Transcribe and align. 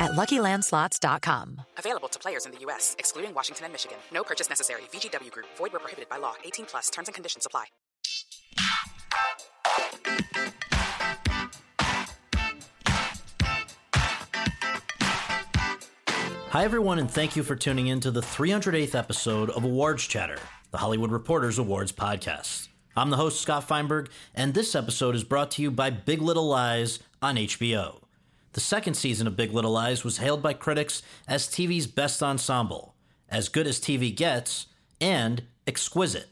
at 0.00 0.12
LuckyLandSlots.com. 0.12 1.60
Available 1.78 2.08
to 2.08 2.18
players 2.18 2.46
in 2.46 2.52
the 2.52 2.58
U.S., 2.60 2.96
excluding 2.98 3.34
Washington 3.34 3.64
and 3.66 3.72
Michigan. 3.72 3.98
No 4.12 4.22
purchase 4.22 4.48
necessary. 4.48 4.82
VGW 4.92 5.30
Group. 5.30 5.46
Void 5.56 5.72
where 5.72 5.80
prohibited 5.80 6.08
by 6.08 6.18
law. 6.18 6.34
18 6.44 6.66
plus. 6.66 6.90
Terms 6.90 7.08
and 7.08 7.14
conditions 7.14 7.46
apply. 7.46 7.66
Hi, 16.50 16.64
everyone, 16.64 16.98
and 16.98 17.10
thank 17.10 17.34
you 17.34 17.42
for 17.42 17.56
tuning 17.56 17.86
in 17.86 18.00
to 18.00 18.10
the 18.10 18.20
308th 18.20 18.94
episode 18.94 19.48
of 19.50 19.64
Awards 19.64 20.06
Chatter, 20.06 20.36
the 20.70 20.78
Hollywood 20.78 21.10
Reporters 21.10 21.58
Awards 21.58 21.92
podcast. 21.92 22.68
I'm 22.94 23.08
the 23.08 23.16
host, 23.16 23.40
Scott 23.40 23.66
Feinberg, 23.66 24.10
and 24.34 24.52
this 24.52 24.74
episode 24.74 25.14
is 25.14 25.24
brought 25.24 25.50
to 25.52 25.62
you 25.62 25.70
by 25.70 25.88
Big 25.88 26.20
Little 26.20 26.46
Lies 26.46 26.98
on 27.22 27.36
HBO. 27.36 28.01
The 28.52 28.60
second 28.60 28.94
season 28.94 29.26
of 29.26 29.36
Big 29.36 29.52
Little 29.52 29.72
Lies 29.72 30.04
was 30.04 30.18
hailed 30.18 30.42
by 30.42 30.52
critics 30.52 31.02
as 31.26 31.48
TV's 31.48 31.86
best 31.86 32.22
ensemble, 32.22 32.94
as 33.30 33.48
good 33.48 33.66
as 33.66 33.80
TV 33.80 34.14
gets, 34.14 34.66
and 35.00 35.44
exquisite. 35.66 36.28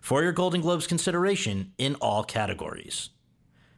For 0.00 0.22
your 0.22 0.30
Golden 0.30 0.60
Globes 0.60 0.86
consideration 0.86 1.72
in 1.76 1.96
all 1.96 2.22
categories. 2.22 3.10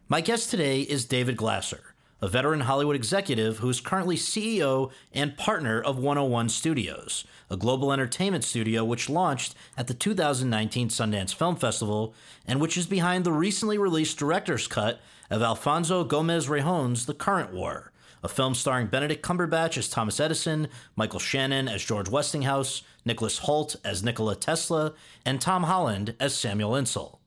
My 0.06 0.20
guest 0.20 0.50
today 0.50 0.82
is 0.82 1.06
David 1.06 1.38
Glasser, 1.38 1.94
a 2.20 2.28
veteran 2.28 2.60
Hollywood 2.60 2.94
executive 2.94 3.58
who 3.58 3.70
is 3.70 3.80
currently 3.80 4.16
CEO 4.16 4.90
and 5.10 5.38
partner 5.38 5.80
of 5.80 5.96
101 5.96 6.50
Studios, 6.50 7.24
a 7.48 7.56
global 7.56 7.90
entertainment 7.90 8.44
studio 8.44 8.84
which 8.84 9.08
launched 9.08 9.54
at 9.78 9.86
the 9.86 9.94
2019 9.94 10.90
Sundance 10.90 11.34
Film 11.34 11.56
Festival 11.56 12.14
and 12.46 12.60
which 12.60 12.76
is 12.76 12.86
behind 12.86 13.24
the 13.24 13.32
recently 13.32 13.78
released 13.78 14.18
director's 14.18 14.66
cut 14.66 15.00
of 15.32 15.40
Alfonso 15.40 16.04
Gomez 16.04 16.46
Rejon's 16.46 17.06
The 17.06 17.14
Current 17.14 17.54
War, 17.54 17.90
a 18.22 18.28
film 18.28 18.54
starring 18.54 18.88
Benedict 18.88 19.24
Cumberbatch 19.24 19.78
as 19.78 19.88
Thomas 19.88 20.20
Edison, 20.20 20.68
Michael 20.94 21.20
Shannon 21.20 21.68
as 21.68 21.82
George 21.82 22.10
Westinghouse, 22.10 22.82
Nicholas 23.06 23.40
Hoult 23.40 23.76
as 23.82 24.02
Nikola 24.02 24.36
Tesla, 24.36 24.92
and 25.24 25.40
Tom 25.40 25.62
Holland 25.62 26.14
as 26.20 26.34
Samuel 26.34 26.76
Insull. 26.76 27.18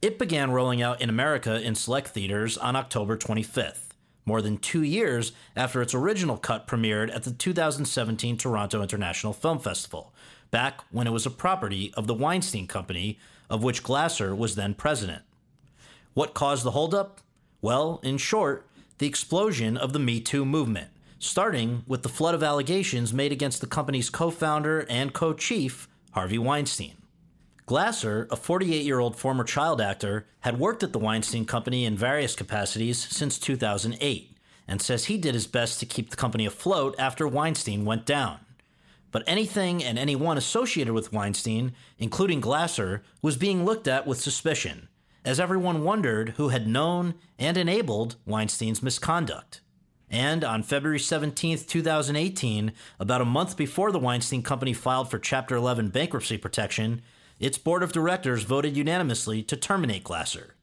It 0.00 0.18
began 0.18 0.50
rolling 0.50 0.80
out 0.80 1.02
in 1.02 1.10
America 1.10 1.60
in 1.60 1.74
select 1.74 2.08
theaters 2.08 2.56
on 2.56 2.74
October 2.74 3.18
25th 3.18 3.82
more 4.24 4.40
than 4.40 4.56
two 4.56 4.82
years 4.82 5.32
after 5.54 5.82
its 5.82 5.94
original 5.94 6.38
cut 6.38 6.66
premiered 6.66 7.14
at 7.14 7.22
the 7.22 7.30
2017 7.30 8.38
Toronto 8.38 8.82
International 8.82 9.32
Film 9.34 9.58
Festival, 9.58 10.12
back 10.50 10.80
when 10.90 11.06
it 11.06 11.12
was 11.12 11.26
a 11.26 11.30
property 11.30 11.92
of 11.94 12.06
the 12.06 12.14
Weinstein 12.14 12.66
Company, 12.66 13.18
of 13.48 13.62
which 13.62 13.84
Glasser 13.84 14.34
was 14.34 14.56
then 14.56 14.74
president. 14.74 15.22
What 16.14 16.32
caused 16.32 16.64
the 16.64 16.70
holdup? 16.70 17.20
Well, 17.60 18.00
in 18.02 18.18
short, 18.18 18.66
the 18.98 19.06
explosion 19.06 19.76
of 19.76 19.92
the 19.92 19.98
Me 19.98 20.20
Too 20.20 20.44
movement, 20.44 20.90
starting 21.18 21.84
with 21.86 22.02
the 22.02 22.08
flood 22.08 22.34
of 22.34 22.42
allegations 22.42 23.12
made 23.12 23.32
against 23.32 23.60
the 23.60 23.66
company's 23.66 24.10
co 24.10 24.30
founder 24.30 24.86
and 24.88 25.12
co 25.12 25.32
chief, 25.32 25.88
Harvey 26.12 26.38
Weinstein. 26.38 26.96
Glasser, 27.66 28.28
a 28.30 28.36
48 28.36 28.84
year 28.84 29.00
old 29.00 29.16
former 29.16 29.42
child 29.42 29.80
actor, 29.80 30.26
had 30.40 30.60
worked 30.60 30.82
at 30.82 30.92
the 30.92 30.98
Weinstein 30.98 31.44
Company 31.44 31.84
in 31.84 31.96
various 31.96 32.36
capacities 32.36 32.98
since 32.98 33.38
2008 33.38 34.36
and 34.68 34.80
says 34.80 35.06
he 35.06 35.18
did 35.18 35.34
his 35.34 35.46
best 35.46 35.80
to 35.80 35.86
keep 35.86 36.10
the 36.10 36.16
company 36.16 36.46
afloat 36.46 36.94
after 36.98 37.26
Weinstein 37.26 37.84
went 37.84 38.06
down. 38.06 38.38
But 39.10 39.24
anything 39.26 39.82
and 39.82 39.98
anyone 39.98 40.36
associated 40.36 40.92
with 40.92 41.12
Weinstein, 41.12 41.72
including 41.98 42.40
Glasser, 42.40 43.02
was 43.22 43.36
being 43.36 43.64
looked 43.64 43.88
at 43.88 44.06
with 44.06 44.20
suspicion, 44.20 44.88
as 45.26 45.40
everyone 45.40 45.82
wondered 45.82 46.30
who 46.36 46.48
had 46.48 46.68
known 46.68 47.14
and 47.36 47.56
enabled 47.56 48.14
Weinstein's 48.24 48.82
misconduct. 48.82 49.60
And 50.08 50.44
on 50.44 50.62
February 50.62 51.00
17, 51.00 51.58
2018, 51.66 52.72
about 53.00 53.20
a 53.20 53.24
month 53.24 53.56
before 53.56 53.90
the 53.90 53.98
Weinstein 53.98 54.44
Company 54.44 54.72
filed 54.72 55.10
for 55.10 55.18
Chapter 55.18 55.56
11 55.56 55.88
bankruptcy 55.88 56.38
protection, 56.38 57.02
its 57.40 57.58
board 57.58 57.82
of 57.82 57.92
directors 57.92 58.44
voted 58.44 58.76
unanimously 58.76 59.42
to 59.42 59.56
terminate 59.56 60.04
Glasser. 60.04 60.54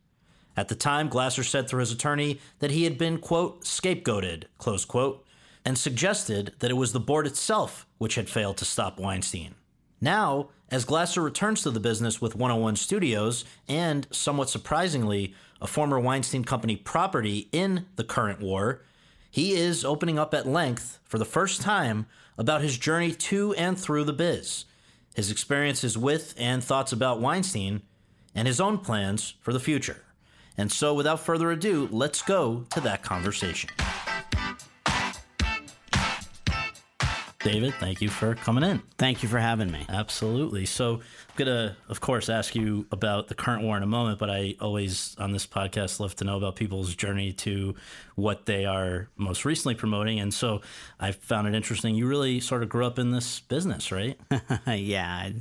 At 0.55 0.69
the 0.69 0.75
time, 0.75 1.09
Glasser 1.09 1.43
said 1.43 1.67
through 1.67 1.81
his 1.81 1.91
attorney 1.91 2.39
that 2.59 2.71
he 2.71 2.85
had 2.85 2.97
been, 2.97 3.17
quote, 3.17 3.65
scapegoated, 3.65 4.45
close 4.57 4.85
quote, 4.85 5.25
and 5.65 5.77
suggested 5.77 6.53
that 6.59 6.71
it 6.71 6.75
was 6.75 6.93
the 6.93 6.99
board 7.01 7.27
itself 7.27 7.85
which 7.97 8.15
had 8.15 8.29
failed 8.29 8.55
to 8.57 8.65
stop 8.65 8.97
Weinstein. 8.97 9.55
Now, 9.99 10.49
as 10.73 10.85
Glasser 10.85 11.21
returns 11.21 11.61
to 11.61 11.69
the 11.69 11.79
business 11.79 12.19
with 12.19 12.35
101 12.35 12.77
Studios 12.77 13.45
and, 13.67 14.07
somewhat 14.09 14.49
surprisingly, 14.49 15.35
a 15.61 15.67
former 15.67 15.99
Weinstein 15.99 16.43
Company 16.43 16.75
property 16.75 17.47
in 17.51 17.85
the 17.95 18.03
current 18.03 18.41
war, 18.41 18.81
he 19.29 19.53
is 19.53 19.85
opening 19.85 20.17
up 20.17 20.33
at 20.33 20.47
length, 20.47 20.97
for 21.05 21.19
the 21.19 21.25
first 21.25 21.61
time, 21.61 22.07
about 22.39 22.63
his 22.63 22.75
journey 22.79 23.11
to 23.13 23.53
and 23.53 23.79
through 23.79 24.03
the 24.03 24.13
biz 24.13 24.65
his 25.13 25.29
experiences 25.29 25.95
with 25.95 26.33
and 26.39 26.63
thoughts 26.63 26.91
about 26.91 27.21
Weinstein, 27.21 27.83
and 28.33 28.47
his 28.47 28.59
own 28.59 28.79
plans 28.79 29.35
for 29.41 29.53
the 29.53 29.59
future. 29.59 30.01
And 30.57 30.71
so, 30.71 30.95
without 30.95 31.19
further 31.19 31.51
ado, 31.51 31.87
let's 31.91 32.23
go 32.23 32.65
to 32.71 32.81
that 32.81 33.03
conversation. 33.03 33.69
David, 37.43 37.73
thank 37.75 38.01
you 38.01 38.09
for 38.09 38.35
coming 38.35 38.63
in. 38.63 38.81
Thank 38.97 39.21
you 39.21 39.27
for 39.27 39.37
having 39.37 39.69
me. 39.69 39.85
Absolutely. 39.89 40.65
So, 40.65 40.95
I'm 40.95 41.35
going 41.35 41.47
to, 41.47 41.75
of 41.89 41.99
course, 41.99 42.29
ask 42.29 42.55
you 42.55 42.85
about 42.91 43.27
the 43.27 43.35
current 43.35 43.63
war 43.63 43.75
in 43.75 43.83
a 43.83 43.87
moment, 43.87 44.17
but 44.17 44.29
I 44.29 44.55
always, 44.61 45.15
on 45.19 45.31
this 45.31 45.45
podcast, 45.45 45.99
love 45.99 46.15
to 46.17 46.23
know 46.23 46.37
about 46.37 46.55
people's 46.55 46.95
journey 46.95 47.33
to 47.33 47.75
what 48.15 48.45
they 48.45 48.65
are 48.65 49.09
most 49.17 49.43
recently 49.43 49.75
promoting. 49.75 50.19
And 50.19 50.33
so 50.33 50.61
I 50.99 51.11
found 51.11 51.47
it 51.47 51.55
interesting. 51.55 51.95
You 51.95 52.07
really 52.07 52.39
sort 52.39 52.63
of 52.63 52.69
grew 52.69 52.85
up 52.85 52.97
in 52.97 53.11
this 53.11 53.41
business, 53.41 53.91
right? 53.91 54.17
yeah. 54.67 55.07
I 55.07 55.33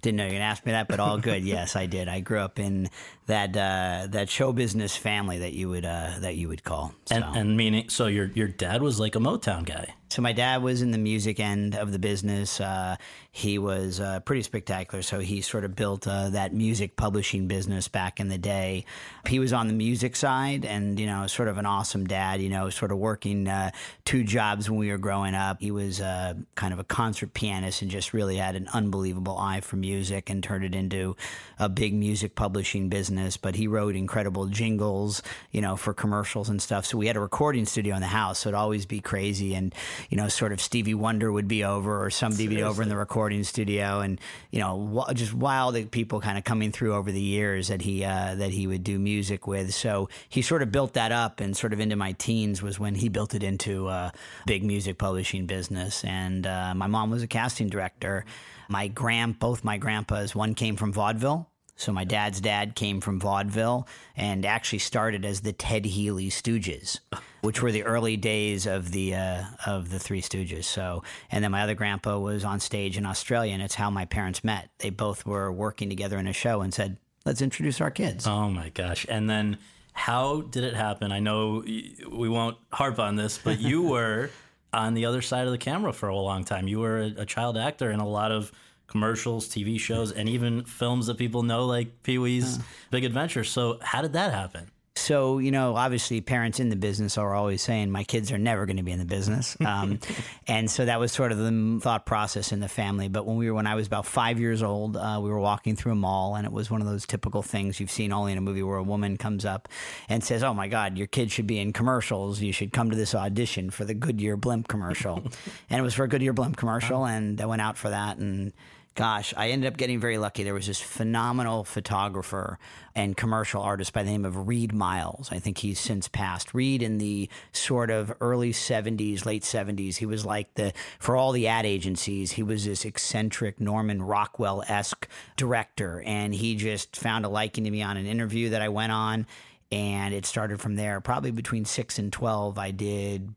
didn't 0.00 0.16
know 0.16 0.24
you 0.24 0.28
were 0.28 0.34
going 0.34 0.40
to 0.40 0.46
ask 0.46 0.64
me 0.64 0.72
that, 0.72 0.88
but 0.88 0.98
all 0.98 1.18
good. 1.18 1.44
yes, 1.44 1.76
I 1.76 1.84
did. 1.86 2.08
I 2.08 2.20
grew 2.20 2.38
up 2.38 2.58
in 2.58 2.88
that 3.26 3.50
uh, 3.56 4.06
that 4.10 4.30
show 4.30 4.52
business 4.52 4.96
family 4.96 5.38
that 5.38 5.52
you 5.52 5.68
would 5.68 5.84
uh, 5.84 6.12
that 6.20 6.36
you 6.36 6.48
would 6.48 6.64
call. 6.64 6.94
So. 7.06 7.16
And, 7.16 7.24
and 7.36 7.56
meaning, 7.56 7.88
so 7.90 8.06
your 8.06 8.26
your 8.26 8.48
dad 8.48 8.82
was 8.82 8.98
like 8.98 9.14
a 9.14 9.20
Motown 9.20 9.66
guy. 9.66 9.94
So 10.10 10.22
my 10.22 10.32
dad 10.32 10.64
was 10.64 10.82
in 10.82 10.90
the 10.90 10.98
music 10.98 11.38
end 11.38 11.76
of 11.76 11.92
the 11.92 12.00
business. 12.00 12.60
Uh, 12.60 12.96
he 13.30 13.58
was 13.58 14.00
uh, 14.00 14.18
pretty 14.20 14.42
spectacular. 14.42 15.02
So 15.02 15.20
he 15.20 15.40
sort 15.40 15.64
of 15.64 15.76
built 15.76 16.08
uh, 16.08 16.30
that 16.30 16.52
music 16.52 16.96
publishing 16.96 17.46
business 17.46 17.86
back 17.86 18.18
in 18.18 18.28
the 18.28 18.36
day. 18.36 18.86
He 19.28 19.38
was 19.38 19.52
on 19.52 19.68
the 19.68 19.72
music 19.72 20.16
side, 20.16 20.64
and 20.64 20.98
you 20.98 21.06
know, 21.06 21.28
sort 21.28 21.46
of 21.46 21.58
an 21.58 21.66
awesome 21.66 22.08
dad. 22.08 22.42
You 22.42 22.48
know, 22.48 22.70
sort 22.70 22.90
of 22.90 22.98
working 22.98 23.46
uh, 23.46 23.70
two 24.04 24.24
jobs 24.24 24.68
when 24.68 24.80
we 24.80 24.90
were 24.90 24.98
growing 24.98 25.36
up. 25.36 25.60
He 25.60 25.70
was 25.70 26.00
uh, 26.00 26.34
kind 26.56 26.72
of 26.72 26.80
a 26.80 26.84
concert 26.84 27.32
pianist 27.32 27.82
and 27.82 27.90
just 27.90 28.12
really 28.12 28.36
had 28.36 28.56
an 28.56 28.66
unbelievable 28.72 29.38
eye 29.38 29.60
for 29.60 29.76
music 29.76 30.28
and 30.28 30.42
turned 30.42 30.64
it 30.64 30.74
into 30.74 31.16
a 31.60 31.68
big 31.68 31.94
music 31.94 32.34
publishing 32.34 32.88
business. 32.88 33.36
But 33.36 33.54
he 33.54 33.68
wrote 33.68 33.94
incredible 33.94 34.46
jingles, 34.46 35.22
you 35.52 35.60
know, 35.60 35.76
for 35.76 35.94
commercials 35.94 36.48
and 36.48 36.60
stuff. 36.60 36.84
So 36.84 36.98
we 36.98 37.06
had 37.06 37.16
a 37.16 37.20
recording 37.20 37.64
studio 37.64 37.94
in 37.94 38.00
the 38.00 38.08
house. 38.08 38.40
So 38.40 38.48
it'd 38.48 38.58
always 38.58 38.86
be 38.86 39.00
crazy 39.00 39.54
and 39.54 39.72
you 40.08 40.16
know, 40.16 40.28
sort 40.28 40.52
of 40.52 40.60
Stevie 40.60 40.94
Wonder 40.94 41.30
would 41.30 41.48
be 41.48 41.64
over 41.64 42.04
or 42.04 42.10
somebody 42.10 42.48
would 42.48 42.56
be 42.56 42.62
over 42.62 42.82
in 42.82 42.88
the 42.88 42.96
recording 42.96 43.44
studio 43.44 44.00
and, 44.00 44.20
you 44.50 44.60
know, 44.60 45.06
just 45.14 45.34
wild 45.34 45.90
people 45.90 46.20
kind 46.20 46.38
of 46.38 46.44
coming 46.44 46.72
through 46.72 46.94
over 46.94 47.12
the 47.12 47.20
years 47.20 47.68
that 47.68 47.82
he 47.82 48.04
uh, 48.04 48.34
that 48.36 48.50
he 48.50 48.66
would 48.66 48.84
do 48.84 48.98
music 48.98 49.46
with. 49.46 49.74
So 49.74 50.08
he 50.28 50.42
sort 50.42 50.62
of 50.62 50.72
built 50.72 50.94
that 50.94 51.12
up, 51.12 51.40
and 51.40 51.56
sort 51.56 51.72
of 51.72 51.80
into 51.80 51.96
my 51.96 52.12
teens 52.12 52.62
was 52.62 52.78
when 52.78 52.94
he 52.94 53.08
built 53.08 53.34
it 53.34 53.42
into 53.42 53.88
a 53.88 54.12
big 54.46 54.64
music 54.64 54.98
publishing 54.98 55.46
business. 55.46 56.04
And 56.04 56.46
uh, 56.46 56.74
my 56.74 56.86
mom 56.86 57.10
was 57.10 57.22
a 57.22 57.26
casting 57.26 57.68
director. 57.68 58.24
My 58.68 58.88
grand, 58.88 59.38
both 59.38 59.64
my 59.64 59.78
grandpas, 59.78 60.34
one 60.34 60.54
came 60.54 60.76
from 60.76 60.92
vaudeville. 60.92 61.48
So 61.80 61.92
my 61.92 62.04
dad's 62.04 62.42
dad 62.42 62.74
came 62.74 63.00
from 63.00 63.18
vaudeville 63.18 63.88
and 64.14 64.44
actually 64.44 64.80
started 64.80 65.24
as 65.24 65.40
the 65.40 65.54
Ted 65.54 65.86
Healy 65.86 66.28
Stooges, 66.28 67.00
which 67.40 67.62
were 67.62 67.72
the 67.72 67.84
early 67.84 68.18
days 68.18 68.66
of 68.66 68.90
the 68.90 69.14
uh, 69.14 69.44
of 69.64 69.88
the 69.88 69.98
Three 69.98 70.20
Stooges. 70.20 70.64
So, 70.64 71.02
and 71.30 71.42
then 71.42 71.50
my 71.50 71.62
other 71.62 71.74
grandpa 71.74 72.18
was 72.18 72.44
on 72.44 72.60
stage 72.60 72.98
in 72.98 73.06
Australia, 73.06 73.54
and 73.54 73.62
it's 73.62 73.76
how 73.76 73.88
my 73.88 74.04
parents 74.04 74.44
met. 74.44 74.68
They 74.78 74.90
both 74.90 75.24
were 75.24 75.50
working 75.50 75.88
together 75.88 76.18
in 76.18 76.26
a 76.26 76.34
show 76.34 76.60
and 76.60 76.74
said, 76.74 76.98
"Let's 77.24 77.40
introduce 77.40 77.80
our 77.80 77.90
kids." 77.90 78.26
Oh 78.26 78.50
my 78.50 78.68
gosh! 78.68 79.06
And 79.08 79.30
then 79.30 79.56
how 79.94 80.42
did 80.42 80.64
it 80.64 80.74
happen? 80.74 81.12
I 81.12 81.20
know 81.20 81.64
we 81.64 82.28
won't 82.28 82.58
harp 82.74 82.98
on 82.98 83.16
this, 83.16 83.38
but 83.38 83.58
you 83.58 83.82
were 83.88 84.28
on 84.74 84.92
the 84.92 85.06
other 85.06 85.22
side 85.22 85.46
of 85.46 85.52
the 85.52 85.58
camera 85.58 85.94
for 85.94 86.10
a 86.10 86.16
long 86.16 86.44
time. 86.44 86.68
You 86.68 86.80
were 86.80 86.98
a, 86.98 87.22
a 87.22 87.26
child 87.26 87.56
actor 87.56 87.90
in 87.90 88.00
a 88.00 88.06
lot 88.06 88.32
of 88.32 88.52
commercials, 88.90 89.48
TV 89.48 89.80
shows, 89.80 90.12
and 90.12 90.28
even 90.28 90.64
films 90.64 91.06
that 91.06 91.16
people 91.16 91.42
know, 91.42 91.64
like 91.66 92.02
Pee 92.02 92.18
Wee's 92.18 92.58
uh. 92.58 92.62
Big 92.90 93.04
Adventure. 93.04 93.44
So, 93.44 93.78
how 93.80 94.02
did 94.02 94.12
that 94.12 94.34
happen? 94.34 94.70
So, 95.00 95.38
you 95.38 95.50
know, 95.50 95.76
obviously 95.76 96.20
parents 96.20 96.60
in 96.60 96.68
the 96.68 96.76
business 96.76 97.16
are 97.16 97.34
always 97.34 97.62
saying, 97.62 97.90
my 97.90 98.04
kids 98.04 98.30
are 98.32 98.38
never 98.38 98.66
going 98.66 98.76
to 98.76 98.82
be 98.82 98.92
in 98.92 98.98
the 98.98 99.04
business. 99.04 99.56
Um, 99.70 100.00
and 100.48 100.68
so 100.68 100.84
that 100.84 100.98
was 100.98 101.12
sort 101.12 101.30
of 101.30 101.38
the 101.38 101.78
thought 101.80 102.04
process 102.04 102.50
in 102.50 102.58
the 102.58 102.68
family. 102.68 103.08
But 103.08 103.24
when 103.24 103.36
we 103.36 103.48
were, 103.48 103.54
when 103.54 103.68
I 103.68 103.76
was 103.76 103.86
about 103.86 104.04
five 104.04 104.40
years 104.40 104.64
old, 104.64 104.96
uh, 104.96 105.20
we 105.22 105.30
were 105.30 105.38
walking 105.38 105.76
through 105.76 105.92
a 105.92 105.96
mall 105.96 106.34
and 106.34 106.44
it 106.44 106.50
was 106.50 106.72
one 106.72 106.80
of 106.80 106.88
those 106.88 107.06
typical 107.06 107.40
things 107.40 107.78
you've 107.78 107.90
seen 107.90 108.12
only 108.12 108.32
in 108.32 108.38
a 108.38 108.40
movie 108.40 108.64
where 108.64 108.78
a 108.78 108.82
woman 108.82 109.16
comes 109.16 109.44
up 109.44 109.68
and 110.08 110.24
says, 110.24 110.42
Oh 110.42 110.54
my 110.54 110.66
God, 110.66 110.98
your 110.98 111.06
kid 111.06 111.30
should 111.30 111.46
be 111.46 111.60
in 111.60 111.72
commercials. 111.72 112.40
You 112.40 112.52
should 112.52 112.72
come 112.72 112.90
to 112.90 112.96
this 112.96 113.14
audition 113.14 113.70
for 113.70 113.84
the 113.84 113.94
Goodyear 113.94 114.36
blimp 114.36 114.66
commercial. 114.66 115.18
and 115.70 115.78
it 115.78 115.82
was 115.82 115.94
for 115.94 116.02
a 116.02 116.08
Goodyear 116.08 116.32
blimp 116.32 116.56
commercial. 116.56 117.06
And 117.06 117.40
I 117.40 117.46
went 117.46 117.62
out 117.62 117.78
for 117.78 117.90
that 117.90 118.16
and, 118.16 118.52
gosh, 118.94 119.32
I 119.36 119.50
ended 119.50 119.72
up 119.72 119.76
getting 119.76 120.00
very 120.00 120.18
lucky. 120.18 120.42
There 120.42 120.54
was 120.54 120.66
this 120.66 120.80
phenomenal 120.80 121.64
photographer 121.64 122.58
and 122.94 123.16
commercial 123.16 123.62
artist 123.62 123.92
by 123.92 124.02
the 124.02 124.10
name 124.10 124.24
of 124.24 124.48
Reid 124.48 124.72
Miles. 124.72 125.30
I 125.30 125.38
think 125.38 125.58
he's 125.58 125.78
since 125.78 126.08
passed. 126.08 126.52
Reid 126.54 126.82
in 126.82 126.98
the 126.98 127.28
sort 127.52 127.90
of 127.90 128.12
early 128.20 128.52
70s, 128.52 129.24
late 129.24 129.42
70s, 129.42 129.96
he 129.96 130.06
was 130.06 130.26
like 130.26 130.54
the, 130.54 130.72
for 130.98 131.16
all 131.16 131.32
the 131.32 131.46
ad 131.46 131.66
agencies, 131.66 132.32
he 132.32 132.42
was 132.42 132.64
this 132.64 132.84
eccentric 132.84 133.60
Norman 133.60 134.02
Rockwell 134.02 134.64
esque 134.68 135.08
director. 135.36 136.02
And 136.04 136.34
he 136.34 136.56
just 136.56 136.96
found 136.96 137.24
a 137.24 137.28
liking 137.28 137.64
to 137.64 137.70
me 137.70 137.82
on 137.82 137.96
an 137.96 138.06
interview 138.06 138.50
that 138.50 138.62
I 138.62 138.68
went 138.68 138.92
on. 138.92 139.26
And 139.72 140.12
it 140.12 140.26
started 140.26 140.60
from 140.60 140.74
there. 140.74 141.00
Probably 141.00 141.30
between 141.30 141.64
six 141.64 141.98
and 141.98 142.12
12, 142.12 142.58
I 142.58 142.72
did 142.72 143.34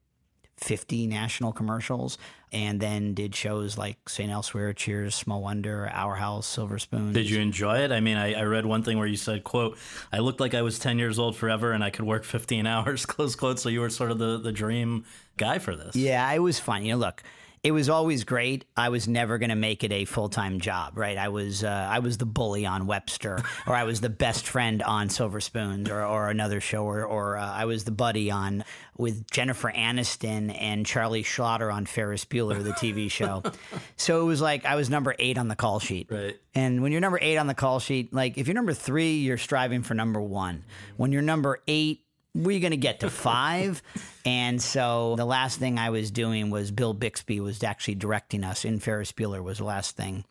50 0.64 1.08
national 1.08 1.52
commercials 1.52 2.18
and 2.52 2.80
then 2.80 3.14
did 3.14 3.36
shows 3.36 3.78
like 3.78 4.08
St. 4.08 4.32
Elsewhere, 4.32 4.74
Cheers, 4.74 5.16
Small 5.16 5.42
Wonder, 5.42 5.90
Our 5.92 6.16
House, 6.16 6.48
Silver 6.48 6.80
Spoon. 6.80 7.12
Did 7.12 7.30
you 7.30 7.40
enjoy 7.40 7.80
it? 7.80 7.92
I 7.92 8.00
mean, 8.00 8.16
I, 8.16 8.34
I, 8.34 8.44
read 8.44 8.66
one 8.66 8.84
thing 8.84 8.98
where 8.98 9.08
you 9.08 9.18
said, 9.18 9.44
quote, 9.44 9.78
I 10.12 10.20
looked 10.20 10.40
like 10.40 10.54
I 10.54 10.62
was 10.62 10.80
10 10.80 11.00
years 11.00 11.20
old 11.20 11.36
forever 11.36 11.72
and 11.72 11.84
I 11.84 11.90
could 11.90 12.06
work 12.06 12.24
15 12.24 12.66
hours, 12.74 13.06
close 13.06 13.36
quote. 13.36 13.60
So 13.60 13.70
you 13.70 13.82
were 13.82 13.90
sort 13.90 14.12
of 14.12 14.20
the, 14.20 14.38
the 14.38 14.52
dream 14.52 15.04
guy 15.38 15.60
for 15.60 15.76
this. 15.76 15.96
Yeah, 15.96 16.32
it 16.32 16.40
was 16.40 16.60
fun. 16.60 16.86
You 16.86 16.94
know, 16.94 17.00
look, 17.00 17.24
it 17.64 17.72
was 17.72 17.88
always 17.88 18.26
great. 18.26 18.66
I 18.76 18.90
was 18.90 19.08
never 19.08 19.38
going 19.38 19.50
to 19.50 19.56
make 19.56 19.86
it 19.86 19.92
a 19.94 20.04
full 20.04 20.28
time 20.28 20.60
job, 20.60 20.98
right? 20.98 21.18
I 21.18 21.30
was 21.30 21.64
uh, 21.64 21.88
I 21.90 22.00
was 22.00 22.18
the 22.18 22.26
bully 22.26 22.66
on 22.66 22.88
Webster, 22.88 23.40
or 23.68 23.74
I 23.74 23.86
was 23.86 24.02
the 24.02 24.10
best 24.10 24.48
friend 24.48 24.84
on 24.84 25.10
Silver 25.10 25.40
Spoons, 25.40 25.90
or, 25.90 26.04
or 26.04 26.30
another 26.30 26.60
show, 26.60 26.84
or, 26.84 27.06
or 27.06 27.38
uh, 27.38 27.52
I 27.52 27.64
was 27.64 27.86
the 27.86 27.92
buddy 27.92 28.30
on 28.30 28.66
with 28.98 29.30
Jennifer 29.32 29.72
Aniston 29.72 30.56
and 30.60 30.86
Charlie 30.86 31.24
Schlatter 31.24 31.74
on 31.74 31.86
Ferris 31.86 32.26
Bueller, 32.26 32.62
the 32.62 32.74
TV 32.74 33.10
show. 33.10 33.42
so 33.96 34.22
it 34.22 34.26
was 34.26 34.42
like 34.42 34.66
I 34.66 34.76
was 34.76 34.90
number 34.90 35.16
eight 35.18 35.38
on 35.38 35.48
the 35.48 35.56
call 35.56 35.80
sheet. 35.80 36.08
Right. 36.12 36.38
And 36.54 36.84
when 36.84 36.92
you're 36.92 37.02
number 37.02 37.20
eight 37.22 37.38
on 37.38 37.48
the 37.48 37.56
call 37.56 37.80
sheet, 37.80 38.14
like 38.14 38.38
if 38.38 38.46
you're 38.46 38.56
number 38.56 38.74
three, 38.74 39.20
you're 39.20 39.38
striving 39.38 39.84
for 39.84 39.94
number 39.94 40.22
one. 40.22 40.66
When 40.98 41.14
you're 41.14 41.22
number 41.22 41.62
eight, 41.68 42.02
we're 42.36 42.60
going 42.60 42.72
to 42.72 42.78
get 42.78 43.02
to 43.02 43.10
five. 43.10 43.82
and 44.26 44.62
so 44.62 45.16
the 45.16 45.26
last 45.26 45.60
thing 45.60 45.78
I 45.78 45.90
was 45.90 46.12
doing 46.12 46.50
was 46.50 46.72
Bill 46.72 46.94
Bixby 46.94 47.40
was 47.40 47.64
actually 47.64 47.96
directing 47.96 48.44
us 48.44 48.66
in 48.66 48.80
Ferris 48.80 49.12
Bueller 49.12 49.44
was 49.44 49.60
the 49.60 49.66
last 49.66 49.96
thing. 49.96 50.26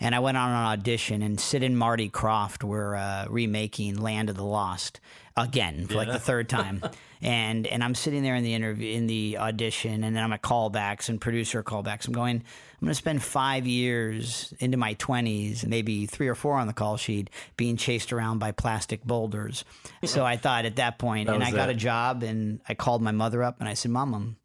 And 0.00 0.14
I 0.14 0.20
went 0.20 0.36
on 0.36 0.50
an 0.50 0.56
audition 0.56 1.22
and 1.22 1.40
Sid 1.40 1.62
and 1.62 1.78
Marty 1.78 2.08
Krofft 2.08 2.62
were 2.62 2.96
uh, 2.96 3.26
remaking 3.28 4.00
Land 4.00 4.30
of 4.30 4.36
the 4.36 4.44
Lost 4.44 5.00
again 5.38 5.86
for 5.86 5.94
yeah. 5.94 5.98
like 5.98 6.08
the 6.08 6.18
third 6.18 6.48
time. 6.58 6.82
and 7.22 7.66
and 7.66 7.82
I'm 7.82 7.94
sitting 7.94 8.22
there 8.22 8.34
in 8.34 8.44
the 8.44 8.54
interview 8.54 8.92
in 8.92 9.06
the 9.06 9.38
audition 9.38 10.04
and 10.04 10.14
then 10.14 10.22
I'm 10.22 10.32
at 10.32 10.42
callbacks 10.42 11.08
and 11.08 11.20
producer 11.20 11.62
callbacks. 11.62 12.06
I'm 12.06 12.12
going 12.12 12.36
I'm 12.36 12.86
going 12.86 12.90
to 12.90 12.94
spend 12.94 13.22
5 13.24 13.66
years 13.66 14.54
into 14.60 14.76
my 14.76 14.94
20s, 14.94 15.66
maybe 15.66 16.06
3 16.06 16.28
or 16.28 16.36
4 16.36 16.58
on 16.58 16.68
the 16.68 16.72
call 16.72 16.96
sheet 16.96 17.28
being 17.56 17.76
chased 17.76 18.12
around 18.12 18.38
by 18.38 18.52
plastic 18.52 19.02
boulders. 19.04 19.64
so 20.04 20.24
I 20.24 20.36
thought 20.36 20.64
at 20.64 20.76
that 20.76 20.98
point 20.98 21.26
that 21.26 21.34
and 21.34 21.42
I 21.42 21.50
got 21.50 21.70
it. 21.70 21.76
a 21.76 21.78
job 21.78 22.22
and 22.22 22.60
I 22.68 22.74
called 22.74 23.02
my 23.02 23.10
mother 23.10 23.42
up 23.42 23.58
and 23.58 23.68
I 23.68 23.74
said, 23.74 23.90
"Mom, 23.90 24.14
I'm 24.14 24.36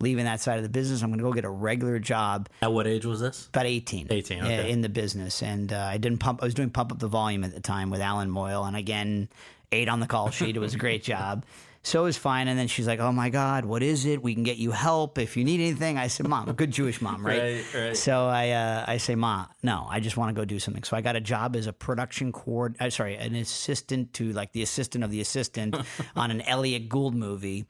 leaving 0.00 0.24
that 0.24 0.40
side 0.40 0.56
of 0.56 0.62
the 0.62 0.68
business. 0.68 1.02
I'm 1.02 1.10
going 1.10 1.18
to 1.18 1.24
go 1.24 1.32
get 1.32 1.44
a 1.44 1.50
regular 1.50 1.98
job. 1.98 2.48
At 2.62 2.72
what 2.72 2.86
age 2.86 3.04
was 3.04 3.20
this? 3.20 3.46
About 3.46 3.66
18. 3.66 4.08
18, 4.10 4.42
okay. 4.42 4.70
In 4.70 4.80
the 4.80 4.88
business. 4.88 5.42
And 5.42 5.72
uh, 5.72 5.78
I 5.78 5.98
didn't 5.98 6.18
pump, 6.18 6.42
I 6.42 6.46
was 6.46 6.54
doing 6.54 6.70
Pump 6.70 6.92
Up 6.92 6.98
the 6.98 7.08
Volume 7.08 7.44
at 7.44 7.54
the 7.54 7.60
time 7.60 7.90
with 7.90 8.00
Allan 8.00 8.30
Moyle. 8.30 8.64
And 8.64 8.76
again, 8.76 9.28
eight 9.72 9.88
on 9.88 10.00
the 10.00 10.06
call 10.06 10.30
sheet. 10.30 10.56
It 10.56 10.60
was 10.60 10.74
a 10.74 10.78
great 10.78 11.02
job. 11.02 11.44
So 11.82 12.02
it 12.02 12.04
was 12.04 12.18
fine. 12.18 12.48
And 12.48 12.58
then 12.58 12.68
she's 12.68 12.86
like, 12.86 13.00
Oh 13.00 13.12
my 13.12 13.30
God, 13.30 13.64
what 13.64 13.82
is 13.82 14.04
it? 14.04 14.22
We 14.22 14.34
can 14.34 14.42
get 14.42 14.58
you 14.58 14.70
help 14.70 15.18
if 15.18 15.36
you 15.36 15.44
need 15.44 15.60
anything. 15.60 15.96
I 15.96 16.08
said, 16.08 16.28
Mom, 16.28 16.48
a 16.48 16.52
good 16.52 16.70
Jewish 16.70 17.00
mom, 17.00 17.24
right? 17.24 17.40
right, 17.40 17.74
right. 17.74 17.96
So 17.96 18.26
I, 18.26 18.50
uh, 18.50 18.84
I 18.86 18.98
say, 18.98 19.14
Ma, 19.14 19.46
no, 19.62 19.86
I 19.88 20.00
just 20.00 20.16
want 20.16 20.34
to 20.34 20.38
go 20.38 20.44
do 20.44 20.58
something. 20.58 20.82
So 20.82 20.96
I 20.96 21.00
got 21.00 21.16
a 21.16 21.20
job 21.20 21.56
as 21.56 21.66
a 21.66 21.72
production 21.72 22.32
cord, 22.32 22.76
uh, 22.80 22.90
sorry, 22.90 23.16
an 23.16 23.34
assistant 23.34 24.12
to 24.14 24.32
like 24.32 24.52
the 24.52 24.62
assistant 24.62 25.04
of 25.04 25.10
the 25.10 25.20
assistant 25.20 25.74
on 26.16 26.30
an 26.30 26.42
Elliot 26.42 26.88
Gould 26.88 27.14
movie. 27.14 27.66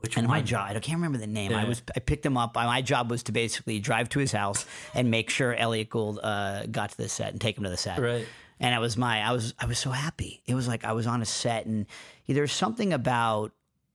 Which 0.00 0.16
and 0.16 0.26
one? 0.26 0.38
my 0.38 0.42
job, 0.42 0.70
I 0.70 0.80
can't 0.80 0.96
remember 0.96 1.18
the 1.18 1.28
name. 1.28 1.52
Yeah. 1.52 1.60
I 1.60 1.64
was, 1.64 1.80
I 1.94 2.00
picked 2.00 2.26
him 2.26 2.36
up. 2.36 2.56
My 2.56 2.82
job 2.82 3.08
was 3.08 3.22
to 3.24 3.32
basically 3.32 3.78
drive 3.78 4.08
to 4.10 4.18
his 4.18 4.32
house 4.32 4.66
and 4.94 5.12
make 5.12 5.30
sure 5.30 5.54
Elliot 5.54 5.90
Gould 5.90 6.18
uh, 6.20 6.66
got 6.66 6.90
to 6.90 6.96
the 6.96 7.08
set 7.08 7.30
and 7.30 7.40
take 7.40 7.56
him 7.56 7.62
to 7.62 7.70
the 7.70 7.76
set. 7.76 8.00
Right 8.00 8.26
and 8.62 8.74
it 8.74 8.78
was 8.78 8.96
my 8.96 9.20
I 9.20 9.32
was 9.32 9.52
I 9.58 9.66
was 9.66 9.78
so 9.78 9.90
happy. 9.90 10.42
It 10.46 10.54
was 10.54 10.66
like 10.68 10.84
I 10.84 10.92
was 10.92 11.06
on 11.06 11.20
a 11.20 11.26
set, 11.26 11.66
and 11.66 11.84
there's 12.26 12.52
something 12.52 12.92
about 12.92 13.52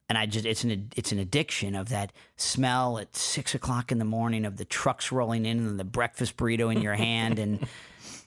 and 0.09 0.17
I 0.17 0.25
just 0.25 0.45
it's 0.45 0.63
an 0.63 0.91
it's 0.95 1.11
an 1.11 1.19
addiction 1.19 1.73
of 1.73 1.89
that 1.89 2.11
smell 2.35 2.99
at 2.99 3.15
six 3.15 3.55
o'clock 3.55 3.91
in 3.91 3.97
the 3.97 4.05
morning 4.05 4.45
of 4.45 4.57
the 4.57 4.65
trucks 4.65 5.11
rolling 5.11 5.45
in 5.45 5.59
and 5.59 5.79
the 5.79 5.83
breakfast 5.85 6.37
burrito 6.37 6.73
in 6.73 6.81
your 6.81 6.93
hand 6.93 7.39
and 7.39 7.65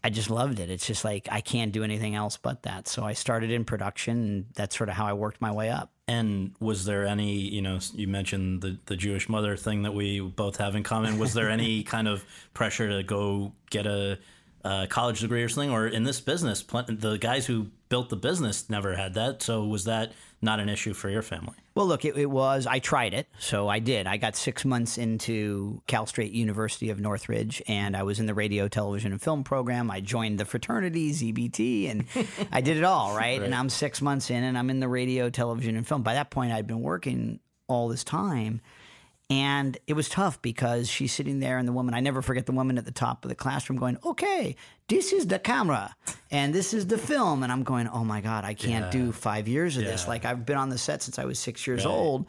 I 0.03 0.09
just 0.09 0.31
loved 0.31 0.61
it. 0.61 0.71
It's 0.71 0.87
just 0.87 1.05
like 1.05 1.29
I 1.31 1.43
can't 1.43 1.73
do 1.73 1.85
anything 1.85 2.15
else 2.15 2.39
but 2.39 2.63
that. 2.63 2.89
So 2.89 3.05
I 3.05 3.13
started 3.13 3.51
in 3.51 3.67
production 3.67 4.17
and 4.17 4.45
that's 4.55 4.77
sort 4.77 4.89
of 4.89 4.95
how 4.95 5.07
I 5.07 5.13
worked 5.13 5.43
my 5.43 5.53
way 5.53 5.71
up. 5.71 5.91
And 6.09 6.55
was 6.59 6.87
there 6.87 7.07
any, 7.07 7.33
you 7.33 7.61
know, 7.61 7.79
you 7.93 8.09
mentioned 8.09 8.63
the 8.63 8.79
the 8.87 8.97
Jewish 8.97 9.29
mother 9.29 9.57
thing 9.57 9.83
that 9.83 9.93
we 9.93 10.21
both 10.21 10.57
have 10.57 10.75
in 10.75 10.83
common. 10.83 11.19
Was 11.19 11.35
there 11.35 11.51
any 11.51 11.83
kind 11.83 12.09
of 12.09 12.25
pressure 12.55 12.89
to 12.89 13.03
go 13.03 13.53
get 13.71 13.87
a 13.87 14.19
uh, 14.65 14.87
college 14.89 15.21
degree 15.21 15.43
or 15.43 15.49
something, 15.49 15.71
or 15.71 15.87
in 15.87 16.05
this 16.05 16.21
business, 16.21 16.63
the 16.63 17.19
guys 17.21 17.47
who 17.47 17.69
built 17.89 18.09
the 18.09 18.17
business 18.17 18.69
never 18.71 18.95
had 18.95 19.15
that. 19.15 19.43
So 19.43 19.65
was 19.65 19.85
that 19.85 20.13
not 20.43 20.61
an 20.61 20.69
issue 20.69 20.95
for 20.95 21.11
your 21.11 21.23
family? 21.23 21.55
Well, 21.75 21.87
look, 21.87 22.05
it, 22.05 22.17
it, 22.17 22.31
was. 22.31 22.67
I 22.67 22.79
tried 22.79 23.15
it, 23.15 23.29
so 23.39 23.69
I 23.69 23.79
did. 23.79 24.07
I 24.07 24.17
got 24.17 24.37
six 24.37 24.65
months 24.65 24.99
into 24.99 25.83
Cal 25.87 26.07
State 26.07 26.33
University 26.33 26.91
of 26.91 27.01
Northridge, 27.01 27.63
and 27.69 27.97
I 27.97 28.03
was 28.03 28.21
in 28.21 28.27
the 28.27 28.35
radio, 28.35 28.69
television, 28.69 29.13
and 29.13 29.21
film 29.21 29.45
program. 29.45 29.91
I 29.91 30.01
joined 30.01 30.39
the 30.39 30.45
fraternity, 30.45 31.13
ZBT, 31.13 31.91
and 31.91 32.05
I 32.53 32.61
did 32.61 32.77
it 32.77 32.85
all 32.85 33.17
right? 33.17 33.39
right. 33.39 33.43
And 33.43 33.55
I'm 33.55 33.69
six 33.69 34.03
months 34.03 34.31
in, 34.31 34.43
and 34.43 34.59
I'm 34.59 34.71
in 34.71 34.81
the 34.81 34.89
radio, 34.89 35.31
television, 35.31 35.77
and 35.77 35.87
film. 35.87 36.03
By 36.03 36.15
that 36.15 36.31
point, 36.31 36.53
I'd 36.53 36.67
been 36.67 36.83
working 36.83 37.41
all 37.69 37.89
this 37.89 38.05
time. 38.05 38.61
And 39.31 39.79
it 39.87 39.93
was 39.93 40.09
tough 40.09 40.43
because 40.43 40.91
she's 40.91 41.13
sitting 41.13 41.39
there, 41.39 41.57
and 41.57 41.67
the 41.67 41.73
woman, 41.73 41.95
I 41.95 42.01
never 42.01 42.21
forget 42.21 42.47
the 42.47 42.53
woman 42.53 42.79
at 42.79 42.85
the 42.85 42.91
top 42.91 43.25
of 43.25 43.29
the 43.29 43.37
classroom 43.37 43.79
going, 43.79 43.97
Okay, 44.05 44.57
this 44.89 45.13
is 45.13 45.29
the 45.29 45.39
camera 45.39 45.95
and 46.33 46.53
this 46.53 46.75
is 46.75 46.89
the 46.89 46.99
film. 46.99 47.45
And 47.45 47.53
I'm 47.53 47.63
going, 47.63 47.87
Oh 47.87 48.05
my 48.05 48.21
God, 48.21 48.45
I 48.45 48.55
can't 48.55 48.87
yeah. 48.87 48.91
do 48.91 49.13
five 49.13 49.47
years 49.47 49.77
of 49.77 49.85
yeah. 49.85 49.93
this. 49.93 50.09
Like, 50.09 50.25
I've 50.25 50.45
been 50.45 50.57
on 50.57 50.69
the 50.69 50.79
set 50.79 51.01
since 51.01 51.19
I 51.19 51.25
was 51.25 51.39
six 51.39 51.65
years 51.65 51.85
right. 51.85 51.93
old. 51.93 52.27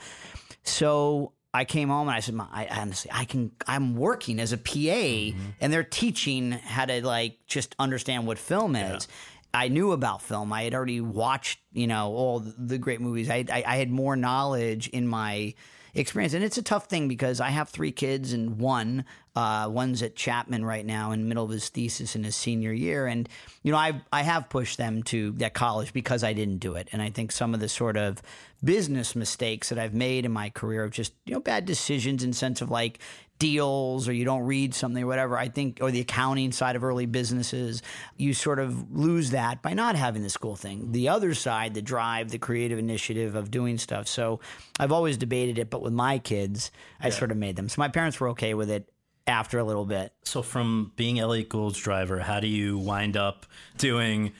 So 0.63 1.33
I 1.55 1.65
came 1.65 1.89
home 1.89 2.07
and 2.07 2.15
I 2.15 2.19
said, 2.19 2.39
I 2.39 2.67
honestly, 2.69 3.09
I 3.11 3.25
can, 3.25 3.51
I'm 3.65 3.95
working 3.95 4.39
as 4.39 4.53
a 4.53 4.57
PA 4.57 4.71
mm-hmm. 4.71 5.39
and 5.59 5.73
they're 5.73 5.83
teaching 5.83 6.51
how 6.51 6.85
to 6.85 7.03
like 7.03 7.39
just 7.47 7.75
understand 7.79 8.27
what 8.27 8.37
film 8.37 8.75
is. 8.75 9.07
Yeah. 9.09 9.15
I 9.53 9.67
knew 9.67 9.91
about 9.91 10.21
film. 10.21 10.53
I 10.53 10.63
had 10.63 10.75
already 10.75 11.01
watched, 11.01 11.59
you 11.73 11.87
know, 11.87 12.13
all 12.13 12.39
the 12.39 12.77
great 12.77 13.01
movies. 13.01 13.29
I, 13.29 13.43
I, 13.51 13.63
I 13.65 13.75
had 13.77 13.89
more 13.89 14.15
knowledge 14.15 14.87
in 14.87 15.07
my 15.07 15.55
experience. 15.93 16.33
And 16.33 16.43
it's 16.43 16.57
a 16.57 16.63
tough 16.63 16.85
thing 16.85 17.07
because 17.07 17.39
I 17.39 17.49
have 17.49 17.69
three 17.69 17.91
kids, 17.91 18.33
and 18.33 18.59
one 18.59 19.05
Uh, 19.33 19.65
one's 19.69 20.03
at 20.03 20.13
Chapman 20.13 20.65
right 20.65 20.85
now 20.85 21.13
in 21.13 21.21
the 21.21 21.25
middle 21.25 21.45
of 21.45 21.51
his 21.51 21.69
thesis 21.69 22.17
in 22.17 22.23
his 22.25 22.35
senior 22.35 22.73
year. 22.73 23.07
And, 23.07 23.29
you 23.63 23.71
know, 23.71 23.77
I, 23.77 24.01
I 24.11 24.23
have 24.23 24.49
pushed 24.49 24.77
them 24.77 25.03
to 25.03 25.31
that 25.37 25.53
college 25.53 25.93
because 25.93 26.21
I 26.21 26.33
didn't 26.33 26.57
do 26.57 26.75
it. 26.75 26.89
And 26.91 27.01
I 27.01 27.11
think 27.11 27.31
some 27.31 27.53
of 27.53 27.61
the 27.61 27.69
sort 27.69 27.95
of 27.95 28.21
business 28.61 29.15
mistakes 29.15 29.69
that 29.69 29.79
I've 29.79 29.93
made 29.93 30.25
in 30.25 30.33
my 30.33 30.49
career 30.49 30.83
of 30.83 30.91
just, 30.91 31.13
you 31.25 31.33
know, 31.33 31.39
bad 31.39 31.65
decisions 31.65 32.23
in 32.25 32.33
sense 32.33 32.61
of 32.61 32.69
like 32.69 32.99
deals 33.41 34.07
or 34.07 34.13
you 34.13 34.23
don't 34.23 34.43
read 34.43 34.71
something 34.75 35.01
or 35.01 35.07
whatever, 35.07 35.35
I 35.35 35.49
think, 35.49 35.79
or 35.81 35.89
the 35.89 36.01
accounting 36.01 36.51
side 36.51 36.75
of 36.75 36.83
early 36.83 37.07
businesses, 37.07 37.81
you 38.15 38.35
sort 38.35 38.59
of 38.59 38.95
lose 38.95 39.31
that 39.31 39.63
by 39.63 39.73
not 39.73 39.95
having 39.95 40.21
the 40.21 40.29
school 40.29 40.55
thing. 40.55 40.91
The 40.91 41.09
other 41.09 41.33
side, 41.33 41.73
the 41.73 41.81
drive, 41.81 42.29
the 42.29 42.37
creative 42.37 42.77
initiative 42.77 43.33
of 43.33 43.49
doing 43.49 43.79
stuff. 43.79 44.07
So 44.07 44.41
I've 44.79 44.91
always 44.91 45.17
debated 45.17 45.57
it, 45.57 45.71
but 45.71 45.81
with 45.81 45.91
my 45.91 46.19
kids, 46.19 46.69
I 46.99 47.07
yeah. 47.07 47.13
sort 47.13 47.31
of 47.31 47.37
made 47.37 47.55
them. 47.55 47.67
So 47.67 47.81
my 47.81 47.87
parents 47.87 48.19
were 48.19 48.29
okay 48.29 48.53
with 48.53 48.69
it 48.69 48.87
after 49.25 49.57
a 49.57 49.63
little 49.63 49.85
bit. 49.85 50.13
So 50.23 50.43
from 50.43 50.91
being 50.95 51.19
Elliot 51.19 51.49
Gould's 51.49 51.79
driver, 51.79 52.19
how 52.19 52.41
do 52.41 52.47
you 52.47 52.77
wind 52.77 53.17
up 53.17 53.47
doing, 53.79 54.33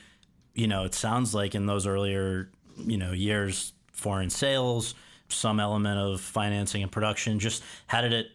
you 0.54 0.68
know, 0.68 0.84
it 0.84 0.94
sounds 0.94 1.34
like 1.34 1.56
in 1.56 1.66
those 1.66 1.88
earlier, 1.88 2.52
you 2.78 2.98
know, 2.98 3.14
years, 3.14 3.74
foreign 3.94 4.30
sales, 4.30 4.94
some 5.28 5.60
element 5.60 5.98
of 5.98 6.22
financing 6.22 6.84
and 6.84 6.92
production. 6.92 7.40
Just 7.40 7.64
how 7.88 8.02
did 8.02 8.14
it 8.14 8.28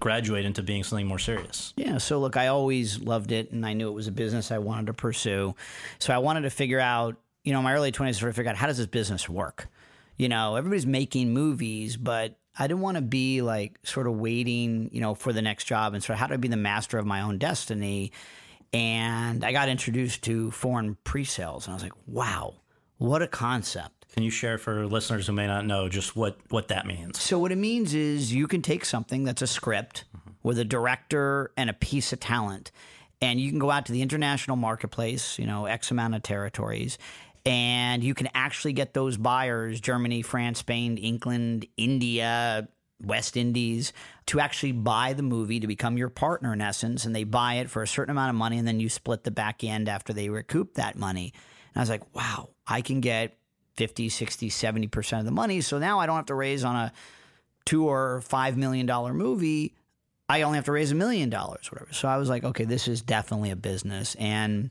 graduate 0.00 0.44
into 0.44 0.62
being 0.62 0.84
something 0.84 1.06
more 1.06 1.18
serious? 1.18 1.72
Yeah. 1.76 1.98
So 1.98 2.18
look, 2.18 2.36
I 2.36 2.48
always 2.48 3.00
loved 3.00 3.32
it 3.32 3.50
and 3.52 3.64
I 3.64 3.72
knew 3.72 3.88
it 3.88 3.94
was 3.94 4.06
a 4.06 4.12
business 4.12 4.50
I 4.50 4.58
wanted 4.58 4.86
to 4.86 4.94
pursue. 4.94 5.54
So 5.98 6.14
I 6.14 6.18
wanted 6.18 6.42
to 6.42 6.50
figure 6.50 6.80
out, 6.80 7.16
you 7.44 7.52
know, 7.52 7.62
my 7.62 7.74
early 7.74 7.92
20s, 7.92 8.16
sort 8.16 8.30
of 8.30 8.36
figure 8.36 8.50
out 8.50 8.56
how 8.56 8.66
does 8.66 8.78
this 8.78 8.86
business 8.86 9.28
work? 9.28 9.68
You 10.16 10.28
know, 10.28 10.56
everybody's 10.56 10.86
making 10.86 11.32
movies, 11.32 11.96
but 11.96 12.36
I 12.58 12.66
didn't 12.66 12.80
want 12.80 12.96
to 12.96 13.02
be 13.02 13.40
like 13.40 13.78
sort 13.84 14.06
of 14.06 14.14
waiting, 14.14 14.90
you 14.92 15.00
know, 15.00 15.14
for 15.14 15.32
the 15.32 15.42
next 15.42 15.64
job 15.64 15.94
and 15.94 16.02
of 16.02 16.16
how 16.16 16.26
to 16.26 16.38
be 16.38 16.48
the 16.48 16.56
master 16.56 16.98
of 16.98 17.06
my 17.06 17.20
own 17.20 17.38
destiny. 17.38 18.12
And 18.72 19.44
I 19.44 19.52
got 19.52 19.68
introduced 19.68 20.22
to 20.24 20.50
foreign 20.50 20.96
pre-sales 21.04 21.66
and 21.66 21.72
I 21.72 21.74
was 21.76 21.82
like, 21.82 21.92
wow, 22.06 22.56
what 22.98 23.22
a 23.22 23.28
concept. 23.28 23.97
Can 24.14 24.22
you 24.22 24.30
share 24.30 24.58
for 24.58 24.86
listeners 24.86 25.26
who 25.26 25.32
may 25.32 25.46
not 25.46 25.66
know 25.66 25.88
just 25.88 26.16
what, 26.16 26.38
what 26.48 26.68
that 26.68 26.86
means? 26.86 27.20
So, 27.20 27.38
what 27.38 27.52
it 27.52 27.58
means 27.58 27.94
is 27.94 28.32
you 28.32 28.46
can 28.46 28.62
take 28.62 28.84
something 28.84 29.24
that's 29.24 29.42
a 29.42 29.46
script 29.46 30.04
mm-hmm. 30.16 30.30
with 30.42 30.58
a 30.58 30.64
director 30.64 31.52
and 31.56 31.70
a 31.70 31.74
piece 31.74 32.12
of 32.12 32.20
talent, 32.20 32.72
and 33.20 33.40
you 33.40 33.50
can 33.50 33.58
go 33.58 33.70
out 33.70 33.86
to 33.86 33.92
the 33.92 34.02
international 34.02 34.56
marketplace, 34.56 35.38
you 35.38 35.46
know, 35.46 35.66
X 35.66 35.90
amount 35.90 36.14
of 36.14 36.22
territories, 36.22 36.98
and 37.44 38.02
you 38.02 38.14
can 38.14 38.28
actually 38.34 38.72
get 38.72 38.94
those 38.94 39.16
buyers 39.16 39.80
Germany, 39.80 40.22
France, 40.22 40.60
Spain, 40.60 40.96
England, 40.96 41.66
India, 41.76 42.68
West 43.02 43.36
Indies 43.36 43.92
to 44.26 44.40
actually 44.40 44.72
buy 44.72 45.12
the 45.12 45.22
movie 45.22 45.60
to 45.60 45.66
become 45.66 45.96
your 45.96 46.08
partner 46.08 46.52
in 46.52 46.60
essence. 46.60 47.04
And 47.04 47.14
they 47.14 47.24
buy 47.24 47.54
it 47.54 47.70
for 47.70 47.82
a 47.82 47.88
certain 47.88 48.10
amount 48.10 48.30
of 48.30 48.36
money, 48.36 48.58
and 48.58 48.66
then 48.66 48.80
you 48.80 48.88
split 48.88 49.24
the 49.24 49.30
back 49.30 49.64
end 49.64 49.88
after 49.88 50.12
they 50.12 50.28
recoup 50.28 50.74
that 50.74 50.98
money. 50.98 51.32
And 51.74 51.80
I 51.80 51.80
was 51.80 51.90
like, 51.90 52.14
wow, 52.14 52.50
I 52.66 52.82
can 52.82 53.00
get 53.00 53.37
50, 53.78 54.08
60, 54.08 54.50
70% 54.50 55.18
of 55.20 55.24
the 55.24 55.30
money. 55.30 55.60
So 55.60 55.78
now 55.78 56.00
I 56.00 56.06
don't 56.06 56.16
have 56.16 56.26
to 56.26 56.34
raise 56.34 56.64
on 56.64 56.74
a 56.74 56.92
two 57.64 57.86
or 57.86 58.20
five 58.22 58.56
million 58.56 58.86
dollar 58.86 59.14
movie. 59.14 59.74
I 60.28 60.42
only 60.42 60.56
have 60.56 60.64
to 60.64 60.72
raise 60.72 60.90
a 60.90 60.96
million 60.96 61.30
dollars, 61.30 61.70
whatever. 61.70 61.92
So 61.92 62.08
I 62.08 62.16
was 62.16 62.28
like, 62.28 62.42
okay, 62.42 62.64
this 62.64 62.88
is 62.88 63.00
definitely 63.00 63.50
a 63.50 63.56
business. 63.56 64.16
And 64.16 64.70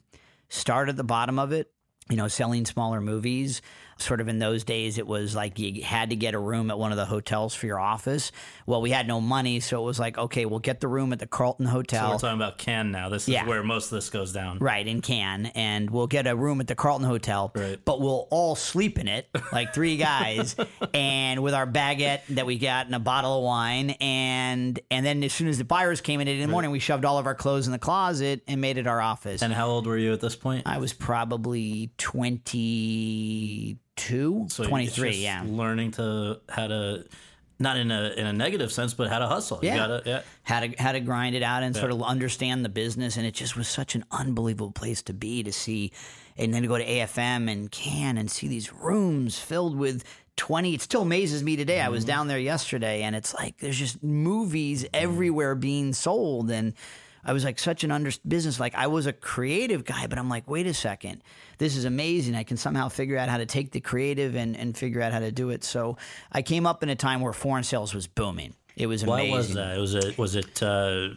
start 0.49 0.89
at 0.89 0.97
the 0.97 1.03
bottom 1.03 1.39
of 1.39 1.53
it 1.53 1.71
you 2.09 2.17
know, 2.17 2.27
selling 2.27 2.65
smaller 2.65 3.01
movies. 3.01 3.61
Sort 3.99 4.21
of 4.21 4.27
in 4.27 4.39
those 4.39 4.63
days, 4.63 4.97
it 4.97 5.07
was 5.07 5.35
like 5.35 5.59
you 5.59 5.83
had 5.83 6.09
to 6.11 6.15
get 6.15 6.33
a 6.33 6.39
room 6.39 6.71
at 6.71 6.79
one 6.79 6.91
of 6.91 6.97
the 6.97 7.05
hotels 7.05 7.53
for 7.53 7.65
your 7.65 7.79
office. 7.79 8.31
Well, 8.65 8.81
we 8.81 8.91
had 8.91 9.07
no 9.07 9.21
money, 9.21 9.59
so 9.59 9.81
it 9.81 9.85
was 9.85 9.99
like, 9.99 10.17
okay, 10.17 10.45
we'll 10.45 10.59
get 10.59 10.79
the 10.79 10.87
room 10.87 11.13
at 11.13 11.19
the 11.19 11.27
Carlton 11.27 11.65
Hotel. 11.65 12.05
So 12.05 12.11
we're 12.11 12.19
talking 12.19 12.41
about 12.41 12.57
Cannes 12.57 12.91
now. 12.91 13.09
This 13.09 13.23
is 13.23 13.29
yeah. 13.29 13.47
where 13.47 13.63
most 13.63 13.85
of 13.85 13.91
this 13.91 14.09
goes 14.09 14.33
down. 14.33 14.59
Right, 14.59 14.85
in 14.85 15.01
Cannes. 15.01 15.51
And 15.55 15.89
we'll 15.89 16.07
get 16.07 16.27
a 16.27 16.35
room 16.35 16.61
at 16.61 16.67
the 16.67 16.75
Carlton 16.75 17.07
Hotel, 17.07 17.51
right. 17.55 17.79
but 17.83 18.01
we'll 18.01 18.27
all 18.29 18.55
sleep 18.55 18.99
in 18.99 19.07
it, 19.07 19.27
like 19.51 19.73
three 19.73 19.97
guys, 19.97 20.55
and 20.93 21.41
with 21.43 21.53
our 21.53 21.67
baguette 21.67 22.21
that 22.29 22.45
we 22.45 22.57
got 22.57 22.85
and 22.85 22.95
a 22.95 22.99
bottle 22.99 23.37
of 23.37 23.43
wine. 23.43 23.91
And 24.01 24.79
and 24.91 25.05
then 25.05 25.23
as 25.23 25.33
soon 25.33 25.47
as 25.47 25.57
the 25.57 25.63
buyers 25.63 26.01
came 26.01 26.21
in 26.21 26.27
in 26.27 26.39
the 26.39 26.45
right. 26.45 26.51
morning, 26.51 26.71
we 26.71 26.79
shoved 26.79 27.05
all 27.05 27.17
of 27.17 27.25
our 27.25 27.35
clothes 27.35 27.67
in 27.67 27.71
the 27.71 27.79
closet 27.79 28.43
and 28.47 28.61
made 28.61 28.77
it 28.77 28.87
our 28.87 29.01
office. 29.01 29.41
And 29.41 29.53
how 29.53 29.67
old 29.67 29.87
were 29.87 29.97
you 29.97 30.13
at 30.13 30.21
this 30.21 30.35
point? 30.35 30.63
I 30.65 30.77
was 30.77 30.93
probably 30.93 31.91
22, 33.97 34.47
so 34.49 34.63
23, 34.63 35.17
yeah. 35.17 35.43
Learning 35.45 35.91
to 35.91 36.39
how 36.49 36.67
to 36.67 37.05
not 37.59 37.77
in 37.77 37.91
a 37.91 38.13
in 38.15 38.25
a 38.27 38.33
negative 38.33 38.71
sense, 38.71 38.93
but 38.93 39.09
how 39.09 39.19
to 39.19 39.27
hustle. 39.27 39.59
Yeah. 39.61 39.75
Gotta, 39.75 40.03
yeah. 40.05 40.21
How 40.43 40.59
to 40.61 40.69
how 40.77 40.91
to 40.91 40.99
grind 40.99 41.35
it 41.35 41.43
out 41.43 41.63
and 41.63 41.75
yeah. 41.75 41.81
sort 41.81 41.91
of 41.91 42.01
understand 42.03 42.63
the 42.63 42.69
business. 42.69 43.17
And 43.17 43.25
it 43.25 43.33
just 43.33 43.55
was 43.55 43.67
such 43.67 43.95
an 43.95 44.05
unbelievable 44.11 44.71
place 44.71 45.01
to 45.03 45.13
be 45.13 45.43
to 45.43 45.51
see 45.51 45.91
and 46.37 46.53
then 46.53 46.61
to 46.61 46.67
go 46.67 46.77
to 46.77 46.85
AFM 46.85 47.51
and 47.51 47.71
Cannes 47.71 48.17
and 48.17 48.29
see 48.29 48.47
these 48.47 48.71
rooms 48.71 49.39
filled 49.39 49.75
with 49.75 50.03
20 50.35 50.75
it 50.75 50.81
still 50.81 51.01
amazes 51.01 51.41
me 51.41 51.55
today. 51.55 51.77
Mm-hmm. 51.77 51.87
I 51.87 51.89
was 51.89 52.03
mm-hmm. 52.03 52.09
down 52.09 52.27
there 52.27 52.39
yesterday 52.39 53.01
and 53.01 53.15
it's 53.15 53.33
like 53.33 53.57
there's 53.57 53.77
just 53.77 54.03
movies 54.03 54.85
everywhere 54.93 55.55
being 55.55 55.93
sold 55.93 56.51
and 56.51 56.73
I 57.27 57.33
was 57.33 57.43
like 57.43 57.59
such 57.59 57.83
an 57.83 57.91
under 57.91 58.09
business. 58.25 58.57
Like 58.57 58.73
I 58.73 58.87
was 58.87 59.05
a 59.05 59.13
creative 59.13 59.83
guy, 59.83 60.07
but 60.07 60.17
I'm 60.17 60.29
like, 60.29 60.49
wait 60.49 60.65
a 60.65 60.73
second, 60.73 61.21
this 61.57 61.75
is 61.75 61.83
amazing. 61.83 62.35
I 62.35 62.43
can 62.43 62.55
somehow 62.55 62.87
figure 62.87 63.17
out 63.17 63.27
how 63.27 63.37
to 63.37 63.45
take 63.45 63.71
the 63.71 63.81
creative 63.81 64.35
and, 64.35 64.55
and 64.55 64.75
figure 64.75 65.01
out 65.01 65.11
how 65.11 65.19
to 65.19 65.31
do 65.31 65.49
it. 65.49 65.65
So 65.65 65.97
I 66.31 66.41
came 66.41 66.65
up 66.65 66.83
in 66.83 66.89
a 66.89 66.95
time 66.95 67.19
where 67.19 67.33
foreign 67.33 67.65
sales 67.65 67.93
was 67.93 68.07
booming. 68.07 68.53
It 68.77 68.87
was 68.87 69.03
amazing. 69.03 69.31
What 69.31 69.37
was 69.37 69.53
that? 69.55 69.77
Was 69.77 69.95
it 69.95 70.17
was 70.17 70.35
it 70.35 70.63
uh, 70.63 71.09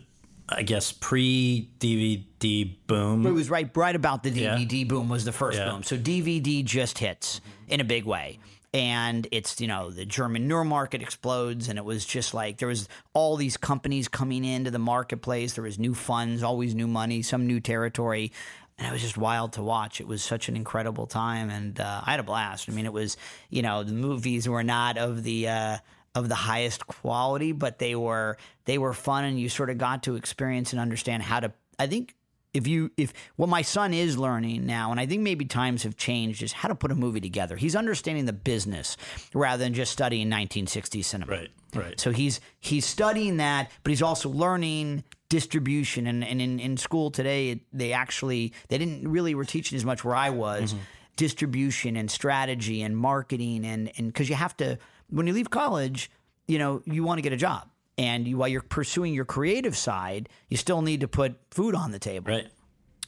I 0.48 0.62
guess 0.62 0.90
pre 0.90 1.70
DVD 1.78 2.74
boom? 2.88 3.24
It 3.24 3.30
was 3.30 3.48
right 3.48 3.70
right 3.76 3.94
about 3.94 4.24
the 4.24 4.32
DVD 4.32 4.80
yeah. 4.80 4.84
boom 4.84 5.08
was 5.08 5.24
the 5.24 5.32
first 5.32 5.58
yeah. 5.58 5.70
boom. 5.70 5.84
So 5.84 5.96
DVD 5.96 6.64
just 6.64 6.98
hits 6.98 7.40
in 7.68 7.80
a 7.80 7.84
big 7.84 8.04
way 8.04 8.40
and 8.72 9.26
it's 9.32 9.60
you 9.60 9.66
know 9.66 9.90
the 9.90 10.04
German 10.04 10.46
Neuer 10.46 10.64
market 10.64 11.02
explodes, 11.02 11.68
and 11.68 11.78
it 11.78 11.84
was 11.84 12.04
just 12.04 12.34
like 12.34 12.58
there 12.58 12.68
was 12.68 12.88
all 13.12 13.36
these 13.36 13.56
companies 13.56 14.08
coming 14.08 14.44
into 14.44 14.70
the 14.70 14.78
marketplace. 14.78 15.54
There 15.54 15.64
was 15.64 15.78
new 15.78 15.94
funds, 15.94 16.42
always 16.42 16.74
new 16.74 16.86
money, 16.86 17.22
some 17.22 17.46
new 17.46 17.60
territory, 17.60 18.32
and 18.78 18.86
it 18.86 18.92
was 18.92 19.02
just 19.02 19.18
wild 19.18 19.54
to 19.54 19.62
watch. 19.62 20.00
It 20.00 20.06
was 20.06 20.22
such 20.22 20.48
an 20.48 20.56
incredible 20.56 21.06
time, 21.06 21.50
and 21.50 21.78
uh, 21.80 22.02
I 22.04 22.12
had 22.12 22.20
a 22.20 22.24
blast. 22.24 22.68
I 22.68 22.72
mean, 22.72 22.86
it 22.86 22.92
was 22.92 23.16
you 23.48 23.62
know 23.62 23.82
the 23.82 23.92
movies 23.92 24.48
were 24.48 24.64
not 24.64 24.98
of 24.98 25.24
the 25.24 25.48
uh, 25.48 25.78
of 26.14 26.28
the 26.28 26.36
highest 26.36 26.86
quality, 26.86 27.52
but 27.52 27.78
they 27.78 27.96
were 27.96 28.36
they 28.66 28.78
were 28.78 28.92
fun, 28.92 29.24
and 29.24 29.40
you 29.40 29.48
sort 29.48 29.70
of 29.70 29.78
got 29.78 30.04
to 30.04 30.14
experience 30.14 30.72
and 30.72 30.80
understand 30.80 31.22
how 31.22 31.40
to. 31.40 31.52
I 31.78 31.86
think 31.86 32.14
if 32.52 32.66
you 32.66 32.90
if 32.96 33.12
what 33.36 33.48
my 33.48 33.62
son 33.62 33.94
is 33.94 34.18
learning 34.18 34.66
now 34.66 34.90
and 34.90 34.98
i 34.98 35.06
think 35.06 35.22
maybe 35.22 35.44
times 35.44 35.82
have 35.82 35.96
changed 35.96 36.42
is 36.42 36.52
how 36.52 36.68
to 36.68 36.74
put 36.74 36.90
a 36.90 36.94
movie 36.94 37.20
together. 37.20 37.56
He's 37.56 37.76
understanding 37.76 38.26
the 38.26 38.32
business 38.32 38.96
rather 39.34 39.62
than 39.62 39.74
just 39.74 39.92
studying 39.92 40.28
1960s 40.28 41.04
cinema. 41.04 41.32
Right 41.32 41.50
right. 41.74 42.00
So 42.00 42.10
he's 42.10 42.40
he's 42.58 42.84
studying 42.84 43.36
that 43.38 43.70
but 43.82 43.90
he's 43.90 44.02
also 44.02 44.28
learning 44.28 45.04
distribution. 45.28 46.06
And, 46.06 46.24
and 46.24 46.42
in, 46.42 46.58
in 46.58 46.76
school 46.76 47.10
today 47.10 47.60
they 47.72 47.92
actually 47.92 48.52
they 48.68 48.78
didn't 48.78 49.08
really 49.08 49.34
were 49.34 49.44
teaching 49.44 49.76
as 49.76 49.84
much 49.84 50.04
where 50.04 50.16
i 50.16 50.30
was 50.30 50.72
mm-hmm. 50.72 50.82
distribution 51.16 51.96
and 51.96 52.10
strategy 52.10 52.82
and 52.82 52.96
marketing 52.96 53.64
and 53.64 53.92
and 53.96 54.08
because 54.08 54.28
you 54.28 54.34
have 54.34 54.56
to 54.58 54.78
when 55.08 55.26
you 55.26 55.32
leave 55.32 55.50
college 55.50 56.10
you 56.48 56.58
know 56.58 56.82
you 56.84 57.04
want 57.04 57.18
to 57.18 57.22
get 57.22 57.32
a 57.32 57.36
job 57.36 57.69
and 58.00 58.26
you, 58.26 58.38
while 58.38 58.48
you're 58.48 58.62
pursuing 58.62 59.12
your 59.12 59.26
creative 59.26 59.76
side, 59.76 60.30
you 60.48 60.56
still 60.56 60.80
need 60.80 61.02
to 61.02 61.08
put 61.08 61.36
food 61.50 61.74
on 61.74 61.90
the 61.90 61.98
table. 61.98 62.32
Right. 62.32 62.48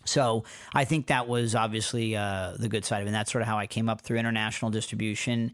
So 0.05 0.45
I 0.75 0.85
think 0.85 1.07
that 1.07 1.27
was 1.27 1.55
obviously 1.55 2.15
uh, 2.15 2.57
the 2.59 2.69
good 2.69 2.85
side 2.85 2.99
of 2.99 3.07
it. 3.07 3.09
And 3.09 3.15
that's 3.15 3.33
sort 3.33 3.41
of 3.41 3.49
how 3.49 3.57
I 3.57 3.67
came 3.67 3.89
up 3.89 4.03
through 4.03 4.19
international 4.19 4.71
distribution 4.71 5.53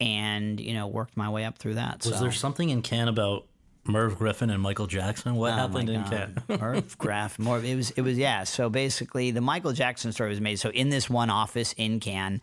and, 0.00 0.58
you 0.58 0.74
know, 0.74 0.88
worked 0.88 1.16
my 1.16 1.28
way 1.28 1.44
up 1.44 1.58
through 1.58 1.74
that. 1.74 2.04
Was 2.04 2.16
so. 2.16 2.20
there 2.20 2.32
something 2.32 2.68
in 2.68 2.82
Cannes 2.82 3.06
about 3.06 3.46
Merv 3.84 4.18
Griffin 4.18 4.50
and 4.50 4.60
Michael 4.60 4.88
Jackson? 4.88 5.36
What 5.36 5.52
oh 5.52 5.56
happened 5.56 5.88
in 5.88 6.02
Cannes? 6.04 6.38
Merv 6.60 6.98
Griffin. 6.98 7.44
More, 7.44 7.60
it 7.60 7.76
was, 7.76 7.90
it 7.90 8.02
was, 8.02 8.18
yeah. 8.18 8.42
So 8.42 8.70
basically 8.70 9.30
the 9.30 9.40
Michael 9.40 9.72
Jackson 9.72 10.10
story 10.10 10.30
was 10.30 10.40
made. 10.40 10.58
So 10.58 10.70
in 10.70 10.88
this 10.88 11.08
one 11.08 11.30
office 11.30 11.74
in 11.76 12.00
Cannes, 12.00 12.40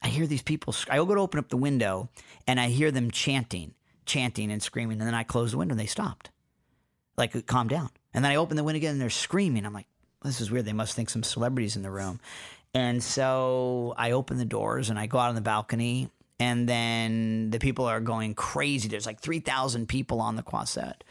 I 0.00 0.08
hear 0.08 0.28
these 0.28 0.42
people, 0.42 0.76
I 0.88 0.98
go 0.98 1.12
to 1.12 1.20
open 1.20 1.40
up 1.40 1.48
the 1.48 1.56
window 1.56 2.08
and 2.46 2.60
I 2.60 2.68
hear 2.68 2.92
them 2.92 3.10
chanting 3.10 3.74
chanting 4.08 4.50
and 4.50 4.62
screaming. 4.62 4.98
And 4.98 5.06
then 5.06 5.14
I 5.14 5.22
closed 5.22 5.52
the 5.52 5.58
window 5.58 5.74
and 5.74 5.80
they 5.80 5.86
stopped. 5.86 6.30
Like, 7.16 7.36
uh, 7.36 7.42
calm 7.46 7.68
down. 7.68 7.90
And 8.12 8.24
then 8.24 8.32
I 8.32 8.36
opened 8.36 8.58
the 8.58 8.64
window 8.64 8.78
again 8.78 8.92
and 8.92 9.00
they're 9.00 9.10
screaming. 9.10 9.64
I'm 9.64 9.72
like, 9.72 9.86
this 10.24 10.40
is 10.40 10.50
weird. 10.50 10.64
They 10.64 10.72
must 10.72 10.94
think 10.94 11.10
some 11.10 11.22
celebrities 11.22 11.76
in 11.76 11.82
the 11.82 11.90
room. 11.90 12.18
And 12.74 13.02
so 13.02 13.94
I 13.96 14.10
open 14.12 14.38
the 14.38 14.44
doors 14.44 14.90
and 14.90 14.98
I 14.98 15.06
go 15.06 15.18
out 15.18 15.28
on 15.28 15.34
the 15.34 15.40
balcony. 15.40 16.10
And 16.40 16.68
then 16.68 17.50
the 17.50 17.58
people 17.58 17.84
are 17.86 18.00
going 18.00 18.34
crazy. 18.34 18.88
There's 18.88 19.06
like 19.06 19.20
3,000 19.20 19.88
people 19.88 20.20
on 20.20 20.36
the 20.36 20.42
Croisette. 20.42 21.04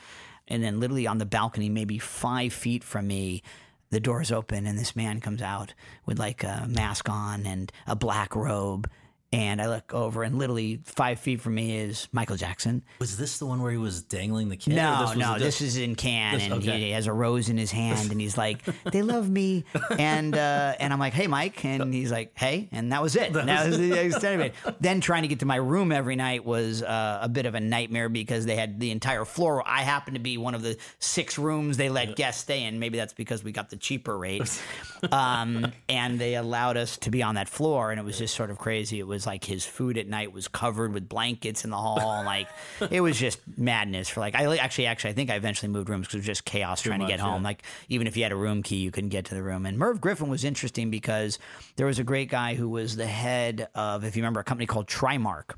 And 0.48 0.64
then 0.64 0.80
literally 0.80 1.08
on 1.08 1.18
the 1.18 1.26
balcony, 1.26 1.70
maybe 1.70 2.00
five 2.00 2.54
feet 2.54 2.84
from 2.84 3.08
me, 3.08 3.44
the 3.90 4.00
doors 4.00 4.32
open 4.32 4.66
and 4.66 4.78
this 4.78 4.96
man 4.96 5.22
comes 5.22 5.42
out 5.42 5.74
with 6.06 6.20
like 6.20 6.44
a 6.44 6.66
mask 6.68 7.10
on 7.10 7.46
and 7.46 7.72
a 7.86 7.96
black 7.96 8.36
robe 8.36 8.90
And 9.34 9.62
I 9.62 9.68
look 9.68 9.94
over, 9.94 10.24
and 10.24 10.38
literally 10.38 10.80
five 10.86 11.20
feet 11.20 11.42
from 11.42 11.56
me 11.56 11.78
is 11.78 12.08
Michael 12.14 12.38
Jackson. 12.38 12.82
Was 13.00 13.18
this 13.18 13.40
the 13.40 13.46
one 13.46 13.62
where 13.62 13.72
he 13.74 13.78
was 13.78 14.02
dangling 14.02 14.48
the 14.48 14.56
kid? 14.56 14.76
No, 14.76 15.02
this 15.02 15.10
was 15.10 15.18
no, 15.18 15.38
this 15.38 15.60
is 15.60 15.76
in 15.76 15.96
Cannes, 15.96 16.36
This- 16.38 16.44
and 16.46 16.54
okay. 16.54 16.80
he 16.80 16.92
has 16.92 17.08
a 17.08 17.14
rose 17.14 17.50
in 17.50 17.58
his 17.58 17.70
hand, 17.70 18.10
and 18.10 18.22
he's 18.22 18.38
like, 18.38 18.64
"They 18.86 19.02
love 19.02 19.30
me," 19.30 19.66
and 20.00 20.34
uh, 20.34 20.76
and 20.80 20.94
I'm 20.94 21.00
like, 21.00 21.12
"Hey, 21.12 21.28
Mike," 21.28 21.66
and 21.66 21.94
he's 21.94 22.10
like, 22.10 22.32
"Hey," 22.38 22.70
and 22.72 22.94
that 22.94 23.02
was 23.02 23.18
it. 23.18 23.34
That 23.34 23.68
was 23.68 23.78
the 23.78 23.92
of 24.34 24.40
it. 24.40 24.54
Then 24.80 25.02
trying 25.02 25.24
to 25.24 25.28
get 25.28 25.40
to 25.40 25.46
my 25.46 25.58
room 25.58 25.92
every 25.92 26.16
night 26.16 26.46
was 26.46 26.82
uh, 26.82 27.20
a 27.22 27.28
bit 27.28 27.46
of 27.46 27.54
a 27.54 27.60
nightmare 27.60 28.08
because 28.08 28.46
they 28.46 28.56
had 28.56 28.80
the 28.80 28.92
entire 28.92 29.26
floor. 29.26 29.62
I 29.68 29.82
happened 29.82 30.16
to 30.16 30.22
be 30.22 30.38
one 30.38 30.56
of 30.56 30.62
the 30.62 30.78
six 31.00 31.38
rooms 31.38 31.76
they 31.76 31.90
let 31.90 32.16
guests 32.16 32.44
stay 32.44 32.64
in. 32.64 32.80
Maybe 32.80 32.98
that's 32.98 33.14
because 33.14 33.44
we 33.44 33.52
got 33.52 33.72
the 33.72 33.78
cheaper 33.78 34.18
rate, 34.18 34.62
um, 35.12 35.74
and 35.90 36.18
they 36.18 36.36
allowed 36.36 36.78
us 36.78 36.96
to 37.00 37.12
be 37.12 37.24
on 37.24 37.36
that 37.36 37.50
floor, 37.50 37.92
and 37.92 38.00
it 38.00 38.04
was 38.04 38.18
just 38.18 38.34
sort 38.34 38.50
of 38.52 38.58
crazy. 38.58 39.00
It 39.00 39.08
was 39.08 39.17
like 39.26 39.44
his 39.44 39.66
food 39.66 39.98
at 39.98 40.08
night 40.08 40.32
was 40.32 40.48
covered 40.48 40.94
with 40.94 41.10
blankets 41.10 41.64
in 41.64 41.72
the 41.72 41.78
hall, 41.78 42.24
like 42.24 42.48
it 42.92 43.02
was 43.02 43.18
just 43.18 43.40
madness. 43.58 44.10
For 44.10 44.20
like, 44.20 44.36
I 44.36 44.58
actually, 44.58 44.86
actually, 44.86 45.12
I 45.12 45.14
think 45.14 45.30
I 45.30 45.36
eventually 45.36 45.72
moved 45.72 45.90
rooms 45.90 46.08
because 46.08 46.16
it 46.16 46.20
was 46.20 46.26
just 46.28 46.46
chaos 46.46 46.82
trying 46.82 47.00
to 47.00 47.08
get 47.08 47.20
home. 47.20 47.42
yeah. 47.42 47.48
Like 47.48 47.64
even 47.90 48.08
if 48.08 48.18
you 48.18 48.24
had 48.24 48.32
a 48.32 48.36
room 48.36 48.64
key, 48.64 48.78
you 48.78 48.92
couldn't 48.92 49.10
get 49.10 49.26
to 49.26 49.36
the 49.36 49.44
room. 49.44 49.66
And 49.66 49.78
Merv 49.78 50.02
Griffin 50.02 50.30
was 50.30 50.44
interesting 50.44 50.92
because 50.92 51.40
there 51.76 51.86
was 51.86 52.00
a 52.00 52.04
great 52.04 52.30
guy 52.30 52.56
who 52.56 52.70
was 52.70 52.96
the 52.96 53.08
head 53.08 53.68
of, 53.76 54.04
if 54.04 54.16
you 54.16 54.22
remember, 54.22 54.40
a 54.40 54.44
company 54.44 54.66
called 54.66 54.88
Trimark. 54.88 55.56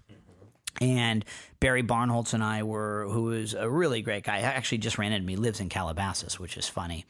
And 0.82 1.26
Barry 1.60 1.84
Barnholtz 1.84 2.34
and 2.34 2.42
I 2.42 2.64
were, 2.64 3.06
who 3.10 3.32
is 3.32 3.54
a 3.54 3.70
really 3.70 4.02
great 4.02 4.24
guy, 4.24 4.40
actually 4.40 4.78
just 4.78 4.98
ran 4.98 5.12
into 5.12 5.26
me, 5.26 5.36
lives 5.36 5.60
in 5.60 5.68
Calabasas, 5.68 6.40
which 6.40 6.56
is 6.56 6.70
funny. 6.70 7.06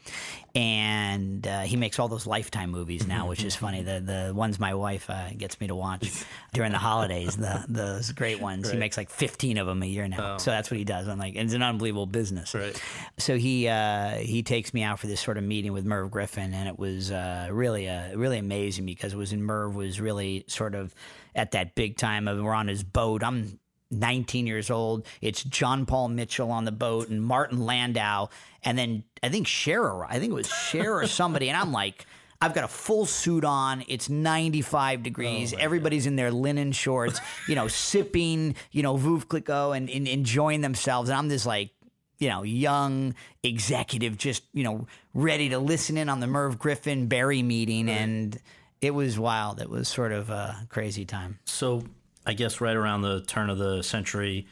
And 0.56 1.46
uh, 1.46 1.62
he 1.62 1.76
makes 1.76 2.00
all 2.00 2.08
those 2.08 2.26
Lifetime 2.26 2.72
movies 2.72 3.06
now, 3.06 3.28
which 3.28 3.44
is 3.44 3.56
funny. 3.56 3.84
The 3.84 4.00
the 4.00 4.34
ones 4.34 4.60
my 4.60 4.74
wife 4.74 5.08
uh, 5.08 5.30
gets 5.38 5.62
me 5.62 5.68
to 5.68 5.76
watch 5.76 6.26
during 6.54 6.72
the 6.72 6.80
holidays, 6.80 7.38
the 7.38 7.64
those 7.68 8.12
great 8.12 8.42
ones. 8.42 8.72
He 8.72 8.78
makes 8.78 8.98
like 8.98 9.12
15 9.12 9.60
of 9.60 9.68
them 9.68 9.84
a 9.84 9.86
year 9.86 10.08
now. 10.08 10.38
So 10.38 10.50
that's 10.50 10.72
what 10.72 10.78
he 10.78 10.84
does. 10.84 11.08
I'm 11.08 11.20
like, 11.20 11.36
it's 11.36 11.54
an 11.54 11.62
unbelievable 11.62 12.08
business. 12.08 12.56
Right. 12.56 12.82
So 13.20 13.38
he 13.38 13.68
uh, 13.68 14.16
he 14.16 14.42
takes 14.42 14.74
me 14.74 14.82
out 14.82 14.98
for 14.98 15.06
this 15.06 15.22
sort 15.22 15.38
of 15.38 15.44
meeting 15.44 15.74
with 15.74 15.86
Merv 15.86 16.10
Griffin, 16.10 16.56
and 16.56 16.68
it 16.68 16.80
was 16.80 17.12
uh, 17.12 17.50
really 17.52 17.88
uh, 17.88 18.16
really 18.16 18.40
amazing 18.40 18.88
because 18.88 19.14
it 19.14 19.18
was 19.18 19.32
in 19.32 19.44
Merv 19.44 19.76
was 19.76 20.02
really 20.02 20.46
sort 20.48 20.74
of 20.74 20.96
at 21.36 21.52
that 21.52 21.76
big 21.76 21.98
time 21.98 22.28
of 22.28 22.40
we're 22.42 22.54
on 22.54 22.68
his 22.68 22.84
boat. 22.84 23.24
I'm 23.24 23.59
19 23.92 24.48
years 24.48 24.70
old. 24.70 25.06
It's 25.22 25.44
John 25.44 25.86
Paul 25.86 26.10
Mitchell 26.10 26.52
on 26.52 26.66
the 26.66 26.72
boat 26.72 27.10
and 27.10 27.24
Martin 27.24 27.66
Landau, 27.66 28.30
and 28.64 28.78
then 28.78 29.04
I 29.24 29.30
think 29.30 29.48
Cher. 29.48 30.06
I 30.06 30.20
think 30.20 30.32
it 30.32 30.36
was 30.36 30.50
Cher 30.50 31.00
or 31.00 31.08
somebody, 31.08 31.50
and 31.50 31.58
I'm 31.58 31.72
like. 31.72 32.06
I've 32.42 32.54
got 32.54 32.64
a 32.64 32.70
full 32.70 33.06
suit 33.06 33.44
on. 33.44 33.84
It's 33.90 34.08
95 34.08 35.04
degrees. 35.04 35.54
Oh, 35.54 35.58
Everybody's 35.60 36.06
in 36.06 36.16
their 36.16 36.32
linen 36.32 36.72
shorts, 36.72 37.20
you 37.50 37.56
know, 37.56 37.68
sipping, 37.68 38.56
you 38.72 38.82
know, 38.82 38.96
Veuve 38.96 39.28
Clicquot 39.28 39.74
and, 39.74 39.90
and 39.90 40.08
enjoying 40.08 40.62
themselves. 40.62 41.10
And 41.10 41.18
I'm 41.18 41.28
this 41.28 41.46
like 41.46 41.72
you 42.20 42.28
know, 42.28 42.44
young 42.44 43.16
executive 43.44 44.18
just, 44.18 44.44
you 44.54 44.64
know, 44.64 44.86
ready 45.14 45.50
to 45.50 45.58
listen 45.58 45.98
in 45.98 46.10
on 46.10 46.20
the 46.20 46.28
Merv 46.28 46.60
Griffin 46.60 47.08
Barry 47.08 47.42
meeting. 47.42 47.90
And 47.90 48.38
it 48.82 48.92
was 48.92 49.18
wild. 49.18 49.60
It 49.62 49.70
was 49.70 49.88
sort 49.88 50.12
of 50.12 50.30
a 50.30 50.68
crazy 50.70 51.06
time. 51.06 51.40
So 51.46 51.84
I 52.30 52.34
guess 52.34 52.62
right 52.62 52.76
around 52.76 53.02
the 53.02 53.22
turn 53.22 53.50
of 53.50 53.58
the 53.58 53.82
century, 53.82 54.46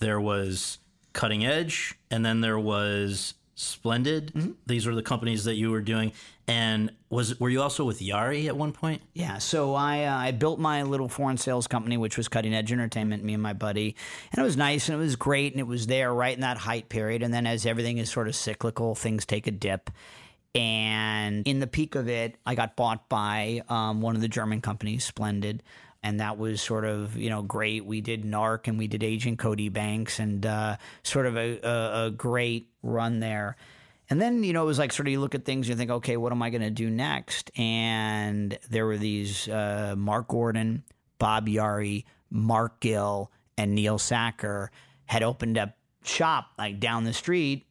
there 0.00 0.18
was 0.18 0.78
Cutting 1.12 1.44
Edge, 1.44 1.94
and 2.10 2.24
then 2.24 2.40
there 2.40 2.58
was 2.58 3.34
Splendid. 3.54 4.32
Mm-hmm. 4.32 4.52
These 4.64 4.86
were 4.86 4.94
the 4.94 5.02
companies 5.02 5.44
that 5.44 5.56
you 5.56 5.70
were 5.70 5.82
doing. 5.82 6.12
And 6.48 6.90
was 7.10 7.38
were 7.38 7.50
you 7.50 7.60
also 7.60 7.84
with 7.84 8.00
Yari 8.00 8.46
at 8.46 8.56
one 8.56 8.72
point? 8.72 9.02
Yeah, 9.12 9.36
so 9.36 9.74
I 9.74 10.04
uh, 10.04 10.16
I 10.16 10.30
built 10.30 10.58
my 10.58 10.84
little 10.84 11.08
foreign 11.08 11.36
sales 11.36 11.66
company, 11.66 11.98
which 11.98 12.16
was 12.16 12.28
Cutting 12.28 12.54
Edge 12.54 12.72
Entertainment. 12.72 13.22
Me 13.22 13.34
and 13.34 13.42
my 13.42 13.52
buddy, 13.52 13.94
and 14.32 14.38
it 14.38 14.42
was 14.42 14.56
nice 14.56 14.88
and 14.88 14.96
it 14.96 14.98
was 14.98 15.16
great, 15.16 15.52
and 15.52 15.60
it 15.60 15.66
was 15.66 15.86
there 15.86 16.14
right 16.14 16.34
in 16.34 16.40
that 16.40 16.56
height 16.56 16.88
period. 16.88 17.22
And 17.22 17.34
then 17.34 17.46
as 17.46 17.66
everything 17.66 17.98
is 17.98 18.10
sort 18.10 18.26
of 18.26 18.34
cyclical, 18.34 18.94
things 18.94 19.26
take 19.26 19.46
a 19.46 19.50
dip. 19.50 19.90
And 20.54 21.46
in 21.46 21.60
the 21.60 21.66
peak 21.66 21.94
of 21.94 22.08
it, 22.08 22.36
I 22.46 22.54
got 22.54 22.74
bought 22.76 23.10
by 23.10 23.62
um, 23.68 24.00
one 24.00 24.16
of 24.16 24.22
the 24.22 24.28
German 24.28 24.62
companies, 24.62 25.04
Splendid. 25.04 25.62
And 26.06 26.20
that 26.20 26.38
was 26.38 26.62
sort 26.62 26.84
of, 26.84 27.16
you 27.16 27.30
know, 27.30 27.42
great. 27.42 27.84
We 27.84 28.00
did 28.00 28.22
NARC 28.22 28.68
and 28.68 28.78
we 28.78 28.86
did 28.86 29.02
Agent 29.02 29.40
Cody 29.40 29.68
Banks 29.68 30.20
and 30.20 30.46
uh, 30.46 30.76
sort 31.02 31.26
of 31.26 31.36
a, 31.36 31.58
a, 31.64 32.06
a 32.06 32.10
great 32.12 32.68
run 32.80 33.18
there. 33.18 33.56
And 34.08 34.22
then, 34.22 34.44
you 34.44 34.52
know, 34.52 34.62
it 34.62 34.66
was 34.66 34.78
like 34.78 34.92
sort 34.92 35.08
of 35.08 35.12
you 35.12 35.18
look 35.18 35.34
at 35.34 35.44
things 35.44 35.66
and 35.66 35.70
you 35.70 35.76
think, 35.76 35.90
okay, 35.90 36.16
what 36.16 36.30
am 36.30 36.42
I 36.42 36.50
going 36.50 36.62
to 36.62 36.70
do 36.70 36.88
next? 36.88 37.50
And 37.58 38.56
there 38.70 38.86
were 38.86 38.96
these 38.96 39.48
uh, 39.48 39.96
Mark 39.98 40.28
Gordon, 40.28 40.84
Bob 41.18 41.48
Yari, 41.48 42.04
Mark 42.30 42.78
Gill, 42.78 43.32
and 43.58 43.74
Neil 43.74 43.98
Sacker 43.98 44.70
had 45.06 45.24
opened 45.24 45.58
up 45.58 45.76
shop 46.04 46.50
like 46.56 46.78
down 46.78 47.02
the 47.02 47.14
street. 47.14 47.66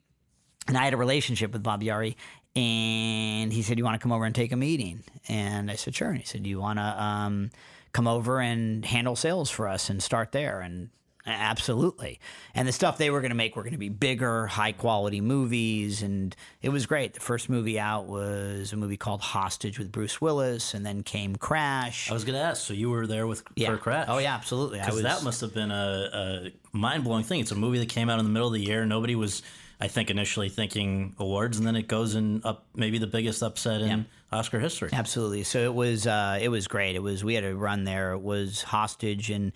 And 0.67 0.77
I 0.77 0.83
had 0.83 0.93
a 0.93 0.97
relationship 0.97 1.53
with 1.53 1.63
Bob 1.63 1.81
Yari. 1.81 2.15
And 2.53 3.53
he 3.53 3.62
said, 3.62 3.77
You 3.77 3.86
want 3.86 3.95
to 3.95 4.03
come 4.03 4.12
over 4.12 4.25
and 4.25 4.36
take 4.36 4.51
a 4.51 4.57
meeting? 4.57 5.05
And 5.29 5.71
I 5.71 5.75
said, 5.75 5.95
Sure. 5.95 6.10
And 6.10 6.17
he 6.17 6.25
said, 6.25 6.43
Do 6.43 6.49
you 6.49 6.60
want 6.60 6.79
to 6.79 7.01
um, 7.01 7.51
come 7.95 8.08
over 8.08 8.41
and 8.41 8.84
handle 8.84 9.15
sales 9.15 9.49
for 9.49 9.69
us 9.69 9.89
and 9.89 10.03
start 10.03 10.34
there? 10.34 10.60
And 10.60 10.89
Absolutely. 11.27 12.19
And 12.53 12.67
the 12.67 12.71
stuff 12.71 12.99
they 12.99 13.10
were 13.10 13.19
going 13.19 13.31
to 13.31 13.36
make 13.36 13.55
were 13.55 13.63
going 13.63 13.73
to 13.73 13.79
be 13.79 13.89
bigger, 13.89 14.45
high 14.45 14.73
quality 14.73 15.21
movies. 15.21 16.03
And 16.03 16.36
it 16.62 16.69
was 16.69 16.86
great. 16.86 17.15
The 17.15 17.19
first 17.19 17.49
movie 17.49 17.79
out 17.79 18.05
was 18.05 18.73
a 18.73 18.75
movie 18.75 18.97
called 18.97 19.21
Hostage 19.21 19.79
with 19.79 19.91
Bruce 19.91 20.21
Willis, 20.21 20.75
and 20.75 20.86
then 20.86 21.01
came 21.01 21.36
Crash. 21.36 22.12
I 22.12 22.13
was 22.13 22.25
going 22.25 22.36
to 22.36 22.41
ask. 22.43 22.62
So 22.62 22.75
you 22.75 22.91
were 22.91 23.08
there 23.08 23.25
with 23.25 23.43
yeah. 23.55 23.71
for 23.71 23.77
Crash? 23.77 24.05
Oh, 24.08 24.19
yeah, 24.19 24.36
absolutely. 24.36 24.77
Because 24.77 25.01
that 25.01 25.23
must 25.23 25.41
have 25.41 25.51
been 25.51 25.71
a, 25.71 26.51
a 26.73 26.77
mind 26.77 27.03
blowing 27.03 27.23
thing. 27.23 27.39
It's 27.39 27.51
a 27.51 27.55
movie 27.55 27.79
that 27.79 27.89
came 27.89 28.08
out 28.08 28.19
in 28.19 28.25
the 28.25 28.31
middle 28.31 28.49
of 28.49 28.53
the 28.53 28.62
year. 28.62 28.86
Nobody 28.86 29.15
was, 29.15 29.41
I 29.81 29.88
think, 29.88 30.12
initially 30.12 30.49
thinking 30.49 31.15
awards, 31.17 31.58
and 31.58 31.65
then 31.65 31.75
it 31.75 31.88
goes 31.88 32.13
in 32.13 32.41
up 32.43 32.67
maybe 32.75 32.99
the 32.99 33.08
biggest 33.08 33.41
upset 33.41 33.81
in 33.81 34.05
Oscar 34.31 34.59
history. 34.59 34.89
Absolutely. 34.91 35.43
So 35.43 35.59
it 35.59 35.73
was 35.73 36.07
uh, 36.07 36.39
it 36.41 36.49
was 36.49 36.67
great. 36.67 36.95
It 36.95 37.03
was 37.03 37.23
we 37.23 37.35
had 37.35 37.43
a 37.43 37.55
run 37.55 37.83
there. 37.83 38.13
It 38.13 38.21
was 38.21 38.63
Hostage 38.63 39.29
and 39.29 39.51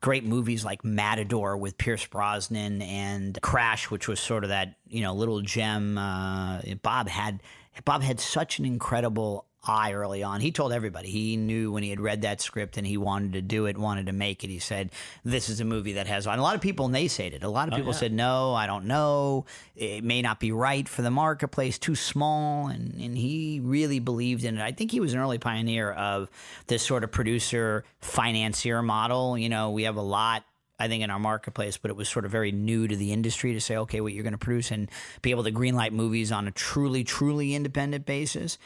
great 0.00 0.24
movies 0.24 0.64
like 0.64 0.84
Matador 0.84 1.56
with 1.56 1.76
Pierce 1.78 2.06
Brosnan 2.06 2.82
and 2.82 3.40
Crash, 3.42 3.90
which 3.90 4.06
was 4.08 4.20
sort 4.20 4.44
of 4.44 4.50
that 4.50 4.76
you 4.86 5.02
know 5.02 5.14
little 5.14 5.40
gem. 5.40 5.98
Uh, 5.98 6.60
Bob 6.82 7.08
had 7.08 7.42
Bob 7.84 8.02
had 8.02 8.20
such 8.20 8.58
an 8.58 8.64
incredible 8.64 9.46
eye 9.66 9.92
early 9.92 10.22
on. 10.22 10.40
He 10.40 10.52
told 10.52 10.72
everybody 10.72 11.10
he 11.10 11.36
knew 11.36 11.72
when 11.72 11.82
he 11.82 11.90
had 11.90 12.00
read 12.00 12.22
that 12.22 12.40
script 12.40 12.76
and 12.76 12.86
he 12.86 12.96
wanted 12.96 13.32
to 13.34 13.42
do 13.42 13.66
it, 13.66 13.76
wanted 13.76 14.06
to 14.06 14.12
make 14.12 14.44
it. 14.44 14.48
He 14.48 14.58
said, 14.58 14.90
"This 15.24 15.48
is 15.48 15.60
a 15.60 15.64
movie 15.64 15.94
that 15.94 16.06
has." 16.06 16.26
And 16.26 16.38
a 16.38 16.42
lot 16.42 16.54
of 16.54 16.60
people 16.60 16.88
naysayed 16.88 17.32
it. 17.32 17.42
A 17.42 17.48
lot 17.48 17.68
of 17.68 17.74
oh, 17.74 17.76
people 17.76 17.92
said, 17.92 18.12
"No, 18.12 18.54
I 18.54 18.66
don't 18.66 18.86
know. 18.86 19.46
It 19.74 20.04
may 20.04 20.22
not 20.22 20.40
be 20.40 20.52
right 20.52 20.88
for 20.88 21.02
the 21.02 21.10
marketplace. 21.10 21.78
Too 21.78 21.96
small." 21.96 22.68
And 22.68 22.94
and 23.00 23.16
he 23.16 23.60
really 23.62 23.98
believed 23.98 24.44
in 24.44 24.58
it. 24.58 24.62
I 24.62 24.72
think 24.72 24.90
he 24.90 25.00
was 25.00 25.12
an 25.12 25.20
early 25.20 25.38
pioneer 25.38 25.92
of 25.92 26.30
this 26.66 26.82
sort 26.82 27.04
of 27.04 27.10
producer 27.10 27.84
financier 28.00 28.82
model. 28.82 29.36
You 29.36 29.48
know, 29.48 29.70
we 29.70 29.84
have 29.84 29.96
a 29.96 30.02
lot 30.02 30.44
I 30.78 30.88
think 30.88 31.02
in 31.02 31.10
our 31.10 31.18
marketplace, 31.18 31.76
but 31.76 31.90
it 31.90 31.96
was 31.96 32.08
sort 32.08 32.24
of 32.24 32.30
very 32.30 32.52
new 32.52 32.86
to 32.86 32.96
the 32.96 33.12
industry 33.12 33.52
to 33.52 33.60
say, 33.60 33.76
okay, 33.76 34.00
what 34.00 34.12
you're 34.12 34.22
going 34.22 34.32
to 34.32 34.38
produce 34.38 34.70
and 34.70 34.90
be 35.22 35.30
able 35.30 35.44
to 35.44 35.52
greenlight 35.52 35.92
movies 35.92 36.30
on 36.30 36.46
a 36.46 36.50
truly, 36.50 37.02
truly 37.04 37.54
independent 37.54 38.06
basis. 38.06 38.58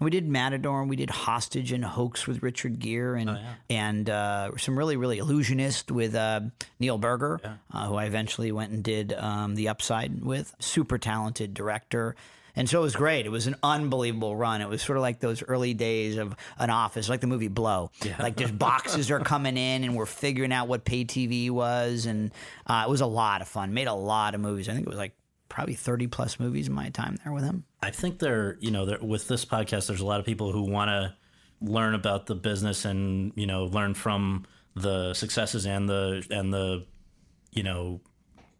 We 0.00 0.10
did 0.10 0.28
Matador, 0.28 0.84
we 0.84 0.94
did 0.94 1.10
Hostage 1.10 1.72
and 1.72 1.84
Hoax 1.84 2.26
with 2.28 2.40
Richard 2.40 2.78
Gere, 2.78 3.20
and 3.20 3.30
and 3.68 4.08
uh, 4.08 4.56
some 4.56 4.78
really, 4.78 4.96
really 4.96 5.18
illusionist 5.18 5.90
with 5.90 6.14
uh, 6.14 6.40
Neil 6.78 6.98
Burger, 6.98 7.40
uh, 7.72 7.86
who 7.88 7.96
I 7.96 8.04
eventually 8.04 8.52
went 8.52 8.70
and 8.70 8.84
did 8.84 9.12
um, 9.12 9.56
The 9.56 9.68
Upside 9.68 10.24
with. 10.24 10.54
Super 10.60 10.98
talented 10.98 11.52
director. 11.52 12.14
And 12.58 12.68
so 12.68 12.80
it 12.80 12.82
was 12.82 12.96
great. 12.96 13.24
It 13.24 13.28
was 13.28 13.46
an 13.46 13.54
unbelievable 13.62 14.34
run. 14.34 14.60
It 14.60 14.68
was 14.68 14.82
sort 14.82 14.98
of 14.98 15.02
like 15.02 15.20
those 15.20 15.44
early 15.44 15.74
days 15.74 16.16
of 16.16 16.34
an 16.58 16.70
office, 16.70 17.08
like 17.08 17.20
the 17.20 17.28
movie 17.28 17.46
Blow. 17.46 17.92
Like 18.18 18.36
just 18.36 18.58
boxes 18.58 19.12
are 19.12 19.20
coming 19.20 19.56
in, 19.56 19.84
and 19.84 19.94
we're 19.94 20.06
figuring 20.06 20.52
out 20.52 20.66
what 20.66 20.84
pay 20.84 21.04
TV 21.04 21.50
was, 21.50 22.06
and 22.06 22.32
uh, 22.66 22.84
it 22.84 22.90
was 22.90 23.00
a 23.00 23.06
lot 23.06 23.42
of 23.42 23.48
fun. 23.48 23.72
Made 23.74 23.86
a 23.86 23.94
lot 23.94 24.34
of 24.34 24.40
movies. 24.40 24.68
I 24.68 24.72
think 24.72 24.86
it 24.86 24.90
was 24.90 24.98
like 24.98 25.12
probably 25.48 25.74
thirty 25.74 26.08
plus 26.08 26.40
movies 26.40 26.66
in 26.66 26.74
my 26.74 26.88
time 26.90 27.16
there 27.22 27.32
with 27.32 27.44
him. 27.44 27.62
I 27.80 27.90
think 27.90 28.18
there, 28.18 28.56
you 28.58 28.72
know, 28.72 28.86
there, 28.86 28.98
with 29.00 29.28
this 29.28 29.44
podcast, 29.44 29.86
there's 29.86 30.00
a 30.00 30.06
lot 30.06 30.18
of 30.18 30.26
people 30.26 30.50
who 30.50 30.62
want 30.62 30.88
to 30.88 31.14
learn 31.60 31.94
about 31.94 32.26
the 32.26 32.34
business 32.34 32.84
and 32.84 33.32
you 33.36 33.46
know 33.46 33.66
learn 33.66 33.94
from 33.94 34.46
the 34.74 35.14
successes 35.14 35.64
and 35.64 35.88
the 35.88 36.26
and 36.30 36.52
the 36.52 36.84
you 37.52 37.62
know 37.62 38.00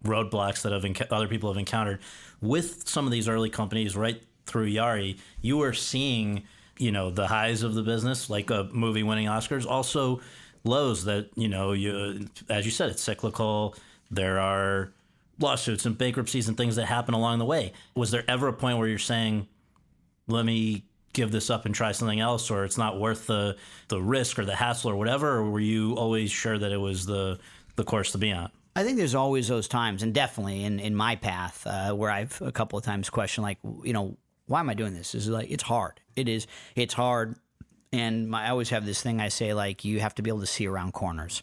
roadblocks 0.04 0.62
that 0.62 0.72
have 0.72 0.82
enc- 0.82 1.10
other 1.10 1.28
people 1.28 1.50
have 1.50 1.58
encountered 1.58 2.00
with 2.40 2.88
some 2.88 3.06
of 3.06 3.12
these 3.12 3.28
early 3.28 3.50
companies 3.50 3.96
right 3.96 4.22
through 4.46 4.70
Yari. 4.70 5.18
You 5.40 5.58
were 5.58 5.72
seeing 5.72 6.44
you 6.78 6.92
know 6.92 7.10
the 7.10 7.26
highs 7.26 7.62
of 7.62 7.74
the 7.74 7.82
business, 7.82 8.30
like 8.30 8.50
a 8.50 8.68
movie 8.72 9.02
winning 9.02 9.26
Oscars, 9.26 9.66
also 9.66 10.20
lows 10.64 11.04
that 11.04 11.28
you 11.36 11.48
know 11.48 11.72
you 11.72 12.28
as 12.48 12.64
you 12.64 12.70
said 12.70 12.90
it's 12.90 13.02
cyclical. 13.02 13.74
There 14.10 14.38
are 14.38 14.92
lawsuits 15.38 15.86
and 15.86 15.96
bankruptcies 15.96 16.48
and 16.48 16.56
things 16.56 16.76
that 16.76 16.86
happen 16.86 17.14
along 17.14 17.38
the 17.38 17.44
way. 17.44 17.72
Was 17.94 18.10
there 18.10 18.24
ever 18.28 18.48
a 18.48 18.52
point 18.52 18.78
where 18.78 18.88
you're 18.88 18.98
saying, 18.98 19.46
"Let 20.26 20.44
me 20.44 20.84
give 21.12 21.32
this 21.32 21.50
up 21.50 21.66
and 21.66 21.74
try 21.74 21.92
something 21.92 22.20
else, 22.20 22.50
or 22.50 22.64
it's 22.64 22.78
not 22.78 22.98
worth 22.98 23.26
the 23.26 23.56
the 23.88 24.00
risk 24.00 24.38
or 24.38 24.44
the 24.44 24.54
hassle 24.54 24.90
or 24.90 24.96
whatever? 24.96 25.38
Or 25.38 25.50
were 25.50 25.60
you 25.60 25.94
always 25.94 26.30
sure 26.30 26.58
that 26.58 26.72
it 26.72 26.76
was 26.76 27.06
the 27.06 27.38
the 27.76 27.84
course 27.84 28.12
to 28.12 28.18
be 28.18 28.32
on? 28.32 28.50
I 28.78 28.84
think 28.84 28.96
there's 28.96 29.16
always 29.16 29.48
those 29.48 29.66
times, 29.66 30.04
and 30.04 30.14
definitely 30.14 30.62
in, 30.62 30.78
in 30.78 30.94
my 30.94 31.16
path 31.16 31.66
uh, 31.66 31.90
where 31.94 32.12
I've 32.12 32.40
a 32.40 32.52
couple 32.52 32.78
of 32.78 32.84
times 32.84 33.10
questioned, 33.10 33.42
like, 33.42 33.58
you 33.82 33.92
know, 33.92 34.16
why 34.46 34.60
am 34.60 34.70
I 34.70 34.74
doing 34.74 34.94
this? 34.94 35.16
Is 35.16 35.28
like 35.28 35.50
it's 35.50 35.64
hard. 35.64 36.00
It 36.14 36.28
is. 36.28 36.46
It's 36.76 36.94
hard, 36.94 37.34
and 37.92 38.30
my, 38.30 38.44
I 38.46 38.50
always 38.50 38.70
have 38.70 38.86
this 38.86 39.02
thing 39.02 39.20
I 39.20 39.30
say, 39.30 39.52
like, 39.52 39.84
you 39.84 39.98
have 39.98 40.14
to 40.14 40.22
be 40.22 40.30
able 40.30 40.42
to 40.42 40.46
see 40.46 40.68
around 40.68 40.92
corners. 40.92 41.42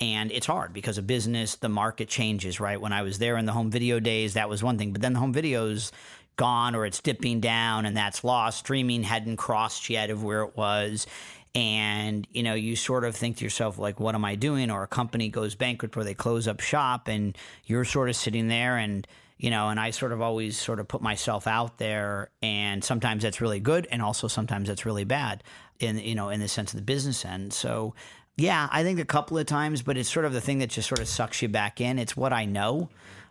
And 0.00 0.32
it's 0.32 0.46
hard 0.46 0.72
because 0.72 0.98
of 0.98 1.06
business, 1.06 1.54
the 1.54 1.68
market 1.68 2.08
changes, 2.08 2.58
right? 2.58 2.80
When 2.80 2.92
I 2.92 3.02
was 3.02 3.20
there 3.20 3.36
in 3.36 3.46
the 3.46 3.52
home 3.52 3.70
video 3.70 4.00
days, 4.00 4.34
that 4.34 4.48
was 4.48 4.60
one 4.60 4.76
thing. 4.76 4.90
But 4.90 5.00
then 5.00 5.12
the 5.12 5.20
home 5.20 5.32
videos 5.32 5.92
gone 6.36 6.74
or 6.74 6.84
it's 6.84 7.00
dipping 7.00 7.38
down 7.38 7.86
and 7.86 7.96
that's 7.96 8.24
lost. 8.24 8.58
Streaming 8.58 9.04
hadn't 9.04 9.36
crossed 9.36 9.88
yet 9.88 10.10
of 10.10 10.24
where 10.24 10.42
it 10.42 10.56
was 10.56 11.06
and 11.54 12.26
you 12.32 12.42
know 12.42 12.54
you 12.54 12.74
sort 12.74 13.04
of 13.04 13.14
think 13.14 13.36
to 13.36 13.44
yourself 13.44 13.78
like 13.78 14.00
what 14.00 14.14
am 14.14 14.24
i 14.24 14.34
doing? 14.34 14.70
Or 14.70 14.82
a 14.82 14.88
company 14.88 15.28
goes 15.28 15.54
bankrupt 15.54 15.96
or 15.96 16.04
they 16.04 16.14
close 16.14 16.48
up 16.48 16.60
shop 16.60 17.08
and 17.08 17.36
you're 17.64 17.84
sort 17.84 18.08
of 18.08 18.16
sitting 18.16 18.48
there 18.48 18.76
and 18.76 19.06
you 19.38 19.50
know 19.50 19.68
and 19.68 19.78
i 19.78 19.90
sort 19.90 20.12
of 20.12 20.20
always 20.20 20.58
sort 20.58 20.80
of 20.80 20.88
put 20.88 21.00
myself 21.00 21.46
out 21.46 21.78
there 21.78 22.30
and 22.42 22.82
sometimes 22.82 23.22
that's 23.22 23.40
really 23.40 23.60
good 23.60 23.86
and 23.90 24.02
also 24.02 24.26
sometimes 24.28 24.68
that's 24.68 24.84
really 24.84 25.04
bad 25.04 25.42
in 25.78 25.98
you 25.98 26.14
know 26.14 26.28
in 26.28 26.40
the 26.40 26.48
sense 26.48 26.72
of 26.72 26.78
the 26.78 26.84
business 26.84 27.24
end. 27.24 27.52
So 27.52 27.94
yeah 28.36 28.68
i 28.72 28.82
think 28.82 28.98
a 28.98 29.04
couple 29.04 29.38
of 29.38 29.46
times 29.46 29.82
but 29.82 29.96
it's 29.96 30.12
sort 30.12 30.26
of 30.26 30.32
the 30.32 30.40
thing 30.40 30.58
that 30.58 30.70
just 30.70 30.88
sort 30.88 31.00
of 31.00 31.08
sucks 31.08 31.40
you 31.40 31.48
back 31.48 31.80
in. 31.80 31.98
It's 31.98 32.16
what 32.16 32.32
i 32.32 32.44
know. 32.44 32.88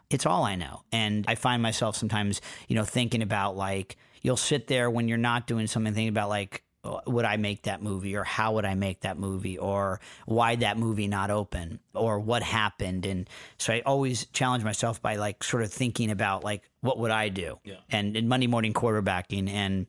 It's 0.10 0.26
all 0.26 0.44
i 0.44 0.56
know. 0.56 0.84
And 0.94 1.26
i 1.28 1.36
find 1.36 1.62
myself 1.62 1.98
sometimes 1.98 2.40
you 2.70 2.76
know 2.76 2.86
thinking 2.86 3.22
about 3.22 3.58
like 3.58 3.98
you'll 4.22 4.38
sit 4.38 4.68
there 4.68 4.90
when 4.90 5.10
you're 5.10 5.18
not 5.18 5.46
doing 5.46 5.68
something 5.68 5.94
thinking 5.94 6.10
about 6.10 6.30
like 6.30 6.63
would 6.84 7.26
I 7.26 7.38
make 7.38 7.64
that 7.64 7.82
movie 7.82 8.16
or 8.16 8.24
how 8.24 8.54
would 8.54 8.66
I 8.66 8.76
make 8.76 9.02
that 9.02 9.18
movie 9.18 9.58
or 9.58 10.02
why 10.26 10.56
that 10.58 10.78
movie 10.78 11.08
not 11.08 11.32
open 11.32 11.80
or 11.94 12.20
what 12.20 12.44
happened? 12.44 13.06
And 13.06 13.30
so 13.58 13.74
I 13.74 13.82
always 13.86 14.26
challenge 14.28 14.64
myself 14.64 15.02
by 15.02 15.16
like 15.16 15.44
sort 15.44 15.64
of 15.64 15.72
thinking 15.72 16.12
about 16.12 16.44
like 16.44 16.70
what 16.82 17.00
would 17.00 17.12
I 17.12 17.30
do? 17.30 17.60
Yeah. 17.64 17.76
and 17.90 18.18
in 18.18 18.28
Monday 18.28 18.48
morning 18.48 18.74
quarterbacking 18.74 19.50
and 19.50 19.88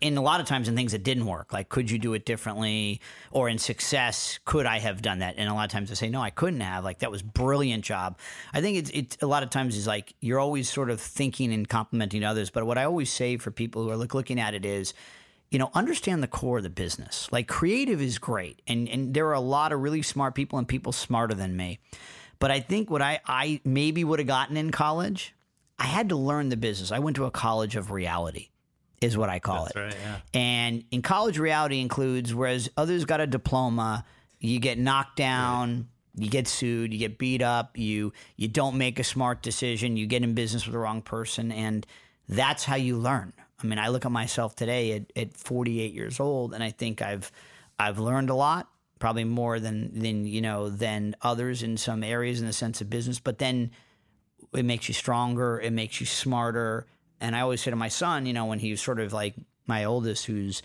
in 0.00 0.16
a 0.16 0.20
lot 0.20 0.40
of 0.40 0.46
times 0.46 0.68
in 0.68 0.76
things 0.76 0.92
that 0.92 1.02
didn't 1.02 1.26
work 1.26 1.52
like 1.52 1.68
could 1.68 1.90
you 1.90 1.98
do 1.98 2.14
it 2.14 2.24
differently 2.24 3.00
or 3.32 3.48
in 3.48 3.58
success 3.58 4.38
could 4.44 4.66
I 4.66 4.78
have 4.80 5.00
done 5.00 5.20
that? 5.20 5.36
And 5.38 5.48
a 5.48 5.54
lot 5.54 5.64
of 5.64 5.70
times 5.70 5.90
I 5.90 5.94
say 5.94 6.10
no 6.10 6.20
I 6.20 6.30
couldn't 6.30 6.60
have. 6.60 6.84
Like 6.84 6.98
that 6.98 7.10
was 7.10 7.22
brilliant 7.22 7.84
job. 7.84 8.18
I 8.52 8.60
think 8.60 8.76
it's 8.76 8.90
it's 8.90 9.16
a 9.22 9.26
lot 9.26 9.42
of 9.42 9.48
times 9.48 9.76
is 9.76 9.86
like 9.86 10.12
you're 10.20 10.38
always 10.38 10.70
sort 10.70 10.90
of 10.90 11.00
thinking 11.00 11.54
and 11.54 11.66
complimenting 11.66 12.22
others 12.22 12.50
but 12.50 12.66
what 12.66 12.76
I 12.76 12.84
always 12.84 13.10
say 13.10 13.38
for 13.38 13.50
people 13.50 13.82
who 13.82 13.90
are 13.90 13.96
look, 13.96 14.12
looking 14.12 14.38
at 14.38 14.52
it 14.52 14.66
is 14.66 14.92
you 15.50 15.58
know, 15.58 15.70
understand 15.74 16.22
the 16.22 16.28
core 16.28 16.58
of 16.58 16.62
the 16.62 16.70
business. 16.70 17.28
Like 17.32 17.48
creative 17.48 18.00
is 18.00 18.18
great. 18.18 18.60
And 18.66 18.88
and 18.88 19.14
there 19.14 19.26
are 19.28 19.34
a 19.34 19.40
lot 19.40 19.72
of 19.72 19.80
really 19.80 20.02
smart 20.02 20.34
people 20.34 20.58
and 20.58 20.68
people 20.68 20.92
smarter 20.92 21.34
than 21.34 21.56
me. 21.56 21.78
But 22.38 22.50
I 22.50 22.60
think 22.60 22.90
what 22.90 23.02
I, 23.02 23.20
I 23.26 23.60
maybe 23.64 24.04
would 24.04 24.20
have 24.20 24.28
gotten 24.28 24.56
in 24.56 24.70
college, 24.70 25.34
I 25.78 25.86
had 25.86 26.10
to 26.10 26.16
learn 26.16 26.50
the 26.50 26.56
business. 26.56 26.92
I 26.92 27.00
went 27.00 27.16
to 27.16 27.24
a 27.24 27.30
college 27.30 27.74
of 27.74 27.90
reality, 27.90 28.50
is 29.00 29.16
what 29.16 29.28
I 29.28 29.40
call 29.40 29.64
That's 29.64 29.76
it. 29.76 29.80
right, 29.80 29.96
yeah. 30.00 30.16
And 30.34 30.84
in 30.92 31.02
college, 31.02 31.38
reality 31.38 31.80
includes 31.80 32.32
whereas 32.32 32.70
others 32.76 33.04
got 33.04 33.20
a 33.20 33.26
diploma, 33.26 34.04
you 34.38 34.60
get 34.60 34.78
knocked 34.78 35.16
down, 35.16 35.88
you 36.14 36.28
get 36.30 36.46
sued, 36.46 36.92
you 36.92 36.98
get 36.98 37.18
beat 37.18 37.42
up, 37.42 37.76
you 37.76 38.12
you 38.36 38.48
don't 38.48 38.76
make 38.76 38.98
a 38.98 39.04
smart 39.04 39.42
decision, 39.42 39.96
you 39.96 40.06
get 40.06 40.22
in 40.22 40.34
business 40.34 40.64
with 40.64 40.72
the 40.72 40.78
wrong 40.78 41.02
person, 41.02 41.50
and 41.50 41.86
that's 42.28 42.64
how 42.64 42.76
you 42.76 42.98
learn. 42.98 43.32
I 43.62 43.66
mean, 43.66 43.78
I 43.78 43.88
look 43.88 44.06
at 44.06 44.12
myself 44.12 44.54
today 44.54 44.92
at, 44.92 45.12
at 45.16 45.36
48 45.36 45.92
years 45.92 46.20
old, 46.20 46.54
and 46.54 46.62
I 46.62 46.70
think 46.70 47.02
I've 47.02 47.32
I've 47.78 47.98
learned 47.98 48.30
a 48.30 48.34
lot, 48.34 48.68
probably 48.98 49.24
more 49.24 49.58
than 49.58 50.00
than 50.00 50.24
you 50.26 50.40
know 50.40 50.68
than 50.68 51.16
others 51.22 51.62
in 51.62 51.76
some 51.76 52.04
areas 52.04 52.40
in 52.40 52.46
the 52.46 52.52
sense 52.52 52.80
of 52.80 52.88
business. 52.88 53.18
But 53.18 53.38
then 53.38 53.72
it 54.54 54.64
makes 54.64 54.88
you 54.88 54.94
stronger, 54.94 55.60
it 55.60 55.72
makes 55.72 56.00
you 56.00 56.06
smarter. 56.06 56.86
And 57.20 57.34
I 57.34 57.40
always 57.40 57.60
say 57.60 57.70
to 57.70 57.76
my 57.76 57.88
son, 57.88 58.26
you 58.26 58.32
know, 58.32 58.46
when 58.46 58.60
he 58.60 58.70
was 58.70 58.80
sort 58.80 59.00
of 59.00 59.12
like 59.12 59.34
my 59.66 59.84
oldest, 59.84 60.26
who's 60.26 60.62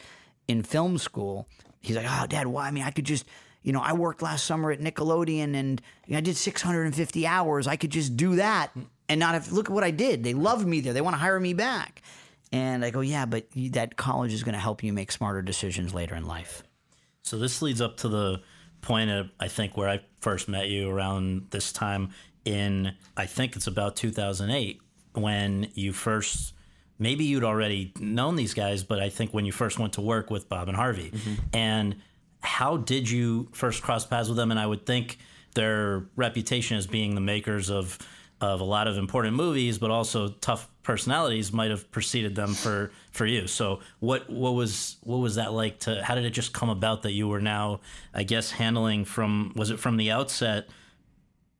in 0.47 0.61
film 0.61 0.99
school, 0.99 1.47
he's 1.81 1.95
like, 1.95 2.05
"Oh, 2.07 2.27
Dad, 2.27 2.47
why? 2.47 2.67
I 2.67 2.71
mean, 2.71 2.83
I 2.83 2.91
could 2.91 3.05
just." 3.05 3.25
You 3.65 3.71
know, 3.71 3.79
I 3.79 3.93
worked 3.93 4.21
last 4.21 4.45
summer 4.45 4.71
at 4.71 4.81
Nickelodeon 4.81 5.55
and 5.55 5.81
you 6.05 6.11
know, 6.11 6.17
I 6.17 6.21
did 6.21 6.35
650 6.35 7.25
hours. 7.25 7.65
I 7.65 7.77
could 7.77 7.91
just 7.91 8.17
do 8.17 8.35
that 8.35 8.71
and 9.07 9.21
not 9.21 9.35
have, 9.35 9.53
look 9.53 9.69
at 9.69 9.73
what 9.73 9.85
I 9.85 9.91
did. 9.91 10.21
They 10.25 10.33
loved 10.33 10.67
me 10.67 10.81
there. 10.81 10.91
They 10.91 10.99
want 10.99 11.13
to 11.13 11.19
hire 11.19 11.39
me 11.39 11.53
back. 11.53 12.01
And 12.53 12.85
I 12.85 12.89
go, 12.91 13.01
yeah, 13.01 13.25
but 13.25 13.47
that 13.71 13.97
college 13.97 14.31
is 14.31 14.43
going 14.43 14.53
to 14.53 14.59
help 14.59 14.83
you 14.83 14.93
make 14.93 15.11
smarter 15.11 15.41
decisions 15.41 15.93
later 15.93 16.15
in 16.15 16.25
life. 16.25 16.63
So 17.23 17.37
this 17.37 17.61
leads 17.61 17.81
up 17.81 17.97
to 17.97 18.07
the 18.07 18.41
point 18.81 19.09
of 19.09 19.29
I 19.39 19.47
think 19.47 19.75
where 19.75 19.89
I 19.89 20.01
first 20.21 20.47
met 20.47 20.69
you 20.69 20.89
around 20.89 21.47
this 21.49 21.71
time 21.73 22.09
in 22.45 22.93
I 23.17 23.25
think 23.25 23.55
it's 23.55 23.67
about 23.67 23.95
2008 23.95 24.79
when 25.13 25.69
you 25.73 25.93
first 25.93 26.53
maybe 26.99 27.23
you'd 27.23 27.45
already 27.45 27.93
known 27.99 28.35
these 28.35 28.53
guys 28.53 28.83
but 28.83 28.99
I 28.99 29.07
think 29.07 29.33
when 29.33 29.45
you 29.45 29.53
first 29.53 29.79
went 29.79 29.93
to 29.93 30.01
work 30.01 30.29
with 30.29 30.49
Bob 30.49 30.67
and 30.67 30.75
Harvey 30.75 31.11
Mm-hmm. 31.11 31.33
and 31.53 31.95
how 32.41 32.75
did 32.75 33.09
you 33.09 33.47
first 33.53 33.81
cross 33.81 34.05
paths 34.05 34.27
with 34.27 34.35
them 34.35 34.51
and 34.51 34.59
I 34.59 34.65
would 34.67 34.85
think 34.85 35.17
their 35.55 36.03
reputation 36.17 36.75
as 36.75 36.85
being 36.85 37.15
the 37.15 37.21
makers 37.21 37.69
of 37.71 37.97
of 38.41 38.61
a 38.61 38.63
lot 38.63 38.87
of 38.87 38.97
important 38.97 39.35
movies 39.35 39.77
but 39.77 39.91
also 39.91 40.27
tough 40.27 40.69
personalities 40.83 41.53
might 41.53 41.71
have 41.71 41.89
preceded 41.91 42.35
them 42.35 42.53
for 42.53 42.91
for 43.11 43.25
you 43.25 43.47
so 43.47 43.79
what 43.99 44.29
what 44.29 44.53
was 44.53 44.97
what 45.03 45.17
was 45.17 45.35
that 45.35 45.53
like 45.53 45.79
to 45.79 46.03
how 46.03 46.15
did 46.15 46.25
it 46.25 46.31
just 46.31 46.53
come 46.53 46.69
about 46.69 47.03
that 47.03 47.13
you 47.13 47.27
were 47.27 47.39
now 47.41 47.79
i 48.13 48.23
guess 48.23 48.51
handling 48.51 49.05
from 49.05 49.53
was 49.55 49.69
it 49.69 49.79
from 49.79 49.97
the 49.97 50.11
outset 50.11 50.67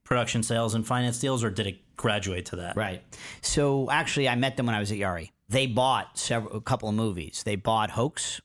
production 0.04 0.44
sales 0.44 0.74
and 0.74 0.86
finance 0.86 1.20
deals 1.20 1.44
or 1.44 1.50
did 1.50 1.68
it 1.68 1.80
graduate 1.96 2.46
to 2.48 2.58
that 2.58 2.76
Right. 2.76 3.04
So 3.42 3.90
actually, 3.90 4.28
I 4.30 4.36
met 4.36 4.58
them 4.58 4.66
when 4.66 4.76
I 4.76 4.80
was 4.80 4.92
at 4.92 4.98
Yari. 4.98 5.32
They 5.50 5.68
bought 5.68 6.18
several, 6.18 6.58
a 6.58 6.62
couple 6.62 6.90
of 6.90 6.96
movies. 6.96 7.44
They 7.46 7.56
bought 7.56 7.92
Hoax, 7.92 8.42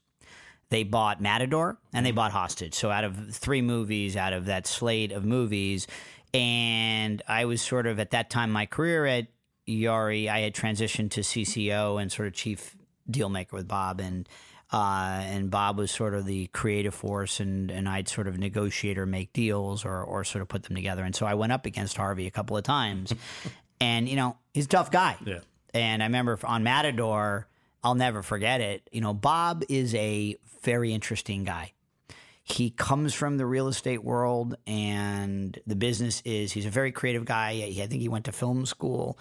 they 0.71 0.85
bought 0.85 1.21
Matador, 1.21 1.79
and 1.93 2.05
they 2.05 2.11
mm-hmm. 2.11 2.17
bought 2.17 2.33
Hostage. 2.33 2.75
So 2.75 2.91
out 2.91 3.05
of 3.05 3.35
three 3.35 3.63
movies, 3.63 4.17
out 4.17 4.33
of 4.33 4.47
that 4.47 4.67
slate 4.67 5.13
of 5.13 5.25
movies, 5.25 5.87
and 6.35 7.23
I 7.27 7.45
was 7.45 7.63
sort 7.63 7.87
of 7.87 7.99
at 7.99 8.11
that 8.11 8.31
time 8.31 8.51
my 8.51 8.67
career 8.67 9.07
at 9.07 9.27
Yari, 9.69 10.29
I 10.29 10.41
had 10.41 10.55
transitioned 10.55 11.11
to 11.13 11.21
CCO 11.21 12.01
and 12.01 12.11
sort 12.11 12.29
of 12.29 12.35
chief 12.35 12.77
deal 13.11 13.29
maker 13.29 13.57
with 13.57 13.69
Bob 13.69 14.01
and. 14.01 14.29
Uh, 14.71 15.23
and 15.25 15.51
Bob 15.51 15.79
was 15.79 15.91
sort 15.91 16.13
of 16.13 16.27
the 16.27 16.47
creative 16.49 16.95
force, 16.95 17.41
and, 17.41 17.71
and 17.71 17.89
I'd 17.89 18.07
sort 18.07 18.29
of 18.29 18.37
negotiate 18.37 18.99
or 18.99 19.07
make 19.07 19.33
deals 19.33 19.83
or, 19.83 20.05
or 20.05 20.25
sort 20.25 20.43
of 20.43 20.49
put 20.49 20.65
them 20.65 20.77
together. 20.77 21.05
And 21.05 21.17
so 21.17 21.25
I 21.25 21.33
went 21.33 21.53
up 21.53 21.65
against 21.65 21.97
Harvey 21.97 22.27
a 22.27 22.31
couple 22.31 22.55
of 22.55 22.65
times, 22.65 23.15
and 23.81 24.07
you 24.07 24.15
know 24.15 24.37
he's 24.53 24.67
a 24.67 24.69
tough 24.69 24.91
guy. 24.91 25.17
Yeah. 25.25 25.39
And 25.73 26.03
I 26.03 26.07
remember 26.07 26.39
on 26.45 26.65
Matador, 26.65 27.49
I'll 27.83 27.95
never 27.95 28.23
forget 28.23 28.61
it. 28.61 28.87
You 28.93 29.01
know, 29.01 29.15
Bob 29.15 29.65
is 29.71 29.95
a 29.95 30.37
very 30.63 30.93
interesting 30.93 31.45
guy. 31.45 31.73
He 32.49 32.71
comes 32.71 33.13
from 33.13 33.37
the 33.37 33.45
real 33.45 33.69
estate 33.69 34.03
world, 34.03 34.57
and 34.67 35.59
the 35.67 35.77
business 35.77 36.23
is 36.25 36.51
he's 36.53 36.67
a 36.67 36.71
very 36.71 36.93
creative 36.93 37.25
guy. 37.25 37.51
I 37.51 37.87
think 37.87 38.01
he 38.01 38.09
went 38.09 38.25
to 38.25 38.33
film 38.33 38.65
school, 38.65 39.19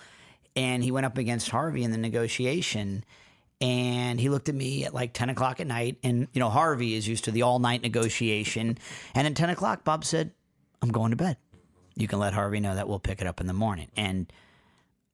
and 0.55 0.81
he 0.81 0.91
went 0.91 1.05
up 1.05 1.17
against 1.17 1.49
Harvey 1.49 1.83
in 1.83 1.91
the 1.91 1.97
negotiation. 1.97 3.03
And 3.59 4.19
he 4.19 4.29
looked 4.29 4.49
at 4.49 4.55
me 4.55 4.85
at 4.85 4.93
like 4.93 5.13
10 5.13 5.29
o'clock 5.31 5.59
at 5.59 5.65
night. 5.67 5.97
And, 6.03 6.27
you 6.31 6.39
know, 6.39 6.49
Harvey 6.49 6.93
is 6.93 7.07
used 7.07 7.23
to 7.23 7.31
the 7.31 7.41
all 7.41 7.57
night 7.57 7.81
negotiation. 7.81 8.77
And 9.15 9.27
at 9.27 9.35
10 9.35 9.49
o'clock, 9.49 9.83
Bob 9.83 10.05
said, 10.05 10.31
I'm 10.81 10.89
going 10.89 11.09
to 11.09 11.17
bed. 11.17 11.37
You 11.95 12.07
can 12.07 12.19
let 12.19 12.33
Harvey 12.33 12.59
know 12.59 12.75
that 12.75 12.87
we'll 12.87 12.99
pick 12.99 13.19
it 13.19 13.25
up 13.25 13.41
in 13.41 13.47
the 13.47 13.53
morning. 13.53 13.87
And 13.97 14.31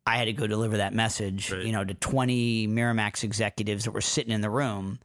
I 0.06 0.18
had 0.18 0.26
to 0.26 0.34
go 0.34 0.46
deliver 0.46 0.76
that 0.78 0.94
message, 0.94 1.52
Right. 1.54 1.64
you 1.66 1.72
know, 1.72 1.86
to 1.86 1.94
20 1.94 2.68
Miramax 2.68 3.24
executives 3.24 3.86
that 3.86 3.92
were 3.92 4.02
sitting 4.02 4.34
in 4.34 4.42
the 4.42 4.50
room. 4.50 5.00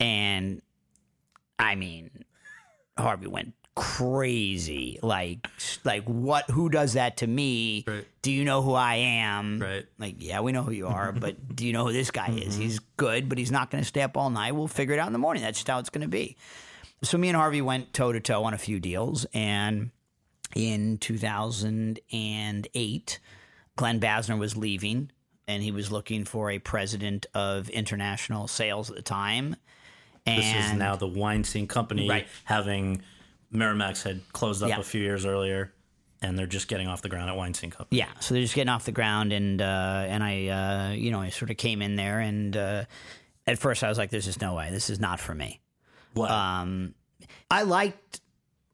And 0.00 0.62
I 1.58 1.74
mean, 1.74 2.24
Harvey 3.02 3.26
went 3.26 3.54
crazy. 3.74 4.98
Like, 5.02 5.48
like 5.84 6.04
what? 6.04 6.48
Who 6.50 6.68
does 6.68 6.94
that 6.94 7.18
to 7.18 7.26
me? 7.26 7.84
Right. 7.86 8.06
Do 8.22 8.32
you 8.32 8.44
know 8.44 8.62
who 8.62 8.74
I 8.74 8.94
am? 8.94 9.60
Right. 9.60 9.86
Like, 9.98 10.16
yeah, 10.18 10.40
we 10.40 10.52
know 10.52 10.62
who 10.62 10.72
you 10.72 10.86
are, 10.86 11.12
but 11.12 11.56
do 11.56 11.66
you 11.66 11.72
know 11.72 11.86
who 11.86 11.92
this 11.92 12.10
guy 12.10 12.28
is? 12.28 12.54
Mm-hmm. 12.54 12.62
He's 12.62 12.78
good, 12.96 13.28
but 13.28 13.38
he's 13.38 13.50
not 13.50 13.70
going 13.70 13.82
to 13.82 13.88
stay 13.88 14.02
up 14.02 14.16
all 14.16 14.30
night. 14.30 14.52
We'll 14.52 14.68
figure 14.68 14.94
it 14.94 14.98
out 14.98 15.06
in 15.06 15.12
the 15.12 15.18
morning. 15.18 15.42
That's 15.42 15.58
just 15.58 15.68
how 15.68 15.78
it's 15.78 15.90
going 15.90 16.02
to 16.02 16.08
be. 16.08 16.36
So 17.02 17.18
me 17.18 17.28
and 17.28 17.36
Harvey 17.36 17.62
went 17.62 17.92
toe 17.92 18.12
to 18.12 18.20
toe 18.20 18.44
on 18.44 18.54
a 18.54 18.58
few 18.58 18.78
deals, 18.78 19.26
and 19.34 19.90
in 20.54 20.98
2008, 20.98 23.18
Glenn 23.74 24.00
Basner 24.00 24.38
was 24.38 24.56
leaving, 24.56 25.10
and 25.48 25.64
he 25.64 25.72
was 25.72 25.90
looking 25.90 26.24
for 26.24 26.50
a 26.50 26.60
president 26.60 27.26
of 27.34 27.68
international 27.70 28.46
sales 28.46 28.88
at 28.88 28.94
the 28.94 29.02
time. 29.02 29.56
And 30.26 30.38
this 30.38 30.66
is 30.66 30.72
now 30.74 30.96
the 30.96 31.06
Weinstein 31.08 31.66
company 31.66 32.08
Right. 32.08 32.26
having 32.44 33.02
Miramax 33.52 34.02
had 34.04 34.20
closed 34.32 34.62
up 34.62 34.68
Yeah. 34.68 34.78
a 34.78 34.82
few 34.82 35.00
years 35.02 35.26
earlier 35.26 35.72
and 36.22 36.38
they're 36.38 36.46
just 36.46 36.68
getting 36.68 36.86
off 36.86 37.02
the 37.02 37.08
ground 37.08 37.28
at 37.28 37.36
Weinstein 37.36 37.70
company 37.70 37.98
Yeah, 37.98 38.08
so 38.20 38.32
they're 38.34 38.42
just 38.42 38.54
getting 38.54 38.68
off 38.68 38.84
the 38.84 38.92
ground, 38.92 39.32
and 39.32 39.60
uh, 39.60 40.04
and 40.08 40.22
I, 40.22 40.46
uh, 40.46 40.92
you 40.92 41.10
know, 41.10 41.20
I 41.20 41.30
sort 41.30 41.50
of 41.50 41.56
came 41.56 41.82
in 41.82 41.96
there, 41.96 42.20
and 42.20 42.56
uh, 42.56 42.84
at 43.46 43.58
first 43.58 43.82
I 43.82 43.88
was 43.88 43.98
like, 43.98 44.10
"There's 44.10 44.26
just 44.26 44.40
no 44.40 44.54
way. 44.54 44.70
This 44.70 44.88
is 44.88 45.00
not 45.00 45.18
for 45.18 45.34
me." 45.34 45.60
What? 46.14 46.30
Um, 46.30 46.94
I 47.50 47.62
liked 47.62 48.20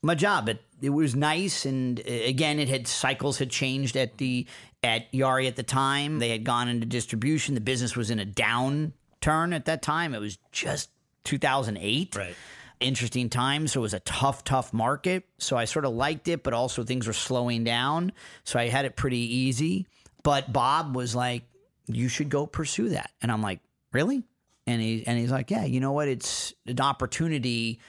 my 0.03 0.15
job. 0.15 0.51
It 0.51 0.63
it 0.83 0.91
was 0.91 1.17
nice, 1.17 1.65
and 1.65 1.99
uh, 2.01 2.03
again, 2.27 2.59
it 2.59 2.69
had 2.69 2.87
cycles 2.87 3.39
had 3.39 3.49
changed 3.49 3.97
at 3.97 4.19
the 4.19 4.47
at 4.83 5.11
Yari 5.13 5.49
at 5.49 5.57
the 5.57 5.63
time. 5.63 6.19
They 6.19 6.29
had 6.29 6.45
gone 6.45 6.69
into 6.69 6.85
distribution. 6.87 7.55
The 7.55 7.63
business 7.63 7.97
was 7.97 8.11
in 8.11 8.19
a 8.21 8.27
downturn 8.27 9.55
at 9.55 9.65
that 9.65 9.81
time. 9.81 10.13
It 10.15 10.21
was 10.21 10.37
just 10.53 10.91
2008. 11.25 12.17
right. 12.17 12.35
Interesting 12.81 13.29
time. 13.29 13.67
So 13.67 13.81
it 13.81 13.83
was 13.83 13.95
a 13.95 14.01
tough, 14.01 14.45
tough 14.45 14.73
market. 14.73 15.25
So 15.39 15.57
I 15.57 15.65
sort 15.65 15.85
of 15.85 15.95
liked 15.95 16.29
it, 16.29 16.45
but 16.45 16.55
also 16.55 16.85
things 16.85 17.09
were 17.09 17.13
slowing 17.13 17.65
down. 17.65 18.13
So 18.45 18.59
I 18.59 18.69
had 18.69 18.85
it 18.85 18.95
pretty 18.95 19.19
easy. 19.19 19.87
But 20.23 20.53
Bob 20.53 20.95
was 20.95 21.15
like, 21.15 21.43
"You 21.87 22.09
should 22.09 22.29
go 22.29 22.47
pursue 22.47 22.91
that," 22.91 23.11
and 23.21 23.33
I'm 23.33 23.43
like, 23.43 23.61
"Really?" 23.93 24.23
And 24.67 24.81
he 24.81 25.05
and 25.07 25.19
he's 25.19 25.31
like, 25.31 25.51
"Yeah, 25.51 25.65
you 25.65 25.81
know 25.81 25.93
what? 25.93 26.07
It's 26.09 26.55
an 26.67 26.81
opportunity." 26.81 27.81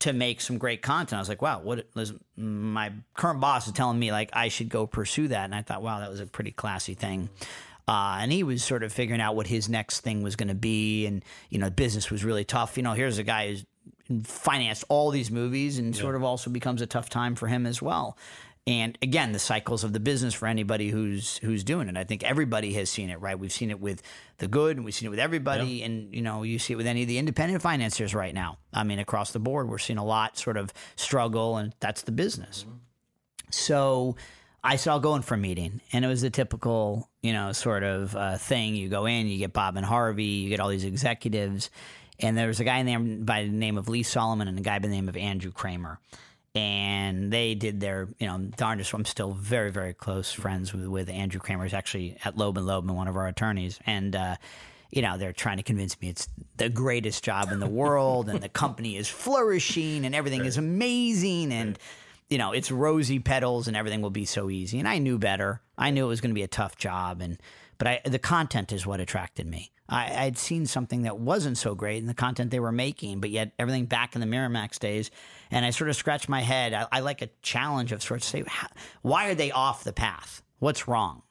to 0.00 0.14
make 0.14 0.40
some 0.40 0.58
great 0.58 0.82
content. 0.82 1.18
I 1.18 1.20
was 1.20 1.28
like, 1.28 1.42
wow, 1.42 1.60
what 1.60 1.86
listen, 1.94 2.20
my 2.36 2.92
current 3.14 3.40
boss 3.40 3.66
is 3.66 3.74
telling 3.74 3.98
me 3.98 4.10
like 4.12 4.30
I 4.32 4.48
should 4.48 4.68
go 4.68 4.86
pursue 4.86 5.28
that. 5.28 5.44
And 5.44 5.54
I 5.54 5.62
thought, 5.62 5.82
wow, 5.82 6.00
that 6.00 6.10
was 6.10 6.20
a 6.20 6.26
pretty 6.26 6.50
classy 6.50 6.94
thing. 6.94 7.28
Uh, 7.90 8.18
and 8.20 8.30
he 8.30 8.44
was 8.44 8.62
sort 8.62 8.84
of 8.84 8.92
figuring 8.92 9.20
out 9.20 9.34
what 9.34 9.48
his 9.48 9.68
next 9.68 10.02
thing 10.02 10.22
was 10.22 10.36
going 10.36 10.46
to 10.48 10.54
be. 10.54 11.06
And, 11.06 11.24
you 11.48 11.58
know, 11.58 11.70
business 11.70 12.08
was 12.08 12.24
really 12.24 12.44
tough. 12.44 12.76
You 12.76 12.84
know, 12.84 12.92
here's 12.92 13.18
a 13.18 13.24
guy 13.24 13.48
who's 13.48 13.66
financed 14.22 14.84
all 14.88 15.10
these 15.10 15.28
movies 15.28 15.76
and 15.76 15.94
sort 15.96 16.14
of 16.14 16.22
also 16.22 16.50
becomes 16.50 16.82
a 16.82 16.86
tough 16.86 17.10
time 17.10 17.34
for 17.34 17.48
him 17.48 17.66
as 17.66 17.82
well. 17.82 18.16
And 18.64 18.96
again, 19.02 19.32
the 19.32 19.40
cycles 19.40 19.82
of 19.82 19.92
the 19.92 19.98
business 19.98 20.34
for 20.34 20.46
anybody 20.46 20.90
who's 20.90 21.38
who's 21.38 21.64
doing 21.64 21.88
it. 21.88 21.96
I 21.96 22.04
think 22.04 22.22
everybody 22.22 22.74
has 22.74 22.88
seen 22.90 23.10
it, 23.10 23.20
right? 23.20 23.36
We've 23.36 23.50
seen 23.50 23.70
it 23.70 23.80
with 23.80 24.02
the 24.38 24.46
good, 24.46 24.76
and 24.76 24.84
we've 24.84 24.94
seen 24.94 25.06
it 25.06 25.10
with 25.10 25.18
everybody, 25.18 25.82
and 25.82 26.14
you 26.14 26.22
know, 26.22 26.44
you 26.44 26.60
see 26.60 26.74
it 26.74 26.76
with 26.76 26.86
any 26.86 27.02
of 27.02 27.08
the 27.08 27.18
independent 27.18 27.60
financiers 27.60 28.14
right 28.14 28.34
now. 28.34 28.58
I 28.72 28.84
mean, 28.84 29.00
across 29.00 29.32
the 29.32 29.40
board, 29.40 29.68
we're 29.68 29.78
seeing 29.78 29.98
a 29.98 30.04
lot 30.04 30.38
sort 30.38 30.58
of 30.58 30.72
struggle, 30.94 31.56
and 31.56 31.74
that's 31.80 32.02
the 32.02 32.12
business. 32.12 32.66
So 33.50 34.14
I 34.62 34.76
saw 34.76 34.98
going 34.98 35.22
for 35.22 35.34
a 35.34 35.38
meeting, 35.38 35.80
and 35.92 36.04
it 36.04 36.08
was 36.08 36.20
the 36.20 36.30
typical, 36.30 37.08
you 37.22 37.32
know, 37.32 37.52
sort 37.52 37.82
of 37.82 38.14
uh, 38.14 38.36
thing. 38.36 38.74
You 38.76 38.88
go 38.88 39.06
in, 39.06 39.26
you 39.26 39.38
get 39.38 39.52
Bob 39.52 39.76
and 39.76 39.86
Harvey, 39.86 40.24
you 40.24 40.50
get 40.50 40.60
all 40.60 40.68
these 40.68 40.84
executives, 40.84 41.70
and 42.18 42.36
there 42.36 42.46
was 42.46 42.60
a 42.60 42.64
guy 42.64 42.82
named 42.82 43.24
by 43.24 43.44
the 43.44 43.50
name 43.50 43.78
of 43.78 43.88
Lee 43.88 44.02
Solomon 44.02 44.48
and 44.48 44.58
a 44.58 44.62
guy 44.62 44.78
by 44.78 44.88
the 44.88 44.94
name 44.94 45.08
of 45.08 45.16
Andrew 45.16 45.50
Kramer. 45.50 45.98
And 46.54 47.32
they 47.32 47.54
did 47.54 47.80
their, 47.80 48.08
you 48.18 48.26
know, 48.26 48.38
darndest. 48.56 48.92
I'm 48.92 49.04
still 49.04 49.32
very, 49.32 49.70
very 49.70 49.94
close 49.94 50.32
friends 50.32 50.74
with, 50.74 50.84
with 50.86 51.08
Andrew 51.08 51.40
Kramer. 51.40 51.62
He's 51.62 51.72
actually 51.72 52.16
at 52.24 52.36
Loeb 52.36 52.58
and 52.58 52.66
Loeb, 52.66 52.86
and 52.88 52.96
one 52.96 53.08
of 53.08 53.16
our 53.16 53.28
attorneys. 53.28 53.78
And, 53.86 54.16
uh, 54.16 54.36
you 54.90 55.00
know, 55.00 55.16
they're 55.16 55.32
trying 55.32 55.58
to 55.58 55.62
convince 55.62 55.98
me 56.00 56.08
it's 56.08 56.28
the 56.56 56.68
greatest 56.68 57.22
job 57.22 57.52
in 57.52 57.60
the 57.60 57.68
world 57.68 58.28
and 58.28 58.40
the 58.40 58.48
company 58.48 58.96
is 58.96 59.08
flourishing 59.08 60.04
and 60.04 60.14
everything 60.14 60.44
is 60.44 60.58
amazing. 60.58 61.52
And, 61.52 61.78
you 62.30 62.38
know, 62.38 62.52
it's 62.52 62.70
rosy 62.70 63.18
petals 63.18 63.68
and 63.68 63.76
everything 63.76 64.00
will 64.02 64.10
be 64.10 64.24
so 64.24 64.48
easy. 64.48 64.78
And 64.78 64.88
I 64.88 64.98
knew 64.98 65.18
better. 65.18 65.60
I 65.76 65.90
knew 65.90 66.04
it 66.04 66.08
was 66.08 66.20
going 66.20 66.30
to 66.30 66.34
be 66.34 66.42
a 66.44 66.48
tough 66.48 66.76
job. 66.76 67.20
And, 67.20 67.38
but 67.76 67.86
I, 67.88 68.00
the 68.04 68.18
content 68.20 68.72
is 68.72 68.86
what 68.86 69.00
attracted 69.00 69.46
me. 69.46 69.72
I, 69.88 70.26
I'd 70.26 70.38
seen 70.38 70.66
something 70.66 71.02
that 71.02 71.18
wasn't 71.18 71.58
so 71.58 71.74
great 71.74 71.98
in 71.98 72.06
the 72.06 72.14
content 72.14 72.52
they 72.52 72.60
were 72.60 72.70
making, 72.70 73.20
but 73.20 73.30
yet 73.30 73.52
everything 73.58 73.86
back 73.86 74.14
in 74.14 74.20
the 74.20 74.26
Miramax 74.28 74.78
days. 74.78 75.10
And 75.50 75.64
I 75.66 75.70
sort 75.70 75.90
of 75.90 75.96
scratched 75.96 76.28
my 76.28 76.40
head. 76.42 76.72
I, 76.72 76.86
I 76.92 77.00
like 77.00 77.20
a 77.22 77.28
challenge 77.42 77.90
of 77.90 78.00
sorts. 78.02 78.26
Say, 78.26 78.44
why 79.02 79.28
are 79.28 79.34
they 79.34 79.50
off 79.50 79.82
the 79.82 79.92
path? 79.92 80.42
What's 80.60 80.86
wrong? 80.86 81.22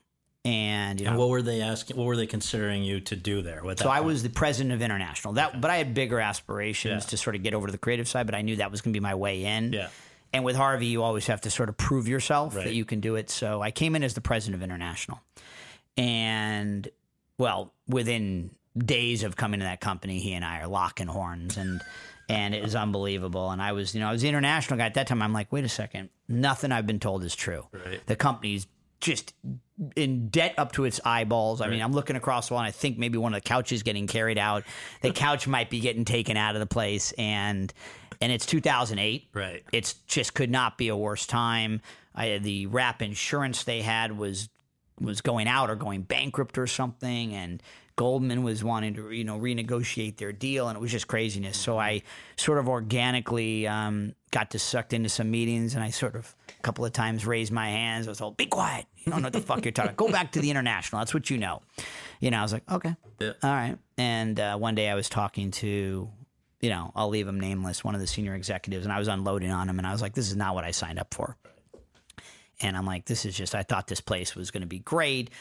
And 0.45 0.99
you 0.99 1.05
know, 1.05 1.11
And 1.11 1.19
what 1.19 1.29
were 1.29 1.41
they 1.41 1.61
asking? 1.61 1.95
What 1.97 2.05
were 2.05 2.15
they 2.17 2.25
considering 2.27 2.83
you 2.83 2.99
to 3.01 3.15
do 3.15 3.41
there? 3.41 3.61
So 3.77 3.89
I 3.89 4.01
was 4.01 4.23
the 4.23 4.29
president 4.29 4.73
of 4.73 4.81
international. 4.81 5.33
That, 5.33 5.61
but 5.61 5.69
I 5.69 5.77
had 5.77 5.93
bigger 5.93 6.19
aspirations 6.19 7.03
Yeah. 7.05 7.09
to 7.09 7.17
sort 7.17 7.35
of 7.35 7.43
get 7.43 7.53
over 7.53 7.67
to 7.67 7.71
the 7.71 7.77
creative 7.77 8.07
side. 8.07 8.25
But 8.25 8.35
I 8.35 8.41
knew 8.41 8.57
that 8.57 8.71
was 8.71 8.81
going 8.81 8.93
to 8.93 8.99
be 8.99 9.01
my 9.03 9.15
way 9.15 9.43
in. 9.45 9.71
Yeah. 9.73 9.87
And 10.33 10.43
with 10.43 10.55
Harvey, 10.55 10.85
you 10.87 11.01
always 11.03 11.27
have 11.27 11.41
to 11.41 11.49
sort 11.49 11.69
of 11.69 11.77
prove 11.77 12.07
yourself 12.07 12.55
Right. 12.55 12.65
that 12.65 12.73
you 12.73 12.85
can 12.85 12.99
do 12.99 13.15
it. 13.15 13.29
So 13.29 13.61
I 13.61 13.71
came 13.71 13.95
in 13.95 14.03
as 14.03 14.13
the 14.13 14.21
president 14.21 14.55
of 14.61 14.63
international, 14.63 15.21
and 15.97 16.87
well, 17.37 17.73
within 17.87 18.51
days 18.77 19.23
of 19.23 19.35
coming 19.35 19.59
to 19.59 19.65
that 19.65 19.81
company, 19.81 20.19
he 20.19 20.33
and 20.33 20.45
I 20.45 20.59
are 20.61 20.67
locking 20.67 21.07
horns, 21.07 21.57
and 21.57 21.81
and 22.29 22.53
it 22.53 22.63
is 22.63 22.75
unbelievable. 22.75 23.49
And 23.49 23.59
I 23.61 23.71
was, 23.71 23.95
you 23.95 24.01
know, 24.01 24.09
I 24.09 24.11
was 24.11 24.21
the 24.21 24.29
international 24.29 24.77
guy 24.77 24.85
at 24.85 24.93
that 24.93 25.07
time. 25.07 25.21
I'm 25.23 25.33
like, 25.33 25.51
wait 25.51 25.63
a 25.65 25.69
second, 25.69 26.09
nothing 26.27 26.71
I've 26.71 26.85
been 26.85 26.99
told 26.99 27.23
is 27.23 27.35
true. 27.35 27.65
Right. 27.71 28.05
The 28.05 28.15
company's 28.15 28.67
just 29.01 29.33
in 29.95 30.27
debt 30.27 30.53
up 30.57 30.73
to 30.73 30.85
its 30.85 30.99
eyeballs. 31.03 31.59
I 31.61 31.69
mean, 31.69 31.81
I'm 31.81 31.93
looking 31.93 32.15
across 32.17 32.49
the 32.49 32.53
wall 32.53 32.61
and 32.61 32.67
I 32.67 32.71
think 32.71 32.99
maybe 32.99 33.17
one 33.17 33.33
of 33.33 33.41
the 33.41 33.47
couches 33.47 33.81
getting 33.81 34.05
carried 34.07 34.37
out. 34.37 34.63
The 35.01 35.11
couch 35.11 35.47
might 35.47 35.69
be 35.71 35.79
getting 35.79 36.05
taken 36.05 36.37
out 36.37 36.55
of 36.55 36.59
the 36.59 36.67
place 36.67 37.13
and 37.13 37.73
and 38.21 38.31
it's 38.31 38.45
2008. 38.45 39.27
Right. 39.33 39.63
It's 39.71 39.93
just 40.07 40.33
could 40.33 40.49
not 40.51 40.77
be 40.77 40.87
a 40.89 40.95
worse 40.95 41.25
time. 41.25 41.81
I, 42.15 42.37
the 42.39 42.65
wrap 42.67 43.01
insurance 43.01 43.63
they 43.63 43.81
had 43.81 44.17
was 44.17 44.49
was 44.99 45.21
going 45.21 45.47
out 45.47 45.69
or 45.69 45.75
going 45.75 46.01
bankrupt 46.01 46.57
or 46.57 46.67
something 46.67 47.33
and 47.33 47.63
Goldman 47.95 48.43
was 48.43 48.63
wanting 48.63 48.93
to 48.95 49.11
you 49.11 49.23
know 49.23 49.37
renegotiate 49.39 50.17
their 50.17 50.31
deal 50.31 50.67
and 50.69 50.75
it 50.77 50.79
was 50.79 50.91
just 50.91 51.07
craziness. 51.07 51.57
So 51.57 51.77
I 51.77 52.01
sort 52.37 52.57
of 52.57 52.67
organically 52.69 53.67
um, 53.67 54.13
got 54.31 54.51
to 54.51 54.59
sucked 54.59 54.93
into 54.93 55.09
some 55.09 55.29
meetings 55.31 55.75
and 55.75 55.83
I 55.83 55.89
sort 55.89 56.15
of 56.15 56.33
a 56.47 56.61
couple 56.61 56.85
of 56.85 56.93
times 56.93 57.25
raised 57.25 57.51
my 57.51 57.69
hands. 57.69 58.07
I 58.07 58.11
was 58.11 58.21
all, 58.21 58.31
"Be 58.31 58.45
quiet! 58.45 58.85
You 59.05 59.11
don't 59.11 59.21
know 59.21 59.25
what 59.27 59.33
the 59.33 59.41
fuck 59.41 59.63
you're 59.65 59.71
talking. 59.73 59.95
Go 59.95 60.09
back 60.09 60.31
to 60.33 60.39
the 60.41 60.49
international. 60.49 60.99
That's 60.99 61.13
what 61.13 61.29
you 61.29 61.37
know." 61.37 61.61
You 62.21 62.31
know, 62.31 62.39
I 62.39 62.41
was 62.41 62.53
like, 62.53 62.69
"Okay, 62.71 62.95
Yeah. 63.19 63.31
all 63.43 63.49
right." 63.51 63.77
And 63.97 64.39
uh, 64.39 64.57
one 64.57 64.75
day 64.75 64.89
I 64.89 64.95
was 64.95 65.09
talking 65.09 65.51
to, 65.51 66.09
you 66.61 66.69
know, 66.69 66.91
I'll 66.95 67.09
leave 67.09 67.27
him 67.27 67.39
nameless, 67.39 67.83
one 67.83 67.95
of 67.95 68.01
the 68.01 68.07
senior 68.07 68.35
executives, 68.35 68.85
and 68.85 68.93
I 68.93 68.99
was 68.99 69.07
unloading 69.07 69.51
on 69.51 69.69
him, 69.69 69.77
and 69.77 69.87
I 69.87 69.91
was 69.91 70.01
like, 70.01 70.13
"This 70.13 70.29
is 70.29 70.35
not 70.35 70.55
what 70.55 70.63
I 70.63 70.71
signed 70.71 70.99
up 70.99 71.13
for." 71.13 71.37
And 72.61 72.75
I'm 72.75 72.85
like, 72.85 73.05
"This 73.05 73.25
is 73.25 73.35
just. 73.35 73.55
I 73.55 73.63
thought 73.63 73.87
this 73.87 74.01
place 74.01 74.35
was 74.35 74.51
going 74.51 74.61
to 74.61 74.67
be 74.67 74.79
great." 74.79 75.31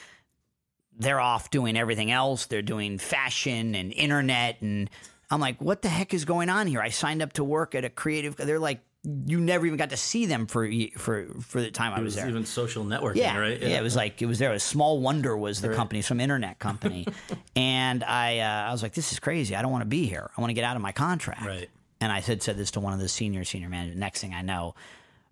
they're 0.99 1.21
off 1.21 1.51
doing 1.51 1.77
everything 1.77 2.11
else. 2.11 2.47
They're 2.47 2.63
doing 2.63 2.99
fashion 2.99 3.75
and 3.75 3.93
internet. 3.93 4.61
And 4.61 4.91
I'm 5.31 5.41
like, 5.41 5.61
what 5.61 5.83
the 5.83 5.89
heck 5.89 6.13
is 6.13 6.25
going 6.25 6.49
on 6.49 6.67
here? 6.67 6.81
I 6.81 6.89
signed 6.89 7.23
up 7.23 7.33
to 7.35 7.45
work 7.45 7.75
at 7.75 7.85
a 7.85 7.91
creative. 7.91 8.37
They're 8.37 8.59
like, 8.59 8.81
you 9.27 9.41
never 9.41 9.65
even 9.67 9.79
got 9.79 9.91
to 9.91 9.97
see 9.97 10.27
them 10.27 10.47
for 10.47 10.69
for 10.97 11.27
for 11.41 11.61
the 11.61 11.71
time 11.71 11.93
I 11.93 11.99
was 12.01 12.07
was 12.07 12.15
there. 12.17 12.29
even 12.29 12.45
social 12.45 12.85
networking, 12.85 13.17
Yeah, 13.17 13.39
right? 13.39 13.61
yeah, 13.61 13.79
It 13.79 13.83
was 13.83 13.97
like 13.97 14.21
it 14.23 14.27
was 14.27 14.39
there. 14.39 14.53
A 14.53 14.61
Small 14.61 15.01
Wonder 15.01 15.37
was 15.37 15.61
the 15.61 15.75
company, 15.75 16.03
some 16.03 16.21
internet 16.21 16.59
company, 16.59 17.07
and 17.57 18.05
I 18.05 18.39
uh, 18.41 18.69
I 18.69 18.73
was 18.73 18.83
like, 18.83 18.93
this 18.95 19.13
is 19.13 19.19
crazy. 19.19 19.55
I 19.57 19.63
don't 19.63 19.73
want 19.73 19.83
to 19.83 19.89
be 19.89 20.07
here. 20.07 20.31
I 20.37 20.41
want 20.41 20.51
to 20.51 20.55
get 20.55 20.65
out 20.65 20.77
of 20.77 20.83
my 20.83 20.93
contract. 20.93 21.45
Right. 21.47 21.71
And 22.01 22.13
I 22.13 22.21
said 22.21 22.43
said 22.43 22.57
this 22.57 22.71
to 22.73 22.81
one 22.81 22.93
of 22.93 23.01
the 23.01 23.09
senior 23.09 23.45
senior 23.45 23.69
managers. 23.69 23.97
Next 23.97 24.21
thing 24.21 24.35
I 24.35 24.43
know, 24.43 24.75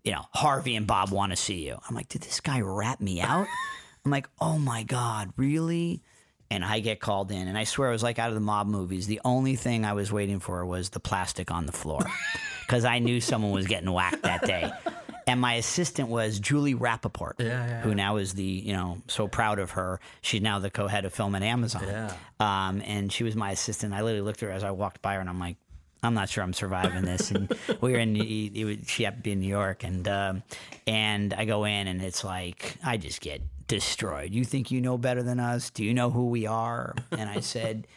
you 0.04 0.12
know, 0.12 0.24
Harvey 0.32 0.74
and 0.76 0.86
Bob 0.86 1.10
want 1.10 1.32
to 1.32 1.36
see 1.36 1.66
you. 1.66 1.78
I'm 1.88 1.94
like, 1.94 2.08
did 2.08 2.22
this 2.22 2.40
guy 2.40 2.60
rat 2.60 3.00
me 3.00 3.20
out? 3.20 3.46
I'm 4.04 4.10
like, 4.10 4.28
oh 4.40 4.58
my 4.58 4.82
god, 4.84 5.32
really? 5.36 6.02
And 6.48 6.64
I 6.64 6.78
get 6.78 7.00
called 7.00 7.32
in, 7.32 7.48
and 7.48 7.58
I 7.58 7.64
swear 7.64 7.88
it 7.88 7.92
was 7.92 8.04
like 8.04 8.20
out 8.20 8.28
of 8.28 8.34
the 8.34 8.40
mob 8.40 8.68
movies. 8.68 9.08
The 9.08 9.20
only 9.24 9.56
thing 9.56 9.84
I 9.84 9.94
was 9.94 10.12
waiting 10.12 10.38
for 10.38 10.64
was 10.64 10.90
the 10.90 11.00
plastic 11.00 11.50
on 11.50 11.66
the 11.66 11.72
floor, 11.72 12.06
because 12.66 12.84
I 12.84 12.98
knew 12.98 13.20
someone 13.20 13.52
was 13.52 13.66
getting 13.66 13.90
whacked 13.92 14.22
that 14.22 14.44
day. 14.44 14.70
And 15.28 15.40
my 15.40 15.54
assistant 15.54 16.08
was 16.08 16.38
Julie 16.38 16.76
Rapaport, 16.76 17.40
who 17.82 17.96
now 17.96 18.16
is 18.16 18.34
the, 18.34 18.44
you 18.44 18.72
know, 18.72 18.98
so 19.08 19.26
proud 19.26 19.58
of 19.58 19.72
her. 19.72 19.98
She's 20.22 20.40
now 20.40 20.60
the 20.60 20.70
co-head 20.70 21.04
of 21.04 21.12
film 21.12 21.34
at 21.34 21.42
Amazon. 21.42 21.82
Yeah. 21.84 22.12
Um, 22.38 22.80
and 22.86 23.12
she 23.12 23.24
was 23.24 23.34
my 23.34 23.50
assistant. 23.50 23.92
I 23.92 24.02
literally 24.02 24.20
looked 24.20 24.44
at 24.44 24.50
her 24.50 24.54
as 24.54 24.62
I 24.62 24.70
walked 24.70 25.02
by 25.02 25.14
her, 25.14 25.20
and 25.20 25.28
I'm 25.28 25.40
like, 25.40 25.56
I'm 26.00 26.14
not 26.14 26.28
sure 26.28 26.44
I'm 26.44 26.52
surviving 26.52 27.02
this. 27.02 27.32
And 27.32 27.52
we 27.80 27.90
were 27.90 27.98
in, 27.98 28.14
it 28.14 28.64
was, 28.64 28.76
she 28.86 29.02
happened 29.02 29.24
to 29.24 29.28
be 29.28 29.32
in 29.32 29.40
New 29.40 29.48
York, 29.48 29.82
and 29.82 30.06
um, 30.06 30.42
and 30.86 31.34
I 31.34 31.44
go 31.44 31.64
in, 31.64 31.88
and 31.88 32.00
it's 32.02 32.22
like 32.22 32.76
I 32.84 32.96
just 32.96 33.20
get 33.20 33.42
destroyed. 33.66 34.32
You 34.32 34.44
think 34.44 34.70
you 34.70 34.80
know 34.80 34.96
better 34.96 35.24
than 35.24 35.40
us? 35.40 35.70
Do 35.70 35.84
you 35.84 35.92
know 35.92 36.10
who 36.10 36.28
we 36.30 36.46
are? 36.46 36.94
And 37.10 37.28
I 37.28 37.40
said, 37.40 37.88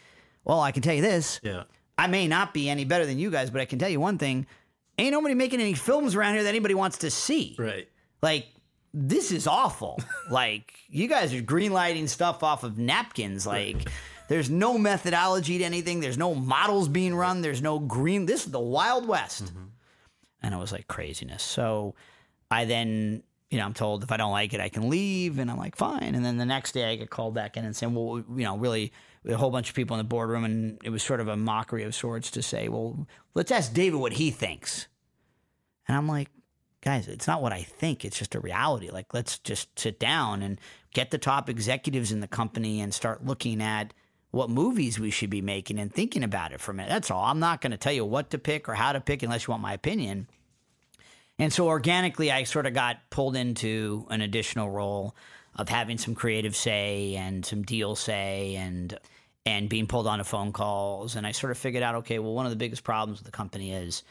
Well, 0.45 0.61
I 0.61 0.71
can 0.71 0.81
tell 0.81 0.95
you 0.95 1.01
this. 1.03 1.39
Yeah. 1.49 1.63
I 1.97 2.07
may 2.07 2.29
not 2.29 2.53
be 2.53 2.69
any 2.69 2.85
better 2.85 3.05
than 3.05 3.19
you 3.19 3.29
guys, 3.29 3.49
but 3.49 3.59
I 3.59 3.65
can 3.65 3.77
tell 3.77 3.89
you 3.89 3.99
one 3.99 4.17
thing: 4.17 4.47
ain't 4.99 5.11
nobody 5.11 5.35
making 5.35 5.61
any 5.61 5.73
films 5.73 6.15
around 6.15 6.35
here 6.35 6.43
that 6.43 6.49
anybody 6.49 6.73
wants 6.73 6.99
to 6.99 7.11
see. 7.11 7.55
Right. 7.57 7.87
Like, 8.21 8.47
this 8.93 9.31
is 9.31 9.47
awful. 9.47 9.99
like, 10.29 10.73
you 10.89 11.07
guys 11.07 11.33
are 11.33 11.41
greenlighting 11.41 12.09
stuff 12.09 12.43
off 12.43 12.63
of 12.63 12.77
napkins. 12.77 13.45
Like, 13.47 13.89
there's 14.27 14.49
no 14.49 14.77
methodology 14.77 15.57
to 15.59 15.63
anything. 15.63 15.99
There's 15.99 16.17
no 16.17 16.35
models 16.35 16.87
being 16.87 17.15
run. 17.15 17.41
There's 17.41 17.61
no 17.61 17.79
green. 17.79 18.25
This 18.25 18.45
is 18.45 18.51
the 18.51 18.59
Wild 18.59 19.07
West. 19.07 19.45
Mm-hmm. 19.45 19.65
And 20.43 20.53
it 20.53 20.57
was 20.57 20.71
like 20.71 20.87
craziness. 20.87 21.43
So 21.43 21.95
I 22.49 22.65
then, 22.65 23.23
you 23.49 23.57
know, 23.57 23.65
I'm 23.65 23.73
told 23.73 24.03
if 24.03 24.11
I 24.11 24.17
don't 24.17 24.31
like 24.31 24.53
it, 24.53 24.61
I 24.61 24.69
can 24.69 24.89
leave. 24.89 25.39
And 25.39 25.51
I'm 25.51 25.57
like, 25.57 25.75
fine. 25.75 26.15
And 26.15 26.23
then 26.23 26.37
the 26.37 26.45
next 26.45 26.71
day 26.73 26.85
I 26.91 26.95
get 26.95 27.09
called 27.09 27.33
back 27.33 27.57
in 27.57 27.65
and 27.65 27.75
saying, 27.75 27.93
well, 27.93 28.23
you 28.35 28.43
know, 28.43 28.57
really 28.57 28.93
a 29.25 29.37
whole 29.37 29.51
bunch 29.51 29.69
of 29.69 29.75
people 29.75 29.95
in 29.95 29.99
the 29.99 30.09
boardroom. 30.09 30.45
And 30.45 30.79
it 30.83 30.89
was 30.89 31.03
sort 31.03 31.19
of 31.19 31.27
a 31.27 31.37
mockery 31.37 31.83
of 31.83 31.95
sorts 31.95 32.31
to 32.31 32.41
say, 32.41 32.69
well, 32.69 33.07
let's 33.33 33.51
ask 33.51 33.73
David 33.73 33.99
what 33.99 34.13
he 34.13 34.31
thinks. 34.31 34.87
And 35.87 35.97
I'm 35.97 36.07
like, 36.07 36.29
guys, 36.81 37.07
it's 37.07 37.27
not 37.27 37.41
what 37.41 37.51
I 37.51 37.63
think. 37.63 38.05
It's 38.05 38.19
just 38.19 38.35
a 38.35 38.39
reality. 38.39 38.89
Like, 38.89 39.13
let's 39.13 39.39
just 39.39 39.77
sit 39.77 39.99
down 39.99 40.41
and 40.41 40.59
get 40.93 41.11
the 41.11 41.17
top 41.17 41.49
executives 41.49 42.11
in 42.11 42.19
the 42.19 42.27
company 42.27 42.79
and 42.79 42.93
start 42.93 43.25
looking 43.25 43.61
at 43.61 43.93
what 44.31 44.49
movies 44.49 44.99
we 44.99 45.09
should 45.09 45.29
be 45.29 45.41
making 45.41 45.79
and 45.79 45.93
thinking 45.93 46.23
about 46.23 46.51
it 46.51 46.61
for 46.61 46.71
a 46.71 46.75
minute. 46.75 46.89
That's 46.89 47.09
all. 47.09 47.23
I'm 47.25 47.39
not 47.39 47.61
going 47.61 47.71
to 47.71 47.77
tell 47.77 47.93
you 47.93 48.05
what 48.05 48.29
to 48.29 48.37
pick 48.37 48.69
or 48.69 48.75
how 48.75 48.93
to 48.93 49.01
pick 49.01 49.23
unless 49.23 49.47
you 49.47 49.51
want 49.51 49.63
my 49.63 49.73
opinion. 49.73 50.27
And 51.39 51.51
so 51.51 51.67
organically, 51.67 52.31
I 52.31 52.43
sort 52.43 52.67
of 52.67 52.73
got 52.73 52.97
pulled 53.09 53.35
into 53.35 54.05
an 54.09 54.21
additional 54.21 54.69
role 54.69 55.15
of 55.59 55.67
having 55.67 55.97
some 55.97 56.15
creative 56.15 56.55
say 56.55 57.15
and 57.15 57.45
some 57.45 57.63
deal 57.63 57.95
say 57.95 58.55
and 58.55 58.97
and 59.45 59.67
being 59.67 59.87
pulled 59.87 60.07
onto 60.07 60.23
phone 60.23 60.53
calls. 60.53 61.15
And 61.15 61.27
I 61.27 61.31
sort 61.31 61.51
of 61.51 61.57
figured 61.57 61.83
out, 61.83 61.95
okay, 61.95 62.19
well, 62.19 62.33
one 62.33 62.45
of 62.45 62.51
the 62.51 62.55
biggest 62.55 62.83
problems 62.83 63.19
with 63.19 63.25
the 63.25 63.31
company 63.31 63.73
is, 63.73 64.03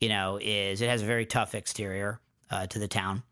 you 0.00 0.08
know, 0.08 0.38
is 0.40 0.80
it 0.80 0.88
has 0.88 1.02
a 1.02 1.06
very 1.06 1.26
tough 1.26 1.54
exterior 1.54 2.20
uh, 2.50 2.66
to 2.66 2.78
the 2.78 2.88
town. 2.88 3.22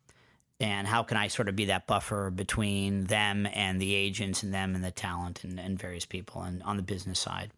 And 0.61 0.87
how 0.87 1.02
can 1.02 1.16
I 1.16 1.28
sort 1.28 1.48
of 1.48 1.57
be 1.57 1.66
that 1.66 1.87
buffer 1.87 2.31
between 2.31 3.04
them 3.04 3.46
and 3.52 3.81
the 3.81 3.94
agents 3.94 4.42
and 4.42 4.52
them 4.52 4.74
and 4.74 4.83
the 4.83 4.90
talent 4.90 5.44
and, 5.44 5.61
and 5.61 5.78
various 5.78 6.07
people 6.07 6.42
and 6.42 6.62
on 6.62 6.76
the 6.76 6.83
business 6.83 7.18
side? 7.18 7.50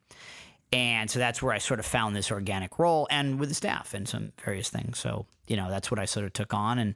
And 0.72 1.10
so 1.10 1.18
that's 1.18 1.42
where 1.42 1.52
I 1.52 1.58
sort 1.58 1.80
of 1.80 1.86
found 1.86 2.14
this 2.14 2.30
organic 2.30 2.78
role 2.78 3.06
and 3.10 3.38
with 3.38 3.48
the 3.48 3.54
staff 3.54 3.94
and 3.94 4.08
some 4.08 4.32
various 4.44 4.70
things. 4.70 4.98
So, 4.98 5.26
you 5.46 5.56
know, 5.56 5.68
that's 5.68 5.90
what 5.90 5.98
I 5.98 6.04
sort 6.04 6.26
of 6.26 6.32
took 6.32 6.52
on. 6.54 6.78
And, 6.78 6.94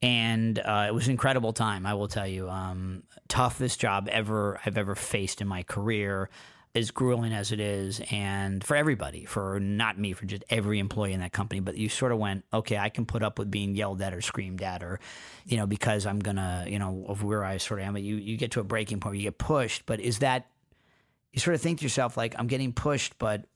and 0.00 0.58
uh, 0.58 0.86
it 0.88 0.94
was 0.94 1.06
an 1.06 1.12
incredible 1.12 1.52
time, 1.52 1.86
I 1.86 1.94
will 1.94 2.08
tell 2.08 2.26
you. 2.26 2.48
Um, 2.48 3.02
toughest 3.28 3.80
job 3.80 4.08
ever 4.10 4.60
I've 4.64 4.78
ever 4.78 4.94
faced 4.94 5.40
in 5.40 5.48
my 5.48 5.64
career, 5.64 6.30
as 6.74 6.90
grueling 6.92 7.32
as 7.32 7.50
it 7.50 7.58
is, 7.58 8.00
and 8.10 8.62
for 8.62 8.76
everybody, 8.76 9.24
for 9.24 9.58
not 9.58 9.98
me, 9.98 10.12
for 10.12 10.24
just 10.24 10.44
every 10.50 10.78
employee 10.78 11.12
in 11.12 11.20
that 11.20 11.32
company. 11.32 11.60
But 11.60 11.76
you 11.76 11.88
sort 11.88 12.12
of 12.12 12.18
went, 12.18 12.44
okay, 12.52 12.78
I 12.78 12.90
can 12.90 13.06
put 13.06 13.24
up 13.24 13.38
with 13.38 13.50
being 13.50 13.74
yelled 13.74 14.00
at 14.00 14.14
or 14.14 14.20
screamed 14.20 14.62
at, 14.62 14.84
or 14.84 15.00
you 15.44 15.56
know, 15.56 15.66
because 15.66 16.06
I'm 16.06 16.20
gonna, 16.20 16.66
you 16.68 16.78
know, 16.78 17.04
of 17.08 17.24
where 17.24 17.44
I 17.44 17.56
sort 17.56 17.80
of 17.80 17.86
am. 17.86 17.94
But 17.94 18.02
you 18.02 18.16
you 18.16 18.36
get 18.36 18.52
to 18.52 18.60
a 18.60 18.64
breaking 18.64 19.00
point, 19.00 19.12
where 19.12 19.16
you 19.16 19.24
get 19.24 19.38
pushed. 19.38 19.84
But 19.86 20.00
is 20.00 20.20
that 20.20 20.46
you 21.32 21.40
sort 21.40 21.56
of 21.56 21.60
think 21.60 21.80
to 21.80 21.84
yourself 21.84 22.16
like 22.16 22.36
I'm 22.38 22.46
getting 22.46 22.72
pushed, 22.72 23.18
but 23.18 23.46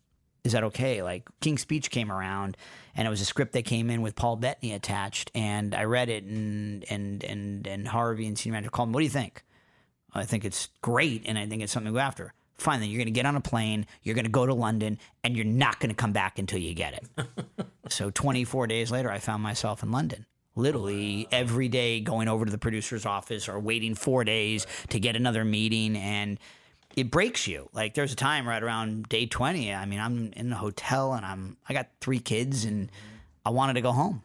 is 0.45 0.53
that 0.53 0.65
okay? 0.65 1.03
Like 1.03 1.29
King's 1.41 1.61
Speech 1.63 1.91
came 1.91 2.11
around, 2.11 2.57
and 2.95 3.07
it 3.07 3.11
was 3.11 3.21
a 3.21 3.25
script 3.25 3.53
that 3.53 3.65
came 3.65 3.91
in 3.91 4.03
with 4.03 4.17
Paul 4.17 4.37
Bettany 4.37 4.73
attached, 4.73 5.31
and 5.35 5.75
I 5.75 5.85
read 5.85 6.09
it, 6.09 6.25
and 6.25 6.85
and 6.91 7.23
and 7.25 7.67
and 7.67 7.89
Harvey 7.89 8.27
and 8.27 8.39
senior 8.39 8.55
manager 8.55 8.71
called 8.71 8.89
me. 8.89 8.95
What 8.95 9.01
do 9.01 9.05
you 9.05 9.11
think? 9.11 9.45
I 10.15 10.25
think 10.25 10.45
it's 10.45 10.69
great, 10.83 11.23
and 11.27 11.39
I 11.39 11.47
think 11.47 11.63
it's 11.63 11.73
something 11.73 11.93
to 11.93 11.97
go 11.97 12.01
after. 12.01 12.35
Fine, 12.59 12.81
then 12.81 12.91
you're 12.91 12.99
going 12.99 13.07
to 13.07 13.13
get 13.13 13.27
on 13.27 13.35
a 13.35 13.41
plane, 13.41 13.87
you're 14.03 14.15
going 14.15 14.27
to 14.27 14.31
go 14.31 14.47
to 14.47 14.55
London, 14.55 14.99
and 15.25 15.35
you're 15.35 15.47
not 15.47 15.81
going 15.81 15.89
to 15.89 15.97
come 15.97 16.13
back 16.13 16.39
until 16.39 16.61
you 16.61 16.75
get 16.75 16.95
it. 16.95 17.27
so 17.89 18.11
24 18.11 18.67
days 18.67 18.91
later, 18.91 19.11
I 19.11 19.19
found 19.19 19.43
myself 19.43 19.83
in 19.83 19.91
London 19.91 20.27
literally 20.55 21.27
every 21.33 21.69
day 21.69 22.01
going 22.01 22.29
over 22.29 22.45
to 22.45 22.51
the 22.51 22.59
producer's 22.59 23.07
office 23.07 23.49
or 23.49 23.59
waiting 23.59 23.95
four 23.95 24.23
days 24.23 24.67
to 24.91 25.01
get 25.01 25.17
another 25.17 25.45
meeting 25.45 25.97
and 25.97 26.39
it 26.97 27.11
breaks 27.11 27.47
you. 27.47 27.69
Like 27.73 27.95
there's 27.95 28.13
a 28.13 28.17
time 28.17 28.49
right 28.49 28.63
around 28.63 29.09
day 29.09 29.27
20. 29.27 29.73
I 29.73 29.85
mean, 29.87 30.01
I'm 30.01 30.33
in 30.35 30.53
a 30.53 30.57
hotel 30.57 31.15
and 31.15 31.25
I'm 31.25 31.57
I 31.69 31.73
got 31.73 31.89
three 32.01 32.21
kids 32.21 32.65
and 32.65 32.91
I 33.45 33.51
wanted 33.51 33.75
to 33.75 33.81
go 33.81 33.93
home. 33.93 34.23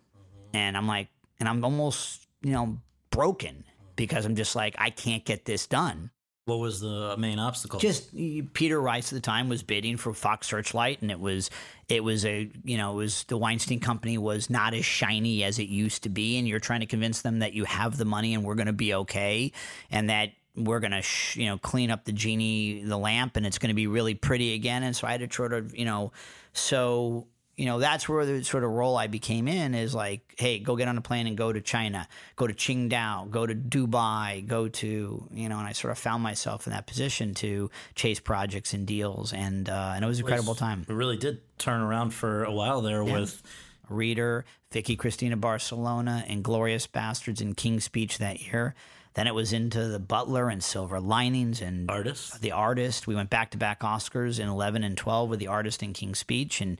And 0.53 0.77
I'm 0.77 0.87
like 0.87 1.07
and 1.39 1.47
I'm 1.47 1.63
almost, 1.63 2.27
you 2.41 2.51
know, 2.51 2.77
broken 3.09 3.63
because 3.95 4.25
I'm 4.25 4.35
just 4.35 4.55
like 4.55 4.75
I 4.77 4.89
can't 4.89 5.25
get 5.25 5.45
this 5.45 5.67
done. 5.67 6.11
What 6.47 6.59
was 6.59 6.79
the 6.79 7.13
main 7.17 7.39
obstacle? 7.39 7.77
Just 7.77 8.15
Peter 8.53 8.79
Rice 8.79 9.11
at 9.11 9.15
the 9.15 9.21
time 9.21 9.49
was 9.49 9.63
bidding 9.63 9.97
for 9.97 10.13
Fox 10.13 10.47
Searchlight, 10.47 11.01
and 11.01 11.11
it 11.11 11.19
was 11.19 11.49
it 11.89 12.05
was 12.05 12.25
a 12.25 12.49
you 12.63 12.77
know 12.77 12.93
it 12.93 12.95
was 12.95 13.25
the 13.25 13.37
Weinstein 13.37 13.81
Company 13.81 14.17
was 14.17 14.49
not 14.49 14.73
as 14.73 14.85
shiny 14.85 15.43
as 15.43 15.59
it 15.59 15.67
used 15.67 16.03
to 16.03 16.09
be, 16.09 16.37
and 16.37 16.47
you're 16.47 16.61
trying 16.61 16.79
to 16.79 16.85
convince 16.85 17.21
them 17.21 17.39
that 17.39 17.51
you 17.51 17.65
have 17.65 17.97
the 17.97 18.05
money 18.05 18.33
and 18.33 18.45
we're 18.45 18.55
going 18.55 18.67
to 18.67 18.73
be 18.73 18.93
okay, 18.93 19.51
and 19.91 20.09
that 20.09 20.29
we're 20.57 20.79
going 20.79 20.91
to, 20.91 21.01
sh- 21.01 21.37
you 21.37 21.45
know, 21.45 21.57
clean 21.57 21.91
up 21.91 22.05
the 22.05 22.11
genie, 22.11 22.83
the 22.83 22.97
lamp, 22.97 23.37
and 23.37 23.45
it's 23.45 23.59
going 23.59 23.69
to 23.69 23.75
be 23.75 23.87
really 23.87 24.15
pretty 24.15 24.55
again. 24.55 24.83
And 24.83 24.95
so 24.95 25.07
I 25.07 25.11
had 25.11 25.21
to 25.21 25.33
sort 25.33 25.53
of, 25.53 25.75
you 25.75 25.85
know, 25.85 26.11
so, 26.53 27.27
you 27.55 27.65
know, 27.65 27.79
that's 27.79 28.09
where 28.09 28.25
the 28.25 28.43
sort 28.43 28.63
of 28.63 28.71
role 28.71 28.97
I 28.97 29.07
became 29.07 29.47
in 29.47 29.73
is 29.75 29.95
like, 29.95 30.35
hey, 30.37 30.59
go 30.59 30.75
get 30.75 30.87
on 30.87 30.97
a 30.97 31.01
plane 31.01 31.27
and 31.27 31.37
go 31.37 31.53
to 31.53 31.61
China, 31.61 32.07
go 32.35 32.47
to 32.47 32.53
Qingdao, 32.53 33.29
go 33.29 33.45
to 33.45 33.55
Dubai, 33.55 34.45
go 34.45 34.67
to, 34.67 35.27
you 35.31 35.49
know, 35.49 35.57
and 35.57 35.67
I 35.67 35.71
sort 35.71 35.91
of 35.91 35.97
found 35.97 36.21
myself 36.23 36.67
in 36.67 36.73
that 36.73 36.87
position 36.87 37.33
to 37.35 37.69
chase 37.95 38.19
projects 38.19 38.73
and 38.73 38.85
deals. 38.85 39.33
And, 39.33 39.69
uh, 39.69 39.93
and 39.95 40.03
it 40.03 40.07
was 40.07 40.19
an 40.19 40.25
incredible 40.25 40.55
time. 40.55 40.85
It 40.89 40.93
really 40.93 41.17
did 41.17 41.41
turn 41.57 41.81
around 41.81 42.11
for 42.11 42.43
a 42.43 42.51
while 42.51 42.81
there 42.81 43.03
yeah. 43.03 43.13
with. 43.13 43.41
Reader, 43.89 44.43
Vicky 44.71 44.97
Cristina 44.97 45.37
Barcelona, 45.37 46.25
and 46.27 46.43
Glorious 46.43 46.87
Bastards 46.87 47.39
and 47.39 47.55
King's 47.55 47.85
Speech 47.85 48.17
that 48.17 48.41
year. 48.41 48.75
Then 49.17 49.25
it 49.25 49.33
was 49.33 49.51
into 49.51 49.87
the 49.87 49.97
Butler 49.97 50.47
and 50.47 50.63
Silver 50.63 50.99
Linings 50.99 51.59
and 51.59 51.89
Artist. 51.89 52.39
The 52.39 52.51
Artist. 52.51 53.07
We 53.07 53.15
went 53.15 53.31
back 53.31 53.49
to 53.49 53.57
back 53.57 53.79
Oscars 53.79 54.39
in 54.39 54.47
11 54.47 54.83
and 54.83 54.95
12 54.95 55.27
with 55.27 55.39
The 55.39 55.47
Artist 55.47 55.81
and 55.81 55.95
King's 55.95 56.19
Speech, 56.19 56.61
and 56.61 56.79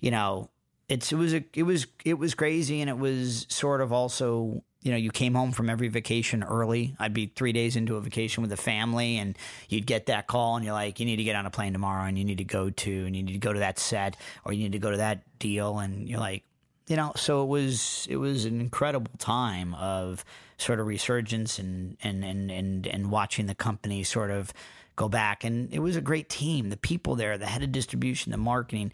you 0.00 0.10
know, 0.10 0.48
it's 0.88 1.12
it 1.12 1.16
was 1.16 1.34
a, 1.34 1.44
it 1.52 1.64
was 1.64 1.86
it 2.02 2.14
was 2.14 2.34
crazy, 2.34 2.80
and 2.80 2.88
it 2.88 2.96
was 2.96 3.44
sort 3.50 3.82
of 3.82 3.92
also 3.92 4.64
you 4.80 4.92
know, 4.92 4.96
you 4.96 5.10
came 5.10 5.34
home 5.34 5.52
from 5.52 5.68
every 5.68 5.88
vacation 5.88 6.42
early. 6.42 6.96
I'd 6.98 7.12
be 7.12 7.26
three 7.26 7.52
days 7.52 7.76
into 7.76 7.96
a 7.96 8.00
vacation 8.00 8.40
with 8.40 8.50
the 8.50 8.56
family, 8.56 9.18
and 9.18 9.36
you'd 9.68 9.86
get 9.86 10.06
that 10.06 10.26
call, 10.26 10.56
and 10.56 10.64
you're 10.64 10.72
like, 10.72 11.00
you 11.00 11.04
need 11.04 11.16
to 11.16 11.24
get 11.24 11.36
on 11.36 11.44
a 11.44 11.50
plane 11.50 11.74
tomorrow, 11.74 12.04
and 12.04 12.16
you 12.16 12.24
need 12.24 12.38
to 12.38 12.44
go 12.44 12.70
to, 12.70 13.04
and 13.04 13.14
you 13.14 13.22
need 13.22 13.32
to 13.34 13.38
go 13.38 13.52
to 13.52 13.58
that 13.58 13.78
set, 13.78 14.16
or 14.46 14.54
you 14.54 14.62
need 14.62 14.72
to 14.72 14.78
go 14.78 14.90
to 14.90 14.96
that 14.96 15.22
deal, 15.38 15.78
and 15.80 16.08
you're 16.08 16.18
like, 16.18 16.44
you 16.86 16.96
know, 16.96 17.12
so 17.14 17.42
it 17.42 17.48
was 17.48 18.06
it 18.08 18.16
was 18.16 18.46
an 18.46 18.62
incredible 18.62 19.12
time 19.18 19.74
of 19.74 20.24
sort 20.58 20.80
of 20.80 20.86
resurgence 20.86 21.58
and 21.58 21.96
and 22.02 22.24
and 22.24 22.50
and, 22.50 22.86
and 22.86 23.10
watching 23.10 23.46
the 23.46 23.54
company 23.54 24.02
sort 24.04 24.30
of 24.30 24.52
go 24.96 25.08
back. 25.08 25.44
And 25.44 25.72
it 25.72 25.80
was 25.80 25.96
a 25.96 26.00
great 26.00 26.28
team. 26.28 26.70
The 26.70 26.76
people 26.76 27.14
there, 27.14 27.36
the 27.38 27.46
head 27.46 27.62
of 27.62 27.72
distribution, 27.72 28.32
the 28.32 28.38
marketing. 28.38 28.92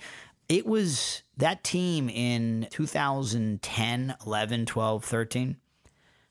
It 0.48 0.66
was 0.66 1.22
that 1.36 1.62
team 1.62 2.08
in 2.08 2.66
2010, 2.70 4.16
11, 4.26 4.66
12, 4.66 5.04
13, 5.04 5.56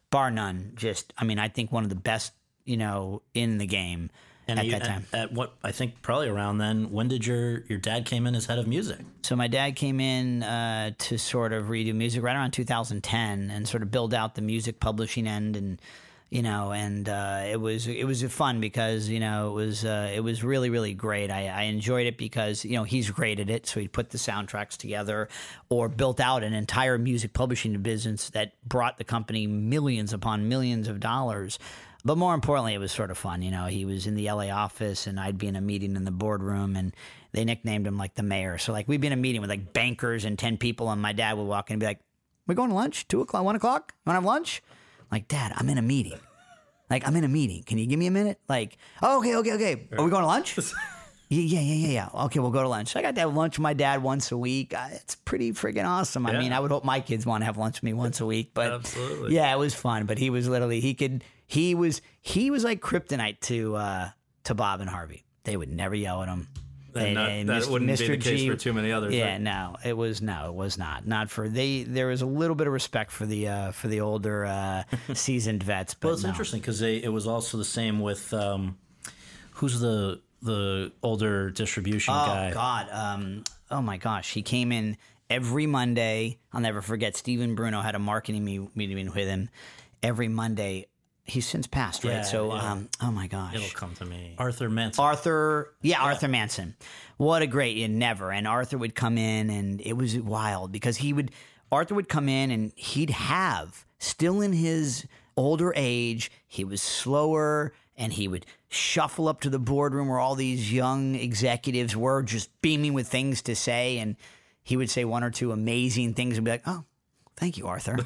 bar 0.10 0.30
none. 0.30 0.74
Just, 0.76 1.14
I 1.18 1.24
mean, 1.24 1.40
I 1.40 1.48
think 1.48 1.72
one 1.72 1.84
of 1.84 1.90
the 1.90 1.96
best, 1.96 2.34
you 2.66 2.76
know, 2.76 3.22
in 3.34 3.60
the 3.60 3.66
game 3.66 4.10
and 4.50 4.60
at 4.60 4.66
you, 4.66 4.72
that 4.72 4.84
time. 4.84 5.06
At, 5.14 5.20
at, 5.20 5.34
what 5.34 5.54
I 5.64 5.72
think 5.72 6.02
probably 6.02 6.28
around 6.28 6.58
then. 6.58 6.92
When 6.92 7.08
did 7.08 7.26
your 7.26 7.64
your 7.68 7.80
dad 7.80 8.06
came 8.06 8.28
in 8.28 8.36
as 8.36 8.46
head 8.46 8.60
of 8.60 8.68
music? 8.68 9.00
So 9.24 9.36
my 9.36 9.48
dad 9.48 9.76
came 9.76 10.00
in 10.00 10.44
uh, 10.44 10.92
to 10.98 11.18
sort 11.18 11.54
of 11.54 11.66
redo 11.66 11.94
music 11.94 12.24
right 12.24 12.36
around 12.36 12.52
2010 12.52 13.52
and 13.52 13.68
sort 13.68 13.84
of 13.84 13.92
build 13.92 14.14
out 14.14 14.36
the 14.36 14.42
music 14.42 14.80
publishing 14.80 15.28
end 15.28 15.56
and 15.56 15.82
you 16.30 16.44
know, 16.44 16.72
and 16.72 17.10
uh, 17.10 17.42
it 17.48 17.60
was 17.60 17.88
it 17.88 18.06
was 18.06 18.22
fun 18.24 18.60
because 18.60 19.10
you 19.10 19.20
know 19.20 19.50
it 19.50 19.54
was 19.54 19.84
uh, 19.84 20.12
it 20.14 20.20
was 20.20 20.44
really 20.44 20.70
really 20.70 20.94
great. 20.94 21.32
I, 21.32 21.48
I, 21.48 21.62
enjoyed 21.64 22.06
it 22.06 22.18
because 22.18 22.64
you 22.64 22.74
know 22.74 22.84
he's 22.84 23.10
great 23.10 23.40
at 23.40 23.50
it, 23.50 23.66
so 23.66 23.80
he 23.80 23.88
put 23.88 24.12
the 24.12 24.20
soundtracks 24.20 24.78
together 24.78 25.28
or 25.70 25.90
built 25.90 26.20
out 26.20 26.44
an 26.44 26.54
entire 26.54 27.00
music 27.00 27.34
publishing 27.34 27.82
business 27.82 28.30
that 28.32 28.54
brought 28.64 29.00
the 29.00 29.04
company 29.04 29.48
millions 29.48 30.14
upon 30.14 30.48
millions 30.48 30.88
of 30.88 31.00
dollars. 31.00 31.58
But 32.06 32.18
more 32.18 32.34
importantly, 32.34 32.74
it 32.74 32.80
was 32.80 32.92
sort 32.92 33.12
of 33.12 33.18
fun. 33.18 33.42
You 33.42 33.52
know, 33.52 33.66
he 33.66 33.84
was 33.84 34.08
in 34.08 34.16
the 34.16 34.32
LA 34.32 34.50
office 34.50 35.06
and 35.06 35.20
I'd 35.20 35.38
be 35.38 35.48
in 35.48 35.56
a 35.56 35.62
meeting 35.62 35.96
in 35.96 36.06
the 36.06 36.12
boardroom 36.12 36.76
and 36.76 36.96
they 37.34 37.44
nicknamed 37.44 37.86
him 37.86 37.98
like 37.98 38.16
the 38.16 38.24
mayor. 38.24 38.58
So 38.58 38.72
like 38.72 38.88
we'd 38.88 39.02
be 39.02 39.08
in 39.08 39.14
a 39.14 39.18
meeting 39.18 39.42
with 39.42 39.50
like 39.50 39.74
bankers 39.74 40.24
and 40.24 40.40
10 40.40 40.58
people 40.58 40.90
and 40.90 41.02
my 41.02 41.12
dad 41.12 41.38
would 41.38 41.44
walk 41.44 41.70
in 41.70 41.74
and 41.74 41.80
be 41.80 41.86
like, 41.86 42.00
we're 42.48 42.56
going 42.56 42.70
to 42.70 42.76
lunch, 42.76 43.08
two 43.08 43.22
o'clock, 43.22 43.44
one 43.44 43.56
o'clock. 43.56 43.94
You 43.94 44.10
want 44.10 44.16
to 44.16 44.22
have 44.22 44.26
lunch? 44.26 44.64
I'm 45.02 45.08
like, 45.12 45.28
dad, 45.28 45.54
I'm 45.56 45.70
in 45.70 45.78
a 45.78 45.84
meeting. 45.84 46.20
Like, 46.90 47.08
I'm 47.08 47.16
in 47.16 47.24
a 47.24 47.28
meeting. 47.28 47.62
Can 47.64 47.78
you 47.78 47.86
give 47.86 48.00
me 48.00 48.08
a 48.08 48.12
minute? 48.12 48.40
Like, 48.50 48.78
oh, 49.04 49.20
okay, 49.20 49.36
okay, 49.36 49.54
okay. 49.54 49.88
Are 49.96 50.04
we 50.04 50.10
going 50.10 50.24
to 50.24 50.28
lunch? 50.28 50.58
Yeah, 50.58 50.64
yeah, 51.30 51.60
yeah, 51.60 51.88
yeah. 51.88 52.24
Okay, 52.26 52.40
we'll 52.40 52.50
go 52.50 52.64
to 52.64 52.68
lunch. 52.68 52.96
I 52.96 53.04
got 53.04 53.14
to 53.14 53.22
have 53.22 53.36
lunch 53.36 53.60
with 53.60 53.64
my 53.64 53.74
dad 53.74 54.02
once 54.02 54.32
a 54.32 54.38
week. 54.38 54.74
It's 54.94 55.14
pretty 55.14 55.52
freaking 55.52 55.86
awesome. 55.86 56.26
I 56.26 56.40
mean, 56.40 56.52
I 56.52 56.60
would 56.60 56.72
hope 56.72 56.84
my 56.84 57.02
kids 57.02 57.28
want 57.28 57.42
to 57.42 57.46
have 57.46 57.58
lunch 57.60 57.76
with 57.76 57.84
me 57.84 57.94
once 57.94 58.20
a 58.20 58.26
week. 58.26 58.52
But 58.56 58.72
Absolutely. 58.72 59.36
yeah, 59.36 59.54
it 59.54 59.60
was 59.60 59.76
fun. 59.76 60.08
But 60.08 60.18
he 60.18 60.32
was 60.32 60.48
literally 60.48 60.80
he 60.80 60.96
could 60.96 61.24
he 61.50 61.74
was 61.74 62.04
he 62.22 62.52
was 62.52 62.64
like 62.64 62.80
kryptonite 62.80 63.40
to 63.42 63.76
uh, 63.76 64.10
to 64.44 64.54
Bob 64.54 64.82
and 64.82 64.90
Harvey. 64.90 65.26
They 65.46 65.58
would 65.58 65.72
never 65.72 65.96
yell 65.96 66.22
at 66.22 66.30
him. 66.30 66.48
And 66.94 67.14
not, 67.16 67.30
and 67.30 67.50
that 67.50 67.64
Mr. 67.64 67.72
wouldn't 67.72 67.90
Mr. 67.90 68.00
be 68.00 68.08
the 68.08 68.18
case 68.18 68.40
G, 68.42 68.50
for 68.50 68.56
too 68.56 68.72
many 68.72 68.92
others. 68.92 69.16
Yeah, 69.16 69.32
right? 69.32 69.42
no, 69.42 69.76
it 69.84 69.98
was 69.98 70.22
no, 70.22 70.46
it 70.46 70.54
was 70.54 70.78
not. 70.78 71.08
Not 71.08 71.32
for 71.32 71.50
they. 71.50 71.84
There 71.84 72.08
was 72.08 72.22
a 72.22 72.28
little 72.28 72.56
bit 72.56 72.68
of 72.68 72.74
respect 72.74 73.10
for 73.10 73.26
the 73.26 73.48
uh, 73.48 73.72
for 73.72 73.88
the 73.88 74.02
older 74.02 74.46
uh, 74.46 74.84
seasoned 75.16 75.64
vets. 75.64 75.96
But 75.96 76.10
well, 76.10 76.14
it's 76.14 76.24
no. 76.24 76.30
interesting 76.30 76.60
because 76.62 76.84
it 76.84 77.12
was 77.12 77.26
also 77.26 77.58
the 77.58 77.66
same 77.66 78.00
with 78.00 78.32
um, 78.32 78.78
who's 79.54 79.80
the 79.80 80.22
the 80.44 80.92
older 81.02 81.50
distribution 81.50 82.14
oh, 82.14 82.26
guy. 82.28 82.50
Oh 82.52 82.54
God, 82.54 82.88
um, 82.92 83.44
oh 83.72 83.82
my 83.82 83.98
gosh, 83.98 84.34
he 84.34 84.44
came 84.44 84.72
in 84.72 84.98
every 85.32 85.66
Monday. 85.66 86.38
I'll 86.54 86.62
never 86.62 86.84
forget. 86.84 87.18
Stephen 87.18 87.56
Bruno 87.56 87.82
had 87.82 87.96
a 87.96 88.00
marketing 88.00 88.70
meeting 88.76 89.08
with 89.08 89.28
him 89.28 89.50
every 90.04 90.28
Monday 90.28 90.89
he's 91.30 91.48
since 91.48 91.68
passed, 91.68 92.04
right? 92.04 92.12
Yeah, 92.12 92.22
so, 92.24 92.54
yeah. 92.54 92.72
Um, 92.72 92.90
oh 93.02 93.12
my 93.12 93.28
gosh, 93.28 93.56
it'll 93.56 93.70
come 93.70 93.94
to 93.96 94.06
me. 94.06 94.36
Arthur 94.38 94.70
Manson. 94.70 95.04
Arthur, 95.04 95.74
yeah, 95.82 95.98
yeah. 95.98 96.04
Arthur 96.04 96.28
Manson. 96.28 96.76
What 97.18 97.42
a 97.42 97.48
great, 97.48 97.78
yeah, 97.78 97.88
never. 97.88 98.32
And 98.32 98.48
Arthur 98.48 98.78
would 98.78 98.96
come 98.96 99.18
in, 99.18 99.50
and 99.50 99.82
it 99.82 99.94
was 99.94 100.18
wild 100.18 100.72
because 100.72 100.98
he 100.98 101.14
would. 101.14 101.32
Arthur 101.72 101.96
would 101.96 102.10
come 102.10 102.28
in, 102.28 102.52
and 102.52 102.72
he'd 102.76 103.12
have 103.12 103.86
still 104.00 104.42
in 104.42 104.54
his 104.54 105.06
older 105.38 105.72
age. 105.76 106.32
He 106.48 106.64
was 106.64 106.82
slower 106.82 107.74
and 108.00 108.14
he 108.14 108.28
would 108.28 108.46
shuffle 108.70 109.28
up 109.28 109.42
to 109.42 109.50
the 109.50 109.60
boardroom 109.60 110.08
where 110.08 110.20
all 110.20 110.36
these 110.36 110.72
young 110.72 111.16
executives 111.16 111.96
were 111.96 112.24
just 112.24 112.50
beaming 112.62 112.94
with 112.94 113.08
things 113.08 113.42
to 113.44 113.56
say 113.56 114.00
and 114.00 114.16
he 114.64 114.78
would 114.78 114.90
say 114.90 115.04
one 115.04 115.24
or 115.24 115.30
two 115.30 115.52
amazing 115.52 116.14
things 116.14 116.38
and 116.38 116.46
be 116.46 116.52
like 116.52 116.64
oh 116.66 116.84
thank 117.40 117.58
you 117.58 117.68
arthur 117.68 117.98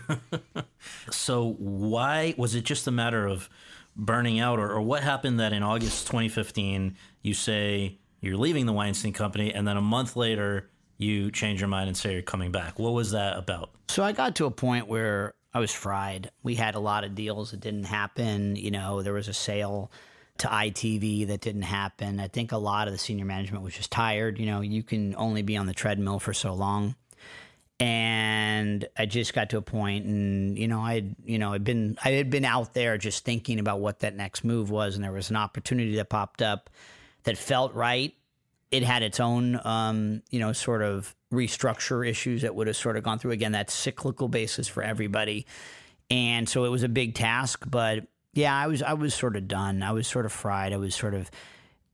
so 1.11 1.55
why 1.57 2.33
was 2.37 2.55
it 2.55 2.63
just 2.63 2.87
a 2.87 2.91
matter 2.91 3.25
of 3.27 3.49
burning 3.95 4.39
out 4.39 4.59
or, 4.59 4.71
or 4.71 4.81
what 4.81 5.03
happened 5.03 5.39
that 5.39 5.53
in 5.53 5.63
august 5.63 6.07
2015 6.07 6.95
you 7.21 7.33
say 7.33 7.97
you're 8.21 8.37
leaving 8.37 8.65
the 8.65 8.73
weinstein 8.73 9.13
company 9.13 9.53
and 9.53 9.67
then 9.67 9.77
a 9.77 9.81
month 9.81 10.15
later 10.15 10.69
you 10.97 11.31
change 11.31 11.59
your 11.59 11.67
mind 11.67 11.87
and 11.87 11.97
say 11.97 12.13
you're 12.13 12.21
coming 12.21 12.51
back 12.51 12.79
what 12.79 12.93
was 12.93 13.11
that 13.11 13.37
about 13.37 13.71
so 13.89 14.03
i 14.03 14.11
got 14.11 14.35
to 14.35 14.45
a 14.45 14.51
point 14.51 14.87
where 14.87 15.33
I 15.53 15.59
was 15.59 15.71
fried. 15.71 16.31
We 16.41 16.55
had 16.55 16.75
a 16.75 16.79
lot 16.79 17.03
of 17.03 17.13
deals 17.13 17.51
that 17.51 17.59
didn't 17.59 17.83
happen. 17.83 18.55
You 18.55 18.71
know, 18.71 19.03
there 19.03 19.13
was 19.13 19.27
a 19.27 19.33
sale 19.33 19.91
to 20.39 20.47
ITV 20.47 21.27
that 21.27 21.41
didn't 21.41 21.61
happen. 21.63 22.19
I 22.19 22.27
think 22.27 22.51
a 22.51 22.57
lot 22.57 22.87
of 22.87 22.93
the 22.93 22.97
senior 22.97 23.25
management 23.25 23.63
was 23.63 23.75
just 23.75 23.91
tired. 23.91 24.39
You 24.39 24.47
know, 24.47 24.61
you 24.61 24.81
can 24.81 25.15
only 25.15 25.43
be 25.43 25.55
on 25.55 25.67
the 25.67 25.73
treadmill 25.73 26.19
for 26.19 26.33
so 26.33 26.53
long. 26.53 26.95
And 27.83 28.87
I 28.97 29.05
just 29.05 29.33
got 29.33 29.49
to 29.49 29.57
a 29.57 29.61
point 29.61 30.05
and, 30.05 30.57
you 30.57 30.69
know, 30.69 30.79
I'd, 30.79 31.17
you 31.25 31.37
know, 31.37 31.51
I'd 31.51 31.65
been, 31.65 31.97
I 32.01 32.11
had 32.11 32.29
been 32.29 32.45
out 32.45 32.73
there 32.73 32.97
just 32.97 33.25
thinking 33.25 33.59
about 33.59 33.81
what 33.81 33.99
that 33.99 34.15
next 34.15 34.45
move 34.45 34.69
was. 34.69 34.95
And 34.95 35.03
there 35.03 35.11
was 35.11 35.29
an 35.29 35.35
opportunity 35.35 35.97
that 35.97 36.07
popped 36.07 36.41
up 36.41 36.69
that 37.23 37.37
felt 37.37 37.73
right. 37.73 38.13
It 38.71 38.83
had 38.83 39.03
its 39.03 39.19
own, 39.19 39.59
um, 39.65 40.21
you 40.29 40.39
know, 40.39 40.53
sort 40.53 40.81
of 40.81 41.13
restructure 41.29 42.07
issues 42.07 42.43
that 42.43 42.55
would 42.55 42.67
have 42.67 42.77
sort 42.77 42.95
of 42.95 43.03
gone 43.03 43.19
through. 43.19 43.31
Again 43.31 43.51
that 43.51 43.69
cyclical 43.69 44.29
basis 44.29 44.69
for 44.69 44.81
everybody. 44.81 45.45
And 46.09 46.47
so 46.47 46.63
it 46.63 46.69
was 46.69 46.83
a 46.83 46.89
big 46.89 47.15
task 47.15 47.65
but 47.67 48.07
yeah 48.33 48.55
i 48.55 48.67
was 48.67 48.81
i 48.81 48.93
was 48.93 49.13
sort 49.13 49.35
of 49.35 49.49
done. 49.49 49.83
I 49.83 49.91
was 49.91 50.07
sort 50.07 50.25
of 50.25 50.31
fried. 50.31 50.71
I 50.71 50.77
was 50.77 50.95
sort 50.95 51.15
of 51.15 51.29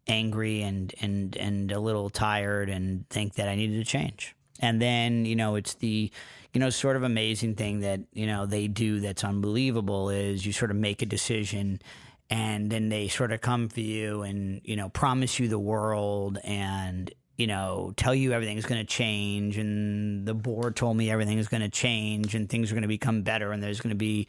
angry 0.06 0.62
and 0.62 0.94
and 1.02 1.36
and 1.36 1.72
a 1.72 1.80
little 1.80 2.12
tired 2.12 2.70
and 2.70 3.10
think 3.10 3.36
that 3.36 3.48
i 3.48 3.56
needed 3.56 3.78
to 3.78 3.86
change 3.86 4.36
and 4.60 4.82
then 4.82 5.26
you 5.26 5.36
know 5.36 5.56
it's 5.56 5.76
the 5.76 6.12
you 6.54 6.60
know 6.60 6.70
sort 6.70 6.96
of 6.96 7.04
amazing 7.04 7.56
thing 7.56 7.82
that 7.82 8.02
you 8.14 8.28
know 8.28 8.46
they 8.46 8.68
do 8.68 9.00
that's 9.00 9.24
unbelievable 9.24 10.10
is 10.10 10.46
you 10.46 10.52
sort 10.52 10.72
of 10.72 10.78
make 10.78 11.02
a 11.02 11.06
decision 11.06 11.82
and 12.30 12.70
then 12.70 12.90
they 12.90 13.08
sort 13.08 13.32
of 13.32 13.42
come 13.42 13.70
for 13.70 13.80
you 13.80 14.22
and 14.22 14.62
you 14.64 14.76
know 14.76 14.90
promise 14.90 15.40
you 15.40 15.48
the 15.48 15.60
world 15.60 16.38
and 16.44 17.14
you 17.40 17.48
know, 17.48 17.94
tell 17.96 18.14
you 18.14 18.34
everything's 18.34 18.66
going 18.66 18.82
to 18.82 18.86
change, 18.86 19.58
and 19.58 20.26
the 20.28 20.34
board 20.34 20.76
told 20.76 20.98
me 20.98 21.10
everything 21.10 21.38
is 21.38 21.48
going 21.48 21.62
to 21.62 21.70
change, 21.70 22.36
and 22.36 22.50
things 22.50 22.70
are 22.70 22.76
going 22.76 22.82
to 22.82 22.90
become 22.90 23.22
better, 23.22 23.54
and 23.54 23.64
there's 23.64 23.80
going 23.80 23.92
to 23.92 23.96
be 23.96 24.28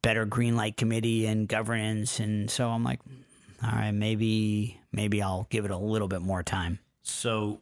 better 0.00 0.24
green 0.24 0.56
light 0.56 0.78
committee 0.78 1.26
and 1.26 1.48
governance, 1.48 2.18
and 2.18 2.50
so 2.50 2.70
I'm 2.70 2.82
like, 2.82 3.00
all 3.62 3.72
right, 3.72 3.92
maybe 3.92 4.80
maybe 4.90 5.20
I'll 5.20 5.46
give 5.50 5.66
it 5.66 5.70
a 5.70 5.76
little 5.76 6.08
bit 6.08 6.22
more 6.22 6.42
time. 6.42 6.78
So 7.02 7.60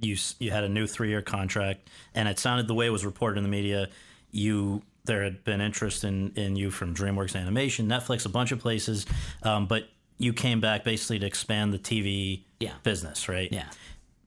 you 0.00 0.16
you 0.38 0.50
had 0.50 0.64
a 0.64 0.68
new 0.68 0.86
three 0.86 1.08
year 1.08 1.22
contract, 1.22 1.88
and 2.14 2.28
it 2.28 2.38
sounded 2.38 2.68
the 2.68 2.74
way 2.74 2.86
it 2.86 2.90
was 2.90 3.04
reported 3.04 3.38
in 3.38 3.44
the 3.44 3.50
media. 3.50 3.88
You 4.30 4.82
there 5.04 5.24
had 5.24 5.44
been 5.44 5.60
interest 5.60 6.04
in 6.04 6.32
in 6.36 6.56
you 6.56 6.70
from 6.70 6.94
DreamWorks 6.94 7.34
Animation, 7.34 7.88
Netflix, 7.88 8.26
a 8.26 8.28
bunch 8.28 8.52
of 8.52 8.58
places, 8.58 9.06
um, 9.42 9.66
but 9.66 9.88
you 10.18 10.32
came 10.32 10.60
back 10.60 10.84
basically 10.84 11.18
to 11.20 11.26
expand 11.26 11.72
the 11.72 11.78
TV 11.78 12.42
yeah. 12.60 12.74
business, 12.82 13.28
right? 13.28 13.50
Yeah. 13.50 13.68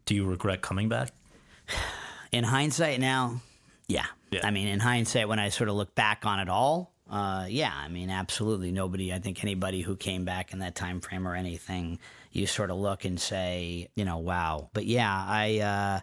Do 0.05 0.15
you 0.15 0.25
regret 0.25 0.61
coming 0.61 0.89
back? 0.89 1.11
In 2.31 2.43
hindsight 2.43 2.99
now, 2.99 3.41
yeah. 3.87 4.05
yeah. 4.31 4.39
I 4.45 4.51
mean, 4.51 4.67
in 4.67 4.79
hindsight, 4.79 5.27
when 5.27 5.39
I 5.39 5.49
sort 5.49 5.69
of 5.69 5.75
look 5.75 5.93
back 5.95 6.25
on 6.25 6.39
it 6.39 6.47
all, 6.47 6.93
uh, 7.09 7.45
yeah, 7.49 7.73
I 7.75 7.89
mean, 7.89 8.09
absolutely. 8.09 8.71
Nobody, 8.71 9.13
I 9.13 9.19
think 9.19 9.43
anybody 9.43 9.81
who 9.81 9.97
came 9.97 10.23
back 10.23 10.53
in 10.53 10.59
that 10.59 10.75
time 10.75 11.01
frame 11.01 11.27
or 11.27 11.35
anything, 11.35 11.99
you 12.31 12.47
sort 12.47 12.71
of 12.71 12.77
look 12.77 13.05
and 13.05 13.19
say, 13.19 13.89
you 13.95 14.05
know, 14.05 14.17
wow. 14.17 14.69
But 14.73 14.85
yeah, 14.85 15.25
I, 15.27 15.59
uh, 15.59 15.99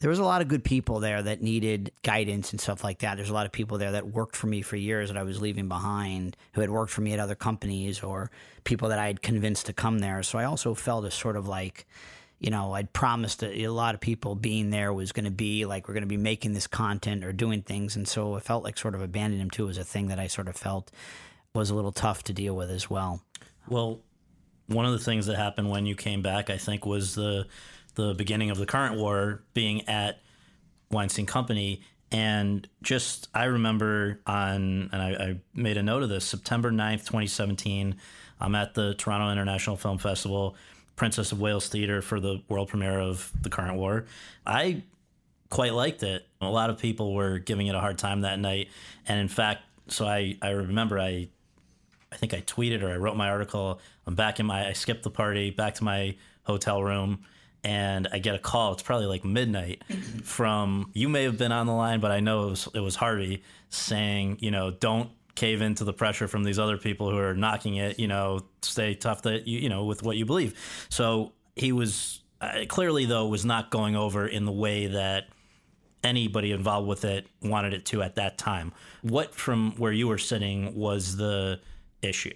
there 0.00 0.10
was 0.10 0.18
a 0.18 0.24
lot 0.24 0.40
of 0.40 0.48
good 0.48 0.64
people 0.64 1.00
there 1.00 1.22
that 1.22 1.42
needed 1.42 1.92
guidance 2.02 2.52
and 2.52 2.60
stuff 2.60 2.82
like 2.82 3.00
that. 3.00 3.16
There's 3.16 3.30
a 3.30 3.34
lot 3.34 3.46
of 3.46 3.52
people 3.52 3.78
there 3.78 3.92
that 3.92 4.08
worked 4.08 4.34
for 4.34 4.46
me 4.46 4.62
for 4.62 4.76
years 4.76 5.10
that 5.10 5.18
I 5.18 5.22
was 5.22 5.40
leaving 5.40 5.68
behind, 5.68 6.36
who 6.52 6.62
had 6.62 6.70
worked 6.70 6.92
for 6.92 7.02
me 7.02 7.12
at 7.12 7.20
other 7.20 7.34
companies 7.34 8.02
or 8.02 8.30
people 8.64 8.88
that 8.88 8.98
I 8.98 9.06
had 9.06 9.20
convinced 9.20 9.66
to 9.66 9.74
come 9.74 9.98
there. 9.98 10.22
So 10.22 10.38
I 10.38 10.44
also 10.44 10.74
felt 10.74 11.04
a 11.04 11.10
sort 11.10 11.36
of 11.36 11.48
like, 11.48 11.86
you 12.38 12.50
know, 12.50 12.72
I'd 12.72 12.94
promised 12.94 13.42
a, 13.42 13.64
a 13.64 13.72
lot 13.72 13.94
of 13.94 14.00
people 14.00 14.34
being 14.34 14.70
there 14.70 14.92
was 14.92 15.12
going 15.12 15.26
to 15.26 15.30
be 15.30 15.66
like, 15.66 15.86
we're 15.86 15.94
going 15.94 16.02
to 16.02 16.08
be 16.08 16.16
making 16.16 16.54
this 16.54 16.66
content 16.66 17.22
or 17.22 17.32
doing 17.32 17.60
things. 17.60 17.94
And 17.94 18.08
so 18.08 18.36
it 18.36 18.42
felt 18.42 18.64
like 18.64 18.78
sort 18.78 18.94
of 18.94 19.02
abandoning 19.02 19.42
him 19.42 19.50
too 19.50 19.66
was 19.66 19.76
a 19.76 19.84
thing 19.84 20.08
that 20.08 20.18
I 20.18 20.28
sort 20.28 20.48
of 20.48 20.56
felt 20.56 20.90
was 21.54 21.68
a 21.68 21.74
little 21.74 21.92
tough 21.92 22.22
to 22.24 22.32
deal 22.32 22.56
with 22.56 22.70
as 22.70 22.88
well. 22.88 23.20
Well, 23.68 24.00
one 24.70 24.86
of 24.86 24.92
the 24.92 24.98
things 24.98 25.26
that 25.26 25.36
happened 25.36 25.68
when 25.68 25.84
you 25.84 25.94
came 25.94 26.22
back, 26.22 26.48
I 26.48 26.56
think, 26.56 26.86
was 26.86 27.14
the 27.14 27.46
the 27.96 28.14
beginning 28.14 28.50
of 28.50 28.58
the 28.58 28.66
current 28.66 28.96
war 28.96 29.42
being 29.52 29.88
at 29.88 30.20
Weinstein 30.90 31.26
Company. 31.26 31.82
And 32.12 32.66
just, 32.82 33.28
I 33.34 33.44
remember 33.44 34.20
on, 34.26 34.90
and 34.92 35.02
I, 35.02 35.10
I, 35.10 35.40
made 35.54 35.76
a 35.76 35.82
note 35.82 36.02
of 36.02 36.08
this, 36.08 36.24
September 36.24 36.70
9th, 36.70 37.00
2017, 37.00 37.96
I'm 38.40 38.54
at 38.54 38.74
the 38.74 38.94
Toronto 38.94 39.30
International 39.30 39.76
Film 39.76 39.98
Festival, 39.98 40.56
Princess 40.96 41.30
of 41.30 41.40
Wales 41.40 41.68
Theater 41.68 42.02
for 42.02 42.18
the 42.18 42.42
world 42.48 42.68
premiere 42.68 43.00
of 43.00 43.30
The 43.42 43.50
Current 43.50 43.76
War. 43.76 44.06
I 44.46 44.82
quite 45.50 45.74
liked 45.74 46.02
it. 46.02 46.26
A 46.40 46.48
lot 46.48 46.70
of 46.70 46.78
people 46.78 47.14
were 47.14 47.38
giving 47.38 47.66
it 47.66 47.74
a 47.74 47.80
hard 47.80 47.98
time 47.98 48.22
that 48.22 48.38
night. 48.38 48.68
And 49.06 49.20
in 49.20 49.28
fact, 49.28 49.62
so 49.88 50.06
I, 50.06 50.36
I 50.42 50.50
remember 50.50 50.98
I 50.98 51.28
I 52.12 52.16
think 52.16 52.34
I 52.34 52.40
tweeted 52.40 52.82
or 52.82 52.90
I 52.90 52.96
wrote 52.96 53.16
my 53.16 53.28
article. 53.28 53.80
I'm 54.06 54.14
back 54.14 54.40
in 54.40 54.46
my 54.46 54.68
I 54.68 54.72
skipped 54.72 55.02
the 55.02 55.10
party, 55.10 55.50
back 55.50 55.74
to 55.74 55.84
my 55.84 56.16
hotel 56.44 56.82
room 56.82 57.20
and 57.62 58.08
I 58.12 58.18
get 58.18 58.34
a 58.34 58.38
call. 58.38 58.72
It's 58.72 58.82
probably 58.82 59.06
like 59.06 59.24
midnight 59.24 59.84
from 60.22 60.90
you 60.94 61.08
may 61.08 61.24
have 61.24 61.38
been 61.38 61.52
on 61.52 61.66
the 61.66 61.74
line, 61.74 62.00
but 62.00 62.10
I 62.10 62.20
know 62.20 62.46
it 62.46 62.50
was, 62.50 62.68
it 62.74 62.80
was 62.80 62.96
Harvey 62.96 63.42
saying, 63.68 64.38
you 64.40 64.50
know, 64.50 64.70
don't 64.70 65.10
cave 65.34 65.62
into 65.62 65.84
the 65.84 65.92
pressure 65.92 66.28
from 66.28 66.44
these 66.44 66.58
other 66.58 66.76
people 66.76 67.10
who 67.10 67.16
are 67.18 67.34
knocking 67.34 67.76
it. 67.76 67.98
You 67.98 68.08
know, 68.08 68.40
stay 68.62 68.94
tough 68.94 69.22
that 69.22 69.46
you 69.46 69.58
you 69.60 69.68
know 69.68 69.84
with 69.84 70.02
what 70.02 70.16
you 70.16 70.26
believe. 70.26 70.86
So 70.88 71.32
he 71.56 71.72
was 71.72 72.20
uh, 72.40 72.64
clearly 72.68 73.06
though 73.06 73.26
was 73.26 73.44
not 73.44 73.70
going 73.70 73.96
over 73.96 74.26
in 74.26 74.44
the 74.44 74.52
way 74.52 74.86
that 74.88 75.28
anybody 76.02 76.52
involved 76.52 76.88
with 76.88 77.04
it 77.04 77.26
wanted 77.42 77.74
it 77.74 77.84
to 77.86 78.02
at 78.02 78.16
that 78.16 78.38
time. 78.38 78.72
What 79.02 79.34
from 79.34 79.72
where 79.76 79.92
you 79.92 80.08
were 80.08 80.18
sitting 80.18 80.74
was 80.74 81.16
the 81.16 81.60
issue? 82.02 82.34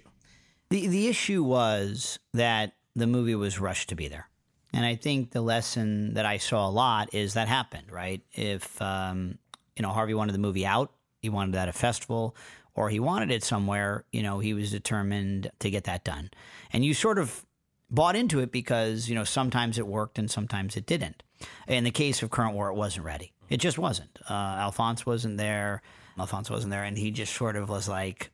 The 0.69 0.87
the 0.87 1.07
issue 1.07 1.43
was 1.43 2.19
that 2.33 2.73
the 2.95 3.07
movie 3.07 3.35
was 3.35 3.59
rushed 3.59 3.89
to 3.89 3.95
be 3.95 4.07
there. 4.07 4.29
And 4.73 4.85
I 4.85 4.95
think 4.95 5.31
the 5.31 5.41
lesson 5.41 6.15
that 6.15 6.25
I 6.25 6.37
saw 6.37 6.67
a 6.67 6.69
lot 6.69 7.13
is 7.13 7.33
that 7.35 7.47
happened, 7.47 7.91
right? 7.91 8.21
If, 8.33 8.81
um, 8.81 9.37
you 9.77 9.83
know, 9.83 9.89
Harvey 9.89 10.13
wanted 10.13 10.33
the 10.33 10.39
movie 10.39 10.65
out, 10.65 10.91
he 11.21 11.29
wanted 11.29 11.55
it 11.55 11.59
at 11.59 11.69
a 11.69 11.73
festival, 11.73 12.35
or 12.73 12.89
he 12.89 12.99
wanted 12.99 13.31
it 13.31 13.41
somewhere, 13.41 14.03
you 14.11 14.21
know, 14.21 14.39
he 14.39 14.53
was 14.53 14.71
determined 14.71 15.49
to 15.59 15.69
get 15.69 15.85
that 15.85 16.03
done. 16.03 16.29
And 16.73 16.83
you 16.83 16.93
sort 16.93 17.19
of 17.19 17.45
bought 17.89 18.17
into 18.17 18.39
it 18.41 18.51
because, 18.51 19.07
you 19.07 19.15
know, 19.15 19.23
sometimes 19.23 19.77
it 19.77 19.87
worked 19.87 20.19
and 20.19 20.29
sometimes 20.29 20.75
it 20.75 20.85
didn't. 20.85 21.23
In 21.69 21.85
the 21.85 21.91
case 21.91 22.21
of 22.21 22.29
Current 22.29 22.53
War, 22.53 22.69
it 22.69 22.75
wasn't 22.75 23.05
ready. 23.05 23.31
It 23.49 23.57
just 23.57 23.77
wasn't. 23.77 24.19
Uh, 24.29 24.33
Alfonso 24.33 25.03
wasn't 25.05 25.37
there. 25.37 25.83
Alfonso 26.19 26.53
wasn't 26.53 26.71
there. 26.71 26.83
And 26.83 26.97
he 26.97 27.11
just 27.11 27.33
sort 27.33 27.55
of 27.55 27.69
was 27.69 27.87
like, 27.87 28.29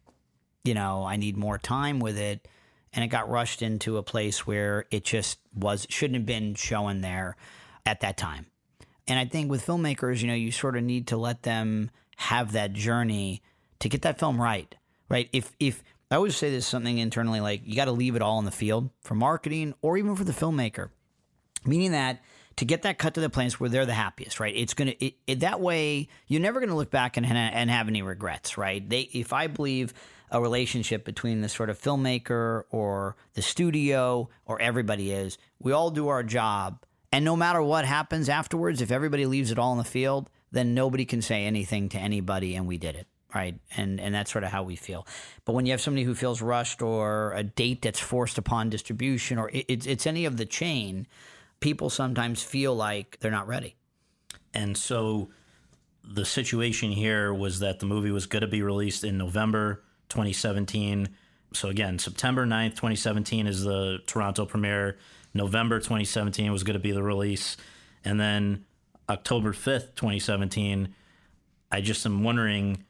you 0.63 0.73
know, 0.73 1.03
I 1.03 1.17
need 1.17 1.37
more 1.37 1.57
time 1.57 1.99
with 1.99 2.17
it 2.17 2.47
and 2.93 3.03
it 3.03 3.07
got 3.07 3.29
rushed 3.29 3.61
into 3.61 3.97
a 3.97 4.03
place 4.03 4.45
where 4.45 4.85
it 4.91 5.03
just 5.03 5.39
was 5.53 5.87
shouldn't 5.89 6.15
have 6.15 6.25
been 6.25 6.55
shown 6.55 7.01
there 7.01 7.35
at 7.85 8.01
that 8.01 8.17
time. 8.17 8.47
And 9.07 9.17
I 9.17 9.25
think 9.25 9.49
with 9.49 9.65
filmmakers, 9.65 10.21
you 10.21 10.27
know, 10.27 10.33
you 10.33 10.51
sort 10.51 10.77
of 10.77 10.83
need 10.83 11.07
to 11.07 11.17
let 11.17 11.43
them 11.43 11.89
have 12.17 12.51
that 12.51 12.73
journey 12.73 13.41
to 13.79 13.89
get 13.89 14.03
that 14.03 14.19
film 14.19 14.41
right. 14.41 14.73
Right? 15.09 15.29
If 15.33 15.51
if 15.59 15.83
I 16.09 16.15
always 16.15 16.35
say 16.35 16.51
this 16.51 16.67
something 16.67 16.97
internally 16.97 17.39
like 17.39 17.61
you 17.65 17.75
got 17.75 17.85
to 17.85 17.91
leave 17.91 18.15
it 18.15 18.21
all 18.21 18.39
in 18.39 18.45
the 18.45 18.51
field 18.51 18.89
for 19.01 19.15
marketing 19.15 19.73
or 19.81 19.97
even 19.97 20.15
for 20.15 20.23
the 20.23 20.33
filmmaker. 20.33 20.89
Meaning 21.65 21.91
that 21.91 22.21
to 22.57 22.65
get 22.65 22.81
that 22.83 22.97
cut 22.97 23.13
to 23.13 23.21
the 23.21 23.29
place 23.29 23.59
where 23.59 23.69
they're 23.69 23.85
the 23.85 23.93
happiest, 23.93 24.39
right? 24.39 24.53
It's 24.55 24.73
gonna 24.73 24.93
it, 24.99 25.15
it, 25.25 25.39
that 25.41 25.61
way 25.61 26.09
you're 26.27 26.41
never 26.41 26.59
gonna 26.59 26.75
look 26.75 26.91
back 26.91 27.17
and 27.17 27.25
and 27.25 27.69
have 27.69 27.87
any 27.87 28.01
regrets, 28.01 28.57
right? 28.57 28.87
They 28.87 29.01
if 29.13 29.31
I 29.31 29.47
believe 29.47 29.93
a 30.31 30.41
relationship 30.41 31.03
between 31.03 31.41
the 31.41 31.49
sort 31.49 31.69
of 31.69 31.79
filmmaker 31.79 32.63
or 32.71 33.17
the 33.33 33.41
studio 33.41 34.29
or 34.45 34.59
everybody 34.61 35.11
is. 35.11 35.37
We 35.59 35.73
all 35.73 35.91
do 35.91 36.07
our 36.07 36.23
job. 36.23 36.83
And 37.11 37.25
no 37.25 37.35
matter 37.35 37.61
what 37.61 37.83
happens 37.83 38.29
afterwards, 38.29 38.81
if 38.81 38.91
everybody 38.91 39.25
leaves 39.25 39.51
it 39.51 39.59
all 39.59 39.73
in 39.73 39.77
the 39.77 39.83
field, 39.83 40.29
then 40.51 40.73
nobody 40.73 41.05
can 41.05 41.21
say 41.21 41.45
anything 41.45 41.89
to 41.89 41.97
anybody 41.97 42.55
and 42.55 42.65
we 42.65 42.77
did 42.77 42.95
it. 42.95 43.07
Right. 43.33 43.59
And 43.77 44.01
and 44.01 44.13
that's 44.13 44.29
sort 44.29 44.43
of 44.43 44.49
how 44.49 44.63
we 44.63 44.75
feel. 44.75 45.07
But 45.45 45.53
when 45.53 45.65
you 45.65 45.71
have 45.71 45.79
somebody 45.79 46.03
who 46.03 46.15
feels 46.15 46.41
rushed 46.41 46.81
or 46.81 47.33
a 47.33 47.43
date 47.43 47.81
that's 47.81 47.99
forced 47.99 48.37
upon 48.37 48.69
distribution 48.69 49.37
or 49.37 49.49
it, 49.49 49.65
it's, 49.69 49.85
it's 49.85 50.05
any 50.05 50.25
of 50.25 50.35
the 50.35 50.45
chain, 50.45 51.07
people 51.61 51.89
sometimes 51.89 52.43
feel 52.43 52.75
like 52.75 53.17
they're 53.21 53.31
not 53.31 53.47
ready. 53.47 53.75
And 54.53 54.77
so 54.77 55.29
the 56.03 56.25
situation 56.25 56.91
here 56.91 57.33
was 57.33 57.59
that 57.59 57.79
the 57.79 57.85
movie 57.85 58.11
was 58.11 58.25
going 58.25 58.41
to 58.41 58.47
be 58.47 58.61
released 58.61 59.03
in 59.03 59.17
November 59.17 59.83
2017. 60.11 61.09
so 61.53 61.69
again, 61.69 61.97
September 61.97 62.45
9th, 62.45 62.71
2017 62.71 63.47
is 63.47 63.63
the 63.63 63.99
Toronto 64.05 64.45
premiere. 64.45 64.97
November 65.33 65.79
2017 65.79 66.51
was 66.51 66.63
going 66.63 66.73
to 66.73 66.79
be 66.79 66.91
the 66.91 67.01
release. 67.01 67.57
And 68.03 68.19
then 68.19 68.65
October 69.09 69.53
5th, 69.53 69.95
2017, 69.95 70.93
I 71.71 71.81
just 71.81 72.05
am 72.05 72.23
wondering 72.23 72.83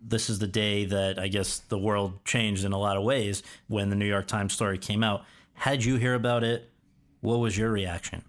this 0.00 0.28
is 0.28 0.38
the 0.38 0.46
day 0.46 0.84
that 0.86 1.18
I 1.18 1.28
guess 1.28 1.58
the 1.58 1.78
world 1.78 2.24
changed 2.24 2.64
in 2.64 2.72
a 2.72 2.78
lot 2.78 2.96
of 2.96 3.04
ways 3.04 3.42
when 3.68 3.90
the 3.90 3.96
New 3.96 4.06
York 4.06 4.26
Times 4.26 4.52
story 4.52 4.78
came 4.78 5.02
out. 5.02 5.24
Had 5.54 5.84
you 5.84 5.96
hear 5.96 6.14
about 6.14 6.44
it? 6.44 6.70
What 7.20 7.38
was 7.38 7.56
your 7.56 7.70
reaction? 7.70 8.22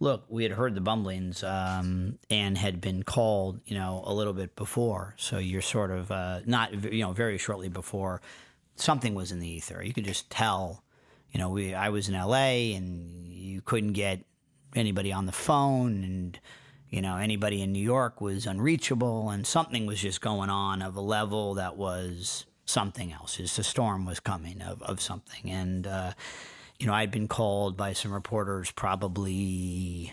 Look, 0.00 0.24
we 0.28 0.42
had 0.42 0.52
heard 0.52 0.74
the 0.74 0.80
bumblings 0.80 1.42
um, 1.44 2.18
and 2.28 2.58
had 2.58 2.80
been 2.80 3.04
called, 3.04 3.60
you 3.64 3.76
know, 3.76 4.02
a 4.04 4.12
little 4.12 4.32
bit 4.32 4.56
before. 4.56 5.14
So 5.16 5.38
you're 5.38 5.62
sort 5.62 5.90
of 5.90 6.10
uh, 6.10 6.40
not, 6.46 6.92
you 6.92 7.02
know, 7.02 7.12
very 7.12 7.38
shortly 7.38 7.68
before 7.68 8.20
something 8.76 9.14
was 9.14 9.32
in 9.32 9.38
the 9.38 9.48
ether. 9.48 9.82
You 9.82 9.92
could 9.92 10.04
just 10.04 10.30
tell. 10.30 10.82
You 11.32 11.40
know, 11.40 11.48
we 11.50 11.74
I 11.74 11.88
was 11.88 12.08
in 12.08 12.14
L.A. 12.14 12.74
and 12.74 13.26
you 13.26 13.60
couldn't 13.60 13.92
get 13.92 14.20
anybody 14.76 15.12
on 15.12 15.26
the 15.26 15.32
phone, 15.32 16.04
and 16.04 16.38
you 16.90 17.02
know 17.02 17.16
anybody 17.16 17.60
in 17.62 17.72
New 17.72 17.82
York 17.82 18.20
was 18.20 18.46
unreachable, 18.46 19.30
and 19.30 19.46
something 19.46 19.86
was 19.86 20.00
just 20.00 20.20
going 20.20 20.50
on 20.50 20.80
of 20.80 20.94
a 20.94 21.00
level 21.00 21.54
that 21.54 21.76
was 21.76 22.46
something 22.66 23.12
else. 23.12 23.36
Just 23.36 23.58
a 23.58 23.64
storm 23.64 24.06
was 24.06 24.20
coming 24.20 24.62
of 24.62 24.82
of 24.82 25.00
something, 25.00 25.50
and. 25.50 25.86
Uh, 25.86 26.12
you 26.78 26.86
know, 26.86 26.92
I'd 26.92 27.10
been 27.10 27.28
called 27.28 27.76
by 27.76 27.92
some 27.92 28.12
reporters 28.12 28.70
probably 28.70 30.12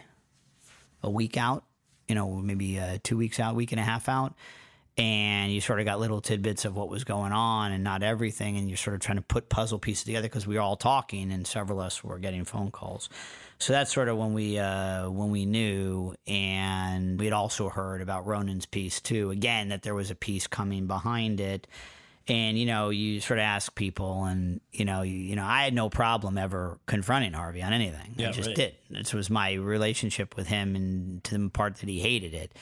a 1.04 1.10
week 1.10 1.38
out, 1.38 1.64
you 2.08 2.16
know, 2.16 2.36
maybe 2.36 2.80
uh, 2.80 2.98
two 3.04 3.18
weeks 3.18 3.40
out, 3.40 3.56
week 3.56 3.72
and 3.72 3.80
a 3.80 3.84
half 3.84 4.08
out. 4.08 4.36
And 4.98 5.52
you 5.52 5.62
sort 5.62 5.80
of 5.80 5.86
got 5.86 6.00
little 6.00 6.22
tidbits 6.22 6.66
of 6.66 6.76
what 6.76 6.90
was 6.90 7.06
going 7.06 7.32
on 7.32 7.72
and 7.72 7.84
not 7.84 8.04
everything. 8.04 8.58
And 8.58 8.70
you're 8.70 8.78
sort 8.78 8.94
of 8.94 9.00
trying 9.00 9.18
to 9.18 9.24
put 9.24 9.50
puzzle 9.50 9.80
pieces 9.80 10.04
together 10.04 10.28
because 10.28 10.46
we 10.46 10.56
were 10.56 10.62
all 10.62 10.76
talking 10.76 11.32
and 11.32 11.48
several 11.48 11.80
of 11.80 11.88
us 11.88 12.04
were 12.04 12.20
getting 12.20 12.44
phone 12.44 12.72
calls. 12.72 13.10
So 13.58 13.74
that's 13.74 13.94
sort 13.94 14.10
of 14.10 14.18
when 14.18 14.34
we 14.34 14.58
uh, 14.58 15.10
when 15.10 15.30
we 15.30 15.46
knew, 15.46 16.16
and 16.26 17.20
we 17.20 17.26
had 17.26 17.34
also 17.34 17.70
heard 17.70 18.02
about 18.02 18.26
Ronan's 18.26 18.66
piece 18.66 19.00
too. 19.00 19.30
Again, 19.30 19.70
that 19.70 19.84
there 19.84 19.94
was 19.94 20.10
a 20.10 20.16
piece 20.16 20.48
coming 20.48 20.88
behind 20.88 21.40
it, 21.40 21.68
and 22.28 22.58
you 22.58 22.66
know 22.66 22.90
you 22.90 23.20
sort 23.20 23.40
of 23.40 23.44
ask 23.44 23.74
people 23.76 24.26
and 24.26 24.62
you 24.72 24.86
know 24.86 25.02
you, 25.02 25.16
you 25.16 25.36
know 25.36 25.44
i 25.44 25.64
had 25.64 25.74
no 25.74 25.90
problem 25.90 26.38
ever 26.38 26.80
confronting 26.86 27.34
harvey 27.34 27.62
on 27.64 27.74
anything. 27.74 28.14
Yeah, 28.18 28.30
i 28.30 28.32
just 28.32 28.48
right. 28.48 28.56
did 28.56 28.76
this 28.90 29.14
was 29.14 29.30
my 29.30 29.54
relationship 29.54 30.36
with 30.36 30.48
him 30.48 30.76
and 30.76 31.24
to 31.26 31.38
the 31.38 31.50
part 31.50 31.78
that 31.78 31.90
he 31.90 32.00
hated 32.00 32.34
it. 32.34 32.54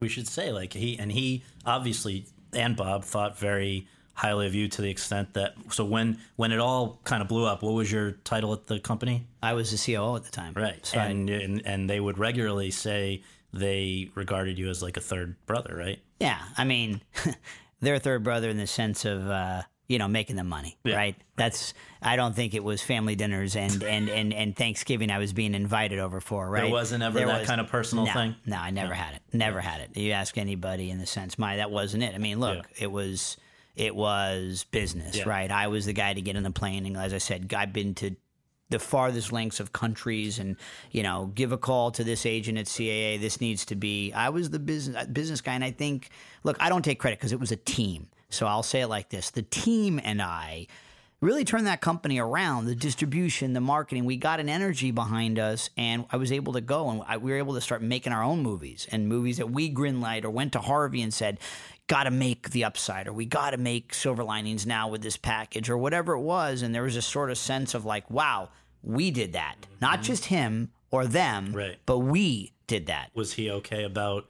We 0.00 0.08
should 0.08 0.28
say 0.28 0.52
like 0.52 0.72
he 0.72 0.98
and 0.98 1.10
he 1.10 1.42
obviously 1.66 2.26
and 2.52 2.76
Bob 2.76 3.04
thought 3.04 3.38
very 3.38 3.86
highly 4.14 4.46
of 4.46 4.54
you 4.54 4.68
to 4.68 4.82
the 4.82 4.90
extent 4.90 5.34
that 5.34 5.54
so 5.70 5.84
when 5.84 6.18
when 6.36 6.52
it 6.52 6.58
all 6.58 7.00
kind 7.04 7.22
of 7.22 7.28
blew 7.28 7.46
up 7.46 7.62
what 7.62 7.72
was 7.72 7.90
your 7.90 8.12
title 8.24 8.52
at 8.52 8.66
the 8.66 8.78
company? 8.78 9.26
I 9.42 9.54
was 9.54 9.70
the 9.70 9.78
coo 9.94 10.16
at 10.16 10.24
the 10.24 10.30
time. 10.30 10.52
Right. 10.54 10.84
So 10.86 10.98
I- 10.98 11.06
and, 11.06 11.28
and 11.28 11.62
and 11.66 11.90
they 11.90 12.00
would 12.00 12.18
regularly 12.18 12.70
say 12.70 13.22
they 13.52 14.10
regarded 14.14 14.58
you 14.58 14.68
as 14.68 14.82
like 14.82 14.96
a 14.96 15.00
third 15.00 15.34
brother 15.46 15.74
right? 15.74 15.98
Yeah. 16.20 16.38
I 16.56 16.64
mean 16.64 17.00
they're 17.80 17.94
a 17.96 18.00
third 18.00 18.22
brother 18.22 18.48
in 18.50 18.56
the 18.56 18.66
sense 18.66 19.04
of 19.04 19.28
uh 19.28 19.62
you 19.88 19.98
know 19.98 20.06
making 20.08 20.36
the 20.36 20.44
money 20.44 20.78
Yeah. 20.84 20.96
right? 20.96 21.16
That's 21.36 21.74
i 22.02 22.14
don't 22.16 22.34
think 22.36 22.54
it 22.54 22.62
was 22.62 22.80
family 22.82 23.16
dinners 23.16 23.56
and 23.56 23.82
and 23.82 24.08
and, 24.08 24.32
and 24.32 24.56
thanksgiving 24.56 25.10
i 25.10 25.18
was 25.18 25.32
being 25.32 25.54
invited 25.54 25.98
over 25.98 26.20
for 26.20 26.48
right? 26.48 26.64
It 26.64 26.70
wasn't 26.70 27.02
ever 27.02 27.18
that 27.18 27.46
kind 27.46 27.60
of 27.60 27.68
personal 27.68 28.06
no, 28.06 28.12
thing? 28.12 28.36
no 28.46 28.56
i 28.56 28.70
never 28.70 28.94
had 28.94 29.14
it. 29.14 29.22
Never 29.32 29.60
had 29.60 29.80
it. 29.80 29.96
You 29.96 30.12
ask 30.12 30.38
anybody 30.38 30.90
in 30.90 30.98
the 30.98 31.06
sense 31.06 31.38
my 31.38 31.56
that 31.56 31.70
wasn't 31.70 32.02
it. 32.04 32.14
I 32.14 32.18
mean 32.18 32.38
look 32.40 32.66
it 32.78 32.90
was 32.92 33.36
it 33.76 33.94
was 33.96 34.64
business 34.70 35.16
Yeah. 35.16 35.28
right? 35.28 35.50
I 35.50 35.68
was 35.68 35.86
the 35.86 35.92
guy 35.92 36.12
to 36.12 36.20
get 36.20 36.36
in 36.36 36.42
the 36.42 36.50
plane 36.50 36.86
and 36.86 36.96
as 36.96 37.12
i 37.14 37.18
said 37.18 37.52
i've 37.54 37.72
been 37.72 37.94
to 37.96 38.14
the 38.70 38.78
farthest 38.78 39.32
lengths 39.32 39.60
of 39.60 39.72
countries 39.72 40.38
and 40.38 40.56
you 40.90 41.02
know 41.02 41.30
give 41.34 41.52
a 41.52 41.58
call 41.58 41.90
to 41.90 42.04
this 42.04 42.24
agent 42.24 42.56
at 42.58 42.66
CAA 42.66 43.20
this 43.20 43.40
needs 43.40 43.64
to 43.66 43.74
be. 43.74 44.12
I 44.12 44.30
was 44.30 44.50
the 44.50 44.58
business 44.58 44.96
uh, 44.96 45.06
business 45.06 45.40
guy 45.40 45.54
and 45.54 45.64
I 45.64 45.70
think 45.72 46.10
look 46.42 46.56
I 46.60 46.68
don't 46.68 46.84
take 46.84 46.98
credit 46.98 47.18
because 47.18 47.32
it 47.32 47.40
was 47.40 47.52
a 47.52 47.56
team. 47.56 48.08
So 48.30 48.46
I'll 48.46 48.62
say 48.62 48.82
it 48.82 48.88
like 48.88 49.10
this 49.10 49.30
the 49.30 49.42
team 49.42 50.00
and 50.02 50.22
I 50.22 50.66
really 51.20 51.44
turned 51.44 51.66
that 51.66 51.82
company 51.82 52.18
around 52.18 52.64
the 52.64 52.74
distribution 52.74 53.52
the 53.52 53.60
marketing. 53.60 54.04
We 54.04 54.16
got 54.16 54.40
an 54.40 54.48
energy 54.48 54.90
behind 54.90 55.38
us 55.38 55.68
and 55.76 56.06
I 56.10 56.16
was 56.16 56.32
able 56.32 56.54
to 56.54 56.60
go 56.62 56.88
and 56.88 57.02
I, 57.06 57.18
we 57.18 57.30
were 57.30 57.38
able 57.38 57.54
to 57.54 57.60
start 57.60 57.82
making 57.82 58.12
our 58.12 58.22
own 58.22 58.42
movies 58.42 58.88
and 58.90 59.08
movies 59.08 59.36
that 59.36 59.50
we 59.50 59.72
greenlight 59.72 60.24
or 60.24 60.30
went 60.30 60.54
to 60.54 60.60
Harvey 60.60 61.02
and 61.02 61.12
said 61.12 61.38
got 61.94 62.04
to 62.04 62.10
make 62.10 62.50
the 62.50 62.62
upside 62.64 63.08
or 63.08 63.12
we 63.12 63.24
got 63.26 63.50
to 63.50 63.56
make 63.56 63.92
silver 63.92 64.22
linings 64.22 64.64
now 64.66 64.86
with 64.88 65.02
this 65.02 65.16
package 65.16 65.68
or 65.68 65.76
whatever 65.76 66.12
it 66.14 66.20
was 66.20 66.62
and 66.62 66.72
there 66.74 66.84
was 66.84 66.96
a 66.96 67.02
sort 67.02 67.30
of 67.30 67.36
sense 67.38 67.74
of 67.74 67.84
like 67.84 68.08
wow 68.10 68.48
we 68.82 69.10
did 69.10 69.32
that 69.32 69.56
not 69.80 70.00
just 70.00 70.26
him 70.26 70.70
or 70.92 71.04
them 71.06 71.48
Mm-hmm. 71.48 71.56
Right. 71.56 71.76
but 71.86 71.98
we 71.98 72.52
did 72.66 72.86
that 72.86 73.10
was 73.14 73.32
he 73.32 73.50
okay 73.50 73.82
about 73.84 74.26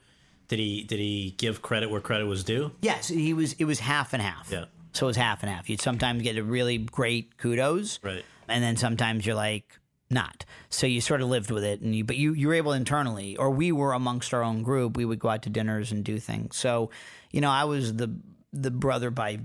did 0.48 0.58
he 0.58 0.82
did 0.84 0.98
he 0.98 1.34
give 1.36 1.60
credit 1.62 1.90
where 1.90 2.00
credit 2.00 2.24
was 2.26 2.44
due 2.44 2.72
yes 2.80 3.08
he 3.08 3.34
was 3.34 3.52
it 3.54 3.64
was 3.66 3.80
half 3.80 4.12
and 4.14 4.22
half 4.22 4.48
Yeah. 4.50 4.64
so 4.92 5.06
it 5.06 5.08
was 5.08 5.16
half 5.16 5.42
and 5.42 5.52
half 5.52 5.68
you'd 5.68 5.80
sometimes 5.82 6.22
get 6.22 6.36
a 6.38 6.42
really 6.42 6.78
great 6.78 7.36
kudos 7.36 7.98
Right. 8.02 8.24
and 8.48 8.64
then 8.64 8.76
sometimes 8.78 9.26
you're 9.26 9.34
like 9.36 9.78
not. 10.10 10.44
So 10.68 10.86
you 10.86 11.00
sort 11.00 11.20
of 11.20 11.28
lived 11.28 11.50
with 11.50 11.64
it 11.64 11.80
and 11.80 11.94
you 11.94 12.04
but 12.04 12.16
you 12.16 12.32
you 12.32 12.48
were 12.48 12.54
able 12.54 12.72
internally 12.72 13.36
or 13.36 13.50
we 13.50 13.72
were 13.72 13.92
amongst 13.92 14.34
our 14.34 14.42
own 14.42 14.62
group. 14.62 14.96
We 14.96 15.04
would 15.04 15.18
go 15.18 15.28
out 15.28 15.42
to 15.42 15.50
dinners 15.50 15.92
and 15.92 16.04
do 16.04 16.18
things. 16.18 16.56
So 16.56 16.90
you 17.30 17.40
know 17.40 17.50
i 17.50 17.64
was 17.64 17.94
the 17.94 18.14
the 18.52 18.70
brother 18.70 19.10
by 19.10 19.38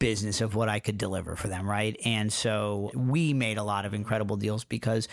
business 0.00 0.40
of 0.40 0.54
what 0.54 0.68
i 0.68 0.78
could 0.80 0.98
deliver 0.98 1.36
for 1.36 1.48
them 1.48 1.68
right? 1.68 1.96
And 2.04 2.32
so 2.32 2.90
we 2.94 3.32
made 3.32 3.58
a 3.58 3.64
lot 3.64 3.84
of 3.84 3.94
incredible 3.94 4.36
deals 4.36 4.64
because 4.64 5.08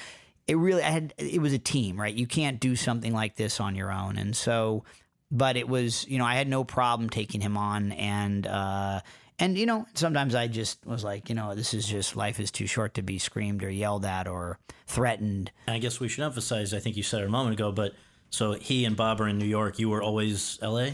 it 0.48 0.58
really 0.58 0.84
I 0.84 0.90
had 0.90 1.14
it 1.18 1.42
was 1.42 1.54
a 1.54 1.60
team 1.60 2.00
right? 2.00 2.14
You 2.14 2.28
can't 2.28 2.60
do 2.60 2.76
something 2.76 3.14
like 3.14 3.36
this 3.36 3.60
on 3.60 3.76
your 3.76 3.92
own. 3.92 4.18
And 4.18 4.36
so 4.36 4.84
but 5.32 5.58
it 5.58 5.68
was 5.68 6.08
you 6.08 6.18
know 6.18 6.26
i 6.26 6.36
had 6.36 6.48
no 6.48 6.64
problem 6.64 7.10
taking 7.10 7.42
him 7.42 7.58
on 7.58 7.92
and 7.94 8.46
uh 8.48 9.02
and 9.40 9.58
you 9.58 9.66
know 9.66 9.86
sometimes 9.96 10.34
i 10.36 10.48
just 10.48 10.86
was 10.86 11.04
like 11.04 11.28
you 11.30 11.36
know 11.36 11.56
this 11.56 11.74
is 11.74 11.86
just 11.88 12.16
life 12.16 12.40
is 12.40 12.52
too 12.52 12.68
short 12.68 12.94
to 12.94 13.02
be 13.02 13.18
screamed 13.20 13.64
or 13.64 13.70
yelled 13.70 14.06
at 14.06 14.28
or 14.28 14.58
threatened 14.88 15.52
And 15.68 15.76
I 15.76 15.80
guess 15.80 16.00
we 16.00 16.08
should 16.08 16.24
emphasize, 16.24 16.74
I 16.74 16.80
think 16.80 16.96
you 16.96 17.04
said 17.04 17.22
it 17.22 17.26
a 17.28 17.30
moment 17.30 17.56
ago, 17.56 17.72
but 17.72 17.94
so 18.30 18.54
he 18.54 18.86
and 18.86 18.96
Bob 18.96 19.20
are 19.22 19.28
in 19.28 19.38
New 19.40 19.46
York. 19.46 19.80
You 19.80 19.90
were 19.90 20.02
always 20.04 20.60
LA? 20.62 20.90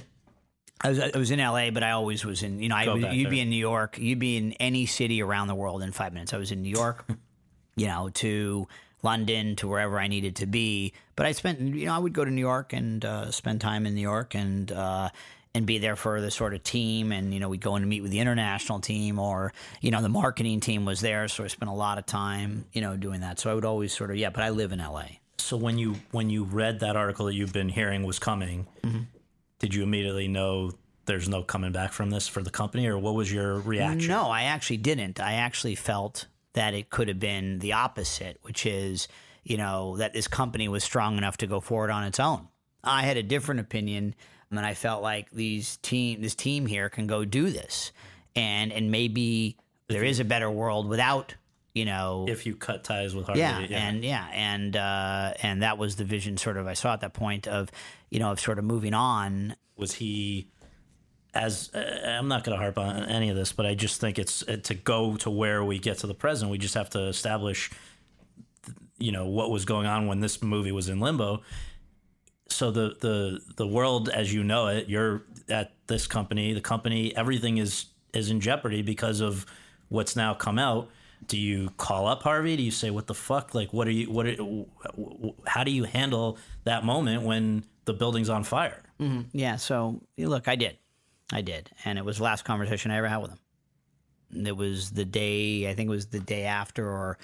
I 0.83 0.89
was, 0.89 0.99
I 0.99 1.17
was 1.17 1.29
in 1.29 1.39
LA, 1.39 1.71
but 1.71 1.83
I 1.83 1.91
always 1.91 2.23
was 2.25 2.41
in, 2.41 2.59
you 2.59 2.69
know, 2.69 2.75
I, 2.75 2.85
Go 2.85 2.93
was- 2.95 3.03
back 3.03 3.13
you'd 3.13 3.25
there. 3.25 3.31
be 3.31 3.39
in 3.41 3.49
New 3.49 3.55
York, 3.57 3.97
you'd 3.99 4.17
be 4.19 4.37
in 4.37 4.53
any 4.53 4.85
city 4.85 5.21
around 5.21 5.47
the 5.47 5.55
world 5.55 5.83
in 5.83 5.91
five 5.91 6.13
minutes. 6.13 6.33
I 6.33 6.37
was 6.37 6.51
in 6.51 6.61
New 6.61 6.69
York, 6.71 7.05
you 7.75 7.87
know, 7.87 8.09
to 8.15 8.67
London, 9.03 9.55
to 9.57 9.67
wherever 9.67 9.99
I 9.99 10.07
needed 10.07 10.37
to 10.37 10.45
be. 10.45 10.93
But 11.15 11.25
I 11.25 11.33
spent, 11.33 11.59
you 11.59 11.85
know, 11.87 11.93
I 11.93 11.97
would 11.99 12.13
go 12.13 12.23
to 12.23 12.31
New 12.31 12.41
York 12.41 12.71
and 12.73 13.03
uh, 13.03 13.29
spend 13.31 13.59
time 13.61 13.85
in 13.85 13.93
New 13.95 14.01
York 14.01 14.35
and, 14.35 14.71
uh, 14.71 15.09
and 15.53 15.65
be 15.65 15.77
there 15.77 15.95
for 15.95 16.21
the 16.21 16.31
sort 16.31 16.53
of 16.53 16.63
team. 16.63 17.11
And, 17.11 17.33
you 17.33 17.39
know, 17.39 17.49
we'd 17.49 17.61
go 17.61 17.75
in 17.75 17.81
to 17.81 17.87
meet 17.87 18.01
with 18.01 18.11
the 18.11 18.19
international 18.19 18.79
team 18.79 19.19
or, 19.19 19.53
you 19.81 19.91
know, 19.91 20.01
the 20.01 20.09
marketing 20.09 20.59
team 20.59 20.85
was 20.85 21.01
there. 21.01 21.27
So 21.27 21.43
I 21.43 21.47
spent 21.47 21.69
a 21.69 21.73
lot 21.73 21.97
of 21.97 22.05
time, 22.05 22.65
you 22.73 22.81
know, 22.81 22.95
doing 22.97 23.21
that. 23.21 23.39
So 23.39 23.51
I 23.51 23.53
would 23.53 23.65
always 23.65 23.93
sort 23.93 24.11
of, 24.11 24.17
yeah, 24.17 24.29
but 24.29 24.43
I 24.43 24.49
live 24.49 24.71
in 24.71 24.79
LA. 24.79 25.05
So 25.37 25.57
when 25.57 25.77
you 25.77 25.95
when 26.11 26.29
you 26.29 26.43
read 26.43 26.79
that 26.79 26.95
article 26.95 27.25
that 27.25 27.33
you've 27.33 27.51
been 27.51 27.69
hearing 27.69 28.03
was 28.03 28.19
coming, 28.19 28.67
mm-hmm. 28.83 29.01
did 29.59 29.73
you 29.73 29.83
immediately 29.83 30.27
know 30.27 30.71
there's 31.05 31.27
no 31.27 31.43
coming 31.43 31.71
back 31.71 31.91
from 31.91 32.09
this 32.09 32.27
for 32.27 32.41
the 32.41 32.51
company, 32.51 32.87
or 32.87 32.97
what 32.97 33.15
was 33.15 33.31
your 33.31 33.59
reaction? 33.59 34.07
No, 34.07 34.29
I 34.29 34.43
actually 34.43 34.77
didn't. 34.77 35.19
I 35.19 35.33
actually 35.33 35.75
felt 35.75 36.27
that 36.53 36.73
it 36.73 36.89
could 36.89 37.07
have 37.07 37.19
been 37.19 37.59
the 37.59 37.73
opposite, 37.73 38.37
which 38.43 38.65
is, 38.65 39.07
you 39.43 39.57
know, 39.57 39.97
that 39.97 40.13
this 40.13 40.27
company 40.27 40.67
was 40.67 40.83
strong 40.83 41.17
enough 41.17 41.37
to 41.37 41.47
go 41.47 41.59
forward 41.59 41.89
on 41.89 42.03
its 42.03 42.19
own. 42.19 42.47
I 42.83 43.03
had 43.03 43.17
a 43.17 43.23
different 43.23 43.61
opinion, 43.61 44.15
and 44.57 44.65
I 44.65 44.73
felt 44.73 45.01
like 45.01 45.31
these 45.31 45.77
team, 45.77 46.21
this 46.21 46.35
team 46.35 46.65
here 46.65 46.89
can 46.89 47.07
go 47.07 47.25
do 47.25 47.49
this, 47.49 47.91
and 48.35 48.71
and 48.71 48.91
maybe 48.91 49.57
there 49.87 50.03
is 50.03 50.19
a 50.19 50.25
better 50.25 50.49
world 50.49 50.87
without, 50.87 51.35
you 51.73 51.85
know, 51.85 52.25
If 52.27 52.45
you 52.45 52.55
cut 52.55 52.83
ties 52.83 53.15
with 53.15 53.25
Harvey, 53.25 53.39
yeah, 53.41 53.59
and 53.71 54.03
yeah, 54.03 54.27
and 54.33 54.75
uh, 54.75 55.33
and 55.41 55.63
that 55.63 55.77
was 55.77 55.95
the 55.95 56.03
vision, 56.03 56.37
sort 56.37 56.57
of. 56.57 56.67
I 56.67 56.73
saw 56.73 56.93
at 56.93 57.01
that 57.01 57.13
point 57.13 57.47
of, 57.47 57.69
you 58.09 58.19
know, 58.19 58.31
of 58.31 58.39
sort 58.39 58.59
of 58.59 58.65
moving 58.65 58.93
on. 58.93 59.55
was 59.77 59.93
he 59.93 60.47
as 61.33 61.71
uh, 61.73 61.79
I'm 62.05 62.27
not 62.27 62.43
going 62.43 62.57
to 62.57 62.61
harp 62.61 62.77
on 62.77 63.05
any 63.05 63.29
of 63.29 63.35
this, 63.35 63.53
but 63.53 63.65
I 63.65 63.75
just 63.75 64.01
think 64.01 64.19
it's 64.19 64.47
uh, 64.47 64.57
to 64.63 64.73
go 64.73 65.15
to 65.17 65.29
where 65.29 65.63
we 65.63 65.79
get 65.79 65.99
to 65.99 66.07
the 66.07 66.13
present. 66.13 66.51
We 66.51 66.57
just 66.57 66.75
have 66.75 66.89
to 66.91 67.03
establish, 67.07 67.71
you 68.97 69.11
know, 69.11 69.27
what 69.27 69.49
was 69.49 69.65
going 69.65 69.87
on 69.87 70.07
when 70.07 70.19
this 70.19 70.41
movie 70.41 70.71
was 70.71 70.89
in 70.89 70.99
limbo. 70.99 71.41
So 72.51 72.71
the 72.71 72.95
the 72.99 73.39
the 73.55 73.67
world 73.67 74.09
as 74.09 74.33
you 74.33 74.43
know 74.43 74.67
it, 74.67 74.89
you're 74.89 75.23
at 75.49 75.71
this 75.87 76.07
company. 76.07 76.53
The 76.53 76.61
company, 76.61 77.15
everything 77.15 77.57
is 77.57 77.85
is 78.13 78.29
in 78.29 78.41
jeopardy 78.41 78.81
because 78.81 79.21
of 79.21 79.45
what's 79.89 80.15
now 80.15 80.33
come 80.33 80.59
out. 80.59 80.89
Do 81.27 81.37
you 81.37 81.69
call 81.77 82.07
up 82.07 82.23
Harvey? 82.23 82.57
Do 82.57 82.63
you 82.63 82.71
say 82.71 82.89
what 82.89 83.07
the 83.07 83.13
fuck? 83.13 83.53
Like, 83.53 83.71
what 83.73 83.87
are 83.87 83.91
you? 83.91 84.09
What? 84.11 84.25
Are, 84.27 85.33
how 85.45 85.63
do 85.63 85.71
you 85.71 85.83
handle 85.83 86.37
that 86.63 86.83
moment 86.83 87.23
when 87.23 87.63
the 87.85 87.93
building's 87.93 88.29
on 88.29 88.43
fire? 88.43 88.83
Mm-hmm. 88.99 89.37
Yeah, 89.37 89.55
so 89.55 90.01
look, 90.17 90.47
I 90.47 90.55
did, 90.55 90.77
I 91.31 91.41
did, 91.41 91.71
and 91.85 91.97
it 91.97 92.05
was 92.05 92.17
the 92.17 92.23
last 92.23 92.45
conversation 92.45 92.91
I 92.91 92.97
ever 92.97 93.07
had 93.07 93.17
with 93.17 93.31
him. 93.31 94.47
It 94.47 94.55
was 94.55 94.91
the 94.91 95.05
day, 95.05 95.69
I 95.69 95.73
think 95.73 95.87
it 95.87 95.91
was 95.91 96.07
the 96.07 96.19
day 96.19 96.43
after, 96.43 96.87
or 96.87 97.17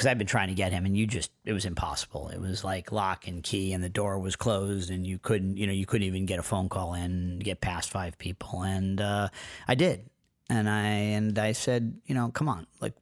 because 0.00 0.10
I've 0.10 0.16
been 0.16 0.26
trying 0.26 0.48
to 0.48 0.54
get 0.54 0.72
him, 0.72 0.86
and 0.86 0.96
you 0.96 1.06
just, 1.06 1.30
it 1.44 1.52
was 1.52 1.66
impossible. 1.66 2.30
It 2.30 2.40
was 2.40 2.64
like 2.64 2.90
lock 2.90 3.28
and 3.28 3.42
key, 3.42 3.74
and 3.74 3.84
the 3.84 3.90
door 3.90 4.18
was 4.18 4.34
closed, 4.34 4.90
and 4.90 5.06
you 5.06 5.18
couldn't, 5.18 5.58
you 5.58 5.66
know, 5.66 5.74
you 5.74 5.84
couldn't 5.84 6.06
even 6.06 6.24
get 6.24 6.38
a 6.38 6.42
phone 6.42 6.70
call 6.70 6.94
in, 6.94 7.38
get 7.38 7.60
past 7.60 7.90
five 7.90 8.16
people. 8.16 8.62
And 8.62 8.98
uh, 8.98 9.28
I 9.68 9.74
did. 9.74 10.08
And 10.48 10.70
I, 10.70 10.86
and 10.86 11.38
I 11.38 11.52
said, 11.52 12.00
you 12.06 12.14
know, 12.14 12.30
come 12.30 12.48
on, 12.48 12.66
like, 12.80 12.94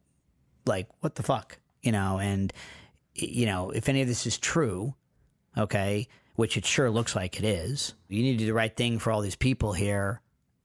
like, 0.65 0.89
what 0.99 1.15
the 1.15 1.23
fuck? 1.23 1.57
You 1.81 1.93
know, 1.93 2.19
and, 2.19 2.51
you 3.15 3.45
know, 3.45 3.69
if 3.69 3.87
any 3.87 4.01
of 4.01 4.09
this 4.09 4.27
is 4.27 4.37
true, 4.37 4.93
okay, 5.57 6.09
which 6.35 6.57
it 6.57 6.65
sure 6.65 6.91
looks 6.91 7.15
like 7.15 7.39
it 7.39 7.45
is, 7.45 7.93
you 8.09 8.21
need 8.23 8.33
to 8.33 8.39
do 8.39 8.45
the 8.45 8.53
right 8.53 8.75
thing 8.75 8.99
for 8.99 9.13
all 9.13 9.21
these 9.21 9.37
people 9.37 9.71
here 9.71 10.19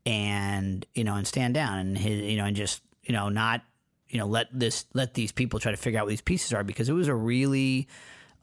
and 0.05 0.85
you 0.95 1.05
know 1.05 1.14
and 1.14 1.26
stand 1.26 1.55
down 1.55 1.78
and 1.78 1.99
you 1.99 2.37
know 2.37 2.45
and 2.45 2.57
just 2.57 2.82
you 3.05 3.14
know 3.14 3.30
not 3.30 3.62
you 4.15 4.21
know 4.21 4.27
let 4.27 4.47
this 4.53 4.87
let 4.95 5.15
these 5.15 5.33
people 5.33 5.59
try 5.59 5.73
to 5.73 5.77
figure 5.77 5.99
out 5.99 6.07
what 6.07 6.11
these 6.11 6.21
pieces 6.21 6.53
are 6.53 6.62
because 6.62 6.89
it 6.89 6.93
was 6.93 7.09
a 7.09 7.15
really 7.15 7.89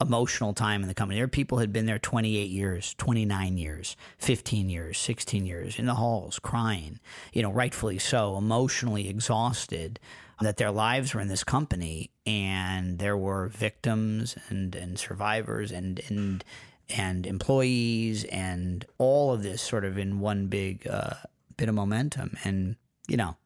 emotional 0.02 0.52
time 0.52 0.82
in 0.82 0.88
the 0.88 0.94
company. 0.94 1.18
There 1.18 1.28
people 1.28 1.58
had 1.58 1.72
been 1.72 1.86
there 1.86 1.98
28 1.98 2.50
years, 2.50 2.94
29 2.98 3.56
years, 3.56 3.96
15 4.18 4.68
years, 4.68 4.98
16 4.98 5.46
years 5.46 5.78
in 5.78 5.86
the 5.86 5.94
halls 5.94 6.38
crying, 6.38 7.00
you 7.32 7.42
know, 7.42 7.50
rightfully 7.50 7.98
so, 7.98 8.36
emotionally 8.36 9.08
exhausted 9.08 9.98
that 10.42 10.58
their 10.58 10.70
lives 10.70 11.14
were 11.14 11.22
in 11.22 11.28
this 11.28 11.44
company 11.44 12.10
and 12.26 12.98
there 12.98 13.16
were 13.16 13.48
victims 13.48 14.36
and, 14.50 14.74
and 14.74 14.98
survivors 14.98 15.70
and, 15.70 16.00
and, 16.08 16.44
and 16.90 17.26
employees 17.26 18.24
and 18.24 18.84
all 18.98 19.32
of 19.32 19.42
this 19.42 19.62
sort 19.62 19.84
of 19.86 19.96
in 19.96 20.20
one 20.20 20.48
big 20.48 20.86
uh, 20.86 21.14
bit 21.56 21.68
of 21.68 21.74
momentum. 21.74 22.36
And, 22.44 22.76
you 23.08 23.16
know, 23.16 23.36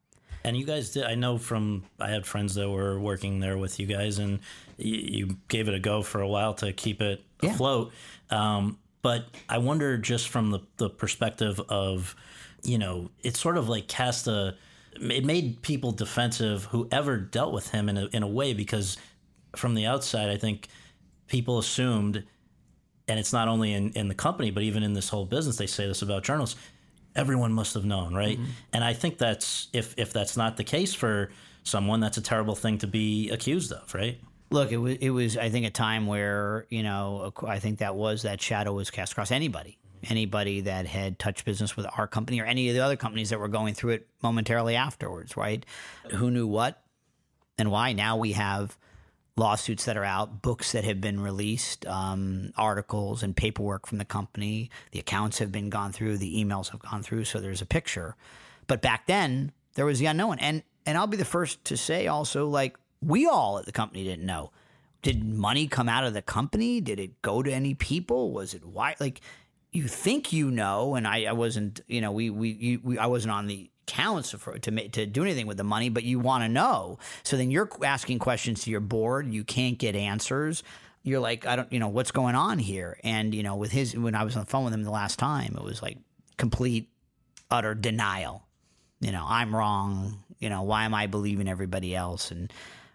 and 0.47 0.57
you 0.57 0.65
guys 0.65 0.91
did. 0.93 1.05
I 1.05 1.15
know 1.15 1.37
from 1.39 1.83
I 2.01 2.09
had 2.09 2.25
friends 2.27 2.55
that 2.55 2.71
were 2.71 2.99
working 2.99 3.41
there 3.41 3.59
with 3.59 3.79
you 3.79 3.87
guys, 3.87 4.19
and 4.19 4.39
you, 4.79 4.97
you 4.97 5.37
gave 5.49 5.69
it 5.69 5.75
a 5.75 5.79
go 5.79 6.03
for 6.03 6.21
a 6.21 6.29
while 6.29 6.55
to 6.55 6.73
keep 6.73 7.03
it 7.03 7.23
Yeah. 7.43 7.51
afloat. 7.51 7.93
Um, 8.31 8.79
but 9.03 9.27
I 9.49 9.59
wonder, 9.59 9.99
just 9.99 10.29
from 10.29 10.51
the 10.51 10.61
the 10.79 10.89
perspective 10.89 11.61
of, 11.69 12.17
you 12.63 12.79
know, 12.79 13.11
it 13.23 13.37
sort 13.37 13.59
of 13.59 13.69
like 13.69 13.89
cast 13.89 14.27
a. 14.29 14.57
It 14.99 15.25
made 15.27 15.61
people 15.61 15.93
defensive 15.93 16.65
whoever 16.65 17.19
dealt 17.19 17.53
with 17.53 17.71
him 17.71 17.89
in 17.91 17.99
a 17.99 18.07
in 18.07 18.23
a 18.23 18.29
way 18.29 18.55
because 18.55 18.97
from 19.55 19.75
the 19.75 19.85
outside, 19.87 20.31
I 20.31 20.39
think 20.39 20.69
people 21.29 21.59
assumed, 21.59 22.25
and 23.09 23.19
it's 23.19 23.33
not 23.33 23.49
only 23.49 23.73
in, 23.75 23.91
in 23.93 24.09
the 24.09 24.15
company, 24.15 24.51
but 24.51 24.63
even 24.63 24.83
in 24.83 24.95
this 24.95 25.09
whole 25.09 25.27
business, 25.27 25.57
they 25.57 25.67
say 25.67 25.87
this 25.87 26.03
about 26.03 26.23
journalists. 26.25 26.57
Everyone 27.17 27.53
must 27.53 27.75
have 27.75 27.85
known, 27.85 28.15
right? 28.15 28.39
Mm-hmm. 28.39 28.51
And 28.73 28.85
I 28.85 28.93
think 28.93 29.19
that's 29.19 29.69
if 29.73 29.95
if 29.97 30.13
that's 30.13 30.37
not 30.37 30.57
the 30.57 30.65
case 30.65 30.95
for 30.95 31.31
someone, 31.65 31.99
that's 31.99 32.17
a 32.17 32.23
terrible 32.23 32.55
thing 32.55 32.79
to 32.79 32.87
be 32.87 33.31
accused 33.31 33.73
of, 33.73 33.93
right? 33.95 34.21
look, 34.51 34.73
it 34.73 34.77
was, 34.77 34.97
it 34.97 35.11
was, 35.11 35.37
I 35.37 35.51
think, 35.51 35.67
a 35.67 35.71
time 35.71 36.07
where, 36.07 36.67
you 36.69 36.83
know, 36.83 37.33
I 37.47 37.59
think 37.59 37.79
that 37.79 37.95
was 37.95 38.23
that 38.23 38.41
shadow 38.41 38.73
was 38.73 38.91
cast 38.91 39.13
across 39.13 39.31
anybody. 39.31 39.79
Anybody 40.09 40.61
that 40.63 40.87
had 40.87 41.19
touched 41.19 41.45
business 41.45 41.77
with 41.77 41.87
our 41.97 42.07
company 42.07 42.41
or 42.41 42.45
any 42.45 42.69
of 42.69 42.75
the 42.75 42.81
other 42.81 42.97
companies 42.97 43.31
that 43.31 43.41
were 43.41 43.49
going 43.49 43.75
through 43.75 43.93
it 43.93 44.09
momentarily 44.23 44.77
afterwards, 44.77 45.37
right? 45.37 45.65
Who 46.13 46.31
knew 46.31 46.47
what 46.47 46.83
and 47.59 47.71
why? 47.71 47.93
Now 47.93 48.17
we 48.17 48.33
have 48.33 48.77
lawsuits 49.37 49.85
that 49.85 49.97
are 49.97 50.05
out, 50.05 50.41
books 50.43 50.73
that 50.73 50.85
have 50.85 51.01
been 51.01 51.21
released, 51.21 51.87
um, 51.87 52.53
articles 52.57 53.23
and 53.23 53.37
paperwork 53.37 53.87
from 53.87 53.99
the 53.99 54.05
company. 54.05 54.71
The 54.93 54.99
accounts 54.99 55.39
have 55.39 55.53
been 55.53 55.69
gone 55.69 55.93
through, 55.93 56.19
the 56.19 56.43
emails 56.43 56.71
have 56.71 56.81
gone 56.81 57.03
through, 57.03 57.25
so 57.25 57.41
there's 57.41 57.63
a 57.63 57.67
picture. 57.67 58.17
But 58.67 58.81
back 58.81 59.07
then, 59.07 59.53
there 59.75 59.85
was 59.85 59.99
the 59.99 60.07
unknown, 60.07 60.39
and 60.39 60.63
and 60.87 60.97
I'll 60.97 61.07
be 61.07 61.17
the 61.17 61.25
first 61.25 61.65
to 61.67 61.77
say 61.77 62.07
also, 62.07 62.49
like 62.49 62.77
we 63.03 63.27
all 63.27 63.59
at 63.59 63.67
the 63.67 63.73
company 63.73 64.05
didn't 64.05 64.27
know. 64.27 64.53
Did 65.03 65.25
money 65.25 65.69
come 65.69 65.89
out 65.89 66.05
of 66.05 66.15
the 66.15 66.23
company? 66.23 66.81
Did 66.81 66.99
it 66.99 67.21
go 67.23 67.43
to 67.43 67.53
any 67.53 67.75
people? 67.75 68.33
Was 68.33 68.55
it 68.55 68.65
why? 68.65 68.97
Like 68.99 69.21
you 69.71 69.87
think 69.87 70.33
you 70.33 70.51
know, 70.51 70.95
and 70.95 71.07
I, 71.07 71.25
I 71.25 71.33
wasn't. 71.33 71.81
You 71.87 72.01
know, 72.01 72.11
we 72.11 72.31
we, 72.31 72.49
you, 72.51 72.81
we 72.83 72.99
I 72.99 73.07
wasn't 73.07 73.33
on 73.33 73.47
the 73.47 73.71
accounts 73.87 74.33
for, 74.33 74.59
to 74.59 74.89
to 74.89 75.07
do 75.07 75.23
anything 75.23 75.47
with 75.47 75.57
the 75.57 75.65
money, 75.65 75.89
but 75.89 76.03
you 76.03 76.19
want 76.19 76.45
to 76.45 76.49
know. 76.49 76.99
So 77.23 77.37
then 77.37 77.51
you're 77.51 77.69
asking 77.85 78.19
questions 78.19 78.65
to 78.65 78.71
your 78.71 78.81
board. 78.81 79.27
You 79.29 79.45
can't 79.45 79.79
get 79.79 79.95
answers. 79.95 80.63
You're 81.03 81.21
like, 81.21 81.47
I 81.47 81.55
don't, 81.55 81.73
you 81.73 81.79
know, 81.79 81.89
what's 81.89 82.11
going 82.11 82.35
on 82.35 82.59
here? 82.59 82.99
And 83.05 83.35
you 83.35 83.43
know, 83.43 83.57
with 83.57 83.71
his, 83.71 83.97
when 83.97 84.15
I 84.15 84.25
was 84.25 84.37
on 84.37 84.43
the 84.43 84.51
phone 84.51 84.65
with 84.65 84.75
him 84.75 84.83
the 84.83 84.91
last 84.91 85.19
time, 85.19 85.55
it 85.57 85.63
was 85.63 85.81
like 85.81 85.99
complete, 86.37 86.89
utter 87.51 87.75
denial. 87.75 88.43
You 89.01 89.13
know, 89.13 89.25
I'm 89.27 89.55
wrong. 89.55 90.25
You 90.41 90.51
know, 90.51 90.63
why 90.63 90.85
am 90.85 90.95
I 90.95 91.07
believing 91.07 91.49
everybody 91.49 91.95
else? 91.95 92.31
And 92.31 92.53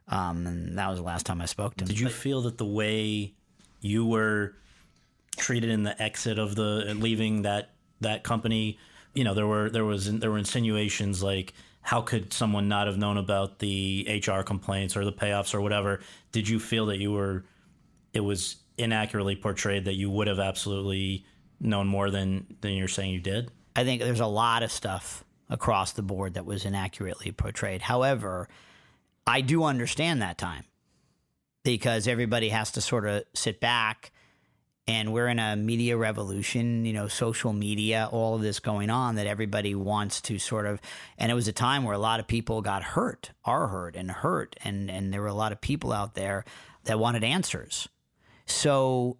um, 0.07 0.45
and 0.45 0.77
that 0.77 0.89
was 0.89 0.99
the 0.99 1.05
last 1.05 1.25
time 1.25 1.41
I 1.41 1.45
spoke 1.45 1.77
to 1.77 1.85
him. 1.85 1.87
Did 1.87 1.99
you 1.99 2.09
feel 2.09 2.41
that 2.41 2.57
the 2.57 2.65
way 2.65 3.33
you 3.79 4.05
were 4.05 4.55
treated 5.37 5.69
in 5.69 5.83
the 5.83 5.99
exit 6.01 6.37
of 6.37 6.55
the 6.55 6.93
leaving 6.97 7.43
that 7.43 7.69
that 8.01 8.23
company, 8.23 8.77
you 9.13 9.23
know, 9.23 9.33
there 9.33 9.47
were 9.47 9.69
there 9.69 9.85
was 9.85 10.11
there 10.19 10.31
were 10.31 10.37
insinuations 10.37 11.21
like 11.21 11.53
how 11.81 12.01
could 12.01 12.31
someone 12.31 12.67
not 12.67 12.87
have 12.87 12.97
known 12.97 13.17
about 13.17 13.59
the 13.59 14.21
HR 14.25 14.41
complaints 14.41 14.95
or 14.95 15.03
the 15.03 15.11
payoffs 15.11 15.53
or 15.53 15.61
whatever? 15.61 15.99
Did 16.31 16.47
you 16.47 16.59
feel 16.59 16.85
that 16.87 16.99
you 16.99 17.11
were 17.11 17.45
it 18.13 18.21
was 18.21 18.57
inaccurately 18.77 19.35
portrayed 19.35 19.85
that 19.85 19.95
you 19.95 20.09
would 20.09 20.27
have 20.27 20.39
absolutely 20.39 21.25
known 21.59 21.87
more 21.87 22.09
than 22.09 22.57
than 22.61 22.73
you're 22.73 22.87
saying 22.87 23.13
you 23.13 23.19
did? 23.19 23.51
I 23.75 23.83
think 23.83 24.01
there's 24.01 24.19
a 24.19 24.27
lot 24.27 24.63
of 24.63 24.71
stuff 24.71 25.23
across 25.49 25.91
the 25.93 26.01
board 26.01 26.35
that 26.35 26.45
was 26.45 26.65
inaccurately 26.65 27.31
portrayed. 27.31 27.81
However, 27.81 28.47
I 29.27 29.41
do 29.41 29.63
understand 29.63 30.21
that 30.21 30.37
time 30.37 30.63
because 31.63 32.07
everybody 32.07 32.49
has 32.49 32.71
to 32.71 32.81
sort 32.81 33.05
of 33.05 33.23
sit 33.33 33.59
back 33.59 34.11
and 34.91 35.13
we're 35.13 35.29
in 35.29 35.39
a 35.39 35.55
media 35.55 35.95
revolution, 35.95 36.83
you 36.83 36.91
know, 36.91 37.07
social 37.07 37.53
media, 37.53 38.09
all 38.11 38.35
of 38.35 38.41
this 38.41 38.59
going 38.59 38.89
on 38.89 39.15
that 39.15 39.25
everybody 39.25 39.73
wants 39.73 40.19
to 40.19 40.37
sort 40.37 40.65
of 40.65 40.81
and 41.17 41.31
it 41.31 41.35
was 41.35 41.47
a 41.47 41.53
time 41.53 41.85
where 41.85 41.95
a 41.95 41.99
lot 41.99 42.19
of 42.19 42.27
people 42.27 42.61
got 42.61 42.83
hurt, 42.83 43.31
are 43.45 43.67
hurt 43.67 43.95
and 43.95 44.11
hurt 44.11 44.57
and 44.65 44.91
and 44.91 45.13
there 45.13 45.21
were 45.21 45.27
a 45.27 45.33
lot 45.33 45.53
of 45.53 45.61
people 45.61 45.93
out 45.93 46.15
there 46.15 46.43
that 46.83 46.99
wanted 46.99 47.23
answers. 47.23 47.87
So 48.45 49.15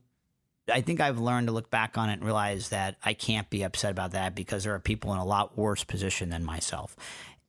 I 0.69 0.81
think 0.81 0.99
I've 0.99 1.19
learned 1.19 1.47
to 1.47 1.53
look 1.53 1.71
back 1.71 1.97
on 1.97 2.09
it 2.09 2.13
and 2.13 2.25
realize 2.25 2.67
that 2.69 2.97
I 3.05 3.13
can't 3.13 3.49
be 3.49 3.63
upset 3.63 3.91
about 3.91 4.11
that 4.11 4.35
because 4.35 4.65
there 4.65 4.75
are 4.75 4.79
people 4.79 5.13
in 5.13 5.19
a 5.19 5.25
lot 5.25 5.57
worse 5.57 5.85
position 5.85 6.31
than 6.31 6.43
myself. 6.43 6.97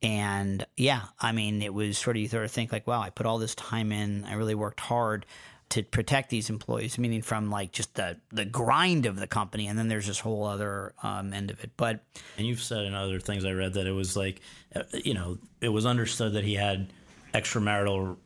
And 0.00 0.64
yeah, 0.76 1.02
I 1.18 1.32
mean, 1.32 1.60
it 1.60 1.74
was 1.74 1.98
sort 1.98 2.16
of 2.16 2.22
you 2.22 2.28
sort 2.28 2.44
of 2.44 2.52
think 2.52 2.70
like, 2.70 2.86
wow, 2.86 3.00
I 3.00 3.10
put 3.10 3.26
all 3.26 3.38
this 3.38 3.56
time 3.56 3.90
in, 3.90 4.24
I 4.24 4.34
really 4.34 4.54
worked 4.54 4.80
hard 4.80 5.26
to 5.72 5.82
protect 5.82 6.28
these 6.30 6.50
employees, 6.50 6.98
meaning 6.98 7.22
from 7.22 7.50
like 7.50 7.72
just 7.72 7.94
the 7.94 8.16
the 8.30 8.44
grind 8.44 9.06
of 9.06 9.16
the 9.16 9.26
company, 9.26 9.66
and 9.68 9.78
then 9.78 9.88
there's 9.88 10.06
this 10.06 10.20
whole 10.20 10.44
other 10.44 10.92
um, 11.02 11.32
end 11.32 11.50
of 11.50 11.62
it. 11.64 11.70
But 11.76 12.00
And 12.38 12.46
you've 12.46 12.60
said 12.62 12.84
in 12.84 12.94
other 12.94 13.18
things 13.20 13.44
I 13.44 13.52
read 13.52 13.72
that 13.74 13.86
it 13.86 13.92
was 13.92 14.16
like, 14.16 14.40
uh, 14.74 14.82
you 15.04 15.14
know, 15.14 15.38
it 15.60 15.68
was 15.70 15.84
understood 15.86 16.34
that 16.34 16.44
he 16.44 16.54
had 16.54 16.88
extramarital 17.32 18.16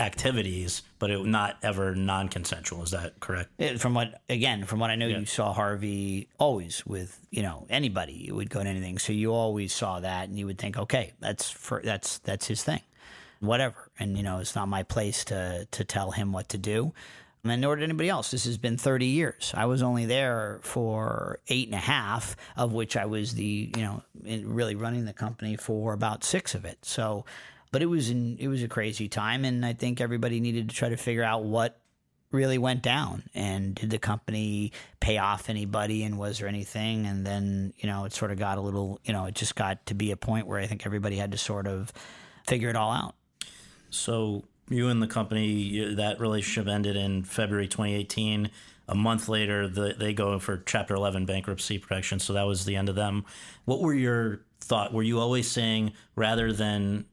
activities, 0.00 0.82
but 0.98 1.10
it 1.10 1.24
not 1.24 1.56
ever 1.62 1.94
non-consensual. 1.94 2.82
Is 2.82 2.90
that 2.90 3.18
correct? 3.20 3.50
it- 3.58 3.80
from 3.80 3.94
what 3.94 4.20
again, 4.28 4.64
from 4.64 4.80
what 4.80 4.90
I 4.90 4.96
know, 4.96 5.06
Yeah. 5.06 5.18
you 5.20 5.26
saw 5.26 5.52
Harvey 5.52 6.28
always 6.38 6.84
with 6.84 7.20
you 7.30 7.42
know 7.42 7.66
anybody 7.70 8.12
you 8.12 8.34
would 8.34 8.50
go 8.50 8.62
to 8.62 8.68
anything, 8.68 8.98
so 8.98 9.12
you 9.12 9.32
always 9.32 9.72
saw 9.72 10.00
that, 10.00 10.28
and 10.28 10.38
you 10.38 10.46
would 10.46 10.58
think, 10.58 10.76
okay, 10.76 11.12
that's 11.20 11.48
for 11.48 11.80
that's 11.84 12.18
that's 12.18 12.46
his 12.48 12.64
thing, 12.64 12.80
whatever. 13.40 13.90
And 13.98 14.16
you 14.16 14.22
know, 14.22 14.38
it's 14.38 14.54
not 14.54 14.68
my 14.68 14.82
place 14.82 15.24
to 15.26 15.66
to 15.70 15.84
tell 15.84 16.10
him 16.10 16.32
what 16.32 16.48
to 16.50 16.58
do. 16.58 16.92
And 17.50 17.60
nor 17.60 17.76
did 17.76 17.84
anybody 17.84 18.08
else. 18.08 18.30
This 18.30 18.44
has 18.44 18.58
been 18.58 18.76
30 18.76 19.06
years. 19.06 19.52
I 19.54 19.66
was 19.66 19.82
only 19.82 20.06
there 20.06 20.58
for 20.62 21.38
eight 21.48 21.68
and 21.68 21.74
a 21.74 21.78
half, 21.78 22.36
of 22.56 22.72
which 22.72 22.96
I 22.96 23.06
was 23.06 23.34
the, 23.34 23.72
you 23.76 23.82
know, 23.82 24.02
really 24.44 24.74
running 24.74 25.04
the 25.04 25.12
company 25.12 25.56
for 25.56 25.92
about 25.92 26.24
six 26.24 26.54
of 26.54 26.64
it. 26.64 26.84
So, 26.84 27.24
but 27.72 27.82
it 27.82 27.86
was 27.86 28.10
in, 28.10 28.36
it 28.38 28.48
was 28.48 28.62
a 28.62 28.68
crazy 28.68 29.08
time, 29.08 29.44
and 29.44 29.64
I 29.64 29.74
think 29.74 30.00
everybody 30.00 30.40
needed 30.40 30.68
to 30.70 30.74
try 30.74 30.88
to 30.88 30.96
figure 30.96 31.22
out 31.22 31.44
what 31.44 31.78
really 32.32 32.58
went 32.58 32.82
down 32.82 33.22
and 33.34 33.74
did 33.74 33.90
the 33.90 33.98
company 33.98 34.72
pay 35.00 35.18
off 35.18 35.48
anybody 35.48 36.02
and 36.02 36.18
was 36.18 36.38
there 36.38 36.48
anything 36.48 37.06
and 37.06 37.24
then 37.24 37.72
you 37.78 37.88
know 37.88 38.04
it 38.04 38.12
sort 38.12 38.32
of 38.32 38.38
got 38.38 38.58
a 38.58 38.60
little 38.60 39.00
you 39.04 39.12
know 39.12 39.26
it 39.26 39.34
just 39.34 39.54
got 39.54 39.84
to 39.86 39.94
be 39.94 40.10
a 40.10 40.16
point 40.16 40.46
where 40.46 40.58
i 40.58 40.66
think 40.66 40.84
everybody 40.84 41.16
had 41.16 41.30
to 41.30 41.38
sort 41.38 41.68
of 41.68 41.92
figure 42.46 42.68
it 42.68 42.74
all 42.76 42.90
out 42.90 43.14
So 43.90 44.44
you 44.68 44.88
and 44.88 45.02
the 45.02 45.06
company, 45.06 45.94
that 45.94 46.20
relationship 46.20 46.68
ended 46.68 46.96
in 46.96 47.24
February 47.24 47.68
2018. 47.68 48.50
A 48.88 48.94
month 48.94 49.28
later, 49.28 49.68
the, 49.68 49.94
they 49.98 50.12
go 50.12 50.38
for 50.38 50.62
Chapter 50.66 50.94
11 50.94 51.26
bankruptcy 51.26 51.78
protection. 51.78 52.18
So 52.18 52.32
that 52.34 52.44
was 52.44 52.64
the 52.64 52.76
end 52.76 52.88
of 52.88 52.94
them. 52.94 53.24
What 53.64 53.80
were 53.80 53.94
your 53.94 54.42
thought? 54.60 54.92
Were 54.92 55.02
you 55.02 55.18
always 55.18 55.50
saying 55.50 55.92
rather 56.14 56.52
than, 56.52 57.04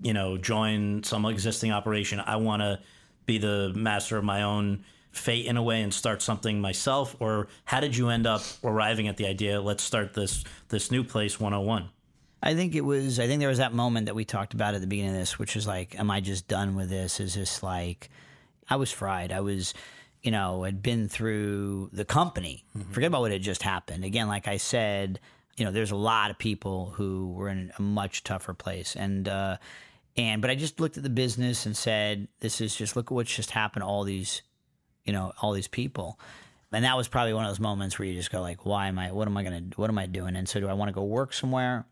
you 0.00 0.12
know, 0.12 0.36
join 0.36 1.02
some 1.02 1.24
existing 1.26 1.72
operation, 1.72 2.20
I 2.20 2.36
want 2.36 2.62
to 2.62 2.80
be 3.26 3.38
the 3.38 3.72
master 3.74 4.16
of 4.16 4.24
my 4.24 4.42
own 4.42 4.84
fate 5.12 5.46
in 5.46 5.56
a 5.56 5.62
way 5.62 5.82
and 5.82 5.92
start 5.92 6.22
something 6.22 6.60
myself? 6.60 7.16
Or 7.20 7.48
how 7.64 7.80
did 7.80 7.96
you 7.96 8.08
end 8.08 8.26
up 8.26 8.42
arriving 8.64 9.08
at 9.08 9.16
the 9.16 9.26
idea? 9.26 9.60
Let's 9.60 9.82
start 9.82 10.14
this 10.14 10.44
this 10.68 10.90
new 10.90 11.04
place 11.04 11.38
101. 11.40 11.88
I 12.42 12.54
think 12.54 12.74
it 12.74 12.82
was. 12.82 13.18
I 13.18 13.26
think 13.26 13.40
there 13.40 13.48
was 13.48 13.58
that 13.58 13.72
moment 13.72 14.06
that 14.06 14.14
we 14.14 14.24
talked 14.24 14.54
about 14.54 14.74
at 14.74 14.80
the 14.80 14.86
beginning 14.86 15.12
of 15.12 15.18
this, 15.18 15.38
which 15.38 15.56
is 15.56 15.66
like, 15.66 15.98
am 15.98 16.10
I 16.10 16.20
just 16.20 16.46
done 16.46 16.76
with 16.76 16.88
this? 16.88 17.20
Is 17.20 17.34
this 17.34 17.62
like, 17.62 18.10
I 18.68 18.76
was 18.76 18.92
fried. 18.92 19.32
I 19.32 19.40
was, 19.40 19.74
you 20.22 20.30
know, 20.30 20.62
had 20.62 20.82
been 20.82 21.08
through 21.08 21.90
the 21.92 22.04
company. 22.04 22.64
Mm-hmm. 22.76 22.92
Forget 22.92 23.08
about 23.08 23.22
what 23.22 23.32
had 23.32 23.42
just 23.42 23.62
happened. 23.62 24.04
Again, 24.04 24.28
like 24.28 24.46
I 24.46 24.56
said, 24.56 25.18
you 25.56 25.64
know, 25.64 25.72
there's 25.72 25.90
a 25.90 25.96
lot 25.96 26.30
of 26.30 26.38
people 26.38 26.92
who 26.96 27.32
were 27.32 27.48
in 27.48 27.72
a 27.76 27.82
much 27.82 28.22
tougher 28.22 28.54
place, 28.54 28.94
and 28.94 29.28
uh, 29.28 29.56
and 30.16 30.40
but 30.40 30.50
I 30.50 30.54
just 30.54 30.78
looked 30.78 30.96
at 30.96 31.02
the 31.02 31.10
business 31.10 31.66
and 31.66 31.76
said, 31.76 32.28
this 32.40 32.60
is 32.60 32.76
just 32.76 32.94
look 32.94 33.06
at 33.06 33.12
what's 33.12 33.34
just 33.34 33.50
happened. 33.50 33.82
All 33.82 34.04
these, 34.04 34.42
you 35.04 35.12
know, 35.12 35.32
all 35.42 35.52
these 35.52 35.68
people. 35.68 36.20
And 36.70 36.84
that 36.84 36.96
was 36.96 37.08
probably 37.08 37.32
one 37.32 37.44
of 37.44 37.50
those 37.50 37.60
moments 37.60 37.98
where 37.98 38.06
you 38.06 38.14
just 38.14 38.30
go 38.30 38.42
like, 38.42 38.66
why 38.66 38.88
am 38.88 38.98
I? 38.98 39.10
What 39.10 39.26
am 39.26 39.36
I 39.36 39.42
gonna? 39.42 39.62
What 39.76 39.90
am 39.90 39.98
I 39.98 40.06
doing? 40.06 40.36
And 40.36 40.48
so, 40.48 40.60
do 40.60 40.68
I 40.68 40.74
want 40.74 40.90
to 40.90 40.92
go 40.92 41.02
work 41.02 41.32
somewhere? 41.32 41.86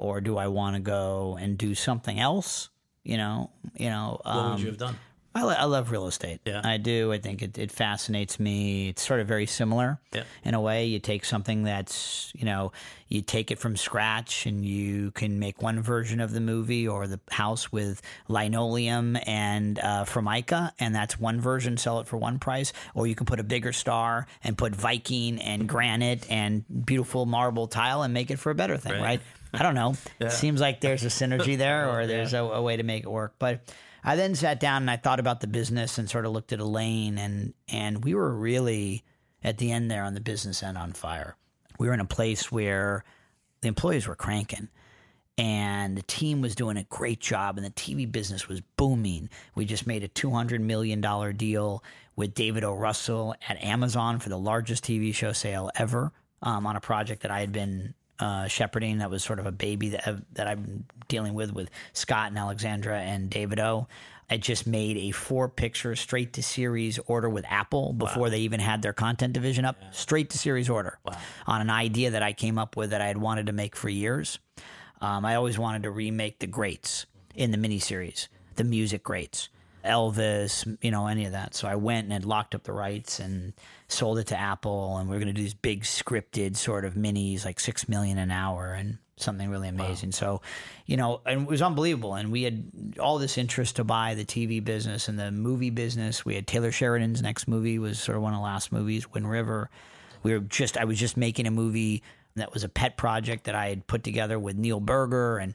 Or 0.00 0.20
do 0.20 0.36
I 0.38 0.48
want 0.48 0.76
to 0.76 0.80
go 0.80 1.38
and 1.40 1.56
do 1.56 1.74
something 1.74 2.18
else? 2.18 2.70
You 3.04 3.16
know, 3.16 3.50
you 3.76 3.90
know. 3.90 4.20
Um, 4.24 4.36
what 4.36 4.50
would 4.52 4.60
you 4.60 4.66
have 4.68 4.78
done? 4.78 4.96
I, 5.32 5.42
I 5.42 5.64
love 5.64 5.92
real 5.92 6.08
estate. 6.08 6.40
Yeah. 6.44 6.60
I 6.64 6.76
do. 6.76 7.12
I 7.12 7.18
think 7.18 7.40
it, 7.40 7.56
it 7.56 7.70
fascinates 7.70 8.40
me. 8.40 8.88
It's 8.88 9.06
sort 9.06 9.20
of 9.20 9.28
very 9.28 9.46
similar 9.46 10.00
yeah. 10.12 10.24
in 10.42 10.54
a 10.54 10.60
way. 10.60 10.86
You 10.86 10.98
take 10.98 11.24
something 11.24 11.62
that's, 11.62 12.32
you 12.34 12.44
know, 12.44 12.72
you 13.06 13.22
take 13.22 13.52
it 13.52 13.60
from 13.60 13.76
scratch 13.76 14.46
and 14.46 14.64
you 14.64 15.12
can 15.12 15.38
make 15.38 15.62
one 15.62 15.80
version 15.80 16.20
of 16.20 16.32
the 16.32 16.40
movie 16.40 16.88
or 16.88 17.06
the 17.06 17.20
house 17.30 17.70
with 17.70 18.02
linoleum 18.26 19.16
and 19.24 19.78
uh, 19.78 20.04
formica, 20.04 20.72
and 20.80 20.94
that's 20.94 21.20
one 21.20 21.40
version, 21.40 21.76
sell 21.76 22.00
it 22.00 22.08
for 22.08 22.16
one 22.16 22.40
price. 22.40 22.72
Or 22.94 23.06
you 23.06 23.14
can 23.14 23.26
put 23.26 23.38
a 23.38 23.44
bigger 23.44 23.72
star 23.72 24.26
and 24.42 24.58
put 24.58 24.74
Viking 24.74 25.40
and 25.40 25.68
granite 25.68 26.26
and 26.28 26.64
beautiful 26.84 27.24
marble 27.24 27.68
tile 27.68 28.02
and 28.02 28.12
make 28.12 28.32
it 28.32 28.40
for 28.40 28.50
a 28.50 28.54
better 28.56 28.76
thing, 28.76 28.94
right? 28.94 29.00
right? 29.00 29.20
I 29.54 29.62
don't 29.62 29.74
know. 29.74 29.94
yeah. 30.20 30.28
Seems 30.28 30.60
like 30.60 30.80
there's 30.80 31.04
a 31.04 31.08
synergy 31.08 31.56
there, 31.56 31.90
or 31.92 32.06
there's 32.06 32.32
yeah. 32.32 32.40
a, 32.40 32.44
a, 32.44 32.62
way 32.62 32.76
to 32.76 32.82
make 32.82 33.04
it 33.04 33.10
work. 33.10 33.34
But 33.38 33.72
I 34.04 34.16
then 34.16 34.34
sat 34.34 34.60
down 34.60 34.82
and 34.82 34.90
I 34.90 34.96
thought 34.96 35.20
about 35.20 35.40
the 35.40 35.46
business 35.46 35.98
and 35.98 36.08
sort 36.08 36.26
of 36.26 36.32
looked 36.32 36.52
at 36.52 36.60
Elaine, 36.60 37.18
and 37.18 37.54
and 37.68 38.04
we 38.04 38.14
were 38.14 38.32
really 38.34 39.04
at 39.42 39.58
the 39.58 39.72
end 39.72 39.90
there 39.90 40.04
on 40.04 40.14
the 40.14 40.20
business 40.20 40.62
end 40.62 40.78
on 40.78 40.92
fire. 40.92 41.36
We 41.78 41.88
were 41.88 41.94
in 41.94 42.00
a 42.00 42.04
place 42.04 42.52
where 42.52 43.04
the 43.60 43.68
employees 43.68 44.06
were 44.06 44.16
cranking. 44.16 44.68
And 45.38 45.96
the 45.96 46.02
team 46.02 46.42
was 46.42 46.54
doing 46.54 46.76
a 46.76 46.84
great 46.84 47.18
job, 47.18 47.56
and 47.56 47.64
the 47.64 47.70
TV 47.70 48.10
business 48.10 48.46
was 48.46 48.60
booming. 48.76 49.30
We 49.54 49.64
just 49.64 49.86
made 49.86 50.04
a 50.04 50.08
$200 50.08 50.60
million 50.60 51.00
deal 51.34 51.82
with 52.14 52.34
David 52.34 52.62
O. 52.62 52.74
Russell 52.74 53.34
at 53.48 53.62
Amazon 53.64 54.18
for 54.18 54.28
the 54.28 54.36
largest 54.36 54.84
TV 54.84 55.14
show 55.14 55.32
sale 55.32 55.70
ever 55.76 56.12
um, 56.42 56.66
on 56.66 56.76
a 56.76 56.80
project 56.80 57.22
that 57.22 57.30
I 57.30 57.40
had 57.40 57.52
been 57.52 57.94
uh, 58.20 58.46
shepherding. 58.46 58.98
That 58.98 59.10
was 59.10 59.24
sort 59.24 59.38
of 59.38 59.46
a 59.46 59.52
baby 59.52 59.90
that 59.90 60.06
I've, 60.06 60.22
that 60.34 60.46
I'm 60.46 60.84
dealing 61.08 61.34
with 61.34 61.52
with 61.52 61.70
Scott 61.92 62.28
and 62.28 62.38
Alexandra 62.38 62.98
and 62.98 63.28
David 63.30 63.58
O. 63.58 63.88
I 64.32 64.36
just 64.36 64.64
made 64.64 64.96
a 64.96 65.10
four 65.10 65.48
picture 65.48 65.96
straight 65.96 66.34
to 66.34 66.42
series 66.42 67.00
order 67.06 67.28
with 67.28 67.44
Apple 67.48 67.92
before 67.92 68.24
wow. 68.24 68.28
they 68.28 68.38
even 68.40 68.60
had 68.60 68.80
their 68.80 68.92
content 68.92 69.32
division 69.32 69.64
up. 69.64 69.76
Yeah. 69.80 69.90
Straight 69.90 70.30
to 70.30 70.38
series 70.38 70.70
order 70.70 70.98
wow. 71.04 71.16
on 71.48 71.60
an 71.60 71.70
idea 71.70 72.12
that 72.12 72.22
I 72.22 72.32
came 72.32 72.56
up 72.56 72.76
with 72.76 72.90
that 72.90 73.00
I 73.00 73.08
had 73.08 73.18
wanted 73.18 73.46
to 73.46 73.52
make 73.52 73.74
for 73.74 73.88
years. 73.88 74.38
Um, 75.00 75.24
I 75.24 75.34
always 75.34 75.58
wanted 75.58 75.82
to 75.82 75.90
remake 75.90 76.38
the 76.38 76.46
greats 76.46 77.06
in 77.34 77.50
the 77.50 77.58
miniseries, 77.58 78.28
the 78.54 78.64
music 78.64 79.02
greats. 79.02 79.48
Elvis, 79.84 80.76
you 80.82 80.90
know, 80.90 81.06
any 81.06 81.24
of 81.24 81.32
that. 81.32 81.54
So 81.54 81.68
I 81.68 81.76
went 81.76 82.04
and 82.04 82.12
had 82.12 82.24
locked 82.24 82.54
up 82.54 82.64
the 82.64 82.72
rights 82.72 83.20
and 83.20 83.52
sold 83.88 84.18
it 84.18 84.28
to 84.28 84.38
Apple, 84.38 84.98
and 84.98 85.08
we 85.08 85.16
are 85.16 85.18
going 85.18 85.28
to 85.28 85.34
do 85.34 85.42
these 85.42 85.54
big 85.54 85.82
scripted 85.82 86.56
sort 86.56 86.84
of 86.84 86.94
minis, 86.94 87.44
like 87.44 87.60
six 87.60 87.88
million 87.88 88.18
an 88.18 88.30
hour, 88.30 88.72
and 88.72 88.98
something 89.16 89.50
really 89.50 89.68
amazing. 89.68 90.08
Wow. 90.08 90.12
So, 90.12 90.42
you 90.86 90.96
know, 90.96 91.20
and 91.26 91.42
it 91.42 91.48
was 91.48 91.62
unbelievable. 91.62 92.14
And 92.14 92.32
we 92.32 92.42
had 92.42 92.96
all 92.98 93.18
this 93.18 93.38
interest 93.38 93.76
to 93.76 93.84
buy 93.84 94.14
the 94.14 94.24
TV 94.24 94.64
business 94.64 95.08
and 95.08 95.18
the 95.18 95.30
movie 95.30 95.70
business. 95.70 96.24
We 96.24 96.34
had 96.34 96.46
Taylor 96.46 96.72
Sheridan's 96.72 97.22
next 97.22 97.46
movie 97.46 97.78
was 97.78 97.98
sort 97.98 98.16
of 98.16 98.22
one 98.22 98.32
of 98.32 98.38
the 98.38 98.44
last 98.44 98.72
movies, 98.72 99.10
Wind 99.12 99.30
River. 99.30 99.70
We 100.22 100.32
were 100.32 100.40
just, 100.40 100.76
I 100.76 100.84
was 100.84 100.98
just 100.98 101.16
making 101.16 101.46
a 101.46 101.50
movie 101.50 102.02
that 102.36 102.52
was 102.52 102.64
a 102.64 102.68
pet 102.68 102.96
project 102.96 103.44
that 103.44 103.54
I 103.54 103.68
had 103.68 103.86
put 103.86 104.04
together 104.04 104.38
with 104.38 104.56
Neil 104.56 104.80
Burger 104.80 105.38
and 105.38 105.54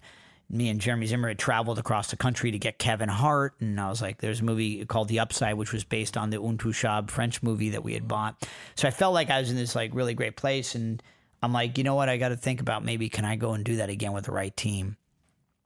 me 0.49 0.69
and 0.69 0.79
Jeremy 0.79 1.07
Zimmer 1.07 1.29
had 1.29 1.39
traveled 1.39 1.79
across 1.79 2.09
the 2.09 2.17
country 2.17 2.51
to 2.51 2.59
get 2.59 2.77
Kevin 2.77 3.09
Hart, 3.09 3.55
and 3.59 3.79
I 3.79 3.89
was 3.89 4.01
like, 4.01 4.19
"There's 4.19 4.41
a 4.41 4.43
movie 4.43 4.85
called 4.85 5.07
The 5.07 5.19
Upside, 5.19 5.55
which 5.55 5.73
was 5.73 5.83
based 5.83 6.17
on 6.17 6.29
the 6.29 6.41
Untouchable 6.41 7.11
French 7.11 7.41
movie 7.41 7.69
that 7.71 7.83
we 7.83 7.93
had 7.93 8.07
bought." 8.07 8.47
So 8.75 8.87
I 8.87 8.91
felt 8.91 9.13
like 9.13 9.29
I 9.29 9.39
was 9.39 9.49
in 9.49 9.55
this 9.55 9.75
like 9.75 9.93
really 9.93 10.13
great 10.13 10.35
place, 10.35 10.75
and 10.75 11.01
I'm 11.41 11.53
like, 11.53 11.77
you 11.77 11.83
know 11.83 11.95
what? 11.95 12.09
I 12.09 12.17
got 12.17 12.29
to 12.29 12.37
think 12.37 12.61
about 12.61 12.85
maybe 12.85 13.09
can 13.09 13.25
I 13.25 13.35
go 13.35 13.53
and 13.53 13.65
do 13.65 13.77
that 13.77 13.89
again 13.89 14.13
with 14.13 14.25
the 14.25 14.31
right 14.31 14.55
team, 14.55 14.97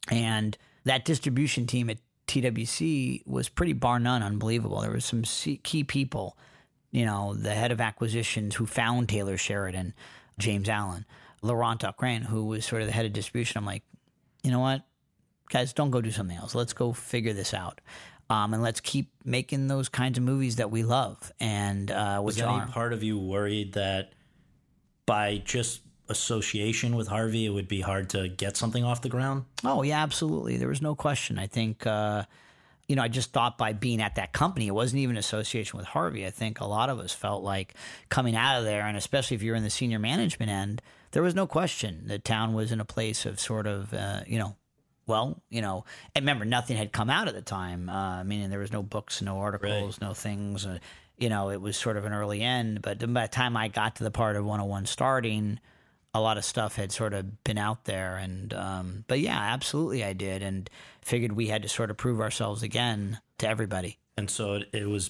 and 0.09 0.57
that 0.85 1.05
distribution 1.05 1.67
team 1.67 1.89
at 1.89 1.97
TWC 2.27 3.27
was 3.27 3.49
pretty 3.49 3.73
bar 3.73 3.99
none 3.99 4.23
unbelievable. 4.23 4.81
There 4.81 4.91
was 4.91 5.05
some 5.05 5.23
key 5.23 5.83
people, 5.83 6.37
you 6.91 7.05
know, 7.05 7.33
the 7.33 7.53
head 7.53 7.71
of 7.71 7.81
acquisitions 7.81 8.55
who 8.55 8.65
found 8.65 9.09
Taylor 9.09 9.35
Sheridan, 9.35 9.93
James 10.37 10.69
Allen. 10.69 11.05
Laurent 11.41 11.81
Ocran, 11.81 12.25
who 12.25 12.45
was 12.45 12.65
sort 12.65 12.81
of 12.81 12.87
the 12.87 12.91
head 12.93 13.05
of 13.05 13.13
distribution, 13.13 13.57
I'm 13.57 13.65
like, 13.65 13.83
you 14.43 14.51
know 14.51 14.59
what, 14.59 14.81
guys, 15.49 15.73
don't 15.73 15.91
go 15.91 16.01
do 16.01 16.11
something 16.11 16.37
else. 16.37 16.55
Let's 16.55 16.73
go 16.73 16.93
figure 16.93 17.33
this 17.33 17.53
out. 17.53 17.81
Um, 18.29 18.53
and 18.53 18.61
let's 18.61 18.79
keep 18.79 19.11
making 19.25 19.67
those 19.67 19.89
kinds 19.89 20.17
of 20.19 20.23
movies 20.23 20.57
that 20.57 20.69
we 20.69 20.83
love. 20.83 21.31
And 21.39 21.89
uh, 21.89 22.21
was 22.23 22.39
any 22.39 22.61
part 22.71 22.93
of 22.93 23.01
you 23.01 23.17
worried 23.17 23.73
that 23.73 24.13
by 25.07 25.41
just 25.43 25.81
association 26.09 26.95
with 26.95 27.07
Harvey, 27.07 27.45
it 27.45 27.49
would 27.49 27.67
be 27.67 27.81
hard 27.81 28.09
to 28.11 28.27
get 28.27 28.55
something 28.55 28.83
off 28.83 29.01
the 29.01 29.09
ground? 29.09 29.45
Oh 29.63 29.81
yeah, 29.81 30.03
absolutely. 30.03 30.57
There 30.57 30.67
was 30.67 30.81
no 30.81 30.95
question. 30.95 31.39
I 31.39 31.47
think. 31.47 31.85
Uh, 31.87 32.23
you 32.87 32.95
know, 32.95 33.03
I 33.03 33.07
just 33.07 33.31
thought 33.31 33.55
by 33.55 33.73
being 33.73 34.01
at 34.01 34.15
that 34.15 34.33
company, 34.33 34.65
it 34.65 34.71
wasn't 34.73 35.01
even 35.01 35.15
association 35.15 35.77
with 35.77 35.85
Harvey. 35.85 36.25
I 36.25 36.31
think 36.31 36.59
a 36.59 36.65
lot 36.65 36.89
of 36.89 36.97
us 36.97 37.13
felt 37.13 37.43
like 37.43 37.75
coming 38.09 38.35
out 38.35 38.57
of 38.57 38.65
there, 38.65 38.81
and 38.81 38.97
especially 38.97 39.35
if 39.35 39.43
you're 39.43 39.55
in 39.55 39.61
the 39.61 39.69
senior 39.69 39.99
management 39.99 40.49
end, 40.49 40.81
there 41.11 41.23
was 41.23 41.35
no 41.35 41.47
question 41.47 42.03
the 42.07 42.19
town 42.19 42.53
was 42.53 42.71
in 42.71 42.79
a 42.79 42.85
place 42.85 43.25
of 43.25 43.39
sort 43.39 43.67
of, 43.67 43.93
uh, 43.93 44.21
you 44.27 44.37
know, 44.37 44.55
well, 45.09 45.41
you 45.49 45.61
know, 45.61 45.85
and 46.15 46.23
remember, 46.23 46.45
nothing 46.45 46.77
had 46.77 46.91
come 46.91 47.09
out 47.09 47.27
at 47.27 47.33
the 47.33 47.41
time, 47.41 47.89
uh, 47.89 48.23
meaning 48.23 48.49
there 48.49 48.59
was 48.59 48.71
no 48.71 48.83
books, 48.83 49.21
no 49.21 49.39
articles, 49.39 49.99
right. 49.99 50.07
no 50.07 50.13
things. 50.13 50.65
Uh, 50.65 50.77
you 51.17 51.29
know, 51.29 51.49
it 51.49 51.59
was 51.59 51.75
sort 51.75 51.97
of 51.97 52.05
an 52.05 52.13
early 52.13 52.41
end. 52.41 52.81
But 52.81 52.99
by 53.13 53.23
the 53.23 53.27
time 53.27 53.57
I 53.57 53.67
got 53.67 53.97
to 53.97 54.03
the 54.03 54.11
part 54.11 54.35
of 54.35 54.45
101 54.45 54.85
starting, 54.85 55.59
a 56.13 56.21
lot 56.21 56.37
of 56.37 56.45
stuff 56.45 56.75
had 56.75 56.91
sort 56.91 57.13
of 57.13 57.43
been 57.43 57.57
out 57.57 57.85
there. 57.85 58.17
And, 58.17 58.53
um, 58.53 59.03
but 59.07 59.19
yeah, 59.19 59.37
absolutely 59.37 60.03
I 60.03 60.13
did. 60.13 60.43
And 60.43 60.69
figured 61.01 61.33
we 61.33 61.47
had 61.47 61.63
to 61.63 61.69
sort 61.69 61.89
of 61.91 61.97
prove 61.97 62.21
ourselves 62.21 62.63
again 62.63 63.19
to 63.39 63.47
everybody. 63.47 63.97
And 64.15 64.29
so 64.29 64.55
it, 64.55 64.69
it 64.71 64.87
was, 64.87 65.09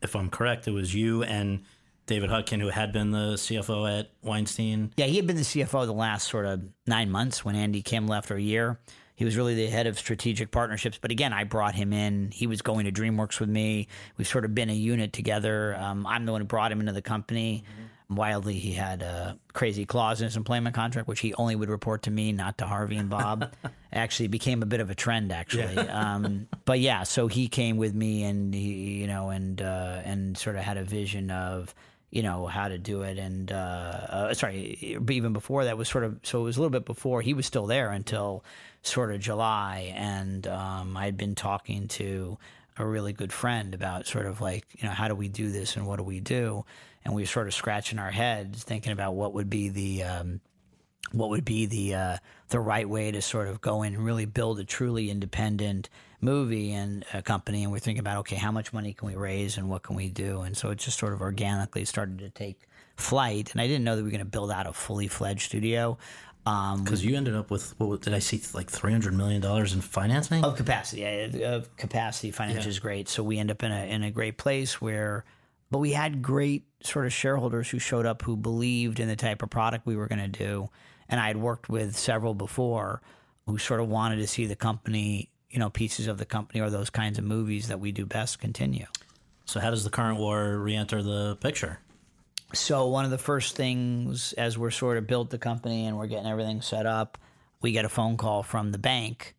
if 0.00 0.14
I'm 0.16 0.30
correct, 0.30 0.66
it 0.68 0.72
was 0.72 0.94
you 0.94 1.24
and 1.24 1.64
David 2.06 2.30
Hutkin, 2.30 2.60
who 2.60 2.68
had 2.68 2.92
been 2.92 3.10
the 3.10 3.34
CFO 3.34 4.00
at 4.00 4.10
Weinstein. 4.22 4.92
Yeah, 4.96 5.06
he 5.06 5.16
had 5.16 5.26
been 5.26 5.36
the 5.36 5.42
CFO 5.42 5.86
the 5.86 5.92
last 5.92 6.28
sort 6.28 6.46
of 6.46 6.62
nine 6.86 7.10
months 7.10 7.44
when 7.44 7.56
Andy 7.56 7.82
Kim 7.82 8.06
left 8.06 8.28
for 8.28 8.36
a 8.36 8.42
year. 8.42 8.78
He 9.16 9.24
was 9.24 9.36
really 9.36 9.54
the 9.54 9.68
head 9.68 9.86
of 9.86 9.98
strategic 9.98 10.50
partnerships. 10.50 10.98
But 11.00 11.12
again, 11.12 11.32
I 11.32 11.44
brought 11.44 11.74
him 11.74 11.92
in. 11.92 12.30
He 12.32 12.46
was 12.46 12.62
going 12.62 12.84
to 12.86 12.92
DreamWorks 12.92 13.38
with 13.38 13.48
me. 13.48 13.86
We've 14.16 14.26
sort 14.26 14.44
of 14.44 14.54
been 14.54 14.70
a 14.70 14.74
unit 14.74 15.12
together. 15.12 15.76
Um, 15.76 16.06
I'm 16.06 16.26
the 16.26 16.32
one 16.32 16.40
who 16.40 16.46
brought 16.46 16.72
him 16.72 16.80
into 16.80 16.92
the 16.92 17.02
company. 17.02 17.64
Mm-hmm. 17.64 18.16
Wildly, 18.16 18.54
he 18.54 18.72
had 18.72 19.02
a 19.02 19.38
crazy 19.54 19.86
clause 19.86 20.20
in 20.20 20.26
his 20.26 20.36
employment 20.36 20.74
contract, 20.74 21.08
which 21.08 21.20
he 21.20 21.32
only 21.34 21.56
would 21.56 21.70
report 21.70 22.02
to 22.02 22.10
me, 22.10 22.32
not 22.32 22.58
to 22.58 22.66
Harvey 22.66 22.96
and 22.96 23.08
Bob. 23.08 23.50
actually 23.92 24.28
became 24.28 24.62
a 24.62 24.66
bit 24.66 24.80
of 24.80 24.90
a 24.90 24.94
trend, 24.94 25.32
actually. 25.32 25.74
Yeah. 25.74 26.14
um, 26.14 26.46
but 26.64 26.80
yeah, 26.80 27.04
so 27.04 27.28
he 27.28 27.48
came 27.48 27.76
with 27.76 27.94
me, 27.94 28.24
and 28.24 28.52
he, 28.52 29.00
you 29.00 29.06
know, 29.06 29.30
and 29.30 29.62
uh, 29.62 30.02
and 30.04 30.36
sort 30.36 30.56
of 30.56 30.62
had 30.62 30.76
a 30.76 30.84
vision 30.84 31.30
of 31.30 31.74
you 32.14 32.22
know 32.22 32.46
how 32.46 32.68
to 32.68 32.78
do 32.78 33.02
it. 33.02 33.18
And 33.18 33.50
uh, 33.50 33.54
uh, 34.08 34.34
sorry 34.34 34.98
even 35.10 35.32
before 35.32 35.64
that 35.64 35.76
was 35.76 35.88
sort 35.88 36.04
of 36.04 36.20
so 36.22 36.40
it 36.40 36.44
was 36.44 36.56
a 36.56 36.60
little 36.60 36.70
bit 36.70 36.84
before 36.84 37.20
he 37.20 37.34
was 37.34 37.44
still 37.44 37.66
there 37.66 37.90
until 37.90 38.44
sort 38.82 39.12
of 39.12 39.20
july. 39.20 39.92
And 39.96 40.46
um, 40.46 40.96
i'd 40.96 41.16
been 41.16 41.34
talking 41.34 41.88
to 41.88 42.38
a 42.76 42.86
really 42.86 43.12
good 43.12 43.32
friend 43.32 43.74
about 43.74 44.06
sort 44.06 44.26
of 44.26 44.40
like 44.40 44.64
you 44.78 44.88
know 44.88 44.94
how 44.94 45.08
do 45.08 45.14
we 45.16 45.28
do 45.28 45.50
this 45.50 45.76
and 45.76 45.86
what 45.86 45.96
do 45.96 46.04
we 46.04 46.20
do? 46.20 46.64
And 47.04 47.14
we 47.14 47.22
were 47.22 47.26
sort 47.26 47.48
of 47.48 47.54
scratching 47.54 47.98
our 47.98 48.12
heads 48.12 48.62
thinking 48.62 48.92
about 48.92 49.14
what 49.14 49.34
would 49.34 49.50
be 49.50 49.68
the 49.68 50.04
um, 50.04 50.40
what 51.12 51.30
would 51.30 51.44
be 51.44 51.66
the 51.66 51.94
uh, 51.94 52.16
the 52.48 52.60
right 52.60 52.88
way 52.88 53.10
to 53.10 53.22
sort 53.22 53.48
of 53.48 53.60
go 53.60 53.82
in 53.82 53.94
and 53.94 54.04
really 54.04 54.26
build 54.26 54.58
a 54.58 54.64
truly 54.64 55.10
independent 55.10 55.88
movie 56.20 56.72
and 56.72 57.04
a 57.12 57.20
company 57.20 57.62
and 57.62 57.70
we're 57.70 57.78
thinking 57.78 58.00
about 58.00 58.18
okay 58.18 58.36
how 58.36 58.50
much 58.50 58.72
money 58.72 58.94
can 58.94 59.08
we 59.08 59.14
raise 59.14 59.58
and 59.58 59.68
what 59.68 59.82
can 59.82 59.94
we 59.94 60.08
do 60.08 60.40
and 60.40 60.56
so 60.56 60.70
it 60.70 60.78
just 60.78 60.98
sort 60.98 61.12
of 61.12 61.20
organically 61.20 61.84
started 61.84 62.18
to 62.18 62.30
take 62.30 62.60
flight 62.96 63.52
and 63.52 63.60
i 63.60 63.66
didn't 63.66 63.84
know 63.84 63.94
that 63.94 64.02
we 64.02 64.06
were 64.06 64.10
going 64.10 64.20
to 64.20 64.24
build 64.24 64.50
out 64.50 64.66
a 64.66 64.72
fully 64.72 65.06
fledged 65.06 65.42
studio 65.42 65.98
because 66.44 67.02
um, 67.02 67.08
you 67.08 67.16
ended 67.16 67.34
up 67.34 67.50
with 67.50 67.74
what 67.78 68.02
did 68.02 68.12
I 68.12 68.18
see 68.18 68.42
like 68.52 68.68
three 68.68 68.92
hundred 68.92 69.14
million 69.14 69.40
dollars 69.40 69.72
in 69.72 69.80
financing 69.80 70.44
of 70.44 70.56
capacity? 70.56 71.00
Yeah, 71.00 71.54
of 71.54 71.74
capacity. 71.78 72.32
Finance 72.32 72.64
yeah. 72.64 72.68
is 72.68 72.78
great, 72.78 73.08
so 73.08 73.22
we 73.22 73.38
end 73.38 73.50
up 73.50 73.62
in 73.62 73.72
a 73.72 73.90
in 73.90 74.02
a 74.02 74.10
great 74.10 74.36
place 74.36 74.78
where, 74.78 75.24
but 75.70 75.78
we 75.78 75.92
had 75.92 76.20
great 76.20 76.64
sort 76.82 77.06
of 77.06 77.14
shareholders 77.14 77.70
who 77.70 77.78
showed 77.78 78.04
up 78.04 78.20
who 78.20 78.36
believed 78.36 79.00
in 79.00 79.08
the 79.08 79.16
type 79.16 79.42
of 79.42 79.48
product 79.48 79.86
we 79.86 79.96
were 79.96 80.06
going 80.06 80.18
to 80.18 80.28
do, 80.28 80.68
and 81.08 81.20
I 81.20 81.26
had 81.28 81.36
worked 81.36 81.68
with 81.68 81.96
several 81.96 82.34
before 82.34 83.00
who 83.46 83.58
sort 83.58 83.80
of 83.80 83.88
wanted 83.88 84.16
to 84.16 84.26
see 84.26 84.46
the 84.46 84.56
company, 84.56 85.28
you 85.50 85.58
know, 85.58 85.70
pieces 85.70 86.06
of 86.06 86.18
the 86.18 86.24
company 86.24 86.60
or 86.60 86.70
those 86.70 86.90
kinds 86.90 87.18
of 87.18 87.24
movies 87.24 87.68
that 87.68 87.78
we 87.80 87.92
do 87.92 88.06
best 88.06 88.38
continue. 88.38 88.86
So, 89.44 89.60
how 89.60 89.70
does 89.70 89.84
the 89.84 89.90
current 89.90 90.18
war 90.18 90.58
re-enter 90.58 91.02
the 91.02 91.36
picture? 91.36 91.78
So, 92.54 92.86
one 92.86 93.04
of 93.04 93.10
the 93.10 93.18
first 93.18 93.56
things 93.56 94.32
as 94.34 94.56
we're 94.56 94.70
sort 94.70 94.96
of 94.96 95.06
built 95.06 95.30
the 95.30 95.38
company 95.38 95.86
and 95.86 95.96
we're 95.98 96.06
getting 96.06 96.26
everything 96.26 96.62
set 96.62 96.86
up, 96.86 97.18
we 97.60 97.72
get 97.72 97.84
a 97.84 97.88
phone 97.90 98.16
call 98.16 98.42
from 98.42 98.72
the 98.72 98.78
bank 98.78 99.34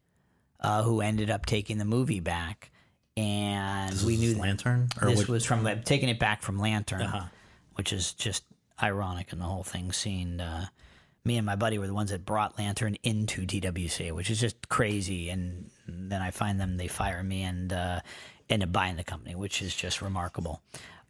uh, 0.59 0.83
who 0.83 1.01
ended 1.01 1.29
up 1.29 1.45
taking 1.45 1.77
the 1.79 1.85
movie 1.85 2.19
back. 2.19 2.71
And 3.17 3.93
This 3.93 4.03
we 4.03 4.17
knew 4.17 4.35
Lantern, 4.37 4.89
or 5.01 5.09
this 5.09 5.27
was 5.27 5.45
from 5.45 5.67
taking 5.83 6.09
it 6.09 6.19
back 6.19 6.41
from 6.43 6.59
Lantern, 6.59 7.01
Uh-huh. 7.01 7.25
which 7.75 7.93
is 7.93 8.13
just 8.13 8.43
ironic 8.83 9.31
in 9.31 9.39
the 9.39 9.45
whole 9.45 9.63
thing. 9.63 9.91
Seeing 9.93 10.41
uh, 10.41 10.65
me 11.25 11.37
and 11.37 11.45
my 11.45 11.55
buddy 11.55 11.77
were 11.79 11.87
the 11.87 11.93
ones 11.93 12.11
that 12.11 12.23
brought 12.23 12.57
Lantern 12.57 12.95
into 13.03 13.41
TWC, 13.45 14.11
which 14.11 14.29
is 14.29 14.39
just 14.39 14.69
crazy. 14.69 15.29
And 15.29 15.69
then 15.87 16.21
I 16.21 16.29
find 16.31 16.59
them, 16.59 16.77
they 16.77 16.87
fire 16.87 17.23
me 17.23 17.41
and 17.43 17.73
uh, 17.73 17.99
end 18.49 18.61
up 18.63 18.71
buying 18.71 18.95
the 18.95 19.03
company, 19.03 19.33
which 19.35 19.61
is 19.61 19.75
just 19.75 20.01
remarkable. 20.03 20.61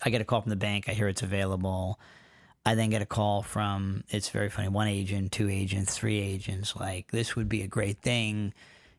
I 0.03 0.09
get 0.09 0.21
a 0.21 0.25
call 0.25 0.41
from 0.41 0.51
the 0.51 0.55
bank. 0.55 0.85
I 0.87 0.93
hear 0.93 1.09
it's 1.09 1.21
available. 1.21 1.99
I 2.65 2.75
then 2.75 2.89
get 2.89 3.01
a 3.01 3.05
call 3.05 3.43
from, 3.43 4.03
it's 4.09 4.29
very 4.29 4.49
funny, 4.49 4.69
one 4.69 4.87
agent, 4.87 5.31
two 5.33 5.49
agents, 5.49 5.95
three 5.95 6.19
agents, 6.19 6.75
like, 6.75 7.11
this 7.11 7.35
would 7.35 7.47
be 7.47 7.61
a 7.61 7.67
great 7.67 7.99
thing. 8.01 8.53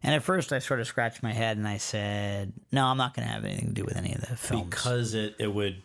And 0.04 0.14
at 0.14 0.22
first, 0.22 0.52
I 0.52 0.60
sort 0.60 0.78
of 0.78 0.86
scratched 0.86 1.20
my 1.22 1.32
head 1.32 1.56
and 1.56 1.66
I 1.66 1.78
said, 1.78 2.52
no, 2.70 2.84
I'm 2.86 2.96
not 2.96 3.14
going 3.16 3.26
to 3.26 3.32
have 3.32 3.44
anything 3.44 3.68
to 3.68 3.74
do 3.74 3.84
with 3.84 3.96
any 3.96 4.14
of 4.14 4.20
the 4.20 4.36
films. 4.36 4.66
because 4.70 5.14
it, 5.14 5.34
it 5.40 5.52
would 5.52 5.82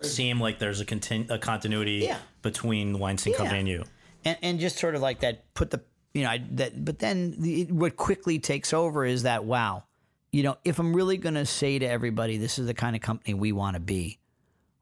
seem 0.00 0.40
like 0.40 0.58
there's 0.58 0.80
a, 0.80 0.84
continu- 0.84 1.30
a 1.30 1.38
continuity 1.38 2.00
Yeah. 2.06 2.18
between 2.42 2.92
the 2.94 2.98
Weinstein 2.98 3.32
Yeah. 3.32 3.36
Company 3.36 3.58
and 3.60 3.68
you. 3.68 3.84
And 4.24 4.38
and 4.42 4.60
just 4.60 4.78
sort 4.78 4.94
of 4.94 5.02
like 5.02 5.20
that 5.20 5.52
put 5.54 5.70
the 5.70 5.80
you 6.12 6.22
know 6.22 6.30
I, 6.30 6.42
that 6.52 6.84
but 6.84 6.98
then 6.98 7.34
the, 7.38 7.64
what 7.66 7.96
quickly 7.96 8.38
takes 8.38 8.72
over 8.72 9.04
is 9.04 9.24
that 9.24 9.44
wow 9.44 9.84
you 10.32 10.42
know 10.42 10.56
if 10.64 10.78
i'm 10.78 10.94
really 10.94 11.16
going 11.16 11.34
to 11.34 11.46
say 11.46 11.78
to 11.78 11.86
everybody 11.86 12.38
this 12.38 12.58
is 12.58 12.66
the 12.66 12.74
kind 12.74 12.96
of 12.96 13.02
company 13.02 13.34
we 13.34 13.52
want 13.52 13.74
to 13.74 13.80
be 13.80 14.18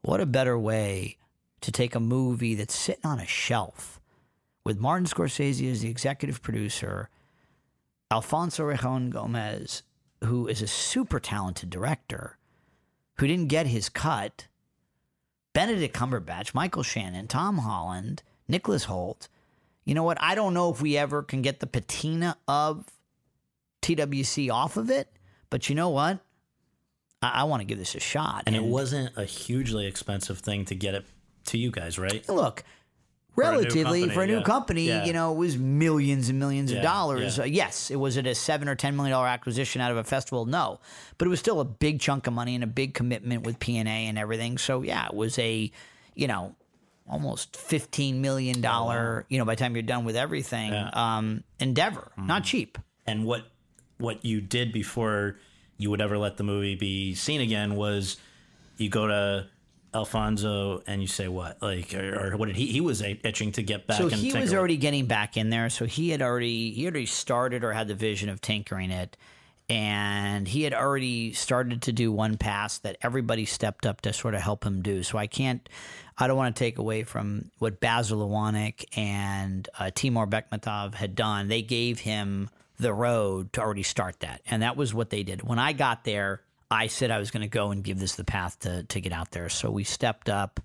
what 0.01 0.21
a 0.21 0.25
better 0.25 0.57
way 0.57 1.17
to 1.61 1.71
take 1.71 1.95
a 1.95 1.99
movie 1.99 2.55
that's 2.55 2.75
sitting 2.75 3.05
on 3.05 3.19
a 3.19 3.25
shelf 3.25 3.99
with 4.63 4.79
martin 4.79 5.07
scorsese 5.07 5.69
as 5.71 5.81
the 5.81 5.89
executive 5.89 6.41
producer 6.41 7.09
alfonso 8.11 8.63
rejon 8.63 9.09
gomez 9.09 9.83
who 10.23 10.47
is 10.47 10.61
a 10.61 10.67
super 10.67 11.19
talented 11.19 11.69
director 11.69 12.37
who 13.17 13.27
didn't 13.27 13.47
get 13.47 13.67
his 13.67 13.89
cut 13.89 14.47
benedict 15.53 15.95
cumberbatch 15.95 16.53
michael 16.53 16.83
shannon 16.83 17.27
tom 17.27 17.59
holland 17.59 18.23
nicholas 18.47 18.85
hoult 18.85 19.27
you 19.85 19.95
know 19.95 20.03
what? 20.03 20.17
I 20.21 20.35
don't 20.35 20.53
know 20.53 20.71
if 20.71 20.81
we 20.81 20.97
ever 20.97 21.23
can 21.23 21.41
get 21.41 21.59
the 21.59 21.67
patina 21.67 22.37
of 22.47 22.85
TWC 23.81 24.49
off 24.51 24.77
of 24.77 24.89
it, 24.89 25.09
but 25.49 25.69
you 25.69 25.75
know 25.75 25.89
what? 25.89 26.19
I, 27.21 27.41
I 27.41 27.43
want 27.43 27.61
to 27.61 27.65
give 27.65 27.77
this 27.77 27.95
a 27.95 27.99
shot. 27.99 28.43
And 28.47 28.55
it 28.55 28.63
wasn't 28.63 29.17
a 29.17 29.25
hugely 29.25 29.85
expensive 29.85 30.39
thing 30.39 30.65
to 30.65 30.75
get 30.75 30.95
it 30.95 31.05
to 31.47 31.57
you 31.57 31.69
guys, 31.69 31.99
right? 31.99 32.27
look 32.29 32.63
a 33.35 33.41
new 33.41 33.47
relatively 33.49 34.01
company, 34.01 34.09
for 34.09 34.21
a 34.21 34.27
new 34.27 34.37
yeah. 34.37 34.43
company. 34.43 34.87
Yeah. 34.87 35.05
You 35.05 35.11
know, 35.11 35.33
it 35.33 35.37
was 35.37 35.57
millions 35.57 36.29
and 36.29 36.39
millions 36.39 36.71
Yeah, 36.71 36.77
of 36.77 36.83
dollars. 36.83 37.39
Uh, 37.39 37.43
yes, 37.43 37.91
it 37.91 37.97
was 37.97 38.15
it 38.15 38.25
a 38.25 38.35
seven 38.35 38.69
or 38.69 38.75
ten 38.75 38.95
million 38.95 39.11
dollar 39.11 39.27
acquisition 39.27 39.81
out 39.81 39.91
of 39.91 39.97
a 39.97 40.03
festival. 40.05 40.45
No, 40.45 40.79
but 41.17 41.25
it 41.25 41.29
was 41.29 41.39
still 41.39 41.59
a 41.59 41.65
big 41.65 41.99
chunk 41.99 42.27
of 42.27 42.33
money 42.33 42.55
and 42.55 42.63
a 42.63 42.67
big 42.67 42.93
commitment 42.93 43.43
with 43.43 43.59
P 43.59 43.77
and 43.77 43.89
A 43.89 43.91
and 43.91 44.17
everything. 44.17 44.57
So 44.57 44.81
yeah, 44.81 45.07
it 45.07 45.13
was 45.13 45.37
a 45.39 45.69
you 46.15 46.27
know 46.27 46.55
almost 47.09 47.55
fifteen 47.55 48.21
million 48.21 48.61
dollar. 48.61 49.25
You 49.29 49.37
know, 49.39 49.45
by 49.45 49.55
the 49.55 49.59
time 49.59 49.75
you're 49.75 49.83
done 49.83 50.05
with 50.05 50.15
everything, 50.15 50.71
Yeah. 50.71 50.89
um, 50.93 51.43
endeavor, 51.59 52.11
not 52.17 52.43
cheap. 52.43 52.77
And 53.05 53.25
what 53.25 53.43
what 53.97 54.23
you 54.25 54.41
did 54.41 54.71
before 54.73 55.37
you 55.77 55.89
would 55.89 56.01
ever 56.01 56.17
let 56.17 56.37
the 56.37 56.43
movie 56.43 56.75
be 56.75 57.13
seen 57.15 57.41
again 57.41 57.75
was 57.75 58.17
you 58.77 58.89
go 58.89 59.07
to 59.07 59.47
Alfonso 59.93 60.81
and 60.87 61.01
you 61.01 61.07
say 61.07 61.27
what 61.27 61.61
like 61.61 61.93
or, 61.93 62.33
or 62.33 62.37
what 62.37 62.47
did 62.47 62.55
he 62.55 62.67
he 62.67 62.81
was 62.81 63.01
itching 63.01 63.51
to 63.53 63.61
get 63.61 63.85
back 63.85 63.97
So 63.97 64.07
he 64.07 64.31
tinker 64.31 64.39
was 64.39 64.53
already 64.53 64.77
getting 64.77 65.05
back 65.05 65.37
in 65.37 65.49
there. 65.49 65.69
So 65.69 65.85
he 65.85 66.09
had 66.09 66.21
already 66.21 66.71
he 66.71 66.83
already 66.85 67.05
started 67.05 67.63
or 67.63 67.73
had 67.73 67.87
the 67.87 67.95
vision 67.95 68.29
of 68.29 68.41
tinkering 68.41 68.89
it, 68.89 69.15
and 69.69 70.47
he 70.47 70.63
had 70.63 70.73
already 70.73 71.33
started 71.33 71.83
to 71.83 71.91
do 71.91 72.11
one 72.11 72.37
pass 72.37 72.79
that 72.79 72.97
everybody 73.01 73.45
stepped 73.45 73.85
up 73.85 74.01
to 74.01 74.13
sort 74.13 74.33
of 74.33 74.41
help 74.41 74.63
him 74.65 74.81
do. 74.81 75.03
So 75.03 75.17
I 75.17 75.27
can't, 75.27 75.67
I 76.17 76.27
don't 76.27 76.37
want 76.37 76.55
to 76.55 76.59
take 76.59 76.77
away 76.77 77.03
from 77.03 77.51
what 77.59 77.79
Basil 77.79 78.27
Iwanyk 78.27 78.85
and 78.97 79.67
uh, 79.77 79.91
Timur 79.93 80.27
Bekmambetov 80.27 80.93
had 80.95 81.15
done. 81.15 81.47
They 81.47 81.61
gave 81.61 81.99
him 81.99 82.49
the 82.77 82.93
road 82.93 83.53
to 83.53 83.61
already 83.61 83.83
start 83.83 84.19
that, 84.21 84.41
and 84.45 84.61
that 84.61 84.77
was 84.77 84.93
what 84.93 85.09
they 85.09 85.23
did. 85.23 85.41
When 85.41 85.59
I 85.59 85.73
got 85.73 86.03
there, 86.03 86.41
I 86.69 86.87
said 86.87 87.11
I 87.11 87.19
was 87.19 87.31
going 87.31 87.41
to 87.41 87.47
go 87.47 87.71
and 87.71 87.83
give 87.83 87.99
this 87.99 88.15
the 88.15 88.23
path 88.23 88.59
to 88.59 88.83
to 88.83 89.01
get 89.01 89.13
out 89.13 89.31
there. 89.31 89.49
So 89.49 89.69
we 89.69 89.83
stepped 89.83 90.29
up 90.29 90.59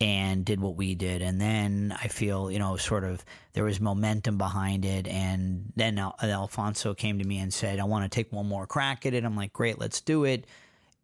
and 0.00 0.44
did 0.44 0.60
what 0.60 0.76
we 0.76 0.94
did. 0.94 1.22
And 1.22 1.40
then 1.40 1.96
I 1.98 2.08
feel, 2.08 2.50
you 2.50 2.58
know, 2.58 2.76
sort 2.76 3.04
of 3.04 3.24
there 3.54 3.64
was 3.64 3.80
momentum 3.80 4.36
behind 4.36 4.84
it. 4.84 5.08
And 5.08 5.72
then 5.74 5.98
Al- 5.98 6.16
Alfonso 6.22 6.94
came 6.94 7.18
to 7.18 7.24
me 7.24 7.38
and 7.38 7.52
said, 7.52 7.80
I 7.80 7.84
want 7.84 8.04
to 8.04 8.14
take 8.14 8.32
one 8.32 8.46
more 8.46 8.66
crack 8.66 9.06
at 9.06 9.14
it. 9.14 9.24
I'm 9.24 9.36
like, 9.36 9.52
great, 9.52 9.78
let's 9.78 10.00
do 10.00 10.24
it. 10.24 10.46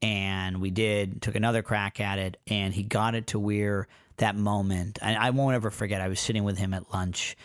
And 0.03 0.61
we 0.61 0.71
did, 0.71 1.23
took 1.23 1.37
another 1.37 1.63
crack 1.63 2.01
at 2.01 2.19
it. 2.19 2.37
And 2.49 2.75
he 2.75 2.83
got 2.83 3.15
it 3.15 3.29
to 3.29 3.39
where 3.39 3.87
that 4.19 4.37
moment, 4.37 4.99
and 5.01 5.17
I 5.17 5.31
won't 5.31 5.55
ever 5.55 5.71
forget, 5.71 6.01
I 6.01 6.09
was 6.09 6.21
sitting 6.21 6.45
with 6.45 6.59
him 6.59 6.75
at 6.75 6.93
lunch 6.93 7.37